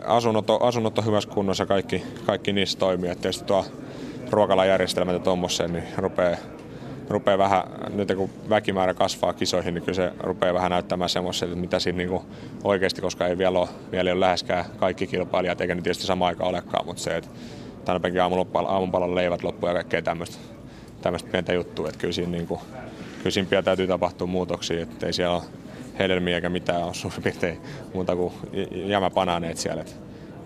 asunnot 0.06 0.50
on, 0.50 0.62
asunnot 0.62 0.98
on 0.98 1.06
hyvässä 1.06 1.30
kunnossa, 1.30 1.66
kaikki, 1.66 2.02
kaikki 2.26 2.52
niissä 2.52 2.78
toimii. 2.78 3.10
Et 3.10 3.20
tietysti 3.20 3.44
tuo 3.44 3.64
ruokalajärjestelmät 4.30 5.14
ja 5.14 5.18
tuommoiseen, 5.18 5.72
niin 5.72 5.84
rupeaa, 5.96 6.36
rupeaa 7.08 7.38
vähän, 7.38 7.62
nyt 7.94 8.12
kun 8.16 8.30
väkimäärä 8.48 8.94
kasvaa 8.94 9.32
kisoihin, 9.32 9.74
niin 9.74 9.82
kyllä 9.82 9.96
se 9.96 10.12
rupeaa 10.20 10.54
vähän 10.54 10.70
näyttämään 10.70 11.10
semmoisen, 11.10 11.48
että 11.48 11.60
mitä 11.60 11.78
siinä 11.78 11.96
niin 11.96 12.20
oikeasti, 12.64 13.02
koska 13.02 13.26
ei 13.26 13.38
vielä 13.38 13.58
ole, 13.58 13.68
vielä 13.92 14.12
ole 14.12 14.20
läheskään 14.20 14.64
kaikki 14.76 15.06
kilpailijat, 15.06 15.60
eikä 15.60 15.74
ne 15.74 15.82
tietysti 15.82 16.06
sama 16.06 16.26
aika 16.26 16.44
olekaan, 16.44 16.86
mutta 16.86 17.02
se, 17.02 17.16
että 17.16 17.30
tänä 17.84 18.00
päivänä 18.00 18.24
aamunpalalla 18.68 19.14
leivät 19.14 19.42
loppuja 19.42 19.70
ja 19.72 19.74
kaikkea 19.74 20.02
tämmöistä, 20.02 20.36
tämmöistä 21.02 21.30
pientä 21.30 21.52
juttua, 21.52 21.88
että 21.88 22.00
kyllä 22.00 22.14
siinä, 22.14 22.30
niin 22.32 22.46
kuin, 22.46 22.60
kyllä 23.18 23.30
siinä 23.30 23.62
täytyy 23.62 23.86
tapahtua 23.86 24.26
muutoksia, 24.26 24.82
että 24.82 25.06
ei 25.06 25.12
siellä 25.12 25.36
ole 25.36 25.42
hedelmiä 25.98 26.35
eikä 26.35 26.48
mitään 26.48 26.85
ole 26.85 26.94
suurin 26.94 27.23
piirtein 27.23 27.60
muuta 27.94 28.16
kuin 28.16 28.32
jämäpanaaneet 28.73 29.56
siellä. 29.56 29.82
Että, 29.82 29.94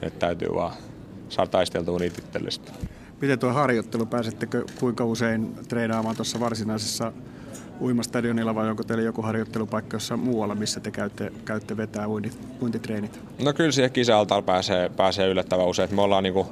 että 0.03 0.19
täytyy 0.19 0.49
vaan 0.55 0.73
saada 1.29 1.51
taisteltua 1.51 1.99
niitä 1.99 2.23
itsellistä. 2.25 2.73
Miten 3.21 3.39
tuo 3.39 3.53
harjoittelu, 3.53 4.07
pääsettekö 4.07 4.65
kuinka 4.81 5.05
usein 5.05 5.55
treenaamaan 5.69 6.17
tuossa 6.17 6.41
varsinaisessa 6.41 7.13
uimastadionilla 7.81 8.55
vai 8.55 8.71
onko 8.71 8.85
teillä 8.85 9.05
joku 9.05 9.23
harjoittelupaikka 9.23 9.95
jossain 9.95 10.21
muualla, 10.21 10.55
missä 10.55 10.81
te 10.81 10.91
käytte, 10.91 11.33
käytte 11.45 11.77
vetää 11.77 12.09
uintit, 12.09 12.39
uintitreenit? 12.63 13.21
No 13.45 13.53
kyllä 13.53 13.73
siihen 13.73 13.91
kisaltaan 13.91 14.45
pääsee, 14.45 14.89
pääsee 14.89 15.29
yllättävän 15.29 15.67
usein. 15.67 15.95
Me 15.95 16.03
ollaan, 16.03 16.23
niinku, 16.23 16.47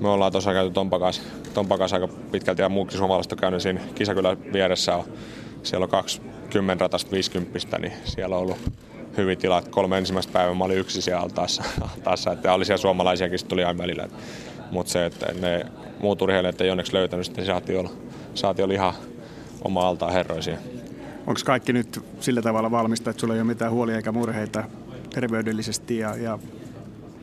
me 0.00 0.08
ollaan 0.08 0.32
tuossa 0.32 0.52
käyty 0.52 0.74
Tompakas, 0.74 1.22
Tompakas 1.54 1.92
aika 1.92 2.08
pitkälti 2.08 2.62
ja 2.62 2.68
muukin 2.68 2.98
suomalaiset 2.98 3.32
on 3.32 3.38
käynyt 3.38 3.62
siinä 3.62 3.80
kisakylän 3.94 4.52
vieressä. 4.52 4.96
On, 4.96 5.04
siellä 5.62 5.84
on 5.84 5.90
kaksi 5.90 6.22
10 6.50 6.80
ratasta 6.80 7.10
50, 7.10 7.78
niin 7.78 7.92
siellä 8.04 8.36
on 8.36 8.42
ollut 8.42 8.58
hyvin 9.16 9.38
tilat. 9.38 9.68
Kolme 9.68 9.98
ensimmäistä 9.98 10.32
päivää 10.32 10.54
mä 10.54 10.64
olin 10.64 10.78
yksi 10.78 11.02
siellä 11.02 11.22
altaassa, 11.22 11.64
altaassa 11.94 12.32
että 12.32 12.52
oli 12.52 12.64
siellä 12.64 12.80
suomalaisiakin, 12.80 13.38
tuli 13.48 13.64
aina 13.64 13.82
välillä. 13.82 14.08
Mutta 14.70 14.92
se, 14.92 15.06
että 15.06 15.32
ne 15.40 15.66
muut 16.00 16.22
urheilijat 16.22 16.60
ei 16.60 16.70
onneksi 16.70 16.94
löytänyt, 16.94 17.26
sitten 17.26 17.46
saatiin 17.46 17.78
olla, 17.78 17.90
saatiin 18.34 18.64
olla 18.64 18.74
ihan 18.74 18.94
oma 19.64 19.88
altaa 19.88 20.10
herroisia. 20.10 20.58
Onko 21.26 21.40
kaikki 21.44 21.72
nyt 21.72 22.00
sillä 22.20 22.42
tavalla 22.42 22.70
valmista, 22.70 23.10
että 23.10 23.20
sulla 23.20 23.34
ei 23.34 23.40
ole 23.40 23.46
mitään 23.46 23.72
huolia 23.72 23.96
eikä 23.96 24.12
murheita 24.12 24.64
terveydellisesti 25.14 25.98
ja, 25.98 26.16
ja 26.16 26.38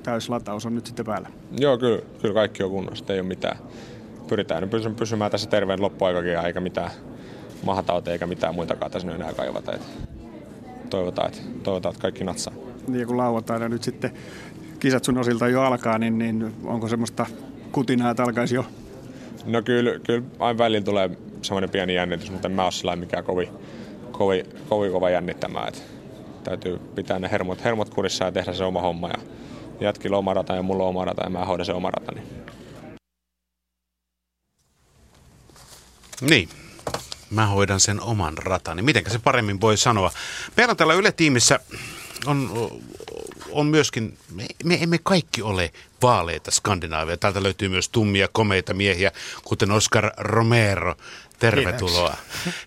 täyslataus 0.04 0.66
on 0.66 0.76
nyt 0.76 0.86
sitten 0.86 1.06
päällä? 1.06 1.30
Joo, 1.60 1.78
kyllä, 1.78 2.02
kyllä 2.22 2.34
kaikki 2.34 2.64
on 2.64 2.72
kunnossa, 2.72 3.14
ei 3.14 3.20
ole 3.20 3.28
mitään, 3.28 3.58
pyritään 4.28 4.70
pysymään 4.96 5.32
tässä 5.32 5.50
terveen 5.50 5.82
loppuaikakin 5.82 6.46
eikä 6.46 6.60
mitään 6.60 6.92
mahatauteja 7.64 8.14
eikä 8.14 8.28
mitään 8.28 8.56
muitakaan 8.56 8.92
tässä 8.92 9.08
nyt 9.08 9.16
enää 9.16 9.34
kaivata. 9.34 9.74
Et 9.74 9.82
toivotaan, 10.90 11.28
että, 11.28 11.42
toivotaan, 11.64 11.94
että 11.94 12.02
kaikki 12.02 12.24
natsaa. 12.24 12.54
Niin 12.88 13.08
kun 13.08 13.18
lauantaina 13.18 13.70
nyt 13.70 13.84
sitten 13.84 14.12
kisat 14.80 15.04
sun 15.04 15.18
osilta 15.18 15.48
jo 15.48 15.62
alkaa, 15.62 15.98
niin, 15.98 16.18
niin 16.18 16.54
onko 16.64 16.88
semmoista 16.88 17.26
kutinaa, 17.72 18.12
että 18.12 18.24
alkaisi 18.24 18.56
jo? 18.56 18.66
No 19.46 19.62
kyllä, 19.62 20.00
kyllä 20.00 20.24
aina 20.40 20.58
välillä 20.58 20.86
tulee 20.86 21.10
semmoinen 21.42 21.70
pieni 21.70 21.96
jännitys, 21.96 22.32
mutta 22.32 22.48
en 22.48 22.52
mä 22.52 22.64
ole 22.66 22.96
mikään 22.96 23.24
kovin, 23.24 23.50
kovin, 24.12 24.46
kovin 24.70 24.92
kova 24.92 25.10
jännittämään. 25.10 25.68
Et 25.68 25.84
täytyy 26.44 26.80
pitää 26.96 27.20
ne 27.20 27.32
hermot, 27.32 27.64
hermot 27.64 27.90
kurissa 27.90 28.26
ja 28.26 28.32
tehdä 28.32 28.54
se 28.54 28.64
oma 28.64 28.82
homma. 28.82 29.10
Ja 29.10 29.18
jätkillä 29.80 30.16
on 30.16 30.20
oma 30.20 30.34
rata 30.34 30.56
ja 30.56 30.64
mulla 30.64 30.84
on 30.84 30.90
oma 30.90 31.06
rata 31.06 31.24
ja 31.24 31.30
mä 31.30 31.46
hoidan 31.46 31.66
se 31.66 31.74
oma 31.74 31.92
rata. 31.92 32.12
Niin. 32.12 32.28
Niin, 36.30 36.50
mä 37.30 37.46
hoidan 37.46 37.80
sen 37.80 38.02
oman 38.02 38.38
ratani. 38.38 38.82
Mitenkä 38.82 39.10
se 39.10 39.20
paremmin 39.20 39.62
voi 39.62 39.78
sanoa? 39.78 40.12
Meillä 40.58 40.72
on 40.72 40.78
täällä 40.78 40.94
Yle-tiimissä 40.94 41.60
on, 42.26 42.70
on 43.52 43.66
myöskin, 43.66 44.18
me, 44.32 44.46
me 44.64 44.78
emme 44.82 45.00
kaikki 45.04 45.42
ole 45.42 45.72
vaaleita 46.02 46.52
Skandinaavia. 46.52 47.18
Täältä 47.18 47.44
löytyy 47.44 47.70
myös 47.70 47.90
tummia, 47.90 48.28
komeita 48.32 48.74
miehiä, 48.74 49.12
kuten 49.44 49.72
Oscar 49.72 50.12
Romero. 50.18 50.96
Tervetuloa. 51.40 52.18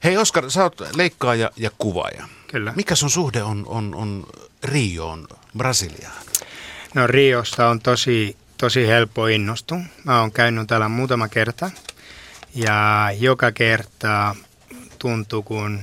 Hei 0.04 0.16
Oskar, 0.16 0.50
sä 0.50 0.62
oot 0.62 0.80
leikkaaja 0.96 1.50
ja 1.56 1.70
kuvaaja. 1.78 2.28
Kyllä. 2.46 2.72
Mikä 2.76 2.94
sun 2.94 3.10
suhde 3.10 3.42
on, 3.42 3.64
on, 3.68 3.94
on 3.94 4.26
Rioon, 4.64 5.28
Brasiliaan? 5.56 6.22
No 6.94 7.06
Riosta 7.06 7.68
on 7.68 7.80
tosi, 7.80 8.36
tosi 8.56 8.86
helppo 8.86 9.26
innostua. 9.26 9.78
Mä 10.04 10.20
oon 10.20 10.32
käynyt 10.32 10.68
täällä 10.68 10.88
muutama 10.88 11.28
kerta 11.28 11.70
ja 12.54 13.10
joka 13.18 13.52
kerta 13.52 14.36
tuntuu, 15.00 15.42
kun 15.42 15.80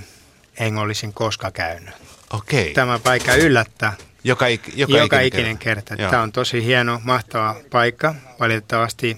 en 0.60 0.78
olisin 0.78 1.14
koska 1.14 1.52
käynyt. 1.52 1.96
Okei. 2.30 2.74
Tämä 2.74 3.00
paikka 3.00 3.36
yllättää. 3.36 3.94
Joka, 4.24 4.48
ik, 4.48 4.62
joka, 4.76 4.98
Joka, 4.98 5.20
ikinen 5.20 5.26
ikinen 5.28 5.58
kerta. 5.58 5.96
kerta. 5.96 6.12
Tämä 6.12 6.24
on 6.24 6.32
tosi 6.32 6.64
hieno, 6.66 7.02
mahtava 7.04 7.56
paikka. 7.72 8.16
Valitettavasti 8.40 9.18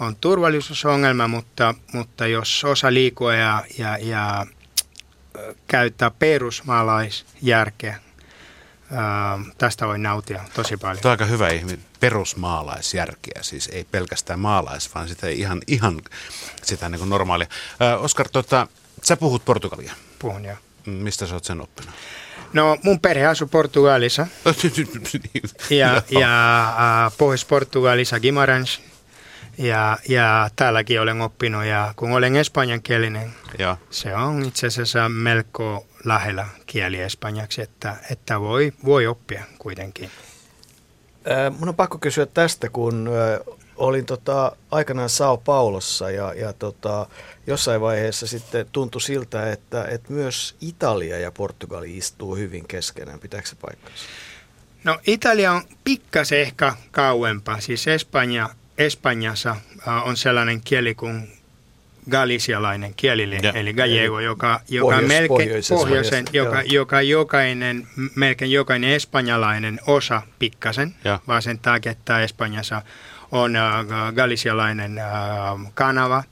on 0.00 0.16
turvallisuusongelma, 0.16 1.28
mutta, 1.28 1.74
mutta 1.92 2.26
jos 2.26 2.64
osa 2.64 2.94
liikkua 2.94 3.34
ja, 3.34 3.64
ja, 3.78 3.98
ja 4.00 4.46
käyttää 5.68 6.10
perusmaalaisjärkeä, 6.10 8.00
ää, 8.92 9.38
tästä 9.58 9.86
voi 9.86 9.98
nautia 9.98 10.44
tosi 10.54 10.76
paljon. 10.76 11.02
Tuo 11.02 11.08
on 11.08 11.12
aika 11.12 11.24
hyvä 11.24 11.48
ihminen. 11.48 11.84
Perusmaalaisjärkeä, 12.00 13.42
siis 13.42 13.68
ei 13.72 13.84
pelkästään 13.84 14.40
maalais, 14.40 14.94
vaan 14.94 15.08
sitä 15.08 15.28
ihan, 15.28 15.60
ihan 15.66 16.00
sitä 16.62 16.88
niin 16.88 16.98
kuin 16.98 17.10
normaalia. 17.10 17.48
Ö, 17.82 17.98
Oskar, 17.98 18.28
tota, 18.32 18.66
sä 19.02 19.16
puhut 19.16 19.44
portugalia. 19.44 19.92
Puhun 20.18 20.44
joo. 20.44 20.56
Mm, 20.86 20.92
Mistä 20.92 21.26
sä 21.26 21.34
oot 21.34 21.44
sen 21.44 21.60
oppinut? 21.60 21.94
No 22.52 22.78
mun 22.82 23.00
perhe 23.00 23.26
asuu 23.26 23.48
Portugalissa 23.48 24.26
ja, 25.70 26.02
ja 26.10 26.62
äh, 27.06 27.12
Pohjois-Portugalissa 27.18 28.16
Guimarães 28.18 28.80
ja, 29.58 29.98
ja 30.08 30.50
täälläkin 30.56 31.00
olen 31.00 31.20
oppinut 31.20 31.64
ja 31.64 31.94
kun 31.96 32.12
olen 32.12 32.36
espanjankielinen, 32.36 33.34
Joo. 33.58 33.76
se 33.90 34.14
on 34.14 34.44
itse 34.44 34.66
asiassa 34.66 35.08
melko 35.08 35.86
lähellä 36.04 36.46
kieli 36.66 37.00
espanjaksi, 37.00 37.62
että, 37.62 37.96
että 38.10 38.40
voi, 38.40 38.72
voi 38.84 39.06
oppia 39.06 39.44
kuitenkin. 39.58 40.10
Mun 41.58 41.68
on 41.68 41.74
pakko 41.74 41.98
kysyä 41.98 42.26
tästä, 42.26 42.68
kun 42.68 43.10
olin 43.78 44.06
tota, 44.06 44.56
aikanaan 44.70 45.08
Sao 45.08 45.36
Paulossa 45.36 46.10
ja, 46.10 46.32
ja 46.34 46.52
tota, 46.52 47.06
jossain 47.46 47.80
vaiheessa 47.80 48.26
sitten 48.26 48.66
tuntui 48.72 49.00
siltä, 49.00 49.52
että, 49.52 49.84
että 49.84 50.12
myös 50.12 50.56
Italia 50.60 51.18
ja 51.18 51.32
Portugali 51.32 51.96
istuu 51.96 52.36
hyvin 52.36 52.68
keskenään. 52.68 53.18
Pitääkö 53.20 53.48
se 53.48 53.56
paikkansa? 53.60 54.04
No 54.84 54.98
Italia 55.06 55.52
on 55.52 55.62
pikkasen 55.84 56.40
ehkä 56.40 56.74
kauempaa, 56.90 57.60
siis 57.60 57.88
Espanja, 57.88 58.48
Espanjassa 58.78 59.56
on 60.04 60.16
sellainen 60.16 60.60
kieli 60.60 60.94
kuin 60.94 61.28
galisialainen 62.10 62.94
kieli, 62.94 63.38
Ja. 63.42 63.52
eli 63.52 63.72
gallego, 63.74 64.20
joka, 64.20 64.60
joka, 64.68 64.96
Pohjois- 64.96 65.08
melkein, 65.08 65.50
pohjoisen, 65.68 66.24
joka, 66.32 66.62
joka 66.62 67.02
jokainen, 67.02 67.88
melkein 68.14 68.50
jokainen 68.52 68.90
espanjalainen 68.90 69.80
osa 69.86 70.22
pikkasen, 70.38 70.94
Ja. 71.04 71.20
vaan 71.28 71.42
sen 71.42 71.58
takia, 71.58 71.92
että 71.92 72.20
Espanjassa 72.20 72.82
on 73.32 73.56
äh, 73.56 73.86
galisialainen 74.14 74.98
äh, 74.98 75.06
kanava, 75.74 76.24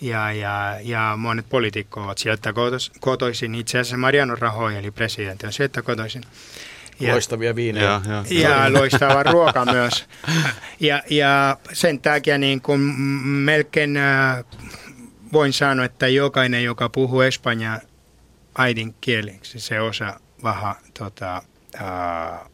ja, 0.00 0.32
ja, 0.32 0.78
ja 0.82 1.14
monet 1.16 1.48
poliitikot 1.48 2.04
ovat 2.04 2.18
sieltä 2.18 2.54
kotoisin. 3.00 3.54
Itse 3.54 3.78
asiassa 3.78 3.96
Mariano 3.96 4.34
Rajoy, 4.34 4.76
eli 4.76 4.90
presidentti, 4.90 5.46
on 5.46 5.52
sieltä 5.52 5.82
kotoisin. 5.82 6.22
Loistavia 7.12 7.56
viinejä. 7.56 7.84
Ja, 7.84 8.00
ja. 8.30 8.40
Ja 8.40 8.72
loistava 8.72 9.22
ruoka 9.22 9.64
myös. 9.64 10.06
Ja, 10.80 11.02
ja 11.10 11.56
sen 11.72 12.00
takia 12.00 12.38
niin 12.38 12.60
kuin 12.60 12.80
melkein 13.20 13.96
äh, 13.96 14.44
voin 15.32 15.52
sanoa, 15.52 15.84
että 15.84 16.08
jokainen, 16.08 16.64
joka 16.64 16.88
puhuu 16.88 17.20
espanjaa 17.20 17.80
äidinkieliksi, 18.58 19.60
se 19.60 19.80
osaa 19.80 20.18
vähän 20.42 20.74
tota, 20.98 21.42
äh, 21.74 22.50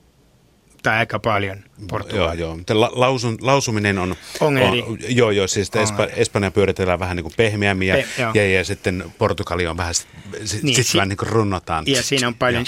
tai 0.84 0.98
aika 0.98 1.18
paljon 1.18 1.56
Joo, 1.78 1.86
portugalia. 1.88 2.34
joo. 2.40 2.56
Mutta 2.56 2.80
La, 2.80 2.90
lausun, 2.94 3.38
lausuminen 3.40 3.98
on, 3.98 4.16
On 4.40 4.58
eri. 4.58 4.84
joo, 5.08 5.30
joo, 5.30 5.46
siis 5.46 5.70
On 5.76 5.82
Espa, 5.82 6.04
Espanja 6.06 6.50
pyöritellään 6.50 6.98
vähän 6.98 7.16
niin 7.16 7.24
kuin 7.24 7.34
pehmeämmin 7.36 7.88
ja, 7.88 7.94
Pe- 7.94 8.22
joo. 8.22 8.30
ja, 8.34 8.50
ja, 8.50 8.64
sitten 8.64 9.12
Portugali 9.18 9.66
on 9.66 9.76
vähän, 9.76 9.94
sit, 9.94 10.06
sit, 10.44 10.62
Niin, 10.62 10.76
sit 10.76 10.86
si- 10.86 10.98
vähän 10.98 11.08
niin 11.08 11.16
kuin 11.16 11.28
runnotaan. 11.28 11.84
Ja 11.86 12.02
siinä 12.02 12.26
on 12.28 12.34
paljon, 12.34 12.64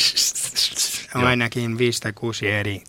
on 1.15 1.21
Joo. 1.21 1.29
ainakin 1.31 1.79
viisi 1.79 2.01
tai 2.01 2.13
kuusi 2.13 2.49
eri. 2.51 2.83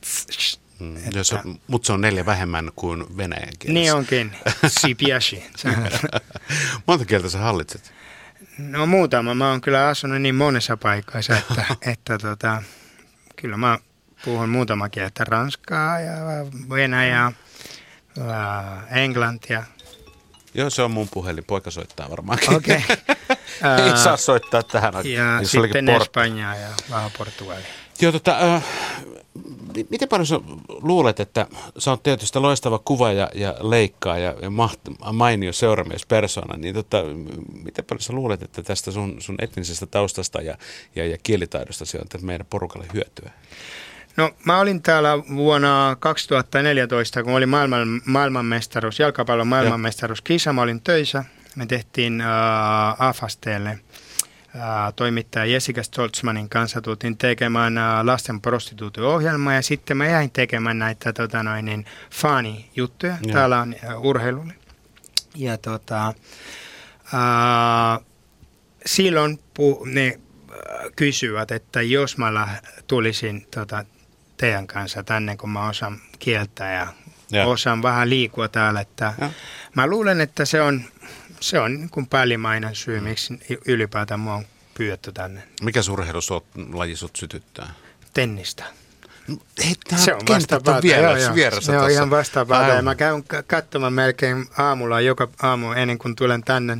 Mm, 0.79 0.95
jos 1.15 1.33
on, 1.33 1.59
mutta 1.67 1.85
se 1.85 1.93
on 1.93 2.01
neljä 2.01 2.25
vähemmän 2.25 2.71
kuin 2.75 3.17
venäjän 3.17 3.49
kielessä. 3.59 3.73
Niin 3.73 3.93
onkin, 3.93 4.31
si 4.67 4.95
piace. 4.95 5.43
Monta 6.87 7.05
kieltä 7.05 7.29
sä 7.29 7.37
hallitset? 7.37 7.93
No 8.57 8.85
muutama. 8.85 9.33
Mä 9.35 9.49
oon 9.49 9.61
kyllä 9.61 9.87
asunut 9.87 10.21
niin 10.21 10.35
monessa 10.35 10.77
paikassa, 10.77 11.37
että, 11.37 11.65
että 11.81 12.17
tota, 12.17 12.63
kyllä 13.35 13.57
mä 13.57 13.79
puhun 14.26 14.49
muutama 14.49 14.89
kieltä. 14.89 15.23
Ranskaa 15.23 15.99
ja 15.99 16.14
Venäjää, 16.69 17.31
ää, 18.27 18.88
englantia. 18.91 19.64
Joo, 20.53 20.69
se 20.69 20.81
on 20.81 20.91
mun 20.91 21.07
puhelin. 21.14 21.44
Poika 21.44 21.72
soittaa 21.72 22.10
varmaankin. 22.10 22.56
Okei. 22.56 22.84
Ei 23.84 23.89
Ää, 23.89 23.95
saa 24.03 24.18
soittaa 24.18 24.64
tähän 24.64 24.95
aikaan. 24.95 25.14
Ja 25.14 25.38
Niin 25.38 25.48
sitten 25.48 25.89
Espanjaa 25.89 26.56
ja 26.56 26.68
vähän 26.89 27.11
Portugalia. 27.18 27.65
Joo, 28.02 28.11
tota, 28.11 28.56
äh, 28.56 28.64
mi- 29.76 29.88
miten 29.89 30.10
paljon 30.10 30.27
sä 30.27 30.39
luulet, 30.68 31.19
että 31.19 31.48
sä 31.77 31.91
oot 31.91 32.03
tietysti 32.03 32.39
loistava 32.39 32.80
kuva 32.80 33.11
ja, 33.11 33.30
ja 33.35 33.56
leikkaa 33.60 34.18
ja, 34.18 34.35
ja 34.41 34.49
maht, 34.49 34.80
mainio 35.14 35.53
seuramiespersona, 35.53 36.57
niin 36.57 36.76
tota, 36.76 36.98
miten 37.64 37.85
paljon 37.85 38.02
sä 38.02 38.14
luulet, 38.14 38.41
että 38.41 38.64
tästä 38.64 38.91
sun, 38.91 39.15
sun 39.19 39.35
etnisestä 39.41 39.85
taustasta 39.85 40.41
ja, 40.41 40.57
ja, 40.95 41.07
ja 41.07 41.18
kielitaidosta 41.23 41.85
on 41.98 42.02
että 42.02 42.18
meidän 42.18 42.48
porukalle 42.49 42.88
hyötyä? 42.94 43.31
No 44.18 44.31
mä 44.45 44.60
olin 44.60 44.81
täällä 44.81 45.18
vuonna 45.35 45.98
2014, 45.99 47.23
kun 47.23 47.34
oli 47.34 47.45
maailman, 47.45 48.02
maailmanmestaruus, 48.06 48.99
jalkapallon 48.99 49.48
maailmanmestaruuskisa. 49.48 50.53
Mä 50.53 50.61
olin 50.61 50.81
töissä. 50.81 51.23
Me 51.56 51.65
tehtiin 51.65 52.22
äh, 52.22 52.27
AFASTelle 53.02 53.69
äh, 53.69 54.94
toimittaja 54.95 55.45
Jessica 55.45 55.84
Stoltzmanin 55.84 56.49
kanssa 56.49 56.81
tultiin 56.81 57.18
tekemään 57.18 57.77
äh, 57.77 58.06
lasten 58.06 58.41
prostituutio-ohjelmaa 58.41 59.53
ja 59.53 59.61
sitten 59.61 59.98
mä 59.98 60.07
jäin 60.07 60.31
tekemään 60.31 60.80
näitä 60.80 61.14
tota 61.14 61.44
noin, 61.44 61.65
niin, 61.65 61.85
fani-juttuja. 62.11 63.18
Joo. 63.22 63.34
Täällä 63.34 63.61
on 63.61 63.76
äh, 63.84 64.02
urheilulle. 64.02 64.53
Ja 65.35 65.57
tota, 65.57 66.07
äh, 67.14 68.06
silloin 68.85 69.39
pu, 69.53 69.85
ne 69.85 70.19
kysyvät, 70.95 71.52
että 71.52 71.81
jos 71.81 72.18
mä 72.18 72.57
tulisin 72.88 73.48
tota, 73.56 73.85
teidän 74.38 74.68
kanssa 74.68 75.03
tänne, 75.03 75.38
kun 75.38 75.49
mä 75.49 75.68
osaan 75.69 76.01
kieltä 76.19 76.65
ja, 76.65 76.88
Ja. 77.31 77.45
osaan 77.45 77.81
vähän 77.81 78.09
liikkua 78.09 78.47
täällä, 78.47 78.81
että 78.81 79.14
mä 79.76 79.88
luulen, 79.88 80.22
että 80.22 80.45
se 80.45 80.61
on, 80.61 80.81
se 81.39 81.59
on 81.59 81.73
niin 81.73 81.89
kuin 81.89 82.07
päällimmäinen 82.07 82.76
syy, 82.76 82.99
miksi 82.99 83.39
ylipäätään 83.65 84.19
mua 84.19 84.35
on 84.35 84.45
pyydetty 84.73 85.11
tänne. 85.11 85.43
Mikä 85.61 85.81
surheiluslaji 85.81 86.95
sut 86.95 87.15
sytyttää? 87.15 87.69
Tennistä. 88.14 88.64
Hei, 89.65 89.76
tää 89.89 89.99
Se 89.99 90.14
on 90.14 90.22
vastapäätä. 90.30 90.81
vielä 90.81 91.07
joo, 91.19 91.35
joo. 91.35 91.61
Se 91.61 91.77
on 91.77 91.91
ihan 91.91 92.09
vastapäätä. 92.09 92.73
Ja 92.73 92.81
mä 92.81 92.95
käyn 92.95 93.23
katsomaan 93.47 93.93
melkein 93.93 94.45
aamulla, 94.57 95.01
joka 95.01 95.27
aamu 95.41 95.72
ennen 95.72 95.97
kuin 95.97 96.15
tulen 96.15 96.43
tänne, 96.43 96.77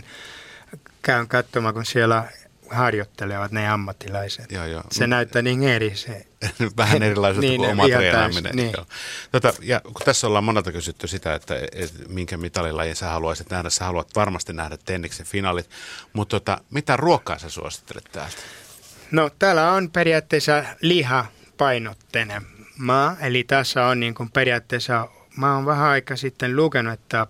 käyn 1.02 1.28
katsomaan, 1.28 1.74
kun 1.74 1.86
siellä 1.86 2.24
harjoittelevat 2.70 3.52
ne 3.52 3.70
ammattilaiset. 3.70 4.52
Joo, 4.52 4.66
joo. 4.66 4.84
Se 4.92 5.08
näyttää 5.08 5.42
niin 5.42 5.64
eri 5.64 5.96
se. 5.96 6.27
Vähän 6.78 7.04
erilaiselta 7.04 7.48
niin, 7.48 7.58
kuin 7.58 7.70
oma 7.70 7.86
ihan 7.86 8.00
treenaaminen. 8.00 8.56
niin. 8.56 8.72
Joo. 8.78 8.86
Tota, 9.32 9.54
ja 9.62 9.82
kun 9.84 10.02
tässä 10.06 10.28
ollaan 10.28 10.44
monelta 10.44 10.72
kysytty 10.72 11.08
sitä, 11.08 11.36
että, 11.36 11.56
että 11.72 12.00
minkä 12.10 12.38
mitalilajin 12.38 12.96
sä 12.96 13.08
haluaisit 13.08 13.50
nähdä, 13.50 13.70
sä 13.70 13.86
haluat 13.86 14.16
varmasti 14.16 14.54
nähdä 14.54 14.78
tenniksen 14.86 15.26
finaalit, 15.26 15.70
mutta 16.14 16.40
tota, 16.40 16.62
mitä 16.70 16.98
ruokaa 16.98 17.40
sä 17.40 17.50
suosittelet 17.50 18.10
täältä? 18.12 18.38
No 19.12 19.30
täällä 19.40 19.72
on 19.72 19.92
periaatteessa 19.92 20.64
lihapainotteinen 20.82 22.42
maa, 22.78 23.16
eli 23.22 23.44
tässä 23.44 23.86
on 23.86 24.00
niin 24.00 24.14
kuin 24.14 24.30
periaatteessa, 24.32 25.08
mä 25.38 25.56
oon 25.56 25.66
vähän 25.66 25.90
aika 25.90 26.16
sitten 26.16 26.56
lukenut, 26.56 26.94
että 26.94 27.28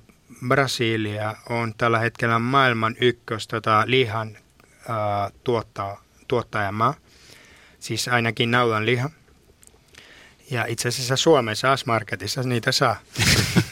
Brasilia 0.48 1.36
on 1.50 1.74
tällä 1.78 2.00
hetkellä 2.00 2.40
maailman 2.40 2.96
ykkös 3.02 3.48
tota, 3.48 3.84
lihan 3.86 4.38
äh, 4.90 5.32
tuottaa, 5.44 6.04
tuottajamaa, 6.28 6.94
siis 7.80 8.08
ainakin 8.08 8.52
naudan 8.52 8.86
liha. 8.86 9.10
Ja 10.52 10.66
itse 10.66 10.88
asiassa 10.88 11.16
Suomessa 11.16 11.72
Asmarketissa 11.72 12.44
niitä 12.44 12.72
saa. 12.72 12.96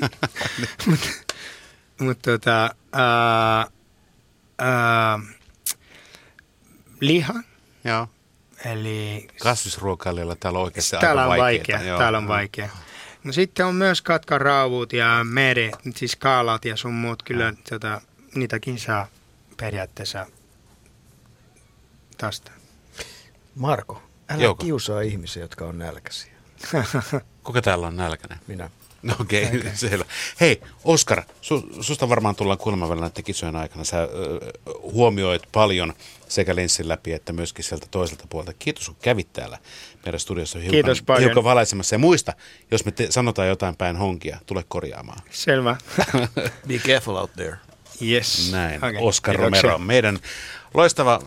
Mutta 0.88 1.08
mut, 2.00 2.22
tota, 2.22 2.76
liha. 7.02 7.34
Joo. 7.84 8.08
Eli 8.66 9.28
Kasvisruokailijalla 9.40 10.36
täällä 10.36 10.60
on 10.60 10.66
oikeasti 10.66 10.98
täällä 10.98 11.22
aika 11.22 11.34
on 11.34 11.40
vaikeaa. 11.40 11.80
vaikea. 11.80 11.98
Täällä 11.98 12.18
on 12.18 12.28
vaikea. 12.28 12.70
No 13.24 13.32
sitten 13.34 13.66
on 13.66 13.76
myös 13.76 14.02
katkaraavut 14.02 14.94
ja 14.94 15.20
meri, 15.24 15.72
siis 15.96 16.16
kaalat 16.16 16.66
ja 16.66 16.78
sun 16.78 16.94
muut. 16.94 17.24
Kyllä 17.24 17.54
tota, 17.70 18.02
niitäkin 18.36 18.80
saa 18.80 19.08
periaatteessa 19.58 20.26
tästä. 22.18 22.52
Marko, 23.56 24.02
älä 24.30 24.44
Jouko. 24.44 24.64
kiusaa 24.64 25.02
ihmisiä, 25.02 25.44
jotka 25.44 25.66
on 25.66 25.78
nälkäisiä. 25.78 26.32
Kuka 27.44 27.62
täällä 27.62 27.88
on 27.88 27.96
nälkäinen? 27.98 28.40
Minä. 28.48 28.70
No 29.02 29.16
okei, 29.20 29.46
okay, 29.46 29.62
selvä. 29.74 30.06
Hei, 30.42 30.62
Oskar, 30.84 31.24
su, 31.42 31.70
susta 31.82 32.10
varmaan 32.10 32.36
tullaan 32.36 32.58
kuulemaan 32.58 32.90
vielä 32.90 33.02
näiden 33.02 33.24
kisojen 33.24 33.56
aikana. 33.56 33.84
Sä 33.84 34.02
ö, 34.02 34.08
huomioit 34.82 35.42
paljon 35.52 35.94
sekä 36.28 36.56
linssin 36.56 36.88
läpi 36.88 37.14
että 37.14 37.34
myöskin 37.34 37.64
sieltä 37.66 37.88
toiselta 37.92 38.26
puolelta. 38.30 38.54
Kiitos, 38.60 38.88
kun 38.88 38.96
kävit 39.02 39.34
täällä 39.34 39.58
meidän 40.06 40.20
studiossa 40.20 40.60
hiukan, 40.60 40.72
Kiitos 40.72 41.02
paljon. 41.02 41.24
hiukan 41.24 41.44
valaisemassa. 41.44 41.96
Ja 41.96 42.00
muista, 42.00 42.34
jos 42.72 42.86
me 42.86 42.92
te, 42.92 43.08
sanotaan 43.10 43.48
jotain 43.48 43.76
päin 43.76 43.98
honkia, 43.98 44.40
tule 44.46 44.66
korjaamaan. 44.68 45.22
Selvä. 45.32 45.78
Be 46.68 46.78
careful 46.78 47.16
out 47.16 47.34
there. 47.34 47.58
Yes. 48.02 48.52
Näin, 48.52 48.86
Okei, 48.86 49.00
Oskar. 49.02 49.36
Romero, 49.36 49.78
meidän 49.78 50.20
loistava 50.74 51.22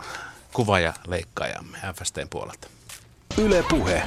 kuvaaja 0.52 0.94
leikkaajamme 1.06 1.78
FSTn 1.94 2.26
puolelta. 2.30 2.68
Yle 3.38 3.64
Puhe. 3.68 4.02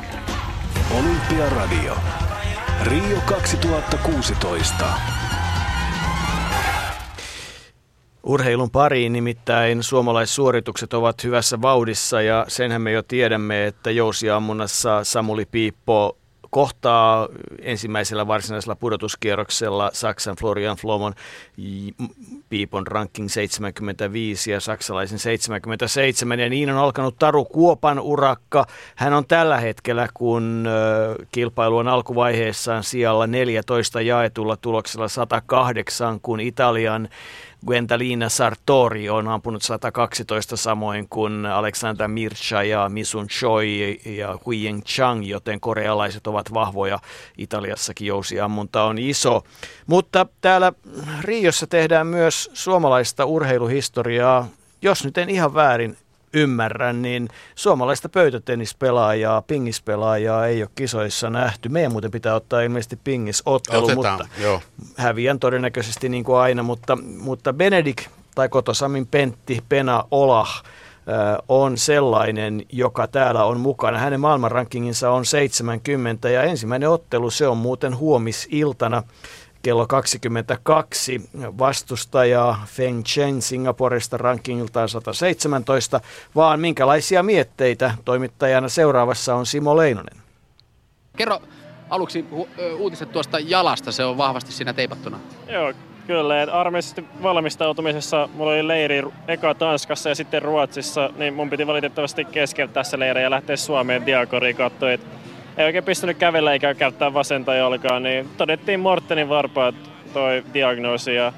Olympiaradio. 0.91 1.97
Rio 2.83 3.17
2016. 3.25 4.85
Urheilun 8.23 8.71
pariin 8.71 9.13
nimittäin 9.13 9.83
suomalaissuoritukset 9.83 10.93
ovat 10.93 11.23
hyvässä 11.23 11.61
vauhdissa 11.61 12.21
ja 12.21 12.45
senhän 12.47 12.81
me 12.81 12.91
jo 12.91 13.03
tiedämme, 13.03 13.65
että 13.65 13.91
jousiammunnassa 13.91 15.03
Samuli 15.03 15.45
Piippo 15.45 16.17
kohtaa 16.51 17.27
ensimmäisellä 17.61 18.27
varsinaisella 18.27 18.75
pudotuskierroksella 18.75 19.89
Saksan 19.93 20.35
Florian 20.35 20.77
Flomon 20.77 21.13
Piipon 22.49 22.87
ranking 22.87 23.29
75 23.29 24.51
ja 24.51 24.59
saksalaisen 24.59 25.19
77 25.19 26.39
ja 26.39 26.49
niin 26.49 26.69
on 26.69 26.77
alkanut 26.77 27.15
Taru 27.19 27.45
Kuopan 27.45 27.99
urakka. 27.99 28.65
Hän 28.95 29.13
on 29.13 29.25
tällä 29.25 29.57
hetkellä, 29.57 30.07
kun 30.13 30.67
kilpailu 31.31 31.77
on 31.77 31.87
alkuvaiheessaan 31.87 32.83
sijalla 32.83 33.27
14 33.27 34.01
jaetulla 34.01 34.57
tuloksella 34.57 35.07
108, 35.07 36.19
kun 36.21 36.39
Italian 36.39 37.09
Gwendalina 37.65 38.29
Sartori 38.29 39.09
on 39.09 39.27
ampunut 39.27 39.61
112 39.61 40.57
samoin 40.57 41.07
kuin 41.09 41.45
Alexander 41.45 42.07
Mircha 42.07 42.63
ja 42.63 42.89
Misun 42.89 43.27
Choi 43.27 43.99
ja 44.05 44.37
Huiying 44.45 44.81
Chang, 44.83 45.25
joten 45.25 45.59
korealaiset 45.59 46.27
ovat 46.27 46.53
vahvoja. 46.53 46.99
Italiassakin 47.37 48.07
jousiammunta 48.07 48.83
on 48.83 48.97
iso. 48.97 49.43
Mutta 49.87 50.25
täällä 50.41 50.73
Riossa 51.21 51.67
tehdään 51.67 52.07
myös 52.07 52.49
suomalaista 52.53 53.25
urheiluhistoriaa. 53.25 54.47
Jos 54.81 55.05
nyt 55.05 55.17
en 55.17 55.29
ihan 55.29 55.53
väärin 55.53 55.97
ymmärrä, 56.33 56.93
niin 56.93 57.29
suomalaista 57.55 58.09
pöytätennispelaajaa, 58.09 59.41
pingispelaajaa 59.41 60.47
ei 60.47 60.63
ole 60.63 60.69
kisoissa 60.75 61.29
nähty. 61.29 61.69
Meidän 61.69 61.91
muuten 61.91 62.11
pitää 62.11 62.35
ottaa 62.35 62.61
ilmeisesti 62.61 62.99
pingisottelu, 63.03 63.85
Otetaan, 63.85 64.19
mutta 64.19 64.41
joo. 64.41 64.61
häviän 64.97 65.39
todennäköisesti 65.39 66.09
niin 66.09 66.23
kuin 66.23 66.37
aina, 66.37 66.63
mutta, 66.63 66.97
mutta 67.17 67.53
Benedik 67.53 68.05
tai 68.35 68.49
Kotosamin 68.49 69.07
Pentti 69.07 69.63
Pena 69.69 70.03
Olah 70.11 70.63
ö, 70.63 71.43
on 71.47 71.77
sellainen, 71.77 72.65
joka 72.71 73.07
täällä 73.07 73.43
on 73.43 73.59
mukana. 73.59 73.97
Hänen 73.97 74.19
maailmanrankinginsa 74.19 75.11
on 75.11 75.25
70 75.25 76.29
ja 76.29 76.43
ensimmäinen 76.43 76.89
ottelu 76.89 77.31
se 77.31 77.47
on 77.47 77.57
muuten 77.57 77.97
huomisiltana 77.97 79.03
kello 79.61 79.87
22. 79.87 81.29
Vastustaja 81.59 82.55
Feng 82.65 83.03
Chen 83.03 83.41
Singaporesta 83.41 84.17
rankingiltaan 84.17 84.89
117, 84.89 86.01
vaan 86.35 86.59
minkälaisia 86.59 87.23
mietteitä 87.23 87.93
toimittajana 88.05 88.69
seuraavassa 88.69 89.35
on 89.35 89.45
Simo 89.45 89.77
Leinonen. 89.77 90.17
Kerro 91.17 91.39
aluksi 91.89 92.25
hu- 92.31 92.61
uutiset 92.77 93.11
tuosta 93.11 93.39
jalasta, 93.39 93.91
se 93.91 94.05
on 94.05 94.17
vahvasti 94.17 94.51
siinä 94.51 94.73
teipattuna. 94.73 95.19
Joo, 95.47 95.73
kyllä. 96.07 96.33
Armeisesti 96.51 97.05
valmistautumisessa 97.23 98.29
mulla 98.33 98.51
oli 98.51 98.67
leiri 98.67 99.03
eka 99.27 99.53
Tanskassa 99.53 100.09
ja 100.09 100.15
sitten 100.15 100.41
Ruotsissa, 100.41 101.09
niin 101.17 101.33
mun 101.33 101.49
piti 101.49 101.67
valitettavasti 101.67 102.25
keskeyttää 102.25 102.83
se 102.83 102.99
leiri 102.99 103.23
ja 103.23 103.29
lähteä 103.29 103.55
Suomeen 103.55 104.05
diakoriin 104.05 104.55
katsoa, 104.55 104.91
et 104.91 105.01
ei 105.57 105.65
oikein 105.65 105.83
pystynyt 105.83 106.17
kävellä 106.17 106.53
eikä 106.53 106.73
käyttää 106.73 107.13
vasenta 107.13 107.55
jalkaa, 107.55 107.99
niin 107.99 108.29
todettiin 108.37 108.79
Mortenin 108.79 109.29
varpaat 109.29 109.75
toi 110.13 110.43
diagnoosi 110.53 111.15
ja 111.15 111.33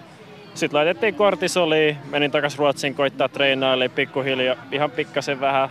sitten 0.53 0.77
laitettiin 0.77 1.15
kortisoli, 1.15 1.97
menin 2.09 2.31
takas 2.31 2.57
Ruotsiin 2.57 2.95
koittaa 2.95 3.29
treenaille 3.29 3.89
pikkuhiljaa, 3.89 4.55
ihan 4.71 4.91
pikkasen 4.91 5.39
vähän 5.39 5.69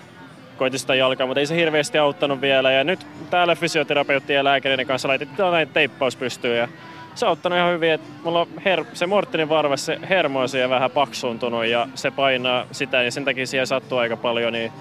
koitin 0.57 0.81
sitä 0.81 0.95
jalkaa, 0.95 1.27
mutta 1.27 1.41
ei 1.41 1.47
se 1.47 1.57
hirveästi 1.57 1.99
auttanut 1.99 2.41
vielä. 2.41 2.73
Ja 2.73 2.85
nyt 2.85 3.07
täällä 3.31 3.55
fysioterapeuttien 3.55 4.37
ja 4.37 4.45
lääkäreiden 4.45 4.87
kanssa 4.87 5.09
laitettiin 5.09 5.51
näin 5.51 5.69
teippaus 5.69 6.17
pystyyn 6.17 6.59
ja 6.59 6.69
se 7.15 7.25
on 7.25 7.29
auttanut 7.29 7.59
ihan 7.59 7.73
hyvin, 7.73 7.93
että 7.93 8.09
mulla 8.25 8.41
on 8.41 8.49
her- 8.59 8.87
se 8.93 9.07
Mortinin 9.07 9.49
varva, 9.49 9.77
se 9.77 9.99
hermo 10.09 10.41
on 10.41 10.49
siihen 10.49 10.71
vähän 10.71 10.91
paksuuntunut 10.91 11.67
ja 11.67 11.89
se 11.95 12.11
painaa 12.11 12.67
sitä, 12.73 13.03
ja 13.03 13.11
sen 13.11 13.25
takia 13.25 13.47
siihen 13.47 13.67
sattuu 13.67 13.99
aika 13.99 14.17
paljon, 14.17 14.53
niin 14.53 14.73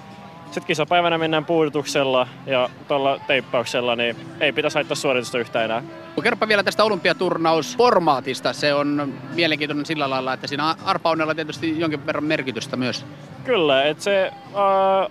sitten 0.54 0.66
kisapäivänä 0.66 1.18
mennään 1.18 1.44
puudutuksella 1.44 2.26
ja 2.46 2.70
tuolla 2.88 3.20
teippauksella, 3.26 3.96
niin 3.96 4.16
ei 4.40 4.52
pitäisi 4.52 4.74
haittaa 4.74 4.94
suoritusta 4.94 5.38
yhtään 5.38 5.64
enää. 5.64 5.82
Kerropa 6.22 6.48
vielä 6.48 6.62
tästä 6.62 6.84
olympiaturnausformaatista. 6.84 8.52
Se 8.52 8.74
on 8.74 9.12
mielenkiintoinen 9.34 9.86
sillä 9.86 10.10
lailla, 10.10 10.32
että 10.32 10.46
siinä 10.46 10.74
arpaunella 10.84 11.34
tietysti 11.34 11.80
jonkin 11.80 12.06
verran 12.06 12.24
merkitystä 12.24 12.76
myös. 12.76 13.06
Kyllä, 13.44 13.82
että 13.82 14.04
se 14.04 14.32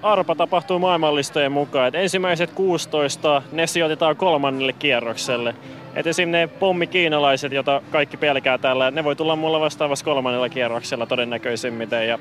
arpa 0.04 0.36
tapahtuu 0.36 0.80
maailmanlistojen 0.80 1.52
mukaan. 1.52 1.88
Et 1.88 1.96
ensimmäiset 1.96 2.52
16, 2.52 3.42
ne 3.52 3.68
sijoitetaan 3.68 4.16
kolmannelle 4.16 4.74
kierrokselle. 4.74 5.56
Et 5.96 6.08
esim. 6.08 6.30
ne 6.30 6.48
pommikiinalaiset, 6.48 7.52
joita 7.52 7.82
kaikki 7.92 8.18
pelkää 8.18 8.58
täällä, 8.58 8.92
ne 8.92 9.04
voi 9.04 9.16
tulla 9.16 9.36
mulla 9.36 9.60
vastaavassa 9.60 10.06
kolmannella 10.06 10.50
kierroksella 10.50 11.06
todennäköisemmin. 11.06 11.90
Ja 12.08 12.20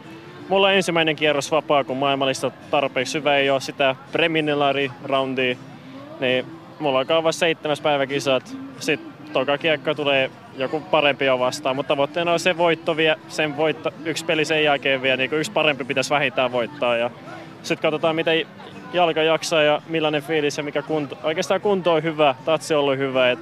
mulla 0.50 0.66
on 0.66 0.72
ensimmäinen 0.72 1.16
kierros 1.16 1.50
vapaa, 1.50 1.84
kun 1.84 1.96
maailmanlista 1.96 2.50
tarpeeksi 2.70 3.18
hyvä 3.18 3.36
ei 3.36 3.50
ole 3.50 3.60
sitä 3.60 3.96
preliminary 4.12 4.90
roundia. 5.04 5.56
Niin 6.20 6.46
mulla 6.78 6.98
alkaa 6.98 7.22
vasta 7.22 7.40
seitsemäs 7.40 7.80
päivä 7.80 8.06
kisat. 8.06 8.56
Sitten 8.78 9.12
toka 9.32 9.58
kiekko 9.58 9.94
tulee 9.94 10.30
joku 10.56 10.80
parempi 10.80 11.24
jo 11.24 11.38
vastaan, 11.38 11.76
mutta 11.76 11.88
tavoitteena 11.88 12.32
on 12.32 12.40
se 12.40 12.56
voitto 12.56 12.96
vie, 12.96 13.16
sen 13.28 13.56
voitto, 13.56 13.90
yksi 14.04 14.24
peli 14.24 14.44
sen 14.44 14.64
jälkeen 14.64 15.02
vielä, 15.02 15.16
niin 15.16 15.34
yksi 15.34 15.52
parempi 15.52 15.84
pitäisi 15.84 16.10
vähintään 16.10 16.52
voittaa. 16.52 16.96
Ja 16.96 17.10
sitten 17.62 17.82
katsotaan, 17.82 18.16
miten 18.16 18.46
jalka 18.92 19.22
jaksaa 19.22 19.62
ja 19.62 19.82
millainen 19.88 20.22
fiilis 20.22 20.56
ja 20.56 20.62
mikä 20.62 20.82
kunto. 20.82 21.18
Oikeastaan 21.22 21.60
kunto 21.60 21.92
on 21.92 22.02
hyvä, 22.02 22.34
tatsi 22.44 22.74
on 22.74 22.80
ollut 22.80 22.98
hyvä. 22.98 23.36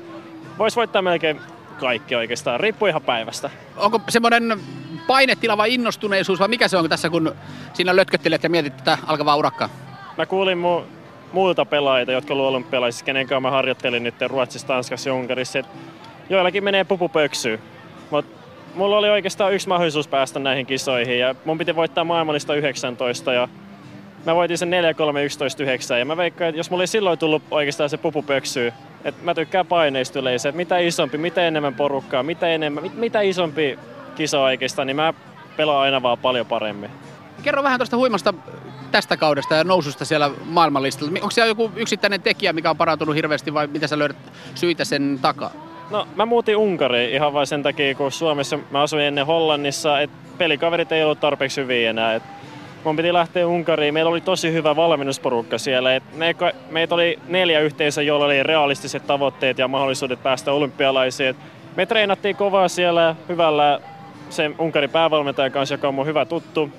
Voisi 0.58 0.76
voittaa 0.76 1.02
melkein 1.02 1.40
kaikki 1.80 2.14
oikeastaan, 2.14 2.60
riippuu 2.60 2.88
ihan 2.88 3.02
päivästä. 3.02 3.50
Onko 3.76 4.00
semmoinen 4.08 4.60
painetila 5.08 5.56
vai 5.56 5.74
innostuneisuus 5.74 6.40
vai 6.40 6.48
mikä 6.48 6.68
se 6.68 6.76
on 6.76 6.88
tässä, 6.88 7.10
kun 7.10 7.34
siinä 7.72 7.96
lötköttelet 7.96 8.42
ja 8.42 8.50
mietit 8.50 8.76
tätä 8.76 8.98
alkavaa 9.06 9.36
urakkaa? 9.36 9.68
Mä 10.18 10.26
kuulin 10.26 10.58
mu- 10.58 10.84
muilta 11.32 11.64
pelaajilta, 11.64 12.12
jotka 12.12 12.34
ovat 12.34 12.46
olympialaisissa, 12.46 13.04
kenen 13.04 13.26
kanssa 13.26 13.40
mä 13.40 13.50
harjoittelin 13.50 14.02
nyt 14.02 14.14
Ruotsissa, 14.26 14.66
Tanskassa 14.66 15.08
ja 15.08 15.14
Unkarissa, 15.14 15.58
että 15.58 15.72
joillakin 16.30 16.64
menee 16.64 16.84
pupupöksyyn. 16.84 17.58
Mutta 18.10 18.38
mulla 18.74 18.98
oli 18.98 19.10
oikeastaan 19.10 19.54
yksi 19.54 19.68
mahdollisuus 19.68 20.08
päästä 20.08 20.38
näihin 20.38 20.66
kisoihin 20.66 21.18
ja 21.18 21.34
mun 21.44 21.58
piti 21.58 21.76
voittaa 21.76 22.04
maailmallista 22.04 22.54
19 22.54 23.32
ja 23.32 23.48
mä 24.26 24.34
voitin 24.34 24.58
sen 24.58 24.70
4 24.70 24.94
3 24.94 25.24
11 25.24 25.62
9 25.62 25.98
ja 25.98 26.04
mä 26.04 26.16
veikkaan, 26.16 26.48
että 26.48 26.58
jos 26.58 26.70
mulla 26.70 26.82
ei 26.82 26.86
silloin 26.86 27.18
tullut 27.18 27.42
oikeastaan 27.50 27.90
se 27.90 27.96
pupu 27.96 28.22
pöksyy, 28.22 28.72
että 29.04 29.24
mä 29.24 29.34
tykkään 29.34 29.66
paineista 29.66 30.18
yleensä, 30.18 30.48
että 30.48 30.56
mitä 30.56 30.78
isompi, 30.78 31.18
mitä 31.18 31.48
enemmän 31.48 31.74
porukkaa, 31.74 32.22
mitä, 32.22 32.48
enemmän, 32.48 32.82
mit, 32.82 32.94
mitä 32.94 33.20
isompi 33.20 33.78
kisa 34.18 34.40
oikeastaan, 34.40 34.86
niin 34.86 34.96
mä 34.96 35.14
pelaan 35.56 35.82
aina 35.82 36.02
vaan 36.02 36.18
paljon 36.18 36.46
paremmin. 36.46 36.90
Kerro 37.42 37.62
vähän 37.62 37.78
tuosta 37.78 37.96
huimasta 37.96 38.34
tästä 38.90 39.16
kaudesta 39.16 39.54
ja 39.54 39.64
noususta 39.64 40.04
siellä 40.04 40.30
maailmanlistalla. 40.44 41.12
Onko 41.14 41.30
siellä 41.30 41.50
joku 41.50 41.70
yksittäinen 41.76 42.22
tekijä, 42.22 42.52
mikä 42.52 42.70
on 42.70 42.76
parantunut 42.76 43.14
hirveästi 43.14 43.54
vai 43.54 43.66
mitä 43.66 43.86
sä 43.86 43.98
löydät 43.98 44.16
syitä 44.54 44.84
sen 44.84 45.18
takaa? 45.22 45.50
No 45.90 46.08
mä 46.16 46.26
muutin 46.26 46.56
Unkariin 46.56 47.10
ihan 47.10 47.32
vain 47.32 47.46
sen 47.46 47.62
takia, 47.62 47.94
kun 47.94 48.12
Suomessa 48.12 48.58
mä 48.70 48.82
asuin 48.82 49.02
ennen 49.02 49.26
Hollannissa, 49.26 50.00
että 50.00 50.16
pelikaverit 50.38 50.92
ei 50.92 51.04
ollut 51.04 51.20
tarpeeksi 51.20 51.60
hyviä 51.60 51.90
enää. 51.90 52.14
Et 52.14 52.22
mun 52.84 52.96
piti 52.96 53.12
lähteä 53.12 53.46
Unkariin. 53.46 53.94
Meillä 53.94 54.10
oli 54.10 54.20
tosi 54.20 54.52
hyvä 54.52 54.76
valmennusporukka 54.76 55.58
siellä. 55.58 55.94
Et 55.94 56.02
me, 56.12 56.34
meitä 56.70 56.94
oli 56.94 57.18
neljä 57.28 57.60
yhteisöä, 57.60 58.04
joilla 58.04 58.24
oli 58.24 58.42
realistiset 58.42 59.06
tavoitteet 59.06 59.58
ja 59.58 59.68
mahdollisuudet 59.68 60.22
päästä 60.22 60.52
olympialaisiin. 60.52 61.28
Et 61.28 61.36
me 61.76 61.86
treenattiin 61.86 62.36
kovaa 62.36 62.68
siellä 62.68 63.16
hyvällä 63.28 63.80
sen 64.30 64.54
Unkarin 64.58 64.90
päävalmentajan 64.90 65.52
kanssa, 65.52 65.74
joka 65.74 65.88
on 65.88 65.94
mun 65.94 66.06
hyvä 66.06 66.24
tuttu. 66.24 66.70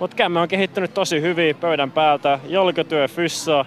Mutta 0.00 0.16
kämme 0.16 0.40
on 0.40 0.48
kehittynyt 0.48 0.94
tosi 0.94 1.20
hyvin 1.20 1.56
pöydän 1.56 1.90
päältä. 1.90 2.40
Jolkotyö, 2.48 3.08
fyssa, 3.08 3.64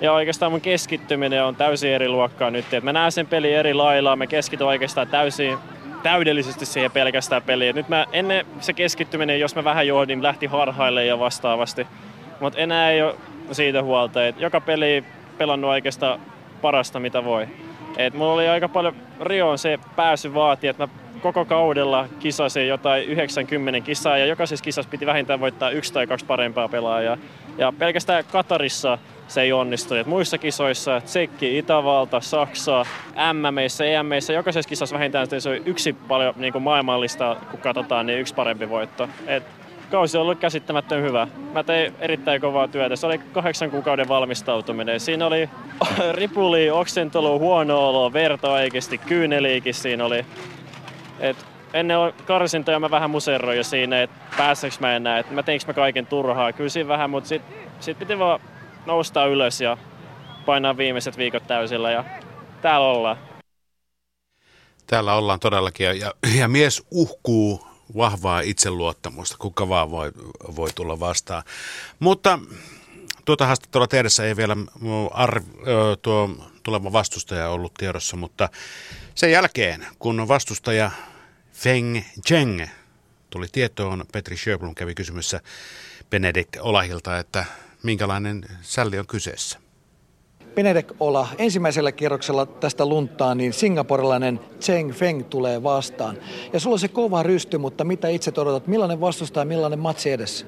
ja 0.00 0.12
oikeastaan 0.12 0.52
mun 0.52 0.60
keskittyminen 0.60 1.44
on 1.44 1.56
täysin 1.56 1.90
eri 1.90 2.08
luokkaa 2.08 2.50
nyt. 2.50 2.74
Et 2.74 2.84
mä 2.84 2.92
näen 2.92 3.12
sen 3.12 3.26
peli 3.26 3.52
eri 3.52 3.74
lailla, 3.74 4.16
mä 4.16 4.26
keskityn 4.26 4.66
oikeastaan 4.66 5.08
täysin 5.08 5.58
täydellisesti 6.02 6.66
siihen 6.66 6.90
pelkästään 6.90 7.42
peliin. 7.42 7.74
Nyt 7.74 7.88
mä, 7.88 8.06
ennen 8.12 8.46
se 8.60 8.72
keskittyminen, 8.72 9.40
jos 9.40 9.54
mä 9.54 9.64
vähän 9.64 9.86
johdin, 9.86 10.22
lähti 10.22 10.46
harhaille 10.46 11.04
ja 11.04 11.18
vastaavasti. 11.18 11.86
Mutta 12.40 12.58
enää 12.58 12.90
ei 12.90 13.02
ole 13.02 13.14
siitä 13.52 13.82
huolta. 13.82 14.26
Et 14.26 14.40
joka 14.40 14.60
peli 14.60 15.04
pelannut 15.38 15.70
oikeastaan 15.70 16.20
parasta 16.62 17.00
mitä 17.00 17.24
voi. 17.24 17.48
Et 17.96 18.14
mulla 18.14 18.32
oli 18.32 18.48
aika 18.48 18.68
paljon 18.68 18.94
Rioon 19.20 19.58
se 19.58 19.78
pääsy 19.96 20.34
vaati, 20.34 20.68
että 20.68 20.86
mä 20.86 20.92
koko 21.24 21.44
kaudella 21.44 22.08
kisasin 22.18 22.68
jotain 22.68 23.04
90 23.04 23.80
kisaa 23.80 24.18
ja 24.18 24.26
jokaisessa 24.26 24.64
kisassa 24.64 24.90
piti 24.90 25.06
vähintään 25.06 25.40
voittaa 25.40 25.70
yksi 25.70 25.92
tai 25.92 26.06
kaksi 26.06 26.26
parempaa 26.26 26.68
pelaajaa. 26.68 27.16
Ja 27.58 27.72
pelkästään 27.78 28.24
Katarissa 28.32 28.98
se 29.28 29.42
ei 29.42 29.52
onnistu. 29.52 29.94
Et 29.94 30.06
muissa 30.06 30.38
kisoissa 30.38 31.00
Tsekki, 31.00 31.58
Itävalta, 31.58 32.20
Saksa, 32.20 32.86
MMissä, 33.32 33.84
EMissä, 33.84 34.32
jokaisessa 34.32 34.68
kisassa 34.68 34.94
vähintään 34.94 35.26
se 35.38 35.48
on 35.48 35.56
yksi 35.66 35.92
paljon 35.92 36.34
niin 36.36 36.52
kuin 36.52 36.62
maailmallista, 36.62 37.36
kun 37.50 37.60
katsotaan, 37.60 38.06
niin 38.06 38.18
yksi 38.18 38.34
parempi 38.34 38.68
voitto. 38.68 39.08
Et 39.26 39.42
kausi 39.90 40.16
on 40.16 40.22
ollut 40.22 40.38
käsittämättömän 40.38 41.04
hyvä. 41.04 41.28
Mä 41.52 41.62
tein 41.62 41.94
erittäin 42.00 42.40
kovaa 42.40 42.68
työtä. 42.68 42.96
Se 42.96 43.06
oli 43.06 43.18
kahdeksan 43.18 43.70
kuukauden 43.70 44.08
valmistautuminen. 44.08 45.00
Siinä 45.00 45.26
oli 45.26 45.48
ripuli, 46.20 46.70
oksentelu, 46.70 47.38
huono 47.38 47.88
olo, 47.88 48.12
verta 48.12 48.50
oikeasti, 48.50 48.98
kyyneliikin 48.98 49.74
siinä 49.74 50.04
oli. 50.04 50.24
Et 51.20 51.46
ennen 51.72 51.98
karsintoja 52.26 52.80
mä 52.80 52.90
vähän 52.90 53.10
museroin 53.10 53.56
jo 53.56 53.64
siinä, 53.64 54.02
että 54.02 54.16
pääseekö 54.36 54.76
mä 54.80 54.96
enää, 54.96 55.18
että 55.18 55.34
mä 55.34 55.42
teinkö 55.42 55.66
mä 55.66 55.72
kaiken 55.72 56.06
turhaa. 56.06 56.52
Kyllä 56.52 56.70
siinä 56.70 56.88
vähän, 56.88 57.10
mutta 57.10 57.28
sit, 57.28 57.42
sit 57.80 57.98
piti 57.98 58.18
vaan 58.18 58.40
nousta 58.86 59.26
ylös 59.26 59.60
ja 59.60 59.76
painaa 60.46 60.76
viimeiset 60.76 61.18
viikot 61.18 61.46
täysillä 61.46 61.90
ja 61.90 62.04
täällä 62.62 62.86
ollaan. 62.86 63.16
Täällä 64.86 65.14
ollaan 65.14 65.40
todellakin 65.40 65.86
ja, 66.00 66.12
ja 66.38 66.48
mies 66.48 66.82
uhkuu 66.90 67.66
vahvaa 67.96 68.40
itseluottamusta, 68.40 69.36
kuka 69.38 69.68
vaan 69.68 69.90
voi, 69.90 70.12
voi 70.56 70.70
tulla 70.74 71.00
vastaan. 71.00 71.42
Mutta 71.98 72.38
tuota 73.24 73.46
haastattelua 73.46 73.86
tehdessä 73.86 74.24
ei 74.24 74.36
vielä 74.36 74.56
ar, 75.12 75.40
tuo 76.02 76.30
tuleva 76.64 76.92
vastustaja 76.92 77.48
ollut 77.48 77.74
tiedossa, 77.74 78.16
mutta 78.16 78.48
sen 79.14 79.30
jälkeen, 79.30 79.86
kun 79.98 80.28
vastustaja 80.28 80.90
Feng 81.52 82.00
Cheng 82.26 82.66
tuli 83.30 83.46
tietoon, 83.52 84.04
Petri 84.12 84.36
Sjöblom 84.36 84.74
kävi 84.74 84.94
kysymässä 84.94 85.40
Benedikt 86.10 86.56
Olahilta, 86.60 87.18
että 87.18 87.44
minkälainen 87.82 88.44
sälli 88.62 88.98
on 88.98 89.06
kyseessä. 89.06 89.58
Benedek 90.54 90.92
Ola, 91.00 91.28
ensimmäisellä 91.38 91.92
kierroksella 91.92 92.46
tästä 92.46 92.86
luntaa, 92.86 93.34
niin 93.34 93.52
singaporilainen 93.52 94.40
Cheng 94.60 94.92
Feng 94.92 95.24
tulee 95.28 95.62
vastaan. 95.62 96.18
Ja 96.52 96.60
sulla 96.60 96.74
on 96.74 96.78
se 96.78 96.88
kova 96.88 97.22
rysty, 97.22 97.58
mutta 97.58 97.84
mitä 97.84 98.08
itse 98.08 98.32
odotat, 98.36 98.66
millainen 98.66 99.00
vastustaja 99.00 99.42
ja 99.42 99.46
millainen 99.46 99.78
matsi 99.78 100.10
edessä? 100.10 100.46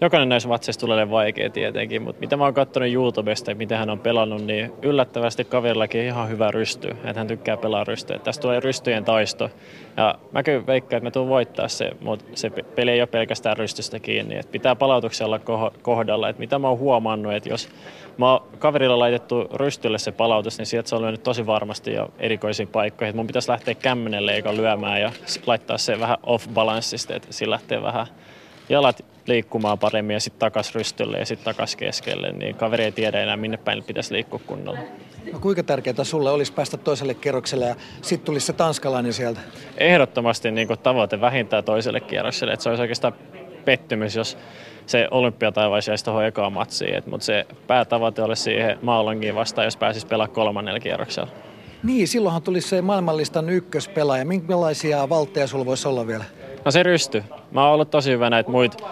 Jokainen 0.00 0.28
näissä 0.28 0.48
matseissa 0.48 0.80
tulee 0.80 1.10
vaikea 1.10 1.50
tietenkin, 1.50 2.02
mutta 2.02 2.20
mitä 2.20 2.36
mä 2.36 2.44
oon 2.44 2.54
katsonut 2.54 2.92
YouTubesta, 2.92 3.54
mitä 3.54 3.78
hän 3.78 3.90
on 3.90 4.00
pelannut, 4.00 4.44
niin 4.44 4.72
yllättävästi 4.82 5.44
kaverillakin 5.44 6.04
ihan 6.04 6.28
hyvä 6.28 6.50
rysty, 6.50 6.88
että 6.88 7.20
hän 7.20 7.26
tykkää 7.26 7.56
pelaa 7.56 7.84
rystyä. 7.84 8.18
Tästä 8.18 8.42
tulee 8.42 8.60
rystyjen 8.60 9.04
taisto. 9.04 9.50
Ja 9.96 10.14
mä 10.32 10.42
kyllä 10.42 10.66
veikkaan, 10.66 10.98
että 10.98 11.06
mä 11.06 11.10
tuun 11.10 11.28
voittaa 11.28 11.68
se, 11.68 11.90
mutta 12.00 12.24
se 12.34 12.50
peli 12.50 12.90
ei 12.90 13.00
ole 13.00 13.06
pelkästään 13.06 13.56
rystystä 13.56 14.00
kiinni. 14.00 14.38
Että 14.38 14.52
pitää 14.52 14.76
palautuksella 14.76 15.40
kohdalla. 15.82 16.28
Että 16.28 16.40
mitä 16.40 16.58
mä 16.58 16.68
oon 16.68 16.78
huomannut, 16.78 17.32
että 17.32 17.48
jos 17.48 17.68
mä 18.16 18.32
oon 18.32 18.42
kaverilla 18.58 18.98
laitettu 18.98 19.48
rystylle 19.54 19.98
se 19.98 20.12
palautus, 20.12 20.58
niin 20.58 20.66
sieltä 20.66 20.88
se 20.88 20.96
on 20.96 21.02
lyönyt 21.02 21.22
tosi 21.22 21.46
varmasti 21.46 21.92
jo 21.92 22.10
erikoisiin 22.18 22.68
paikkoihin. 22.68 23.10
Että 23.10 23.16
mun 23.16 23.26
pitäisi 23.26 23.50
lähteä 23.50 23.74
kämmenelle 23.74 24.32
eikä 24.32 24.56
lyömään 24.56 25.00
ja 25.00 25.12
laittaa 25.46 25.78
se 25.78 26.00
vähän 26.00 26.18
off-balanssista, 26.22 27.16
että 27.16 27.32
sillä 27.32 27.52
lähtee 27.52 27.82
vähän 27.82 28.06
jalat 28.68 29.04
liikkumaan 29.28 29.78
paremmin 29.78 30.14
ja 30.14 30.20
sitten 30.20 30.40
takas 30.40 30.74
rystylle 30.74 31.18
ja 31.18 31.26
sitten 31.26 31.44
takas 31.44 31.76
keskelle, 31.76 32.32
niin 32.32 32.54
kaveri 32.54 32.84
ei 32.84 32.92
tiedä 32.92 33.22
enää 33.22 33.36
minne 33.36 33.56
päin 33.56 33.84
pitäisi 33.84 34.14
liikkua 34.14 34.40
kunnolla. 34.46 34.80
No 35.32 35.38
kuinka 35.38 35.62
tärkeää 35.62 36.04
sulle 36.04 36.30
olisi 36.30 36.52
päästä 36.52 36.76
toiselle 36.76 37.14
kerrokselle 37.14 37.66
ja 37.66 37.76
sitten 38.02 38.26
tulisi 38.26 38.46
se 38.46 38.52
tanskalainen 38.52 39.12
sieltä? 39.12 39.40
Ehdottomasti 39.78 40.50
niin 40.50 40.68
tavoite 40.82 41.20
vähintään 41.20 41.64
toiselle 41.64 42.00
kierrokselle, 42.00 42.52
että 42.52 42.62
se 42.62 42.68
olisi 42.68 42.82
oikeastaan 42.82 43.12
pettymys, 43.64 44.16
jos 44.16 44.38
se 44.86 45.08
olympiataivais 45.10 45.88
jäisi 45.88 46.04
tuohon 46.04 46.24
ekaan 46.24 46.52
matsiin. 46.52 47.02
Mutta 47.06 47.26
se 47.26 47.46
päätavoite 47.66 48.22
olisi 48.22 48.42
siihen 48.42 48.78
Maalongiin 48.82 49.34
vastaan, 49.34 49.64
jos 49.64 49.76
pääsisi 49.76 50.06
pelaamaan 50.06 50.34
kolmannella 50.34 50.80
kierroksella. 50.80 51.28
Niin, 51.82 52.08
silloinhan 52.08 52.42
tulisi 52.42 52.68
se 52.68 52.82
maailmanlistan 52.82 53.50
ykköspelaaja. 53.50 54.24
Minkälaisia 54.24 55.08
valtteja 55.08 55.46
sulla 55.46 55.66
voisi 55.66 55.88
olla 55.88 56.06
vielä? 56.06 56.24
No 56.64 56.70
se 56.70 56.82
rysty. 56.82 57.24
Mä 57.50 57.64
oon 57.64 57.74
ollut 57.74 57.90
tosi 57.90 58.10
hyvä 58.10 58.30
näitä 58.30 58.50
muita 58.50 58.88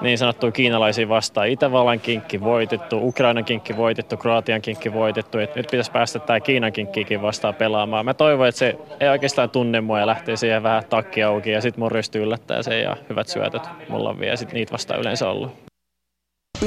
niin 0.00 0.18
sanottuja 0.18 0.52
kiinalaisia 0.52 1.08
vastaan. 1.08 1.48
Itävallan 1.48 2.00
kinkki 2.00 2.40
voitettu, 2.40 3.08
Ukrainan 3.08 3.44
kinkki 3.44 3.76
voitettu, 3.76 4.16
Kroatian 4.16 4.62
kinkki 4.62 4.92
voitettu. 4.92 5.38
Et 5.38 5.56
nyt 5.56 5.66
pitäisi 5.70 5.90
päästä 5.90 6.18
tämä 6.18 6.40
Kiinan 6.40 6.72
kinkkiikin 6.72 7.22
vastaan 7.22 7.54
pelaamaan. 7.54 8.04
Mä 8.04 8.14
toivon, 8.14 8.48
että 8.48 8.58
se 8.58 8.78
ei 9.00 9.08
oikeastaan 9.08 9.50
tunne 9.50 9.80
mua 9.80 10.00
ja 10.00 10.06
lähtee 10.06 10.36
siihen 10.36 10.62
vähän 10.62 10.84
takki 10.88 11.22
auki 11.22 11.50
ja 11.50 11.60
sitten 11.60 11.80
mun 11.80 11.90
yllättää 12.14 12.62
sen 12.62 12.82
ja 12.82 12.96
hyvät 13.08 13.28
syötöt 13.28 13.62
mulla 13.88 14.10
on 14.10 14.20
vielä. 14.20 14.36
Sitten 14.36 14.54
niitä 14.54 14.72
vastaan 14.72 15.00
yleensä 15.00 15.28
ollut. 15.28 15.52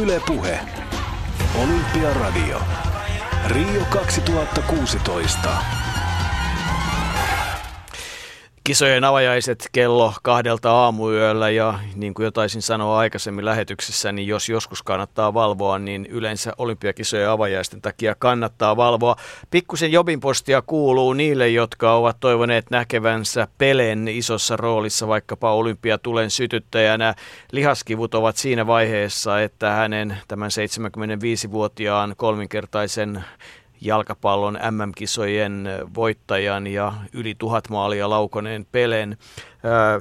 Yle 0.01 0.22
Puhe. 0.27 0.60
Olympiaradio. 1.64 2.57
Rio 3.47 3.81
2016. 3.89 5.49
Kisojen 8.69 9.03
avajaiset 9.03 9.69
kello 9.71 10.13
kahdelta 10.23 10.71
aamuyöllä 10.71 11.49
ja 11.49 11.79
niin 11.95 12.13
kuin 12.13 12.23
jo 12.23 12.31
taisin 12.31 12.61
sanoa 12.61 12.99
aikaisemmin 12.99 13.45
lähetyksessä, 13.45 14.11
niin 14.11 14.27
jos 14.27 14.49
joskus 14.49 14.83
kannattaa 14.83 15.33
valvoa, 15.33 15.79
niin 15.79 16.05
yleensä 16.05 16.53
olympiakisojen 16.57 17.29
avajaisten 17.29 17.81
takia 17.81 18.15
kannattaa 18.19 18.77
valvoa. 18.77 19.15
Pikkusen 19.51 19.91
jobinpostia 19.91 20.61
kuuluu 20.61 21.13
niille, 21.13 21.49
jotka 21.49 21.93
ovat 21.93 22.17
toivoneet 22.19 22.65
näkevänsä 22.71 23.47
Pelen 23.57 24.07
isossa 24.07 24.57
roolissa 24.57 25.07
vaikkapa 25.07 25.53
olympiatulen 25.53 26.31
sytyttäjänä. 26.31 27.15
Lihaskivut 27.51 28.13
ovat 28.15 28.37
siinä 28.37 28.67
vaiheessa, 28.67 29.41
että 29.41 29.69
hänen 29.69 30.17
tämän 30.27 30.49
75-vuotiaan 30.51 32.13
kolminkertaisen 32.17 33.23
jalkapallon 33.81 34.60
MM-kisojen 34.72 35.69
voittajan 35.95 36.68
ja 36.68 36.93
yli 37.14 37.35
tuhat 37.38 37.69
maalia 37.69 38.10
laukoneen 38.10 38.68
Pelen. 38.72 39.18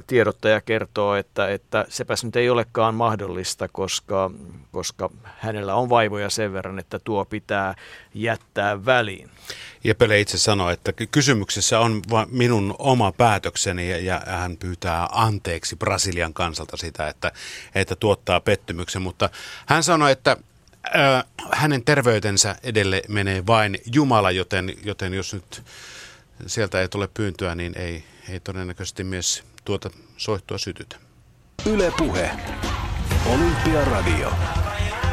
tiedottaja 0.07 0.61
kertoo, 0.61 1.15
että, 1.15 1.49
että 1.49 1.85
sepäs 1.89 2.23
nyt 2.23 2.35
ei 2.35 2.49
olekaan 2.49 2.95
mahdollista, 2.95 3.67
koska, 3.67 4.31
koska 4.71 5.09
hänellä 5.23 5.75
on 5.75 5.89
vaivoja 5.89 6.29
sen 6.29 6.53
verran, 6.53 6.79
että 6.79 6.99
tuo 6.99 7.25
pitää 7.25 7.75
jättää 8.13 8.85
väliin. 8.85 9.29
Ja 9.83 9.95
Pele 9.95 10.19
itse 10.19 10.37
sanoi, 10.37 10.73
että 10.73 10.93
kysymyksessä 11.11 11.79
on 11.79 12.01
minun 12.31 12.75
oma 12.79 13.11
päätökseni 13.11 14.05
ja, 14.05 14.21
hän 14.25 14.57
pyytää 14.57 15.07
anteeksi 15.11 15.75
Brasilian 15.75 16.33
kansalta 16.33 16.77
sitä, 16.77 17.07
että, 17.07 17.31
että 17.75 17.95
tuottaa 17.95 18.39
pettymyksen. 18.39 19.01
Mutta 19.01 19.29
hän 19.65 19.83
sanoi, 19.83 20.11
että 20.11 20.37
hänen 21.51 21.83
terveytensä 21.85 22.55
edelle 22.63 23.01
menee 23.07 23.45
vain 23.47 23.77
Jumala, 23.93 24.31
joten, 24.31 24.73
joten 24.83 25.13
jos 25.13 25.33
nyt 25.33 25.63
sieltä 26.47 26.81
ei 26.81 26.87
tule 26.87 27.09
pyyntöä, 27.13 27.55
niin 27.55 27.77
ei, 27.77 28.03
ei 28.29 28.39
todennäköisesti 28.39 29.03
myös 29.03 29.43
tuota 29.65 29.89
soihtua 30.17 30.57
sytytä. 30.57 30.95
Yle 31.65 31.91
Puhe. 31.97 32.31
Olympiaradio. 33.25 34.33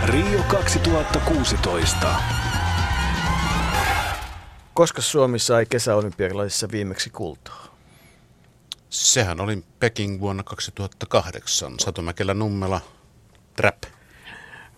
Rio 0.05 0.43
2016. 0.43 2.15
Koska 4.75 5.03
Suomi 5.03 5.39
sai 5.39 5.67
kesäolympialaisissa 5.67 6.69
viimeksi 6.71 7.11
kultaa? 7.11 7.77
Sehän 8.91 9.41
oli 9.41 9.65
Peking 9.81 10.21
vuonna 10.21 10.43
2008. 10.43 11.75
Satu 11.81 12.03
Mäkelä 12.03 12.35
Nummela, 12.35 12.81
Trap. 13.57 13.96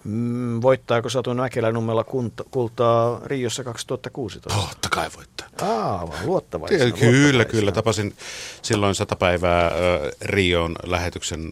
Mm, 0.04 0.62
voittaako 0.62 1.08
Satu 1.08 1.34
Mäkelä 1.34 1.72
Nummela 1.72 2.04
kultaa 2.50 3.20
Riossa 3.24 3.64
2016? 3.64 4.54
Totta 4.54 4.88
kai 4.88 5.10
voittaa. 5.16 5.48
Aa, 5.62 6.12
luottavaisena. 6.24 6.84
Kyllä, 6.84 7.10
luottavaisena. 7.10 7.44
kyllä. 7.44 7.72
Tapasin 7.72 8.14
silloin 8.62 8.94
sata 8.94 9.16
päivää 9.16 9.66
äh, 9.66 9.72
Rion 10.20 10.76
lähetyksen 10.86 11.50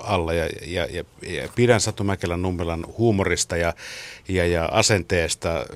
alla 0.00 0.32
ja, 0.32 0.48
ja, 0.66 0.86
ja, 0.90 1.04
ja 1.22 1.48
pidän 1.54 1.80
Satu 1.80 2.04
Mäkelän 2.04 2.42
Nummelan 2.42 2.86
huumorista 2.98 3.56
ja, 3.56 3.74
ja, 4.28 4.46
ja 4.46 4.64
asenteesta 4.64 5.66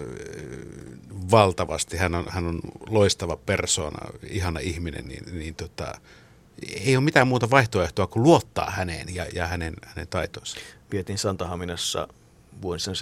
valtavasti. 1.30 1.96
Hän 1.96 2.14
on, 2.14 2.24
hän 2.28 2.46
on 2.46 2.60
loistava 2.88 3.36
persona, 3.36 4.08
ihana 4.30 4.60
ihminen, 4.60 5.08
niin, 5.08 5.38
niin 5.38 5.54
tota, 5.54 5.94
ei 6.84 6.96
ole 6.96 7.04
mitään 7.04 7.28
muuta 7.28 7.50
vaihtoehtoa 7.50 8.06
kuin 8.06 8.22
luottaa 8.22 8.70
häneen 8.70 9.14
ja, 9.14 9.26
ja 9.34 9.46
hänen, 9.46 9.74
hänen 9.86 10.08
taitoonsa. 10.08 10.58
Vietin 10.92 11.18
Santahaminassa 11.18 12.08
vuosina 12.62 12.94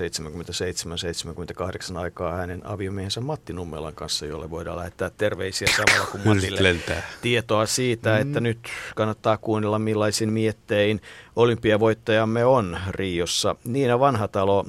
77-78 1.95 1.97
aikaa 1.97 2.37
hänen 2.37 2.67
aviomiehensä 2.67 3.21
Matti 3.21 3.53
Nummelan 3.53 3.95
kanssa, 3.95 4.27
jolle 4.27 4.51
voidaan 4.51 4.79
lähettää 4.79 5.11
terveisiä 5.11 5.69
samalla 5.77 6.07
kuin 6.11 6.23
Matille 6.25 6.63
Lentää. 6.63 7.03
tietoa 7.23 7.67
siitä, 7.67 8.11
mm. 8.15 8.21
että 8.21 8.41
nyt 8.41 8.59
kannattaa 8.97 9.37
kuunnella 9.37 9.79
millaisin 9.79 10.33
miettein 10.33 11.01
olympiavoittajamme 11.37 12.45
on 12.45 12.79
Riossa. 12.91 13.57
Niina 13.65 14.01
Vanhatalo 14.01 14.67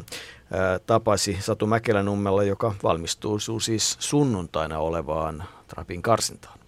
ää, 0.52 0.80
tapasi 0.80 1.38
Satu 1.40 1.68
Mäkelä-Nummella, 1.68 2.44
joka 2.44 2.76
valmistuu 2.84 3.40
siis 3.40 3.98
sunnuntaina 4.00 4.80
olevaan 4.80 5.44
Trapin 5.68 6.02
karsintaan. 6.02 6.60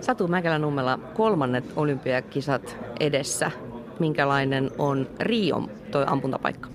Satu 0.00 0.28
Mäkelä-Nummella 0.28 0.98
kolmannet 1.14 1.64
olympiakisat 1.76 2.76
edessä. 3.00 3.50
Minkälainen 4.00 4.70
on 4.78 5.08
Rion 5.20 5.70
toi 5.90 6.04
ampuntapaikka? 6.06 6.68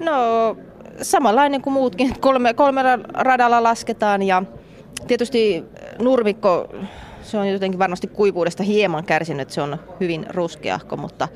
No 0.00 0.56
samanlainen 1.02 1.62
kuin 1.62 1.74
muutkin. 1.74 2.20
Kolme, 2.20 2.54
kolmella 2.54 2.98
radalla 3.14 3.62
lasketaan 3.62 4.22
ja 4.22 4.42
tietysti 5.06 5.64
nurmikko, 5.98 6.68
se 7.22 7.38
on 7.38 7.48
jotenkin 7.48 7.78
varmasti 7.78 8.06
kuivuudesta 8.06 8.62
hieman 8.62 9.04
kärsinyt, 9.04 9.50
se 9.50 9.62
on 9.62 9.78
hyvin 10.00 10.26
ruskeahko, 10.30 10.96
mutta 10.96 11.28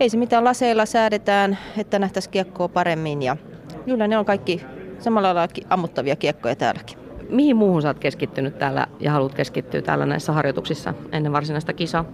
ei 0.00 0.10
se 0.10 0.16
mitään 0.16 0.44
laseilla 0.44 0.86
säädetään, 0.86 1.58
että 1.78 1.98
nähtäisiin 1.98 2.32
kiekkoa 2.32 2.68
paremmin 2.68 3.22
ja 3.22 3.36
kyllä 3.84 4.08
ne 4.08 4.18
on 4.18 4.24
kaikki 4.24 4.64
samalla 4.98 5.34
lailla 5.34 5.54
ammuttavia 5.70 6.16
kiekkoja 6.16 6.56
täälläkin. 6.56 6.98
Mihin 7.28 7.56
muuhun 7.56 7.82
sä 7.82 7.88
oot 7.88 7.98
keskittynyt 7.98 8.58
täällä 8.58 8.86
ja 9.00 9.12
haluat 9.12 9.34
keskittyä 9.34 9.82
täällä 9.82 10.06
näissä 10.06 10.32
harjoituksissa 10.32 10.94
ennen 11.12 11.32
varsinaista 11.32 11.72
kisaa? 11.72 12.04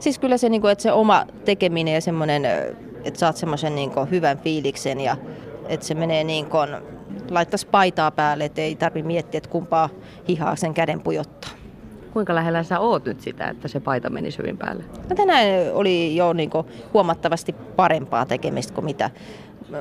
Siis 0.00 0.18
kyllä 0.18 0.36
se, 0.36 0.48
niinku, 0.48 0.66
että 0.66 0.82
se 0.82 0.92
oma 0.92 1.26
tekeminen 1.44 1.94
ja 1.94 2.00
semmoinen 2.00 2.44
että 3.06 3.20
saat 3.20 3.36
semmoisen 3.36 3.74
niin 3.74 3.90
hyvän 4.10 4.38
fiiliksen 4.38 5.00
ja 5.00 5.16
että 5.68 5.86
se 5.86 5.94
menee 5.94 6.24
niin 6.24 6.46
kuin, 6.46 6.68
laittaisi 7.30 7.66
paitaa 7.66 8.10
päälle, 8.10 8.44
että 8.44 8.60
ei 8.60 8.76
tarvitse 8.76 9.06
miettiä, 9.06 9.38
että 9.38 9.50
kumpaa 9.50 9.88
hihaa 10.28 10.56
sen 10.56 10.74
käden 10.74 11.00
pujottaa. 11.00 11.50
Kuinka 12.12 12.34
lähellä 12.34 12.62
sä 12.62 12.80
oot 12.80 13.04
nyt 13.04 13.20
sitä, 13.20 13.48
että 13.48 13.68
se 13.68 13.80
paita 13.80 14.10
menisi 14.10 14.38
hyvin 14.38 14.58
päälle? 14.58 14.84
No 15.08 15.16
tänään 15.16 15.46
oli 15.72 16.16
jo 16.16 16.32
niin 16.32 16.50
kuin 16.50 16.66
huomattavasti 16.94 17.52
parempaa 17.52 18.26
tekemistä 18.26 18.74
kuin 18.74 18.84
mitä 18.84 19.10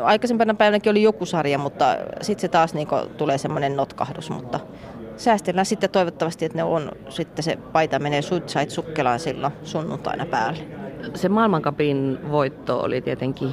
aikaisempana 0.03 0.53
päivänäkin 0.53 0.91
oli 0.91 1.03
joku 1.03 1.25
sarja, 1.25 1.57
mutta 1.57 1.97
sitten 2.21 2.41
se 2.41 2.47
taas 2.47 2.73
niin 2.73 2.87
tulee 3.17 3.37
semmoinen 3.37 3.75
notkahdus, 3.75 4.29
mutta 4.29 4.59
säästellään 5.17 5.65
sitten 5.65 5.89
toivottavasti, 5.89 6.45
että 6.45 6.57
ne 6.57 6.63
on, 6.63 6.91
sitten 7.09 7.43
se 7.43 7.55
paita 7.55 7.99
menee 7.99 8.21
suitsait 8.21 8.69
sukkelaan 8.69 9.19
silloin 9.19 9.53
sunnuntaina 9.63 10.25
päälle 10.25 10.85
se 11.13 11.29
maailmankapin 11.29 12.19
voitto 12.31 12.79
oli 12.79 13.01
tietenkin 13.01 13.51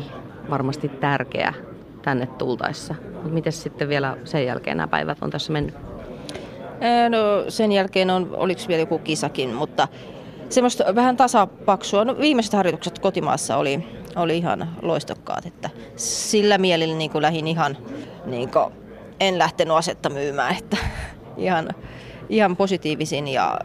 varmasti 0.50 0.88
tärkeä 0.88 1.54
tänne 2.02 2.26
tultaessa. 2.26 2.94
Miten 3.24 3.52
sitten 3.52 3.88
vielä 3.88 4.16
sen 4.24 4.46
jälkeen 4.46 4.76
nämä 4.76 4.88
päivät 4.88 5.18
on 5.20 5.30
tässä 5.30 5.52
mennyt? 5.52 5.74
No 7.08 7.50
sen 7.50 7.72
jälkeen 7.72 8.10
on, 8.10 8.30
oliko 8.36 8.60
vielä 8.68 8.82
joku 8.82 8.98
kisakin, 8.98 9.54
mutta 9.54 9.88
semmoista 10.48 10.94
vähän 10.94 11.16
tasapaksua. 11.16 12.04
No, 12.04 12.18
viimeiset 12.18 12.52
harjoitukset 12.52 12.98
kotimaassa 12.98 13.56
oli, 13.56 13.86
oli 14.16 14.38
ihan 14.38 14.68
loistokkaat, 14.82 15.46
että 15.46 15.70
sillä 15.96 16.58
mielellä 16.58 16.94
niin 16.94 17.10
kuin 17.10 17.22
lähdin 17.22 17.48
ihan, 17.48 17.76
niin 18.26 18.50
kuin, 18.50 18.64
en 19.20 19.38
lähtenyt 19.38 19.76
asetta 19.76 20.10
myymään, 20.10 20.56
että 20.58 20.76
ihan, 21.36 21.68
ihan 22.28 22.56
positiivisin 22.56 23.28
ja 23.28 23.58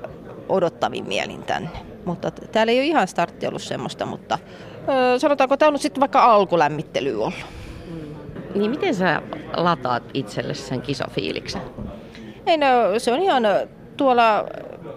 odottavin 0.49 1.07
mielin 1.07 1.43
tänne. 1.43 1.69
Mutta 2.05 2.31
täällä 2.31 2.71
ei 2.71 2.79
ole 2.79 2.85
ihan 2.85 3.07
startti 3.07 3.47
ollut 3.47 3.61
semmoista, 3.61 4.05
mutta 4.05 4.39
ö, 5.15 5.19
sanotaanko 5.19 5.57
tämä 5.57 5.67
on 5.67 5.73
nyt 5.73 5.81
sitten 5.81 6.01
vaikka 6.01 6.23
alkulämmittely 6.23 7.21
ollut. 7.21 7.33
Mm. 7.89 8.59
Niin 8.59 8.71
miten 8.71 8.95
sä 8.95 9.21
lataat 9.57 10.03
itselle 10.13 10.53
sen 10.53 10.81
kisafiiliksen? 10.81 11.61
Ei 12.45 12.57
no, 12.57 12.65
se 12.97 13.11
on 13.11 13.21
ihan 13.21 13.43
tuolla 13.97 14.45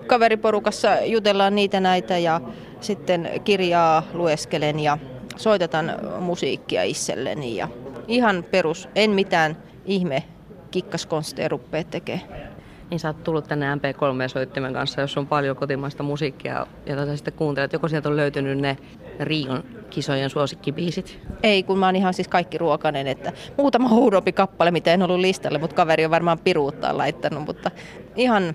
kaveriporukassa 0.07 1.01
jutellaan 1.05 1.55
niitä 1.55 1.81
näitä 1.81 2.19
ja 2.19 2.41
sitten 2.81 3.31
kirjaa 3.45 4.03
lueskelen 4.13 4.81
ja 4.81 4.99
soitetaan 5.37 5.93
musiikkia 6.21 6.83
itselleni 6.83 7.57
ja 7.57 7.69
ihan 8.09 8.45
perus, 8.51 8.89
en 8.95 9.11
mitään 9.11 9.57
ihme 9.85 10.25
kikkaskonsteja 10.71 11.49
ruppea 11.49 11.85
tekemään 11.85 12.50
niin 12.91 13.01
sä 13.01 13.09
oot 13.09 13.25
tullut 13.25 13.49
tänne 13.49 13.75
MP3-soittimen 13.75 14.73
kanssa, 14.73 15.01
jos 15.01 15.17
on 15.17 15.27
paljon 15.27 15.57
kotimaista 15.57 16.03
musiikkia, 16.03 16.67
jota 16.87 17.07
sä 17.07 17.17
sitten 17.17 17.35
kuuntelet. 17.35 17.73
Joko 17.73 17.89
sieltä 17.89 18.09
on 18.09 18.17
löytynyt 18.17 18.59
ne 18.59 18.77
Rion 19.21 19.65
kisojen 19.91 20.31
suosikkibiisit? 20.31 21.21
Ei, 21.43 21.63
kun 21.63 21.79
mä 21.79 21.87
oon 21.87 21.97
ihan 21.97 22.15
siis 22.15 22.29
kaikki 22.29 22.59
ruokainen, 22.59 23.07
että 23.07 23.33
muutama 23.57 23.89
huudompi 23.89 24.33
kappale, 24.33 24.71
mitä 24.71 24.95
en 24.95 25.03
ollut 25.03 25.21
listalle, 25.21 25.59
mutta 25.59 25.77
kaveri 25.77 26.05
on 26.05 26.11
varmaan 26.11 26.39
piruuttaan 26.39 26.99
laittanut, 26.99 27.45
mutta 27.47 27.71
ihan 28.17 28.55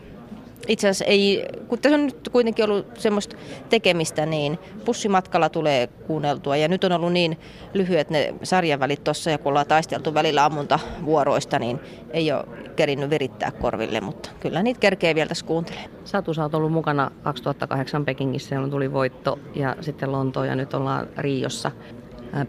itse 0.67 0.87
asiassa 0.87 1.05
ei, 1.05 1.45
kun 1.67 1.79
tässä 1.79 1.95
on 1.95 2.05
nyt 2.05 2.29
kuitenkin 2.31 2.65
ollut 2.65 2.87
semmoista 2.97 3.37
tekemistä, 3.69 4.25
niin 4.25 4.59
pussimatkalla 4.85 5.49
tulee 5.49 5.87
kuunneltua. 5.87 6.57
Ja 6.57 6.67
nyt 6.67 6.83
on 6.83 6.91
ollut 6.91 7.13
niin 7.13 7.39
lyhyet 7.73 8.09
ne 8.09 8.33
sarjanvälit 8.43 9.03
tuossa, 9.03 9.29
ja 9.29 9.37
kun 9.37 9.49
ollaan 9.49 9.67
taisteltu 9.67 10.13
välillä 10.13 10.45
ammuntavuoroista, 10.45 11.59
niin 11.59 11.79
ei 12.11 12.31
ole 12.31 12.45
kerinnyt 12.75 13.09
virittää 13.09 13.51
korville, 13.51 14.01
mutta 14.01 14.29
kyllä 14.39 14.63
niitä 14.63 14.79
kerkee 14.79 15.15
vielä 15.15 15.27
tässä 15.27 15.45
kuuntelee. 15.45 15.85
Satu, 16.03 16.33
sä 16.33 16.43
oot 16.43 16.55
ollut 16.55 16.71
mukana 16.71 17.11
2008 17.23 18.05
Pekingissä, 18.05 18.55
jolloin 18.55 18.71
tuli 18.71 18.93
voitto, 18.93 19.39
ja 19.55 19.75
sitten 19.81 20.11
Lontoon, 20.11 20.47
ja 20.47 20.55
nyt 20.55 20.73
ollaan 20.73 21.07
Riossa. 21.17 21.71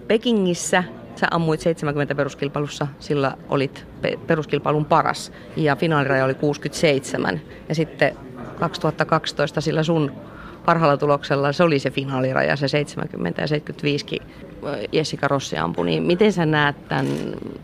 Pekingissä 0.08 0.84
Sä 1.16 1.26
ammuit 1.30 1.60
70 1.60 2.14
peruskilpailussa, 2.14 2.86
sillä 2.98 3.36
olit 3.48 3.86
peruskilpailun 4.26 4.84
paras 4.84 5.32
ja 5.56 5.76
finaaliraja 5.76 6.24
oli 6.24 6.34
67. 6.34 7.40
Ja 7.68 7.74
sitten 7.74 8.16
2012 8.60 9.60
sillä 9.60 9.82
sun 9.82 10.12
parhaalla 10.64 10.96
tuloksella 10.96 11.52
se 11.52 11.62
oli 11.62 11.78
se 11.78 11.90
finaaliraja, 11.90 12.56
se 12.56 12.68
70 12.68 13.42
ja 13.42 13.46
75 13.46 14.06
Jessica 14.92 15.28
Rossi 15.28 15.56
ampui. 15.56 15.86
Niin 15.86 16.02
miten 16.02 16.32
sä 16.32 16.46
näet 16.46 16.88
tämän 16.88 17.06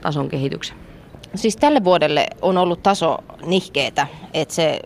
tason 0.00 0.28
kehityksen? 0.28 0.76
Siis 1.34 1.56
tälle 1.56 1.84
vuodelle 1.84 2.26
on 2.42 2.58
ollut 2.58 2.82
taso 2.82 3.18
nihkeetä, 3.46 4.06
että 4.34 4.54
se 4.54 4.80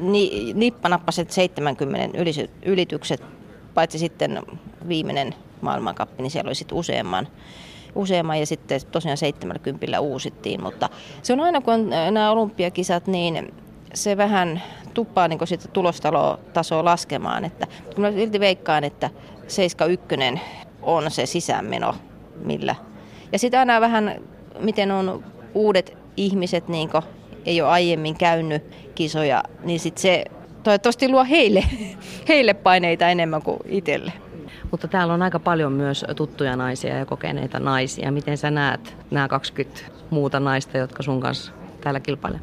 ni, 0.00 0.52
nippanappaset 0.54 1.30
70 1.30 2.18
ylitykset, 2.64 3.22
paitsi 3.74 3.98
sitten 3.98 4.42
viimeinen 4.88 5.34
maailmankappi, 5.60 6.22
niin 6.22 6.30
siellä 6.30 6.48
oli 6.48 6.54
sitten 6.54 6.78
useamman 6.78 7.28
useamman 7.94 8.40
ja 8.40 8.46
sitten 8.46 8.80
tosiaan 8.90 9.16
70 9.16 10.00
uusittiin, 10.00 10.62
mutta 10.62 10.88
se 11.22 11.32
on 11.32 11.40
aina 11.40 11.60
kun 11.60 11.74
on 11.74 11.90
nämä 11.90 12.30
olympiakisat, 12.30 13.06
niin 13.06 13.54
se 13.94 14.16
vähän 14.16 14.62
tuppaa 14.94 15.28
niin 15.28 15.46
sitä 15.46 15.68
tulostalotasoa 15.68 16.84
laskemaan, 16.84 17.44
että 17.44 17.66
kun 17.94 18.00
mä 18.00 18.12
silti 18.12 18.40
veikkaan, 18.40 18.84
että 18.84 19.10
71 19.46 20.40
on 20.82 21.10
se 21.10 21.26
sisäänmeno, 21.26 21.94
millä. 22.44 22.74
Ja 23.32 23.38
sitten 23.38 23.60
aina 23.60 23.80
vähän, 23.80 24.20
miten 24.60 24.90
on 24.90 25.24
uudet 25.54 25.96
ihmiset, 26.16 26.68
niin 26.68 26.90
ei 27.46 27.60
ole 27.60 27.70
aiemmin 27.70 28.16
käynyt 28.16 28.62
kisoja, 28.94 29.44
niin 29.64 29.80
sitten 29.80 30.02
se 30.02 30.24
toivottavasti 30.62 31.08
luo 31.08 31.24
heille, 31.24 31.64
heille 32.28 32.54
paineita 32.54 33.08
enemmän 33.08 33.42
kuin 33.42 33.58
itselle. 33.68 34.12
Mutta 34.70 34.88
täällä 34.88 35.14
on 35.14 35.22
aika 35.22 35.38
paljon 35.38 35.72
myös 35.72 36.04
tuttuja 36.16 36.56
naisia 36.56 36.98
ja 36.98 37.06
kokeneita 37.06 37.60
naisia. 37.60 38.12
Miten 38.12 38.38
sä 38.38 38.50
näet 38.50 38.96
nämä 39.10 39.28
20 39.28 39.80
muuta 40.10 40.40
naista, 40.40 40.78
jotka 40.78 41.02
sun 41.02 41.20
kanssa 41.20 41.52
täällä 41.80 42.00
kilpailee? 42.00 42.40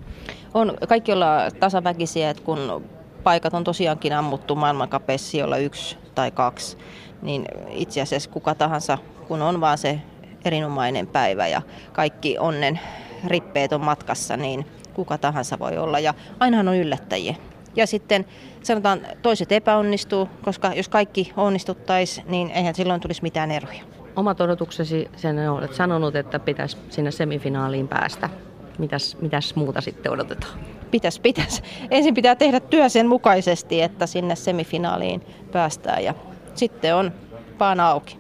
On, 0.53 0.73
kaikki 0.87 1.13
ollaan 1.13 1.51
tasaväkisiä, 1.59 2.29
että 2.29 2.43
kun 2.43 2.83
paikat 3.23 3.53
on 3.53 3.63
tosiaankin 3.63 4.13
ammuttu 4.13 4.55
maailmankapeissa, 4.55 5.37
jolla 5.37 5.57
yksi 5.57 5.97
tai 6.15 6.31
kaksi, 6.31 6.77
niin 7.21 7.45
itse 7.69 8.01
asiassa 8.01 8.29
kuka 8.29 8.55
tahansa, 8.55 8.97
kun 9.27 9.41
on 9.41 9.61
vaan 9.61 9.77
se 9.77 10.01
erinomainen 10.45 11.07
päivä 11.07 11.47
ja 11.47 11.61
kaikki 11.93 12.37
onnen 12.39 12.79
rippeet 13.25 13.73
on 13.73 13.81
matkassa, 13.81 14.37
niin 14.37 14.65
kuka 14.93 15.17
tahansa 15.17 15.59
voi 15.59 15.77
olla. 15.77 15.99
Ja 15.99 16.13
ainahan 16.39 16.67
on 16.67 16.75
yllättäjiä. 16.75 17.35
Ja 17.75 17.87
sitten 17.87 18.25
sanotaan, 18.67 19.01
toiset 19.21 19.51
epäonnistuu, 19.51 20.29
koska 20.41 20.73
jos 20.73 20.89
kaikki 20.89 21.33
onnistuttaisiin, 21.37 22.27
niin 22.27 22.51
eihän 22.51 22.75
silloin 22.75 23.01
tulisi 23.01 23.21
mitään 23.21 23.51
eroja. 23.51 23.83
Omat 24.15 24.41
odotuksesi, 24.41 25.09
sen 25.15 25.51
olet 25.51 25.73
sanonut, 25.73 26.15
että 26.15 26.39
pitäisi 26.39 26.77
sinne 26.89 27.11
semifinaaliin 27.11 27.87
päästä. 27.87 28.29
Mitäs, 28.77 29.17
mitäs 29.21 29.55
muuta 29.55 29.81
sitten 29.81 30.11
odotetaan? 30.11 30.59
Pitäisi, 30.91 31.21
pitäisi. 31.21 31.61
Ensin 31.91 32.13
pitää 32.13 32.35
tehdä 32.35 32.59
työ 32.59 32.89
sen 32.89 33.07
mukaisesti, 33.07 33.81
että 33.81 34.07
sinne 34.07 34.35
semifinaaliin 34.35 35.21
päästään 35.51 36.03
ja 36.03 36.13
sitten 36.55 36.95
on 36.95 37.11
paana 37.57 37.89
auki. 37.89 38.17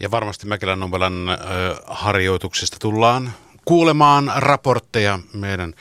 Ja 0.00 0.10
varmasti 0.10 0.46
Mäkelän 0.46 0.80
Nobelan 0.80 1.28
äh, 1.28 1.38
harjoituksista 1.86 2.76
tullaan 2.80 3.32
kuulemaan 3.64 4.32
raportteja 4.36 5.18
meidän 5.32 5.74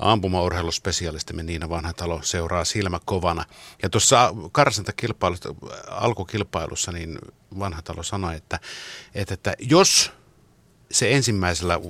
ampumaurheiluspesialistimme 0.00 1.42
Niina 1.42 1.68
Vanhatalo 1.68 2.20
seuraa 2.22 2.64
silmä 2.64 3.00
kovana. 3.04 3.44
Ja 3.82 3.90
tuossa 3.90 4.34
karsintakilpailussa, 4.52 5.54
alkukilpailussa, 5.88 6.92
niin 6.92 7.18
Vanhatalo 7.58 8.02
sanoi, 8.02 8.36
että, 8.36 8.60
että, 9.14 9.34
että 9.34 9.54
jos 9.58 10.12
se 10.90 11.12
ensimmäisellä, 11.12 11.80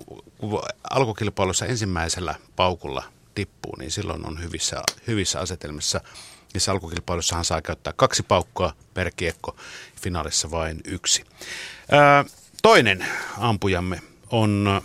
alkukilpailussa 0.90 1.66
ensimmäisellä 1.66 2.34
paukulla 2.56 3.04
tippuu, 3.34 3.76
niin 3.78 3.90
silloin 3.90 4.26
on 4.26 4.42
hyvissä, 4.42 4.82
hyvissä 5.06 5.40
asetelmissa. 5.40 6.00
Niissä 6.54 6.72
alkukilpailussahan 6.72 7.44
saa 7.44 7.62
käyttää 7.62 7.92
kaksi 7.96 8.22
paukkoa 8.22 8.72
per 8.94 9.10
kiekko, 9.16 9.56
finaalissa 10.02 10.50
vain 10.50 10.80
yksi. 10.84 11.24
Ää, 11.90 12.24
toinen 12.62 13.06
ampujamme 13.38 14.02
on 14.30 14.82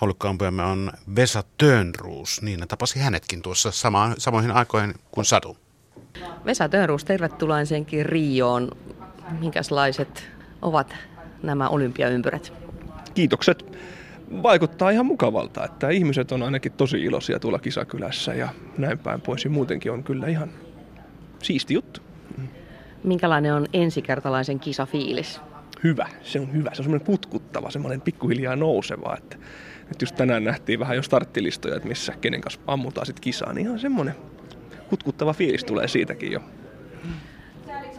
Holukkaampujamme 0.00 0.62
on 0.62 0.92
Vesa 1.16 1.44
Tönruus. 1.58 2.42
Niin 2.42 2.68
tapasi 2.68 2.98
hänetkin 2.98 3.42
tuossa 3.42 3.70
sama, 3.70 4.14
samoihin 4.18 4.50
aikoihin 4.50 4.94
kuin 5.10 5.24
Sadu. 5.24 5.56
Vesa 6.44 6.68
Tönruus, 6.68 7.04
tervetuloa 7.04 7.60
ensinnäkin 7.60 8.06
Rioon. 8.06 8.70
Minkälaiset 9.40 10.30
ovat 10.62 10.94
nämä 11.42 11.68
olympiaympyrät? 11.68 12.52
Kiitokset. 13.14 13.78
Vaikuttaa 14.42 14.90
ihan 14.90 15.06
mukavalta, 15.06 15.64
että 15.64 15.88
ihmiset 15.88 16.32
on 16.32 16.42
ainakin 16.42 16.72
tosi 16.72 17.02
iloisia 17.02 17.38
tuolla 17.38 17.58
kisakylässä 17.58 18.34
ja 18.34 18.48
näin 18.78 18.98
päin 18.98 19.20
pois. 19.20 19.44
Ja 19.44 19.50
muutenkin 19.50 19.92
on 19.92 20.04
kyllä 20.04 20.26
ihan 20.26 20.50
siisti 21.42 21.74
juttu. 21.74 22.00
Minkälainen 23.04 23.54
on 23.54 23.66
ensikertalaisen 23.72 24.60
kisafiilis? 24.60 25.40
Hyvä, 25.84 26.08
se 26.22 26.40
on 26.40 26.52
hyvä. 26.52 26.70
Se 26.72 26.80
on 26.80 26.84
semmoinen 26.84 27.06
putkuttava, 27.06 27.70
semmoinen 27.70 28.00
pikkuhiljaa 28.00 28.56
nouseva, 28.56 29.16
että 29.16 29.36
että 29.90 30.02
just 30.02 30.16
tänään 30.16 30.44
nähtiin 30.44 30.78
vähän 30.80 30.96
jo 30.96 31.02
starttilistoja, 31.02 31.76
että 31.76 31.88
missä 31.88 32.12
kenen 32.20 32.40
kanssa 32.40 32.60
ammutaan 32.66 33.06
sitten 33.06 33.22
kisaa, 33.22 33.52
niin 33.52 33.66
ihan 33.66 33.78
semmoinen 33.78 34.14
kutkuttava 34.88 35.32
fiilis 35.32 35.64
tulee 35.64 35.88
siitäkin 35.88 36.32
jo. 36.32 36.40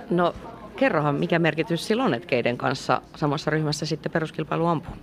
No 0.10 0.36
kerrohan, 0.76 1.16
mikä 1.16 1.40
merkitys 1.40 1.88
sillä 1.88 2.04
on, 2.04 2.14
että 2.14 2.28
keiden 2.28 2.58
kanssa 2.58 3.02
samassa 3.16 3.52
ryhmässä 3.52 3.86
sitten 3.86 4.12
peruskilpailu 4.12 4.66
ampuu? 4.66 4.96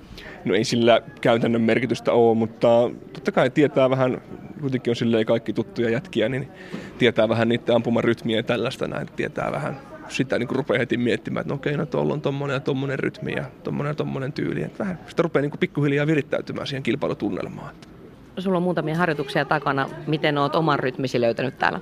No 0.44 0.54
ei 0.54 0.64
sillä 0.64 1.00
käytännön 1.20 1.62
merkitystä 1.62 2.12
ole, 2.12 2.36
mutta 2.36 2.68
totta 3.12 3.32
kai 3.32 3.50
tietää 3.50 3.90
vähän, 3.90 4.20
kuitenkin 4.60 4.90
on 4.90 4.96
silleen 4.96 5.26
kaikki 5.26 5.52
tuttuja 5.52 5.90
jätkiä, 5.90 6.28
niin 6.28 6.48
tietää 6.98 7.28
vähän 7.28 7.48
niiden 7.48 7.74
ampumarytmiä 7.74 8.36
ja 8.36 8.42
tällaista 8.42 8.88
näin, 8.88 9.08
tietää 9.16 9.52
vähän 9.52 9.80
sitä 10.08 10.38
niin 10.38 10.50
rupeaa 10.50 10.78
heti 10.78 10.96
miettimään, 10.96 11.40
että 11.40 11.52
no 11.52 11.54
okei, 11.54 11.76
no 11.76 11.86
tuolla 11.86 12.14
on 12.14 12.20
tommonen 12.20 12.54
ja 12.54 12.60
tommonen 12.60 12.98
rytmi 12.98 13.32
ja 13.32 13.44
tommonen 13.64 13.90
ja 13.90 13.94
tommonen 13.94 14.32
tyyli. 14.32 14.62
Että 14.62 14.78
vähän 14.78 14.98
sitä 15.08 15.22
rupeaa 15.22 15.40
niin 15.40 15.58
pikkuhiljaa 15.60 16.06
virittäytymään 16.06 16.66
siihen 16.66 16.82
kilpailutunnelmaan. 16.82 17.74
Sulla 18.38 18.56
on 18.56 18.62
muutamia 18.62 18.96
harjoituksia 18.96 19.44
takana. 19.44 19.88
Miten 20.06 20.38
oot 20.38 20.54
oman 20.54 20.78
rytmisi 20.78 21.20
löytänyt 21.20 21.58
täällä? 21.58 21.80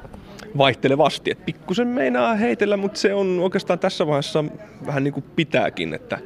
Vaihtelevasti. 0.59 1.31
Että 1.31 1.45
pikkusen 1.45 1.89
meinaa 1.89 2.35
heitellä, 2.35 2.77
mutta 2.77 3.01
se 3.01 3.15
on 3.15 3.41
oikeastaan 3.41 3.79
tässä 3.79 4.07
vaiheessa 4.07 4.45
vähän 4.87 5.05
niin 5.05 5.15
kuin 5.15 5.25
pitääkin, 5.37 5.95
että 5.95 6.19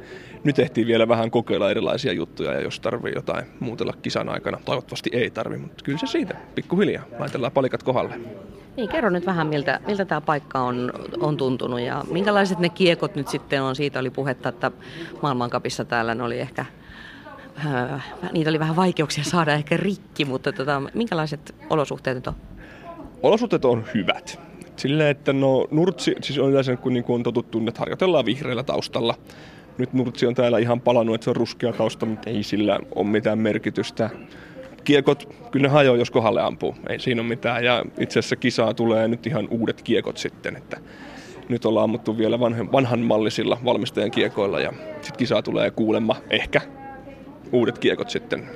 nyt 0.43 0.59
ehtii 0.59 0.85
vielä 0.87 1.07
vähän 1.07 1.31
kokeilla 1.31 1.71
erilaisia 1.71 2.13
juttuja 2.13 2.53
ja 2.53 2.61
jos 2.61 2.79
tarvii 2.79 3.13
jotain 3.15 3.45
muutella 3.59 3.93
kisan 4.01 4.29
aikana, 4.29 4.57
toivottavasti 4.65 5.09
ei 5.13 5.29
tarvi, 5.29 5.57
mutta 5.57 5.83
kyllä 5.83 5.97
se 5.97 6.07
siitä, 6.07 6.37
pikkuhiljaa, 6.55 7.03
laitellaan 7.19 7.51
palikat 7.51 7.83
kohdalle. 7.83 8.19
Niin, 8.77 8.89
kerro 8.89 9.09
nyt 9.09 9.25
vähän, 9.25 9.47
miltä, 9.47 9.79
miltä 9.87 10.05
tämä 10.05 10.21
paikka 10.21 10.59
on, 10.59 10.93
on 11.19 11.37
tuntunut 11.37 11.79
ja 11.79 12.03
minkälaiset 12.11 12.59
ne 12.59 12.69
kiekot 12.69 13.15
nyt 13.15 13.27
sitten 13.27 13.63
on. 13.63 13.75
Siitä 13.75 13.99
oli 13.99 14.09
puhetta, 14.09 14.49
että 14.49 14.71
maailmankapissa 15.21 15.85
täällä 15.85 16.15
ne 16.15 16.23
oli 16.23 16.39
ehkä, 16.39 16.65
äh, 17.65 18.13
niitä 18.31 18.49
oli 18.49 18.59
vähän 18.59 18.75
vaikeuksia 18.75 19.23
saada 19.23 19.53
ehkä 19.53 19.77
rikki, 19.77 20.25
mutta 20.25 20.51
tota, 20.51 20.81
minkälaiset 20.93 21.55
olosuhteet 21.69 22.17
nyt 22.17 22.27
on? 22.27 22.33
Olosuhteet 23.23 23.65
on 23.65 23.85
hyvät. 23.93 24.39
Silleen, 24.75 25.09
että 25.09 25.33
no 25.33 25.67
Nurtsi, 25.71 26.15
siis 26.21 26.39
on 26.39 26.49
yleensä 26.49 26.75
kun 26.75 26.93
niin 26.93 27.03
kuin 27.03 27.15
on 27.15 27.23
totuttu, 27.23 27.61
että 27.67 27.79
harjoitellaan 27.79 28.25
vihreällä 28.25 28.63
taustalla. 28.63 29.15
Nyt 29.77 29.93
Nurtsi 29.93 30.25
on 30.25 30.35
täällä 30.35 30.57
ihan 30.57 30.81
palannut, 30.81 31.15
että 31.15 31.25
se 31.25 31.29
on 31.29 31.35
ruskea 31.35 31.73
tausta, 31.73 32.05
mutta 32.05 32.29
ei 32.29 32.43
sillä 32.43 32.79
ole 32.95 33.07
mitään 33.07 33.39
merkitystä 33.39 34.09
kiekot, 34.83 35.35
kyllä 35.51 35.67
ne 35.67 35.73
hajoaa, 35.73 35.97
jos 35.97 36.11
kohdalle 36.11 36.41
ampuu. 36.41 36.75
Ei 36.89 36.99
siinä 36.99 37.21
ole 37.21 37.29
mitään. 37.29 37.63
Ja 37.63 37.85
itse 37.99 38.19
asiassa 38.19 38.35
kisaa 38.35 38.73
tulee 38.73 39.07
nyt 39.07 39.27
ihan 39.27 39.47
uudet 39.51 39.81
kiekot 39.81 40.17
sitten, 40.17 40.55
että 40.55 40.77
nyt 41.49 41.65
ollaan 41.65 41.83
ammuttu 41.83 42.17
vielä 42.17 42.39
vanhan, 42.39 42.71
vanhanmallisilla 42.71 43.57
valmistajan 43.65 44.11
kiekoilla 44.11 44.59
ja 44.59 44.73
sitten 44.93 45.17
kisaa 45.17 45.41
tulee 45.41 45.71
kuulemma 45.71 46.15
ehkä 46.29 46.61
uudet 47.51 47.79
kiekot 47.79 48.09
sitten. 48.09 48.49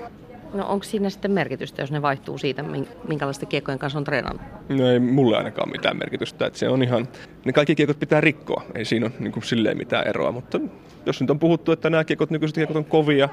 No 0.54 0.66
onko 0.68 0.84
siinä 0.84 1.10
sitten 1.10 1.32
merkitystä, 1.32 1.82
jos 1.82 1.92
ne 1.92 2.02
vaihtuu 2.02 2.38
siitä, 2.38 2.64
minkälaisten 3.08 3.48
kiekkojen 3.48 3.80
kanssa 3.80 4.00
on 4.00 4.04
treenannut? 4.04 4.42
No 4.70 4.90
ei 4.90 5.00
mulle 5.00 5.38
ainakaan 5.38 5.72
mitään 5.72 5.98
merkitystä. 5.98 6.46
Että 6.46 6.60
se 6.60 6.70
on 6.70 6.84
ihan, 6.84 7.08
ne 7.46 7.54
kaikki 7.54 7.76
kiekot 7.76 8.00
pitää 8.00 8.22
rikkoa. 8.22 8.64
Ei 8.76 8.86
siinä 8.86 9.06
ole 9.06 9.14
niin 9.20 9.32
kuin 9.32 9.44
silleen 9.44 9.78
mitään 9.78 10.08
eroa, 10.08 10.32
mutta 10.32 10.60
jos 11.06 11.22
nyt 11.22 11.30
on 11.30 11.40
puhuttu, 11.40 11.72
että 11.72 11.90
nämä 11.90 12.04
kiekot, 12.04 12.30
nykyiset 12.30 12.56
kiekot 12.56 12.76
on 12.76 12.86
kovia 12.86 13.30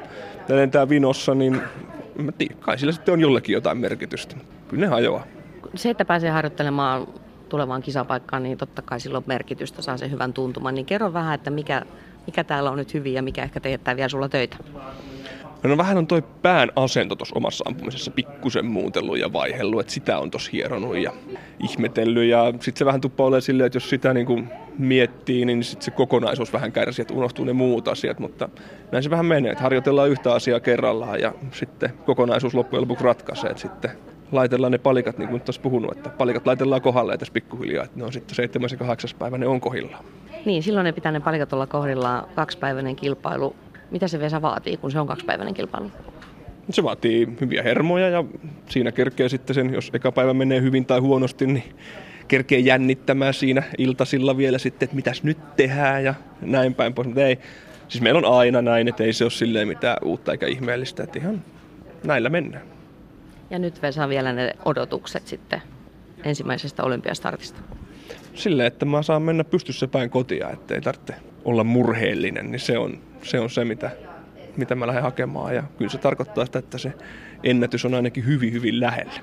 ja 0.48 0.56
lentää 0.56 0.88
vinossa, 0.88 1.34
niin 1.34 1.60
mä 2.18 2.32
tiedän, 2.32 2.58
kai 2.58 2.78
sillä 2.78 2.92
sitten 2.92 3.12
on 3.12 3.20
jollekin 3.20 3.52
jotain 3.52 3.78
merkitystä. 3.78 4.36
Kyllä 4.68 4.80
ne 4.80 4.90
hajoaa. 4.90 5.24
Se, 5.74 5.90
että 5.90 6.04
pääsee 6.04 6.30
harjoittelemaan 6.30 7.06
tulevaan 7.48 7.82
kisapaikkaan, 7.82 8.42
niin 8.42 8.58
totta 8.58 8.82
kai 8.82 9.00
sillä 9.00 9.18
on 9.18 9.24
merkitystä, 9.26 9.82
saa 9.82 9.96
sen 9.96 10.10
hyvän 10.10 10.32
tuntuman. 10.32 10.74
Niin 10.74 10.86
kerro 10.86 11.12
vähän, 11.12 11.34
että 11.34 11.50
mikä, 11.50 11.82
mikä 12.26 12.44
täällä 12.44 12.70
on 12.70 12.78
nyt 12.78 12.94
hyvin 12.94 13.14
ja 13.14 13.22
mikä 13.22 13.42
ehkä 13.42 13.60
teettää 13.60 13.96
vielä 13.96 14.08
sulla 14.08 14.28
töitä. 14.28 14.56
No 15.62 15.76
vähän 15.76 15.98
on 15.98 16.06
toi 16.06 16.22
pään 16.42 16.70
asento 16.76 17.16
tuossa 17.16 17.36
omassa 17.36 17.64
ampumisessa 17.68 18.10
pikkusen 18.10 18.66
muutellut 18.66 19.18
ja 19.18 19.32
vaihellut, 19.32 19.80
että 19.80 19.92
sitä 19.92 20.18
on 20.18 20.30
tossa 20.30 20.50
hieronut 20.52 20.96
ja 20.96 21.12
ihmetellyt. 21.58 22.28
Ja 22.28 22.52
sitten 22.52 22.76
se 22.76 22.84
vähän 22.84 23.00
tuppaa 23.00 23.26
olemaan 23.26 23.42
silleen, 23.42 23.66
että 23.66 23.76
jos 23.76 23.90
sitä 23.90 24.14
niin 24.14 24.26
kuin 24.26 24.48
miettii, 24.78 25.44
niin 25.44 25.64
sitten 25.64 25.84
se 25.84 25.90
kokonaisuus 25.90 26.52
vähän 26.52 26.72
kärsii, 26.72 27.02
että 27.02 27.14
unohtuu 27.14 27.44
ne 27.44 27.52
muut 27.52 27.88
asiat. 27.88 28.18
Mutta 28.18 28.48
näin 28.92 29.02
se 29.02 29.10
vähän 29.10 29.26
menee, 29.26 29.52
että 29.52 29.62
harjoitellaan 29.62 30.10
yhtä 30.10 30.34
asiaa 30.34 30.60
kerrallaan 30.60 31.20
ja 31.20 31.32
sitten 31.52 31.92
kokonaisuus 32.06 32.54
loppujen 32.54 32.80
lopuksi 32.80 33.04
ratkaisee. 33.04 33.50
Että 33.50 33.62
sitten 33.62 33.90
laitellaan 34.32 34.72
ne 34.72 34.78
palikat, 34.78 35.18
niin 35.18 35.28
kuin 35.28 35.42
nyt 35.46 35.62
puhunut, 35.62 35.96
että 35.96 36.08
palikat 36.10 36.46
laitellaan 36.46 36.82
kohdalle 36.82 37.18
tässä 37.18 37.32
pikkuhiljaa, 37.32 37.84
että 37.84 37.98
ne 37.98 38.04
on 38.04 38.12
sitten 38.12 38.34
7. 38.34 38.68
ja 38.72 38.76
8. 38.86 39.10
päivä, 39.18 39.38
ne 39.38 39.46
on 39.46 39.60
kohdillaan. 39.60 40.04
Niin, 40.44 40.62
silloin 40.62 40.84
ne 40.84 40.92
pitää 40.92 41.12
ne 41.12 41.20
palikat 41.20 41.52
olla 41.52 41.66
kohdillaan 41.66 42.24
kaksipäiväinen 42.34 42.96
kilpailu 42.96 43.56
mitä 43.92 44.08
se 44.08 44.20
Vesa 44.20 44.42
vaatii, 44.42 44.76
kun 44.76 44.90
se 44.90 45.00
on 45.00 45.06
kaksipäiväinen 45.06 45.54
kilpailu? 45.54 45.90
Se 46.70 46.82
vaatii 46.82 47.28
hyviä 47.40 47.62
hermoja 47.62 48.08
ja 48.08 48.24
siinä 48.68 48.92
kerkee 48.92 49.28
sitten 49.28 49.54
sen, 49.54 49.74
jos 49.74 49.90
eka 49.94 50.12
päivä 50.12 50.34
menee 50.34 50.60
hyvin 50.60 50.86
tai 50.86 50.98
huonosti, 50.98 51.46
niin 51.46 51.64
kerkee 52.28 52.58
jännittämään 52.58 53.34
siinä 53.34 53.62
iltasilla 53.78 54.36
vielä 54.36 54.58
sitten, 54.58 54.86
että 54.86 54.96
mitäs 54.96 55.22
nyt 55.22 55.56
tehdään 55.56 56.04
ja 56.04 56.14
näin 56.40 56.74
päin 56.74 56.94
pois. 56.94 57.06
Mutta 57.06 57.26
ei, 57.26 57.38
siis 57.88 58.02
meillä 58.02 58.18
on 58.18 58.38
aina 58.38 58.62
näin, 58.62 58.88
että 58.88 59.04
ei 59.04 59.12
se 59.12 59.24
ole 59.24 59.30
silleen 59.30 59.68
mitään 59.68 59.96
uutta 60.04 60.32
eikä 60.32 60.46
ihmeellistä, 60.46 61.02
että 61.02 61.18
ihan 61.18 61.44
näillä 62.04 62.28
mennään. 62.28 62.64
Ja 63.50 63.58
nyt 63.58 63.82
Vesa 63.82 64.08
vielä 64.08 64.32
ne 64.32 64.52
odotukset 64.64 65.26
sitten 65.26 65.62
ensimmäisestä 66.24 66.82
olympiastartista. 66.82 67.60
Silleen, 68.34 68.66
että 68.66 68.84
mä 68.84 69.02
saan 69.02 69.22
mennä 69.22 69.44
pystyssä 69.44 69.88
päin 69.88 70.10
kotia, 70.10 70.50
ettei 70.50 70.80
tarvitse 70.80 71.14
olla 71.44 71.64
murheellinen, 71.64 72.50
niin 72.50 72.60
se 72.60 72.78
on 72.78 72.98
se, 73.22 73.40
on 73.40 73.50
se 73.50 73.64
mitä, 73.64 73.90
mitä 74.56 74.74
mä 74.74 74.86
lähden 74.86 75.02
hakemaan. 75.02 75.54
Ja 75.54 75.62
kyllä 75.78 75.90
se 75.90 75.98
tarkoittaa 75.98 76.44
sitä, 76.44 76.58
että 76.58 76.78
se 76.78 76.92
ennätys 77.44 77.84
on 77.84 77.94
ainakin 77.94 78.26
hyvin, 78.26 78.52
hyvin 78.52 78.80
lähellä. 78.80 79.20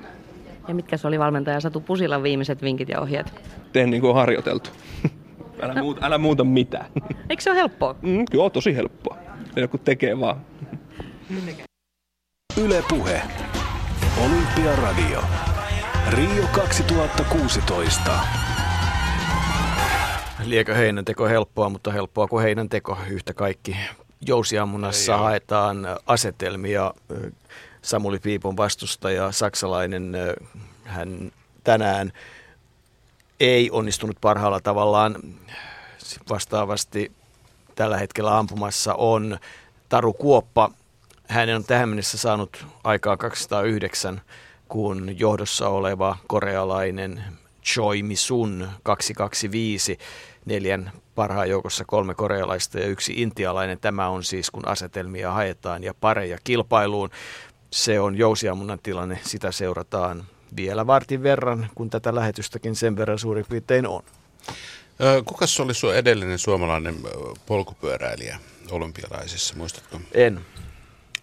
Ja 0.68 0.74
mitkä 0.74 0.96
se 0.96 1.08
oli 1.08 1.18
valmentaja 1.18 1.60
Satu 1.60 1.80
Pusilan 1.80 2.22
viimeiset 2.22 2.62
vinkit 2.62 2.88
ja 2.88 3.00
ohjeet? 3.00 3.32
Teen 3.72 3.90
niin 3.90 4.00
kuin 4.00 4.10
on 4.10 4.16
harjoiteltu. 4.16 4.70
älä, 5.62 5.74
no. 5.74 5.82
muuta, 5.82 6.06
älä 6.06 6.18
muuta 6.18 6.44
mitään. 6.44 6.86
Eikö 7.30 7.42
se 7.42 7.50
ole 7.50 7.58
helppoa? 7.58 7.94
Mm, 8.02 8.24
kyllä, 8.30 8.50
tosi 8.50 8.76
helppoa. 8.76 9.16
Se 9.54 9.60
joku 9.60 9.78
tekee 9.78 10.20
vaan. 10.20 10.36
Ylepuhe. 12.60 13.22
Olympiaradio. 14.24 15.22
Rio 16.10 16.44
2016. 16.52 18.10
Liekö 20.44 20.74
heinänteko 20.74 21.26
helppoa, 21.26 21.68
mutta 21.68 21.92
helppoa 21.92 22.28
kuin 22.28 22.42
heinänteko 22.42 22.98
yhtä 23.08 23.34
kaikki. 23.34 23.76
Jousiammunassa 24.26 25.16
haetaan 25.16 25.86
asetelmia. 26.06 26.94
Samuli 27.82 28.18
Piipon 28.18 28.56
vastustaja, 28.56 29.32
saksalainen, 29.32 30.12
hän 30.84 31.32
tänään 31.64 32.12
ei 33.40 33.70
onnistunut 33.70 34.16
parhaalla 34.20 34.60
tavallaan. 34.60 35.16
Vastaavasti 36.30 37.12
tällä 37.74 37.98
hetkellä 37.98 38.38
ampumassa 38.38 38.94
on 38.94 39.38
Taru 39.88 40.12
Kuoppa. 40.12 40.70
Hän 41.28 41.56
on 41.56 41.64
tähän 41.64 41.88
mennessä 41.88 42.18
saanut 42.18 42.66
aikaa 42.84 43.16
209, 43.16 44.20
kun 44.68 45.18
johdossa 45.18 45.68
oleva 45.68 46.16
korealainen 46.26 47.24
Choi 47.64 48.02
Misun 48.02 48.68
225, 48.82 49.98
neljän 50.44 50.92
parhaan 51.14 51.50
joukossa 51.50 51.84
kolme 51.84 52.14
korealaista 52.14 52.78
ja 52.78 52.86
yksi 52.86 53.12
intialainen. 53.16 53.80
Tämä 53.80 54.08
on 54.08 54.24
siis, 54.24 54.50
kun 54.50 54.68
asetelmia 54.68 55.30
haetaan 55.30 55.84
ja 55.84 55.94
pareja 55.94 56.38
kilpailuun. 56.44 57.10
Se 57.72 58.00
on 58.00 58.18
jousiammunnan 58.18 58.78
tilanne, 58.82 59.18
sitä 59.24 59.52
seurataan 59.52 60.24
vielä 60.56 60.86
vartin 60.86 61.22
verran, 61.22 61.68
kun 61.74 61.90
tätä 61.90 62.14
lähetystäkin 62.14 62.76
sen 62.76 62.96
verran 62.96 63.18
suurin 63.18 63.46
piirtein 63.48 63.86
on. 63.86 64.02
Kukas 65.24 65.60
oli 65.60 65.74
sun 65.74 65.94
edellinen 65.94 66.38
suomalainen 66.38 66.96
polkupyöräilijä 67.46 68.38
olympialaisissa, 68.70 69.56
muistatko? 69.56 70.00
En. 70.12 70.40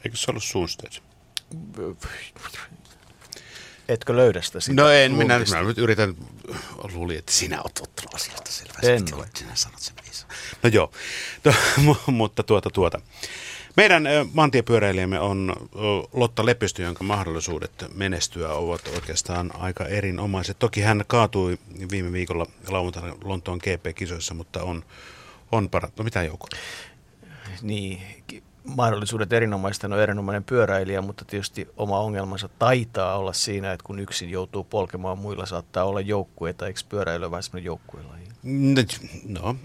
Eikö 0.06 0.18
se 0.18 0.32
ollut 0.32 0.44
Sundstedt? 0.44 1.02
Etkö 3.90 4.16
löydä 4.16 4.42
sitä? 4.42 4.60
sitä 4.60 4.82
no 4.82 4.90
en, 4.90 5.12
minä, 5.12 5.40
minä 5.40 5.62
nyt 5.62 5.78
yritän, 5.78 6.16
luulin, 6.94 7.18
että 7.18 7.32
sinä 7.32 7.62
olet 7.62 7.80
ottanut 7.82 8.14
asiasta 8.16 8.52
selvästi. 8.52 8.92
En 8.92 9.04
ole. 9.14 9.28
Sinä 9.36 9.52
sanot 9.56 9.80
sen 9.80 9.98
No 10.64 10.70
joo, 10.70 10.92
no, 11.44 11.54
mutta 12.12 12.44
tuota 12.44 12.70
tuota. 12.70 13.02
Meidän 13.78 14.04
maantiepyöräilijämme 14.34 15.20
on 15.20 15.56
Lotta 16.14 16.46
Lepistö, 16.46 16.82
jonka 16.82 17.04
mahdollisuudet 17.04 17.72
menestyä 17.94 18.54
ovat 18.54 18.88
oikeastaan 18.88 19.52
aika 19.56 19.86
erinomaiset. 19.86 20.60
Toki 20.60 20.82
hän 20.82 21.04
kaatui 21.08 21.58
viime 21.92 22.12
viikolla 22.12 22.46
lauantaina 22.68 23.16
Lontoon 23.24 23.60
GP-kisoissa, 23.64 24.34
mutta 24.34 24.64
on, 24.64 24.86
on 25.52 25.70
parantunut. 25.70 25.98
No 25.98 26.04
mitä 26.04 26.24
Jouko? 26.24 26.48
Niin, 27.62 28.02
mahdollisuudet 28.76 29.34
erinomaista 29.34 29.88
on 29.88 30.00
erinomainen 30.00 30.44
pyöräilijä, 30.44 31.02
mutta 31.02 31.26
tietysti 31.26 31.68
oma 31.78 32.00
ongelmansa 32.00 32.50
taitaa 32.60 33.18
olla 33.18 33.34
siinä, 33.34 33.72
että 33.72 33.84
kun 33.84 34.00
yksin 34.00 34.30
joutuu 34.30 34.64
polkemaan, 34.64 35.18
muilla 35.18 35.46
saattaa 35.46 35.84
olla 35.84 36.02
joukkueita, 36.02 36.68
eikö 36.68 36.80
pyöräily 36.90 37.32
vai 37.32 37.44
semmoinen 37.44 37.66
joukkuelaji? 37.66 38.28
No, 39.28 39.56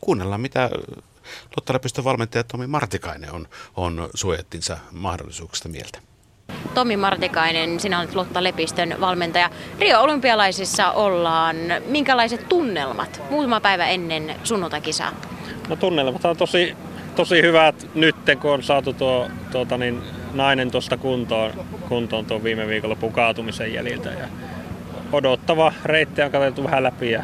kuunnellaan 0.00 0.40
mitä 0.40 0.70
Lotta 1.56 1.72
Lepistön 1.72 2.04
valmentaja 2.04 2.44
Tomi 2.44 2.66
Martikainen 2.66 3.32
on, 3.32 3.48
on 3.76 4.08
suojattinsa 4.14 4.78
mahdollisuuksista 4.92 5.68
mieltä. 5.68 5.98
Tomi 6.74 6.96
Martikainen, 6.96 7.80
sinä 7.80 7.98
olet 8.00 8.14
Lotta 8.14 8.44
Lepistön 8.44 8.96
valmentaja. 9.00 9.50
Rio 9.78 10.00
Olympialaisissa 10.00 10.90
ollaan. 10.90 11.56
Minkälaiset 11.86 12.48
tunnelmat 12.48 13.22
muutama 13.30 13.60
päivä 13.60 13.86
ennen 13.86 14.36
sunnuntakisaa? 14.44 15.12
No 15.68 15.76
tunnelmat 15.76 16.24
on 16.24 16.36
tosi, 16.36 16.76
tosi 17.16 17.42
hyvät 17.42 17.86
nyt, 17.94 18.16
kun 18.40 18.50
on 18.50 18.62
saatu 18.62 18.92
tuo 18.92 19.28
tuota 19.52 19.78
niin, 19.78 20.02
nainen 20.34 20.70
tuosta 20.70 20.96
kuntoon, 20.96 21.52
kuntoon 21.88 22.26
tuon 22.26 22.44
viime 22.44 22.66
viikolla 22.66 22.96
pukaatumisen 22.96 23.74
jäljiltä. 23.74 24.10
Ja 24.10 24.28
odottava 25.12 25.72
reitti 25.84 26.22
on 26.22 26.30
katsottu 26.30 26.64
vähän 26.64 26.82
läpi 26.82 27.10
ja 27.10 27.22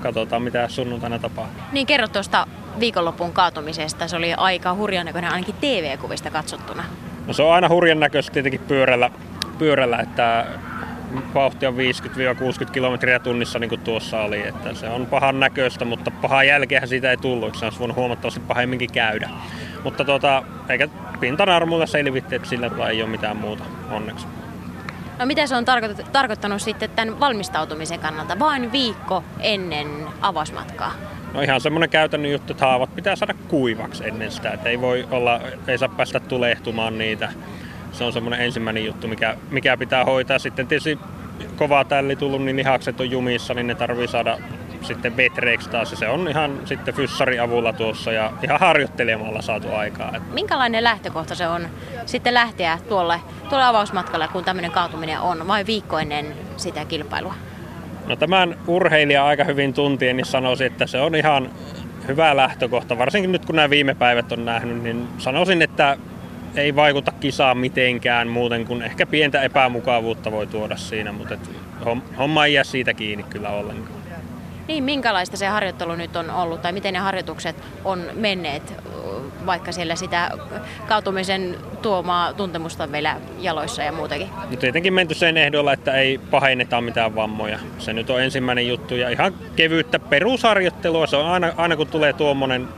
katsotaan 0.00 0.42
mitä 0.42 0.68
sunnuntaina 0.68 1.18
tapahtuu. 1.18 1.62
Niin 1.72 1.86
kerro 1.86 2.08
tuosta 2.08 2.46
viikonlopun 2.80 3.32
kaatumisesta. 3.32 4.08
Se 4.08 4.16
oli 4.16 4.34
aika 4.34 4.74
hurjan 4.74 5.06
näköinen 5.06 5.32
ainakin 5.32 5.54
TV-kuvista 5.60 6.30
katsottuna. 6.30 6.84
No 7.26 7.32
se 7.32 7.42
on 7.42 7.52
aina 7.52 7.68
hurjan 7.68 8.00
näköistä 8.00 8.32
tietenkin 8.32 8.60
pyörällä, 8.60 9.10
pyörällä 9.58 9.98
että 9.98 10.46
vauhti 11.34 11.66
on 11.66 11.74
50-60 12.66 12.70
kilometriä 12.70 13.18
tunnissa 13.18 13.58
niin 13.58 13.68
kuin 13.68 13.80
tuossa 13.80 14.20
oli. 14.20 14.46
Että 14.46 14.74
se 14.74 14.88
on 14.88 15.06
pahan 15.06 15.40
näköistä, 15.40 15.84
mutta 15.84 16.10
pahaa 16.10 16.44
jälkeähän 16.44 16.88
siitä 16.88 17.10
ei 17.10 17.16
tullut. 17.16 17.54
Se 17.54 17.64
olisi 17.64 17.78
voinut 17.78 17.96
huomattavasti 17.96 18.40
pahemminkin 18.40 18.92
käydä. 18.92 19.30
Mutta 19.84 20.04
tuota, 20.04 20.42
eikä 20.68 20.88
pintanarmulla 21.20 21.86
selvitti, 21.86 22.34
että 22.34 22.48
sillä 22.48 22.70
ei 22.90 23.02
ole 23.02 23.10
mitään 23.10 23.36
muuta 23.36 23.64
onneksi. 23.90 24.26
No 25.18 25.26
mitä 25.26 25.46
se 25.46 25.56
on 25.56 25.64
tarkoittanut, 25.64 26.12
tarkoittanut 26.12 26.62
sitten 26.62 26.90
tämän 26.90 27.20
valmistautumisen 27.20 28.00
kannalta 28.00 28.38
vain 28.38 28.72
viikko 28.72 29.24
ennen 29.40 29.88
avausmatkaa? 30.20 30.92
No 31.34 31.40
ihan 31.40 31.60
semmoinen 31.60 31.90
käytännön 31.90 32.32
juttu, 32.32 32.52
että 32.52 32.66
haavat 32.66 32.94
pitää 32.94 33.16
saada 33.16 33.34
kuivaksi 33.48 34.08
ennen 34.08 34.30
sitä, 34.30 34.50
että 34.50 34.68
ei 34.68 34.80
voi 34.80 35.08
olla, 35.10 35.40
ei 35.66 35.78
saa 35.78 35.88
päästä 35.88 36.20
tulehtumaan 36.20 36.98
niitä. 36.98 37.32
Se 37.96 38.04
on 38.04 38.12
semmoinen 38.12 38.40
ensimmäinen 38.40 38.84
juttu, 38.84 39.08
mikä, 39.08 39.36
mikä 39.50 39.76
pitää 39.76 40.04
hoitaa. 40.04 40.38
Sitten 40.38 40.66
tietysti 40.66 40.98
kovaa 41.56 41.84
tälli 41.84 42.16
tullut, 42.16 42.44
niin 42.44 42.56
lihakset 42.56 43.00
on 43.00 43.10
jumissa, 43.10 43.54
niin 43.54 43.66
ne 43.66 43.74
tarvii 43.74 44.08
saada 44.08 44.38
sitten 44.82 45.16
vetreiksi 45.16 45.70
taas. 45.70 45.90
Ja 45.90 45.96
se 45.96 46.08
on 46.08 46.28
ihan 46.28 46.60
sitten 46.64 46.94
fyssari 46.94 47.38
avulla 47.38 47.72
tuossa 47.72 48.12
ja 48.12 48.32
ihan 48.42 48.60
harjoittelemalla 48.60 49.42
saatu 49.42 49.74
aikaa. 49.74 50.12
Minkälainen 50.32 50.84
lähtökohta 50.84 51.34
se 51.34 51.48
on 51.48 51.68
sitten 52.06 52.34
lähteä 52.34 52.78
tuolle, 52.88 53.20
tuolle 53.48 53.64
avausmatkalle, 53.64 54.28
kun 54.28 54.44
tämmöinen 54.44 54.70
kaatuminen 54.70 55.20
on, 55.20 55.46
vai 55.46 55.66
viikko 55.66 55.98
ennen 55.98 56.26
sitä 56.56 56.84
kilpailua? 56.84 57.34
No 58.06 58.16
tämän 58.16 58.58
urheilija 58.66 59.26
aika 59.26 59.44
hyvin 59.44 59.74
tuntien, 59.74 60.16
niin 60.16 60.26
sanoisin, 60.26 60.66
että 60.66 60.86
se 60.86 61.00
on 61.00 61.14
ihan 61.14 61.50
hyvä 62.08 62.36
lähtökohta. 62.36 62.98
Varsinkin 62.98 63.32
nyt 63.32 63.44
kun 63.44 63.56
nämä 63.56 63.70
viime 63.70 63.94
päivät 63.94 64.32
on 64.32 64.44
nähnyt, 64.44 64.82
niin 64.82 65.08
sanoisin, 65.18 65.62
että 65.62 65.96
ei 66.56 66.76
vaikuta 66.76 67.12
kisaan 67.12 67.58
mitenkään 67.58 68.28
muuten 68.28 68.64
kuin 68.64 68.82
ehkä 68.82 69.06
pientä 69.06 69.42
epämukavuutta 69.42 70.32
voi 70.32 70.46
tuoda 70.46 70.76
siinä, 70.76 71.12
mutta 71.12 71.36
homma 72.18 72.46
ei 72.46 72.54
jää 72.54 72.64
siitä 72.64 72.94
kiinni 72.94 73.22
kyllä 73.22 73.50
ollenkaan. 73.50 73.96
Niin, 74.68 74.84
minkälaista 74.84 75.36
se 75.36 75.46
harjoittelu 75.46 75.94
nyt 75.94 76.16
on 76.16 76.30
ollut 76.30 76.62
tai 76.62 76.72
miten 76.72 76.94
ne 76.94 77.00
harjoitukset 77.00 77.56
on 77.84 78.04
menneet, 78.14 78.74
vaikka 79.46 79.72
siellä 79.72 79.96
sitä 79.96 80.30
kautumisen 80.88 81.56
tuomaa 81.82 82.32
tuntemusta 82.32 82.92
vielä 82.92 83.16
jaloissa 83.40 83.82
ja 83.82 83.92
muutenkin? 83.92 84.28
No 84.50 84.56
tietenkin 84.56 84.94
menty 84.94 85.14
sen 85.14 85.36
ehdolla, 85.36 85.72
että 85.72 85.92
ei 85.92 86.18
pahenneta 86.18 86.80
mitään 86.80 87.14
vammoja. 87.14 87.58
Se 87.78 87.92
nyt 87.92 88.10
on 88.10 88.22
ensimmäinen 88.22 88.68
juttu 88.68 88.94
ja 88.94 89.08
ihan 89.08 89.34
kevyyttä 89.56 89.98
perusharjoittelua. 89.98 91.06
Se 91.06 91.16
on 91.16 91.26
aina, 91.26 91.52
aina 91.56 91.76
kun 91.76 91.86
tulee 91.86 92.12
tuommoinen 92.12 92.68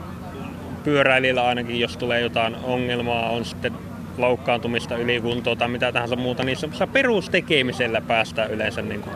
pyöräilijällä 0.83 1.47
ainakin, 1.47 1.79
jos 1.79 1.97
tulee 1.97 2.21
jotain 2.21 2.55
ongelmaa, 2.63 3.29
on 3.29 3.45
sitten 3.45 3.73
loukkaantumista, 4.17 4.97
ylikuntoa 4.97 5.55
tai 5.55 5.67
mitä 5.67 5.91
tahansa 5.91 6.15
muuta, 6.15 6.43
niin 6.43 6.57
semmoisella 6.57 6.93
perustekemisellä 6.93 8.01
päästään 8.01 8.51
yleensä 8.51 8.81
niin 8.81 9.01
kuin, 9.01 9.15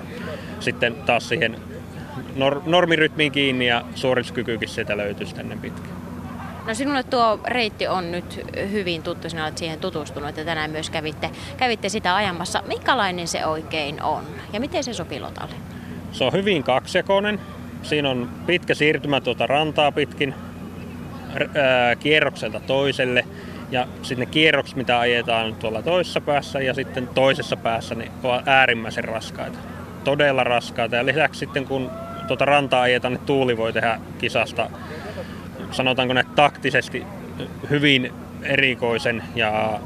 sitten 0.60 0.96
taas 0.96 1.30
siihen 1.30 1.56
nor- 2.36 2.62
normirytmiin 2.66 3.32
kiinni 3.32 3.68
ja 3.68 3.86
suorituskykykin 3.96 4.70
sieltä 4.70 4.98
löytyy 4.98 5.28
ennen 5.40 5.60
pitkään. 5.60 6.04
No 6.68 6.74
sinulle 6.74 7.04
tuo 7.04 7.40
reitti 7.48 7.88
on 7.88 8.12
nyt 8.12 8.46
hyvin 8.72 9.04
tuttu, 9.04 9.30
sinä 9.30 9.44
olet 9.44 9.58
siihen 9.58 9.80
tutustunut 9.80 10.38
ja 10.38 10.46
tänään 10.46 10.72
myös 10.72 10.90
kävitte, 10.90 11.30
kävitte 11.58 11.90
sitä 11.90 12.16
ajamassa. 12.16 12.64
Minkälainen 12.68 13.28
se 13.28 13.46
oikein 13.46 14.04
on 14.04 14.24
ja 14.54 14.60
miten 14.60 14.84
se 14.84 14.94
sopii 14.94 15.20
Lotalle? 15.20 15.56
Se 16.12 16.24
on 16.24 16.34
hyvin 16.34 16.64
kaksijakoinen. 16.64 17.40
Siinä 17.84 18.10
on 18.10 18.30
pitkä 18.46 18.74
siirtymä 18.74 19.22
tuota 19.22 19.48
rantaa 19.48 19.92
pitkin 19.92 20.34
kierrokselta 22.00 22.60
toiselle. 22.60 23.26
Ja 23.72 23.88
sitten 24.02 24.20
ne 24.20 24.26
kierrokset, 24.26 24.76
mitä 24.76 25.00
ajetaan 25.00 25.56
tuolla 25.56 25.82
toisessa 25.82 26.22
päässä 26.22 26.62
ja 26.62 26.74
sitten 26.74 27.08
toisessa 27.08 27.58
päässä, 27.58 27.96
niin 27.96 28.12
ovat 28.24 28.48
äärimmäisen 28.48 29.04
raskaita. 29.04 29.60
Todella 30.04 30.44
raskaita. 30.44 30.96
Ja 30.96 31.06
lisäksi 31.06 31.40
sitten 31.40 31.66
kun 31.66 31.92
tuota 32.28 32.46
rantaa 32.46 32.82
ajetaan, 32.82 33.14
niin 33.14 33.26
tuuli 33.26 33.58
voi 33.58 33.74
tehdä 33.74 34.00
kisasta, 34.18 34.70
sanotaanko 35.72 36.14
näin 36.14 36.28
taktisesti, 36.36 37.04
hyvin 37.70 38.14
erikoisen. 38.44 39.24
Ja, 39.36 39.80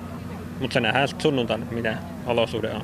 mutta 0.59 0.73
se 0.73 0.79
nähdään 0.79 1.07
sitten 1.07 1.23
sunnuntaina, 1.23 1.65
mitä 1.71 1.95
olosuhde 2.25 2.71
on. 2.71 2.83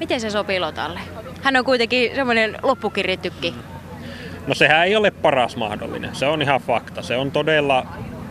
Miten 0.00 0.20
se 0.20 0.30
sopii 0.30 0.60
Lotalle? 0.60 1.00
Hän 1.42 1.56
on 1.56 1.64
kuitenkin 1.64 2.14
semmoinen 2.14 2.58
loppukirjatykki. 2.62 3.54
No 4.48 4.54
sehän 4.54 4.86
ei 4.86 4.96
ole 4.96 5.10
paras 5.10 5.56
mahdollinen. 5.56 6.14
Se 6.14 6.26
on 6.26 6.42
ihan 6.42 6.60
fakta. 6.60 7.02
Se 7.02 7.16
on 7.16 7.30
todella 7.30 7.86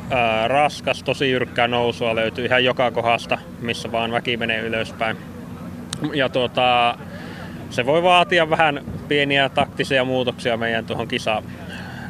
ää, 0.09 0.47
raskas, 0.47 1.03
tosi 1.03 1.31
jyrkkää 1.31 1.67
nousua 1.67 2.15
löytyy 2.15 2.45
ihan 2.45 2.63
joka 2.63 2.91
kohdasta, 2.91 3.37
missä 3.61 3.91
vaan 3.91 4.11
väki 4.11 4.37
menee 4.37 4.61
ylöspäin. 4.61 5.17
Ja 6.13 6.29
tuota, 6.29 6.97
se 7.69 7.85
voi 7.85 8.03
vaatia 8.03 8.49
vähän 8.49 8.81
pieniä 9.07 9.49
taktisia 9.49 10.05
muutoksia 10.05 10.57
meidän 10.57 10.85
tuohon 10.85 11.07
kisa, 11.07 11.43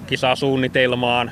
kisasuunnitelmaan. 0.07 1.31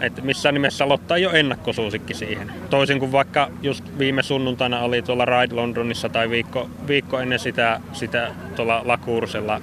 että 0.00 0.22
missään 0.22 0.54
nimessä 0.54 0.88
Lotta 0.88 1.16
ei 1.16 1.26
ole 1.26 1.40
ennakkosuosikki 1.40 2.14
siihen. 2.14 2.52
Toisin 2.70 2.98
kuin 2.98 3.12
vaikka 3.12 3.50
just 3.62 3.84
viime 3.98 4.22
sunnuntaina 4.22 4.80
oli 4.80 5.02
tuolla 5.02 5.24
Ride 5.24 5.54
Londonissa 5.54 6.08
tai 6.08 6.30
viikko, 6.30 6.70
viikko 6.88 7.18
ennen 7.18 7.38
sitä, 7.38 7.80
sitä 7.92 8.30
tuolla 8.56 8.82
Lakuursella 8.84 9.60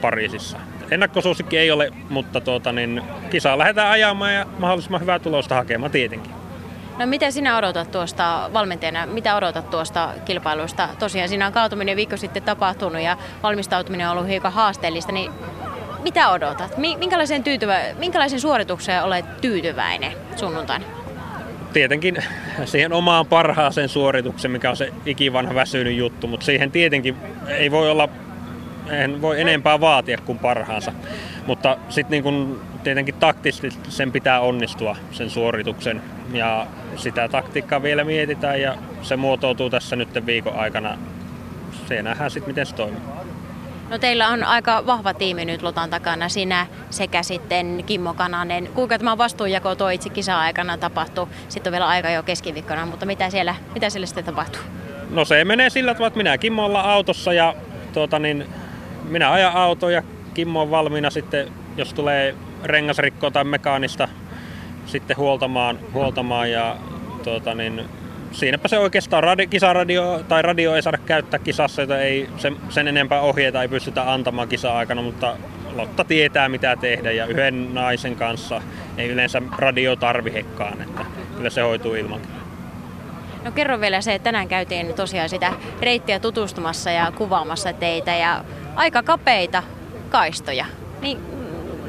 Pariisissa. 0.00 0.58
Ennakkosuosikki 0.90 1.58
ei 1.58 1.70
ole, 1.70 1.90
mutta 2.10 2.40
tuota, 2.40 2.72
niin, 2.72 3.02
kisaa 3.30 3.58
lähdetään 3.58 3.90
ajamaan 3.90 4.34
ja 4.34 4.46
mahdollisimman 4.58 5.00
hyvää 5.00 5.18
tulosta 5.18 5.54
hakemaan 5.54 5.92
tietenkin. 5.92 6.32
No 6.98 7.06
mitä 7.06 7.30
sinä 7.30 7.58
odotat 7.58 7.90
tuosta 7.90 8.50
valmentajana, 8.52 9.06
mitä 9.06 9.36
odotat 9.36 9.70
tuosta 9.70 10.08
kilpailusta? 10.24 10.88
Tosiaan 10.98 11.28
siinä 11.28 11.46
on 11.46 11.52
kaatuminen 11.52 11.96
viikko 11.96 12.16
sitten 12.16 12.42
tapahtunut 12.42 13.02
ja 13.02 13.16
valmistautuminen 13.42 14.06
on 14.06 14.12
ollut 14.12 14.28
hiukan 14.28 14.52
haasteellista, 14.52 15.12
niin 15.12 15.32
mitä 16.02 16.28
odotat? 16.28 16.76
Minkälaisen, 16.76 17.44
tyytyvä, 17.44 17.80
minkälaisen 17.98 18.40
suoritukseen 18.40 19.04
olet 19.04 19.40
tyytyväinen 19.40 20.12
sunnuntaina? 20.36 20.84
Tietenkin 21.72 22.16
siihen 22.64 22.92
omaan 22.92 23.26
parhaaseen 23.26 23.88
suorituksen, 23.88 24.50
mikä 24.50 24.70
on 24.70 24.76
se 24.76 24.92
ikivanha 25.06 25.54
väsynyt 25.54 25.96
juttu, 25.96 26.26
mutta 26.26 26.46
siihen 26.46 26.70
tietenkin 26.70 27.16
ei 27.48 27.70
voi 27.70 27.90
olla, 27.90 28.08
en 28.90 29.22
voi 29.22 29.40
enempää 29.40 29.80
vaatia 29.80 30.18
kuin 30.18 30.38
parhaansa. 30.38 30.92
Mutta 31.46 31.76
sitten 31.88 32.10
niin 32.10 32.22
kun 32.22 32.60
tietenkin 32.84 33.14
taktisesti 33.14 33.72
sen 33.88 34.12
pitää 34.12 34.40
onnistua, 34.40 34.96
sen 35.12 35.30
suorituksen. 35.30 36.02
Ja 36.32 36.66
sitä 36.96 37.28
taktiikkaa 37.28 37.82
vielä 37.82 38.04
mietitään 38.04 38.60
ja 38.60 38.74
se 39.02 39.16
muotoutuu 39.16 39.70
tässä 39.70 39.96
nyt 39.96 40.26
viikon 40.26 40.56
aikana. 40.56 40.98
Se 41.88 42.02
nähdään 42.02 42.30
sitten, 42.30 42.50
miten 42.50 42.66
se 42.66 42.74
toimii. 42.74 43.00
No 43.90 43.98
teillä 43.98 44.28
on 44.28 44.44
aika 44.44 44.86
vahva 44.86 45.14
tiimi 45.14 45.44
nyt 45.44 45.62
Lotan 45.62 45.90
takana, 45.90 46.28
sinä 46.28 46.66
sekä 46.90 47.22
sitten 47.22 47.84
Kimmo 47.86 48.14
Kananen. 48.14 48.68
Kuinka 48.74 48.98
tämä 48.98 49.18
vastuunjako 49.18 49.74
tuo 49.74 49.88
itse 49.88 50.08
kisa-aikana 50.08 50.78
tapahtuu? 50.78 51.28
Sitten 51.48 51.70
on 51.70 51.72
vielä 51.72 51.88
aika 51.88 52.10
jo 52.10 52.22
keskiviikkona, 52.22 52.86
mutta 52.86 53.06
mitä 53.06 53.30
siellä, 53.30 53.54
mitä 53.74 53.90
siellä 53.90 54.06
sitten 54.06 54.24
tapahtuu? 54.24 54.62
No 55.10 55.24
se 55.24 55.44
menee 55.44 55.70
sillä 55.70 55.94
tavalla, 55.94 56.06
että 56.06 56.18
minä 56.18 56.38
Kimmo 56.38 56.64
ollaan 56.64 56.90
autossa 56.90 57.32
ja 57.32 57.54
tuota, 57.92 58.18
niin, 58.18 58.46
minä 59.08 59.32
ajan 59.32 59.52
autoa 59.52 59.90
ja 59.90 60.02
Kimmo 60.34 60.62
on 60.62 60.70
valmiina 60.70 61.10
sitten, 61.10 61.48
jos 61.76 61.94
tulee 61.94 62.34
rengasrikkoa 62.64 63.30
tai 63.30 63.44
mekaanista 63.44 64.08
sitten 64.86 65.16
huoltamaan, 65.16 65.78
huoltamaan 65.92 66.50
ja 66.50 66.76
tuota, 67.24 67.54
niin, 67.54 67.84
siinäpä 68.32 68.68
se 68.68 68.78
oikeastaan 68.78 69.24
radi, 69.24 69.46
kisaradio 69.46 70.24
tai 70.28 70.42
radio 70.42 70.74
ei 70.74 70.82
saada 70.82 70.98
käyttää 70.98 71.38
kisassa, 71.38 71.82
jota 71.82 71.98
ei 71.98 72.28
sen, 72.36 72.56
sen 72.68 72.88
enempää 72.88 73.20
ohjeita 73.20 73.62
ei 73.62 73.68
pystytä 73.68 74.12
antamaan 74.12 74.48
kisa-aikana, 74.48 75.02
mutta 75.02 75.36
Lotta 75.78 76.04
tietää 76.04 76.48
mitä 76.48 76.76
tehdä 76.76 77.12
ja 77.12 77.26
yhden 77.26 77.74
naisen 77.74 78.16
kanssa 78.16 78.62
ei 78.96 79.08
yleensä 79.08 79.42
radio 79.58 79.96
tarvihekaan, 79.96 80.82
että 80.82 81.04
kyllä 81.36 81.50
se 81.50 81.60
hoituu 81.60 81.94
ilmankin. 81.94 82.30
No 83.44 83.52
kerro 83.52 83.80
vielä 83.80 84.00
se, 84.00 84.14
että 84.14 84.24
tänään 84.24 84.48
käytiin 84.48 84.94
tosiaan 84.94 85.28
sitä 85.28 85.52
reittiä 85.80 86.20
tutustumassa 86.20 86.90
ja 86.90 87.12
kuvaamassa 87.16 87.72
teitä 87.72 88.16
ja 88.16 88.44
aika 88.78 89.02
kapeita 89.02 89.62
kaistoja. 90.08 90.66
Niin 91.00 91.18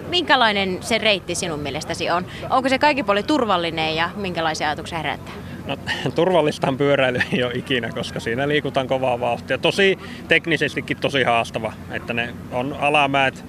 minkälainen 0.09 0.77
se 0.81 0.97
reitti 0.97 1.35
sinun 1.35 1.59
mielestäsi 1.59 2.09
on? 2.09 2.25
Onko 2.49 2.69
se 2.69 2.79
kaikki 2.79 3.03
puoli 3.03 3.23
turvallinen 3.23 3.95
ja 3.95 4.09
minkälaisia 4.15 4.67
ajatuksia 4.67 4.97
herättää? 4.97 5.33
No, 5.67 5.77
turvallistaan 6.15 6.77
pyöräily 6.77 7.19
ole 7.45 7.53
ikinä, 7.53 7.89
koska 7.89 8.19
siinä 8.19 8.47
liikutaan 8.47 8.87
kovaa 8.87 9.19
vauhtia. 9.19 9.57
Tosi 9.57 9.99
teknisestikin 10.27 10.97
tosi 10.97 11.23
haastava, 11.23 11.73
että 11.91 12.13
ne 12.13 12.33
on 12.51 12.75
alamäät, 12.79 13.45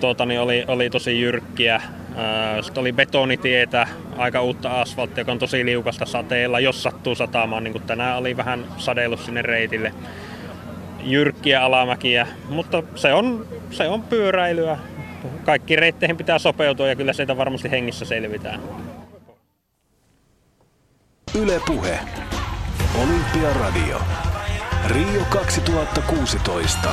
tuota, 0.00 0.26
niin 0.26 0.40
oli, 0.40 0.64
oli 0.68 0.90
tosi 0.90 1.20
jyrkkiä. 1.20 1.82
Sitten 2.60 2.80
oli 2.80 2.92
betonitietä, 2.92 3.88
aika 4.16 4.42
uutta 4.42 4.80
asfalttia, 4.80 5.20
joka 5.20 5.32
on 5.32 5.38
tosi 5.38 5.64
liukasta 5.64 6.06
sateella, 6.06 6.60
jos 6.60 6.82
sattuu 6.82 7.14
satamaan, 7.14 7.64
niin 7.64 7.72
kuin 7.72 7.84
tänään 7.84 8.18
oli 8.18 8.36
vähän 8.36 8.64
sadeillut 8.76 9.20
sinne 9.20 9.42
reitille. 9.42 9.92
Jyrkkiä 11.04 11.64
alamäkiä, 11.64 12.26
mutta 12.48 12.82
se 12.94 13.12
on, 13.12 13.46
se 13.70 13.88
on 13.88 14.02
pyöräilyä. 14.02 14.78
Kaikki 15.44 15.76
reitteihin 15.76 16.16
pitää 16.16 16.38
sopeutua 16.38 16.86
ja 16.86 16.96
kyllä 16.96 17.12
siitä 17.12 17.36
varmasti 17.36 17.70
hengissä 17.70 18.04
selvitään. 18.04 18.60
Yle 21.34 21.60
Puhe. 21.66 21.98
Olympiaradio. 23.02 24.00
Rio 24.88 25.24
2016. 25.30 26.90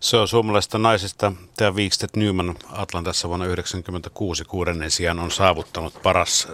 Se 0.00 0.16
on 0.16 0.28
suomalaisesta 0.28 0.78
naisesta 0.78 1.32
Thea 1.56 1.70
Wikstedt 1.70 2.16
Newman 2.16 2.54
Atlantassa 2.72 3.28
vuonna 3.28 3.44
1996 3.44 4.44
kuudennen 4.44 4.90
sijaan 4.90 5.18
on 5.18 5.30
saavuttanut 5.30 6.02
paras, 6.02 6.48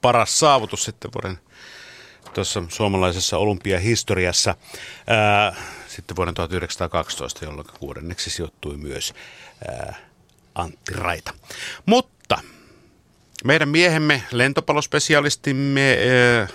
paras 0.00 0.40
saavutus 0.40 0.84
sitten 0.84 1.10
vuoden 1.14 1.38
tuossa 2.34 2.62
suomalaisessa 2.68 3.38
olympiahistoriassa. 3.38 4.54
Ää, 5.06 5.56
sitten 5.88 6.16
vuoden 6.16 6.34
1912, 6.34 7.44
jolloin 7.44 7.66
kuudenneksi 7.80 8.30
sijoittui 8.30 8.76
myös 8.76 9.14
ää, 9.68 9.96
Antti 10.54 10.94
Raita. 10.94 11.34
Mutta 11.86 12.38
meidän 13.44 13.68
miehemme, 13.68 14.22
lentopalospesialistimme, 14.32 15.98
äh, 16.40 16.48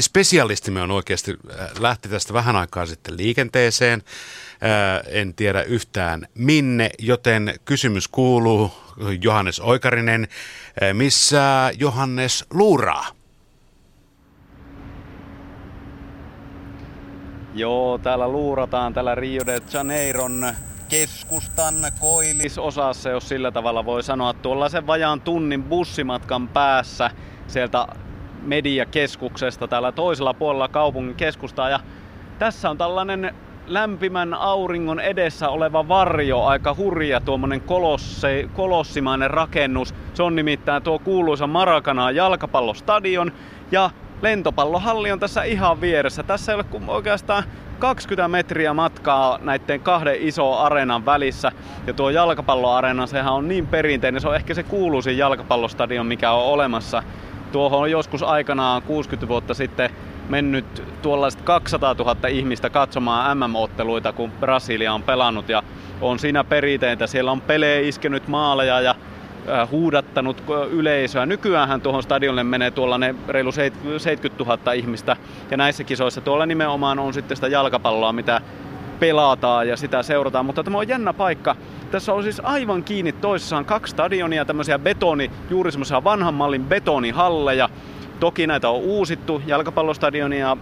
spesialistimme 0.00 0.82
on 0.82 0.90
oikeasti, 0.90 1.30
äh, 1.60 1.70
lähti 1.78 2.08
tästä 2.08 2.32
vähän 2.32 2.56
aikaa 2.56 2.86
sitten 2.86 3.16
liikenteeseen. 3.16 4.02
Äh, 4.52 5.02
en 5.06 5.34
tiedä 5.34 5.62
yhtään 5.62 6.28
minne, 6.34 6.90
joten 6.98 7.54
kysymys 7.64 8.08
kuuluu, 8.08 8.72
Johannes 9.20 9.60
Oikarinen, 9.60 10.28
missä 10.92 11.72
Johannes 11.78 12.44
luuraa? 12.50 13.23
Joo, 17.56 17.98
täällä 17.98 18.28
luurataan 18.28 18.94
täällä 18.94 19.14
Rio 19.14 19.42
de 19.46 19.60
Janeiron 19.72 20.46
keskustan 20.88 21.74
koillisosassa, 22.00 23.10
jos 23.10 23.28
sillä 23.28 23.50
tavalla 23.50 23.84
voi 23.84 24.02
sanoa, 24.02 24.32
tuollaisen 24.32 24.86
vajaan 24.86 25.20
tunnin 25.20 25.62
bussimatkan 25.62 26.48
päässä 26.48 27.10
sieltä 27.46 27.86
mediakeskuksesta 28.42 29.68
täällä 29.68 29.92
toisella 29.92 30.34
puolella 30.34 30.68
kaupungin 30.68 31.14
keskustaa. 31.14 31.70
Ja 31.70 31.80
tässä 32.38 32.70
on 32.70 32.78
tällainen 32.78 33.34
lämpimän 33.66 34.34
auringon 34.34 35.00
edessä 35.00 35.48
oleva 35.48 35.88
varjo, 35.88 36.44
aika 36.44 36.74
hurja 36.74 37.20
tuommoinen 37.20 37.60
kolossi, 37.60 38.50
kolossimainen 38.54 39.30
rakennus. 39.30 39.94
Se 40.14 40.22
on 40.22 40.34
nimittäin 40.36 40.82
tuo 40.82 40.98
kuuluisa 40.98 41.46
Marakanaa 41.46 42.10
jalkapallostadion 42.10 43.32
ja 43.72 43.90
lentopallohalli 44.22 45.12
on 45.12 45.20
tässä 45.20 45.42
ihan 45.42 45.80
vieressä. 45.80 46.22
Tässä 46.22 46.52
ei 46.52 46.56
ole 46.56 46.82
oikeastaan 46.86 47.44
20 47.78 48.28
metriä 48.28 48.74
matkaa 48.74 49.38
näiden 49.42 49.80
kahden 49.80 50.16
iso 50.20 50.58
areenan 50.58 51.06
välissä. 51.06 51.52
Ja 51.86 51.92
tuo 51.92 52.10
jalkapalloareena, 52.10 53.06
sehän 53.06 53.32
on 53.32 53.48
niin 53.48 53.66
perinteinen, 53.66 54.20
se 54.20 54.28
on 54.28 54.36
ehkä 54.36 54.54
se 54.54 54.62
kuuluisin 54.62 55.18
jalkapallostadion, 55.18 56.06
mikä 56.06 56.30
on 56.30 56.44
olemassa. 56.44 57.02
Tuohon 57.52 57.80
on 57.80 57.90
joskus 57.90 58.22
aikanaan 58.22 58.82
60 58.82 59.28
vuotta 59.28 59.54
sitten 59.54 59.90
mennyt 60.28 60.82
tuollaiset 61.02 61.42
200 61.42 61.94
000 61.94 62.28
ihmistä 62.28 62.70
katsomaan 62.70 63.38
MM-otteluita, 63.38 64.12
kun 64.12 64.30
Brasilia 64.30 64.94
on 64.94 65.02
pelannut 65.02 65.48
ja 65.48 65.62
on 66.00 66.18
siinä 66.18 66.44
perinteitä. 66.44 67.06
Siellä 67.06 67.32
on 67.32 67.40
pelejä 67.40 67.88
iskenyt 67.88 68.28
maaleja 68.28 68.80
ja 68.80 68.94
huudattanut 69.70 70.42
yleisöä. 70.70 71.26
Nykyään 71.26 71.80
tuohon 71.80 72.02
stadionille 72.02 72.44
menee 72.44 72.70
tuolla 72.70 72.98
ne 72.98 73.14
reilu 73.28 73.52
70 73.52 74.44
000 74.44 74.72
ihmistä 74.72 75.16
ja 75.50 75.56
näissä 75.56 75.84
kisoissa 75.84 76.20
tuolla 76.20 76.46
nimenomaan 76.46 76.98
on 76.98 77.14
sitten 77.14 77.36
sitä 77.36 77.48
jalkapalloa, 77.48 78.12
mitä 78.12 78.40
pelataan 79.00 79.68
ja 79.68 79.76
sitä 79.76 80.02
seurataan, 80.02 80.46
mutta 80.46 80.64
tämä 80.64 80.78
on 80.78 80.88
jännä 80.88 81.12
paikka. 81.12 81.56
Tässä 81.90 82.12
on 82.12 82.22
siis 82.22 82.40
aivan 82.44 82.84
kiinni 82.84 83.12
toisessaan 83.12 83.64
kaksi 83.64 83.90
stadionia, 83.90 84.44
tämmöisiä 84.44 84.78
betoni, 84.78 85.30
juuri 85.50 85.72
semmoisia 85.72 86.04
vanhan 86.04 86.34
mallin 86.34 86.64
betonihalleja. 86.64 87.68
Toki 88.20 88.46
näitä 88.46 88.68
on 88.68 88.76
uusittu, 88.76 89.42
jalkapallostadionia 89.46 90.56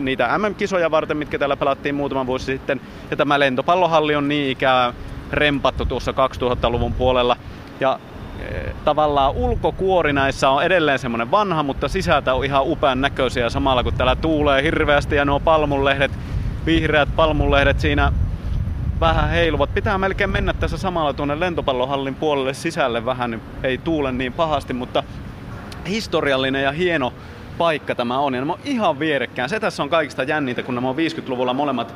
niitä 0.00 0.38
MM-kisoja 0.38 0.90
varten, 0.90 1.16
mitkä 1.16 1.38
täällä 1.38 1.56
pelattiin 1.56 1.94
muutama 1.94 2.26
vuosi 2.26 2.44
sitten. 2.44 2.80
Ja 3.10 3.16
tämä 3.16 3.40
lentopallohalli 3.40 4.14
on 4.14 4.28
niin 4.28 4.50
ikään 4.50 4.94
rempattu 5.32 5.84
tuossa 5.84 6.12
2000-luvun 6.12 6.92
puolella. 6.92 7.36
Ja 7.80 7.98
tavallaan 8.84 9.32
ulkokuori 9.32 10.12
näissä 10.12 10.50
on 10.50 10.64
edelleen 10.64 10.98
semmoinen 10.98 11.30
vanha, 11.30 11.62
mutta 11.62 11.88
sisältä 11.88 12.34
on 12.34 12.44
ihan 12.44 12.62
upean 12.66 13.00
näköisiä 13.00 13.50
samalla 13.50 13.82
kun 13.82 13.94
täällä 13.94 14.16
tuulee 14.16 14.62
hirveästi 14.62 15.16
ja 15.16 15.24
nuo 15.24 15.40
palmunlehdet, 15.40 16.10
vihreät 16.66 17.08
palmunlehdet 17.16 17.80
siinä 17.80 18.12
vähän 19.00 19.30
heiluvat. 19.30 19.74
Pitää 19.74 19.98
melkein 19.98 20.30
mennä 20.30 20.52
tässä 20.52 20.76
samalla 20.76 21.12
tuonne 21.12 21.40
lentopallohallin 21.40 22.14
puolelle 22.14 22.54
sisälle 22.54 23.04
vähän, 23.04 23.30
niin 23.30 23.40
ei 23.62 23.78
tuule 23.78 24.12
niin 24.12 24.32
pahasti, 24.32 24.72
mutta 24.72 25.02
historiallinen 25.88 26.62
ja 26.62 26.72
hieno 26.72 27.12
paikka 27.58 27.94
tämä 27.94 28.18
on. 28.18 28.34
Ja 28.34 28.40
nämä 28.40 28.52
on 28.52 28.58
ihan 28.64 28.98
vierekkään. 28.98 29.48
Se 29.48 29.60
tässä 29.60 29.82
on 29.82 29.88
kaikista 29.88 30.22
jännintä, 30.22 30.62
kun 30.62 30.74
nämä 30.74 30.88
on 30.88 30.96
50-luvulla 30.96 31.54
molemmat 31.54 31.94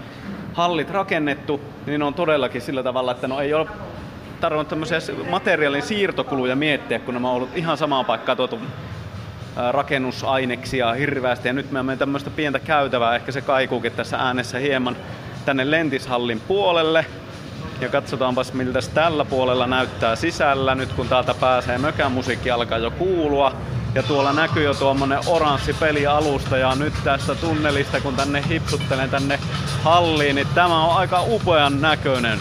hallit 0.53 0.91
rakennettu, 0.91 1.61
niin 1.87 2.03
on 2.03 2.15
todellakin 2.15 2.61
sillä 2.63 2.83
tavalla, 2.83 3.13
että 3.13 3.29
no 3.29 3.41
ei 3.41 3.55
ole 3.55 3.67
tarvinnut 4.41 4.69
tämmöisiä 4.69 4.99
materiaalin 5.31 5.83
siirtokuluja 5.83 6.57
miettiä, 6.57 6.99
kun 6.99 7.15
nämä 7.15 7.29
on 7.29 7.35
ollut 7.35 7.57
ihan 7.57 7.77
samaan 7.77 8.05
paikkaan 8.05 8.37
tuotu 8.37 8.61
rakennusaineksia 9.71 10.93
hirveästi. 10.93 11.49
Ja 11.49 11.53
nyt 11.53 11.67
me 11.67 11.73
menemme 11.73 11.97
tämmöistä 11.97 12.31
pientä 12.31 12.59
käytävää, 12.59 13.17
ehkä 13.17 13.33
se 13.33 13.41
kaikuukin 13.41 13.93
tässä 13.93 14.17
äänessä 14.17 14.59
hieman 14.59 14.97
tänne 15.45 15.71
Lentishallin 15.71 16.41
puolelle. 16.41 17.07
Ja 17.81 17.89
katsotaanpas 17.89 18.53
miltä 18.53 18.79
tällä 18.95 19.25
puolella 19.25 19.67
näyttää 19.67 20.17
sisällä, 20.17 20.75
nyt 20.75 20.93
kun 20.93 21.09
täältä 21.09 21.35
pääsee 21.35 21.79
mökän 21.79 22.13
musiikki 22.13 22.51
alkaa 22.51 22.79
jo 22.79 22.91
kuulua. 22.91 23.53
Ja 23.95 24.03
tuolla 24.03 24.33
näkyy 24.33 24.65
jo 24.65 24.75
tuommoinen 24.75 25.19
oranssi 25.27 25.73
pelialusta 25.73 26.57
ja 26.57 26.75
nyt 26.75 26.95
tästä 27.05 27.35
tunnelista 27.35 28.01
kun 28.01 28.17
tänne 28.17 28.45
hipsuttelen 28.49 29.11
tänne 29.11 29.39
halliin, 29.83 30.37
niin 30.37 30.49
tämä 30.55 30.85
on 30.85 30.97
aika 30.97 31.23
upean 31.23 31.81
näköinen. 31.81 32.41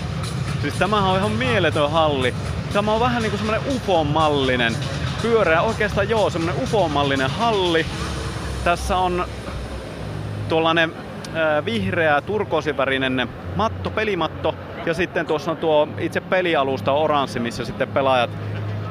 Siis 0.65 0.79
tämä 0.79 1.11
on 1.11 1.17
ihan 1.17 1.31
mieletön 1.31 1.91
halli. 1.91 2.33
Tämä 2.73 2.93
on 2.93 2.99
vähän 2.99 3.21
niinku 3.21 3.37
semmonen 3.37 3.61
UFO-mallinen. 3.75 4.75
Pyöreä, 5.21 5.61
oikeastaan 5.61 6.09
joo, 6.09 6.29
semmonen 6.29 6.63
UFO-mallinen 6.63 7.29
halli. 7.29 7.85
Tässä 8.63 8.97
on 8.97 9.25
tuollainen 10.49 10.93
vihreä 11.65 12.21
turkoosivärinen 12.21 13.29
matto, 13.55 13.89
pelimatto. 13.89 14.55
Ja 14.85 14.93
sitten 14.93 15.25
tuossa 15.25 15.51
on 15.51 15.57
tuo 15.57 15.87
itse 15.99 16.21
pelialusta 16.21 16.91
oranssi, 16.91 17.39
missä 17.39 17.65
sitten 17.65 17.87
pelaajat 17.87 18.29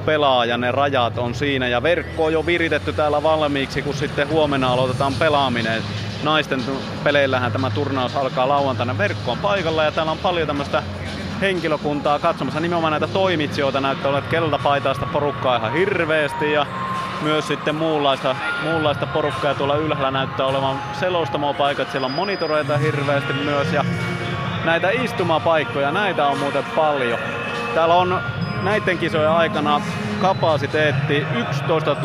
pelaa 0.07 0.45
ja 0.45 0.57
ne 0.57 0.73
rajat 0.73 1.19
on 1.19 1.35
siinä. 1.35 1.69
Ja 1.69 1.83
verkko 1.83 2.25
on 2.25 2.33
jo 2.33 2.47
viritetty 2.47 2.93
täällä 2.93 3.23
valmiiksi, 3.23 3.83
kun 3.83 3.95
sitten 3.95 4.29
huomenna 4.29 4.73
aloitetaan 4.73 5.15
pelaaminen. 5.15 5.83
Naisten 6.23 6.61
peleillähän 7.05 7.53
tämä 7.53 7.71
turnaus 7.71 8.17
alkaa 8.17 8.49
lauantaina. 8.49 8.99
Verkko 8.99 9.33
on 9.33 9.39
paikalla 9.39 9.85
ja 9.85 9.93
täällä 9.93 10.13
on 10.13 10.19
paljon 10.19 10.47
tämmöistä 10.47 10.83
henkilökuntaa 11.40 12.19
katsomassa. 12.19 12.61
Nimenomaan 12.61 12.90
näitä 12.90 13.06
toimitsijoita 13.06 13.81
näyttää 13.81 14.11
olevan 14.11 14.31
keltapaitaista 14.31 15.06
porukkaa 15.06 15.56
ihan 15.56 15.73
hirveästi 15.73 16.52
ja 16.52 16.66
myös 17.23 17.48
sitten 17.48 17.74
muunlaista, 17.74 18.36
muunlaista 18.62 19.06
porukkaa. 19.06 19.55
Tuolla 19.55 19.77
ylhäällä 19.77 20.11
näyttää 20.11 20.47
olevan 20.47 20.81
selostamopaikat, 20.93 21.90
siellä 21.90 22.06
on 22.06 22.12
monitoreita 22.12 22.78
hirveästi 22.78 23.32
myös 23.32 23.73
ja 23.73 23.85
näitä 24.65 24.90
istumapaikkoja, 24.90 25.93
näitä 25.93 26.27
on 26.27 26.39
muuten 26.39 26.65
paljon. 26.77 27.19
Täällä 27.74 27.94
on 27.94 28.20
näiden 28.62 28.98
kisojen 28.98 29.31
aikana 29.31 29.81
kapasiteetti 30.20 31.27
11 31.36 31.97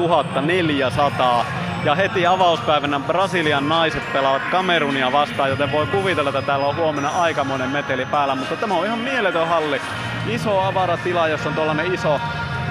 400 0.41 1.45
ja 1.83 1.95
heti 1.95 2.27
avauspäivänä 2.27 2.99
Brasilian 2.99 3.69
naiset 3.69 4.13
pelaavat 4.13 4.41
Kamerunia 4.51 5.11
vastaan, 5.11 5.49
joten 5.49 5.71
voi 5.71 5.87
kuvitella, 5.87 6.29
että 6.29 6.41
täällä 6.41 6.65
on 6.65 6.75
huomenna 6.75 7.09
aikamoinen 7.09 7.69
meteli 7.69 8.05
päällä, 8.05 8.35
mutta 8.35 8.55
tämä 8.55 8.73
on 8.73 8.85
ihan 8.85 8.99
mieletön 8.99 9.47
halli. 9.47 9.81
Iso 10.27 10.59
avaratila, 10.59 11.27
jossa 11.27 11.49
on 11.49 11.55
tuollainen 11.55 11.93
iso 11.93 12.21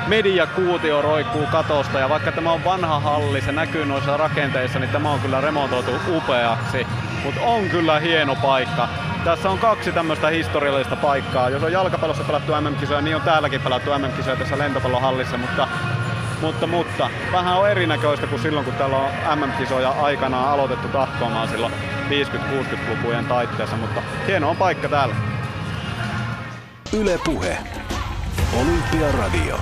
mediakuutio 0.06 1.02
roikkuu 1.02 1.47
katosta 1.52 1.98
ja 1.98 2.09
vaikka 2.09 2.32
tämä 2.32 2.52
on 2.52 2.64
vanha 2.64 3.01
halli, 3.01 3.40
se 3.40 3.52
näkyy 3.52 3.86
noissa 3.86 4.16
rakenteissa, 4.16 4.78
niin 4.78 4.90
tämä 4.90 5.10
on 5.10 5.20
kyllä 5.20 5.40
remontoitu 5.40 5.90
upeaksi. 6.16 6.86
Mutta 7.24 7.40
on 7.40 7.68
kyllä 7.68 8.01
hieno 8.01 8.36
paikka. 8.36 8.89
Tässä 9.24 9.51
on 9.51 9.59
kaksi 9.59 9.93
tämmöistä 9.93 10.28
historiallista 10.28 10.97
paikkaa. 10.97 11.51
Jos 11.51 11.62
on 11.62 11.72
jalkapallossa 11.72 12.24
pelattu 12.24 12.52
MM-kisoja, 12.52 13.01
niin 13.01 13.16
on 13.16 13.22
täälläkin 13.22 13.60
pelattu 13.60 13.90
MM-kisoja 13.98 14.36
tässä 14.36 14.59
lentopallohallissa, 14.59 15.39
mutta 15.39 15.68
mutta, 16.40 16.66
mutta 16.66 17.10
vähän 17.32 17.56
on 17.56 17.70
erinäköistä 17.70 18.27
kuin 18.27 18.43
silloin, 18.43 18.65
kun 18.65 18.74
täällä 18.74 18.97
on 18.97 19.10
MM-kisoja 19.39 19.90
aikanaan 19.90 20.48
aloitettu 20.48 20.89
tahkoamaan 20.89 21.48
silloin 21.48 21.73
50-60-lukujen 22.09 23.27
taitteessa, 23.27 23.77
mutta 23.77 24.02
hieno 24.27 24.51
on 24.51 24.56
paikka 24.56 24.89
täällä. 24.89 25.15
Yle 26.93 27.19
Puhe. 27.24 27.59
Olympiaradio. 28.60 29.60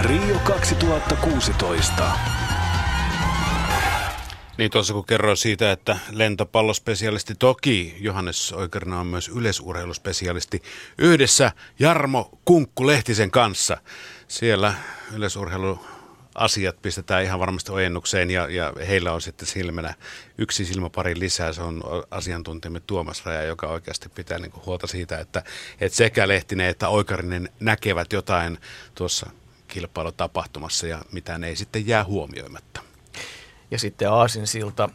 Rio 0.00 0.38
2016. 0.44 2.04
Niin 4.58 4.70
tuossa 4.70 4.94
kun 4.94 5.06
kerroin 5.06 5.36
siitä, 5.36 5.72
että 5.72 5.96
lentopallospesialisti 6.10 7.34
toki 7.34 7.96
Johannes 8.00 8.52
Oikerna 8.52 9.00
on 9.00 9.06
myös 9.06 9.28
yleisurheiluspesialisti 9.28 10.62
yhdessä 10.98 11.52
Jarmo 11.78 12.30
Kunkku-Lehtisen 12.44 13.30
kanssa. 13.30 13.76
Siellä 14.34 14.74
yleisurheiluasiat 15.12 16.82
pistetään 16.82 17.24
ihan 17.24 17.40
varmasti 17.40 17.72
ojennukseen 17.72 18.30
ja, 18.30 18.48
ja 18.50 18.72
heillä 18.88 19.12
on 19.12 19.20
sitten 19.22 19.48
silmänä 19.48 19.94
yksi 20.38 20.64
silmäpari 20.64 21.18
lisää. 21.18 21.52
Se 21.52 21.62
on 21.62 21.82
asiantuntijamme 22.10 22.80
Tuomas 22.80 23.26
Raja, 23.26 23.42
joka 23.42 23.66
oikeasti 23.66 24.08
pitää 24.08 24.38
niin 24.38 24.52
huolta 24.66 24.86
siitä, 24.86 25.18
että, 25.18 25.42
että 25.80 25.96
sekä 25.96 26.28
Lehtinen 26.28 26.68
että 26.68 26.88
Oikarinen 26.88 27.48
näkevät 27.60 28.12
jotain 28.12 28.58
tuossa 28.94 29.30
kilpailutapahtumassa 29.68 30.86
ja 30.86 31.02
mitään 31.12 31.44
ei 31.44 31.56
sitten 31.56 31.86
jää 31.86 32.04
huomioimatta. 32.04 32.80
Ja 33.70 33.78
sitten 33.78 34.10
Aasinsilta. 34.10 34.88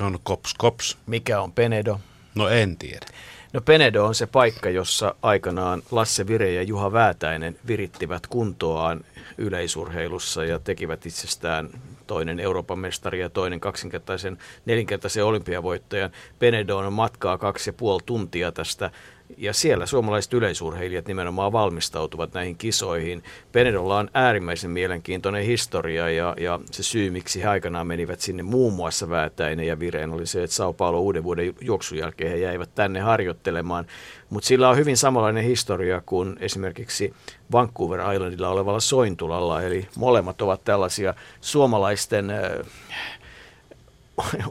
On 0.00 0.18
kops 0.22 0.54
kops. 0.58 0.98
Mikä 1.06 1.40
on 1.40 1.52
Penedo? 1.52 2.00
No 2.34 2.48
en 2.48 2.76
tiedä. 2.76 3.06
No 3.54 3.60
Penedo 3.60 4.04
on 4.04 4.14
se 4.14 4.26
paikka, 4.26 4.70
jossa 4.70 5.14
aikanaan 5.22 5.82
Lasse 5.90 6.26
Vire 6.26 6.52
ja 6.52 6.62
Juha 6.62 6.92
Väätäinen 6.92 7.56
virittivät 7.66 8.26
kuntoaan 8.26 9.04
yleisurheilussa 9.38 10.44
ja 10.44 10.58
tekivät 10.58 11.06
itsestään 11.06 11.70
toinen 12.06 12.40
Euroopan 12.40 12.78
mestari 12.78 13.20
ja 13.20 13.30
toinen 13.30 13.60
kaksinkertaisen, 13.60 14.38
nelinkertaisen 14.66 15.24
olympiavoittajan. 15.24 16.10
Penedo 16.38 16.76
on 16.76 16.92
matkaa 16.92 17.38
kaksi 17.38 17.70
ja 17.70 17.74
puoli 17.74 18.02
tuntia 18.06 18.52
tästä 18.52 18.90
ja 19.36 19.52
siellä 19.52 19.86
suomalaiset 19.86 20.32
yleisurheilijat 20.32 21.08
nimenomaan 21.08 21.52
valmistautuvat 21.52 22.34
näihin 22.34 22.56
kisoihin. 22.56 23.22
Penedolla 23.52 23.98
on 23.98 24.10
äärimmäisen 24.14 24.70
mielenkiintoinen 24.70 25.44
historia 25.44 26.10
ja, 26.10 26.34
ja 26.40 26.60
se 26.70 26.82
syy, 26.82 27.10
miksi 27.10 27.42
he 27.42 27.48
aikanaan 27.48 27.86
menivät 27.86 28.20
sinne 28.20 28.42
muun 28.42 28.72
muassa 28.72 29.08
Väätäinen 29.08 29.66
ja 29.66 29.78
Vireen 29.78 30.12
oli 30.12 30.26
se, 30.26 30.42
että 30.42 30.56
Sao 30.56 30.72
Paulo 30.72 31.00
uuden 31.00 31.24
vuoden 31.24 31.54
juoksun 31.60 31.98
jälkeen 31.98 32.30
he 32.30 32.36
jäivät 32.36 32.74
tänne 32.74 33.00
harjoittelemaan. 33.00 33.86
Mutta 34.30 34.46
sillä 34.46 34.68
on 34.68 34.76
hyvin 34.76 34.96
samanlainen 34.96 35.44
historia 35.44 36.02
kuin 36.06 36.36
esimerkiksi 36.40 37.14
Vancouver 37.52 38.00
Islandilla 38.14 38.48
olevalla 38.48 38.80
Sointulalla, 38.80 39.62
eli 39.62 39.88
molemmat 39.96 40.42
ovat 40.42 40.64
tällaisia 40.64 41.14
suomalaisten 41.40 42.30
äh, 42.30 42.40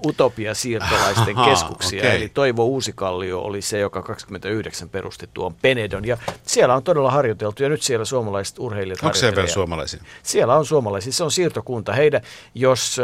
utopia-siirtolaisten 0.06 1.38
Aha, 1.38 1.50
keskuksia. 1.50 2.00
okei. 2.02 2.16
Eli 2.16 2.30
Toivo 2.30 2.66
Uusikallio 2.66 3.40
oli 3.40 3.62
se, 3.62 3.80
joka 3.80 4.02
29 4.02 4.90
perusti 4.90 5.30
tuon 5.34 5.54
Penedon. 5.54 6.06
Ja 6.06 6.18
siellä 6.44 6.76
on 6.76 6.84
todella 6.84 7.12
harjoiteltu 7.12 7.64
ja 7.64 7.70
nyt 7.70 7.82
siellä 7.82 8.06
suomalaiset 8.06 8.60
urheilijat 8.60 9.04
Onko 9.04 9.16
se 9.16 9.36
vielä 9.36 9.48
suomalaisia? 9.48 10.04
Siellä 10.24 10.56
on 10.56 10.66
suomalaisia. 10.66 11.14
Se 11.14 11.24
on 11.24 11.32
siirtokunta. 11.32 11.94
Heidän, 11.94 12.22
jos, 12.56 12.98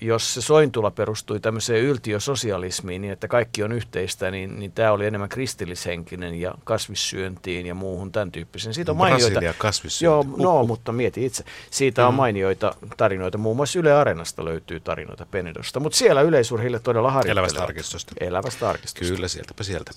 jos 0.00 0.34
se 0.34 0.40
Sointula 0.40 0.90
perustui 0.90 1.40
tämmöiseen 1.40 1.82
yltiösosialismiin, 1.82 3.02
niin 3.02 3.12
että 3.12 3.28
kaikki 3.28 3.62
on 3.62 3.72
yhteistä, 3.72 4.30
niin, 4.30 4.58
niin 4.58 4.72
tämä 4.72 4.92
oli 4.92 5.06
enemmän 5.06 5.28
kristillishenkinen 5.28 6.34
ja 6.34 6.54
kasvissyöntiin 6.64 7.66
ja 7.66 7.74
muuhun 7.74 8.12
tämän 8.12 8.32
tyyppisen. 8.32 8.74
Siitä 8.74 8.92
on 8.92 8.96
mainioita. 8.98 9.26
Brasilia 9.30 9.54
kasvissyönti. 9.58 10.04
Joo, 10.04 10.24
no, 10.60 10.64
mutta 10.66 10.92
mieti 10.92 11.24
itse. 11.26 11.44
Siitä 11.70 12.06
on 12.06 12.14
Mm. 12.14 12.16
mainioita 12.16 12.74
tarinoita. 12.96 13.38
Muun 13.38 13.56
muassa 13.56 13.78
Yle 13.78 13.92
Areenasta 13.92 14.44
löytyy 14.44 14.80
tarinoita 14.80 15.26
Penedosta. 15.30 15.80
Mutta 15.80 15.98
siellä 16.06 16.22
yleisurheilijat 16.22 16.82
todella 16.82 17.10
harjoittelevat. 17.10 17.50
Elävästä 17.50 17.62
arkistosta. 17.62 18.12
Elävästä 18.20 18.68
arkistosta. 18.68 19.14
Kyllä, 19.14 19.28
sieltäpä 19.28 19.64
sieltä. 19.64 19.90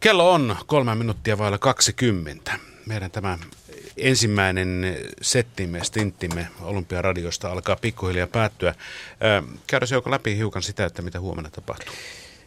Kello 0.00 0.32
on 0.32 0.56
kolme 0.66 0.94
minuuttia 0.94 1.38
vailla 1.38 1.58
20. 1.58 2.58
Meidän 2.86 3.10
tämä 3.10 3.38
ensimmäinen 3.96 4.98
settimme, 5.22 5.84
stinttimme 5.84 6.48
Olympiaradiosta 6.60 7.52
alkaa 7.52 7.76
pikkuhiljaa 7.76 8.26
päättyä. 8.26 8.74
Käydään 9.66 9.88
se 9.88 9.94
joko 9.94 10.10
läpi 10.10 10.36
hiukan 10.36 10.62
sitä, 10.62 10.84
että 10.84 11.02
mitä 11.02 11.20
huomenna 11.20 11.50
tapahtuu. 11.50 11.94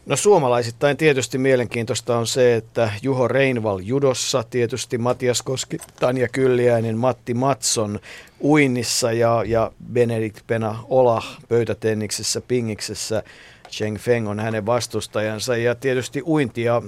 No 0.06 0.16
suomalaisittain 0.16 0.98
tietysti 0.98 1.38
mielenkiintoista 1.38 2.18
on 2.18 2.28
se, 2.28 2.56
että 2.56 2.92
Juho 3.02 3.28
Reinval 3.28 3.80
judossa, 3.84 4.44
tietysti 4.50 4.98
Matias 4.98 5.42
Koski, 5.42 5.78
Tanja 6.00 6.28
Kylliäinen, 6.28 6.98
Matti 6.98 7.34
Matson 7.34 8.00
uinnissa 8.42 9.12
ja, 9.12 9.44
ja 9.48 9.72
Benedikt 9.94 10.48
Pena 10.48 10.84
Ola 10.90 11.24
pöytätenniksessä, 11.50 12.42
pingiksessä. 12.42 13.24
Cheng 13.72 13.98
Feng 13.98 14.30
on 14.30 14.40
hänen 14.40 14.66
vastustajansa 14.66 15.58
ja 15.58 15.76
tietysti 15.76 16.22
uintia 16.26 16.82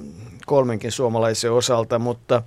kolmenkin 0.45 0.91
suomalaisen 0.91 1.51
osalta, 1.51 1.99
mutta, 1.99 2.43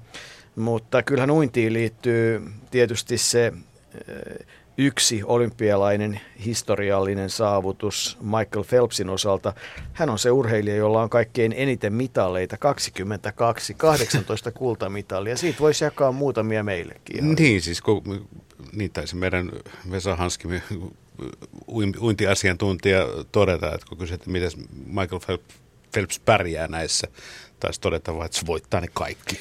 mutta 0.56 1.02
kyllähän 1.02 1.30
uintiin 1.30 1.72
liittyy 1.72 2.42
tietysti 2.70 3.18
se 3.18 3.46
eh, 3.46 4.46
yksi 4.80 5.22
olympialainen 5.24 6.20
historiallinen 6.44 7.30
saavutus 7.30 8.18
Michael 8.22 8.64
Phelpsin 8.68 9.10
osalta. 9.10 9.52
Hän 9.92 10.10
on 10.10 10.18
se 10.18 10.30
urheilija, 10.30 10.76
jolla 10.76 11.02
on 11.02 11.10
kaikkein 11.10 11.54
eniten 11.56 11.92
mitaleita, 11.92 12.56
22, 12.58 13.74
18 13.74 14.52
kultamitalia. 14.52 15.36
Siitä 15.36 15.58
voisi 15.58 15.84
jakaa 15.84 16.12
muutamia 16.12 16.62
meillekin. 16.64 17.34
Niin, 17.40 17.62
siis 17.62 17.80
kun, 17.80 18.28
niin 18.72 18.90
taisi 18.90 19.16
meidän 19.16 19.52
Vesa 19.90 20.16
Hanski, 20.16 20.48
uin- 21.68 22.00
uintiasiantuntija 22.00 23.06
todeta, 23.32 23.74
että 23.74 23.86
kun 23.88 23.98
kysyt, 23.98 24.26
miten 24.26 24.50
Michael 24.86 25.20
Phelps- 25.20 25.54
Phelps 25.92 26.20
pärjää 26.24 26.68
näissä, 26.68 27.08
taisi 27.60 27.80
todeta 27.80 28.14
vaan, 28.14 28.26
että 28.26 28.38
se 28.38 28.46
voittaa 28.46 28.80
ne 28.80 28.88
kaikki. 28.94 29.38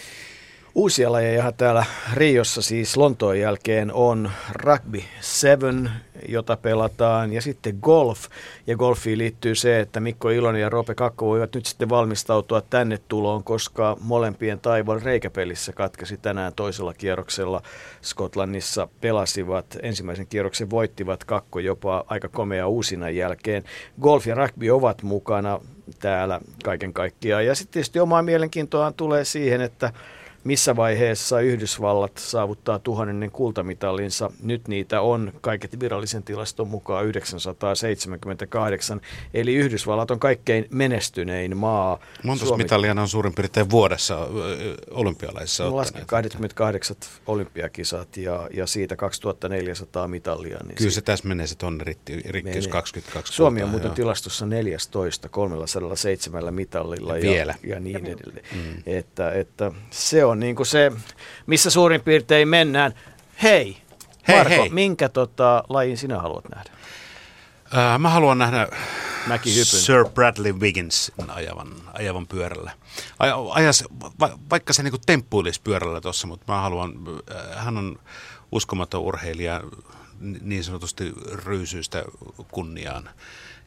Uusia 0.80 1.11
lajeja 1.11 1.51
täällä 1.51 1.85
Riossa 2.14 2.61
siis 2.61 2.97
Lontoon 2.97 3.39
jälkeen 3.39 3.93
on 3.93 4.31
rugby 4.53 5.01
7, 5.22 5.91
jota 6.27 6.57
pelataan, 6.57 7.34
ja 7.34 7.41
sitten 7.41 7.77
golf. 7.81 8.26
Ja 8.68 8.76
golfiin 8.76 9.18
liittyy 9.18 9.56
se, 9.56 9.80
että 9.80 9.99
Mikko 9.99 10.30
Ilonen 10.30 10.61
ja 10.61 10.69
Rope 10.69 10.95
Kakko 10.95 11.26
voivat 11.26 11.56
nyt 11.56 11.65
sitten 11.65 11.89
valmistautua 11.89 12.61
tänne 12.61 12.99
tuloon, 13.07 13.43
koska 13.43 13.97
molempien 14.01 14.60
taivon 14.60 15.01
reikäpelissä 15.01 15.73
katkesi 15.73 16.18
tänään 16.18 16.53
toisella 16.56 16.93
kierroksella. 16.93 17.61
Skotlannissa 18.01 18.88
pelasivat, 19.01 19.65
ensimmäisen 19.81 20.27
kierroksen 20.27 20.69
voittivat 20.69 21.23
Kakko 21.23 21.60
jopa 21.60 22.06
aika 22.07 22.27
komea 22.27 22.68
uusina 22.68 23.10
jälkeen. 23.10 23.64
Golf 24.01 24.27
ja 24.27 24.35
rugby 24.35 24.69
ovat 24.69 25.03
mukana 25.03 25.60
täällä 25.99 26.41
kaiken 26.64 26.93
kaikkiaan. 26.93 27.45
Ja 27.45 27.56
sitten 27.56 27.73
tietysti 27.73 27.99
omaa 27.99 28.22
mielenkiintoaan 28.22 28.93
tulee 28.93 29.26
siihen, 29.26 29.61
että 29.61 29.93
missä 30.43 30.75
vaiheessa 30.75 31.39
Yhdysvallat 31.39 32.17
saavuttaa 32.17 32.79
tuhannennen 32.79 33.31
kultamitallinsa. 33.31 34.31
Nyt 34.43 34.67
niitä 34.67 35.01
on 35.01 35.33
kaiket 35.41 35.79
virallisen 35.79 36.23
tilaston 36.23 36.67
mukaan 36.67 37.05
978, 37.05 39.01
eli 39.33 39.55
Yhdysvallat 39.55 40.11
on 40.11 40.19
kaikkein 40.19 40.67
menestynein 40.69 41.57
maa. 41.57 41.99
Monta 42.23 42.57
mitalia 42.57 42.91
on 42.91 43.07
suurin 43.07 43.33
piirtein 43.33 43.69
vuodessa 43.69 44.27
olympialaisissa 44.91 45.63
no, 45.63 45.75
lasken 45.75 46.05
28 46.05 46.95
olympiakisat 47.27 48.17
ja, 48.17 48.49
ja 48.53 48.67
siitä 48.67 48.95
2400 48.95 50.07
mitalia. 50.07 50.59
Niin 50.63 50.75
Kyllä 50.75 50.91
se 50.91 51.01
tässä 51.01 51.27
menee 51.27 51.47
se 51.47 51.55
tonne 51.55 51.83
rikki, 51.83 52.21
rikki 52.25 52.55
jos 52.55 52.67
22 52.67 53.33
Suomi 53.33 53.63
on 53.63 53.69
muuten 53.69 53.87
joo. 53.87 53.95
tilastossa 53.95 54.45
14 54.45 55.29
307 55.29 56.53
mitallilla 56.53 57.17
ja, 57.17 57.45
ja, 57.45 57.55
ja 57.63 57.79
niin 57.79 58.05
edelleen. 58.05 58.45
Mm. 58.55 58.83
Että, 58.85 59.31
että 59.31 59.71
se 59.89 60.25
on 60.25 60.28
niin 60.35 60.56
kuin 60.56 60.68
se, 60.68 60.91
missä 61.45 61.69
suurin 61.69 62.01
piirtein 62.01 62.47
mennään. 62.47 62.93
Hei, 63.43 63.77
hei 64.27 64.38
Marko, 64.38 64.49
hei. 64.49 64.69
minkä 64.69 65.10
tota, 65.10 65.64
lajin 65.69 65.97
sinä 65.97 66.19
haluat 66.19 66.49
nähdä? 66.56 66.72
Äh, 67.77 67.99
mä 67.99 68.10
haluan 68.10 68.38
nähdä. 68.38 68.68
Sir 69.64 70.06
Bradley 70.14 70.53
Wiggins 70.53 71.11
ajavan, 71.27 71.73
ajavan 71.93 72.27
pyörällä. 72.27 72.72
Ajas, 73.49 73.84
va, 74.19 74.39
vaikka 74.49 74.73
se 74.73 74.84
niinku 74.84 74.99
temppuilisi 75.06 75.61
pyörällä 75.61 76.01
tuossa, 76.01 76.27
mutta 76.27 76.53
mä 76.53 76.61
haluan, 76.61 76.93
äh, 77.35 77.65
hän 77.65 77.77
on 77.77 77.99
uskomaton 78.51 79.01
urheilija, 79.01 79.61
niin 80.19 80.64
sanotusti 80.64 81.14
ryysyistä 81.31 82.03
kunniaan 82.51 83.10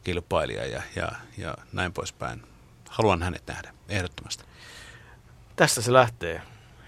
kilpailija 0.03 0.65
ja, 0.65 0.81
ja, 0.95 1.11
ja 1.37 1.57
näin 1.71 1.93
poispäin. 1.93 2.43
Haluan 2.89 3.23
hänet 3.23 3.43
nähdä, 3.47 3.73
ehdottomasti. 3.89 4.43
Tästä 5.55 5.81
se 5.81 5.93
lähtee 5.93 6.41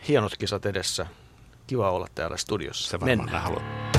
hienot 0.07 0.37
kisat 0.37 0.65
edessä. 0.65 1.05
Kiva 1.67 1.91
olla 1.91 2.07
täällä 2.15 2.37
studiossa. 2.37 2.89
Se 2.89 2.99
varmaan 2.99 3.29
haluat. 3.29 3.94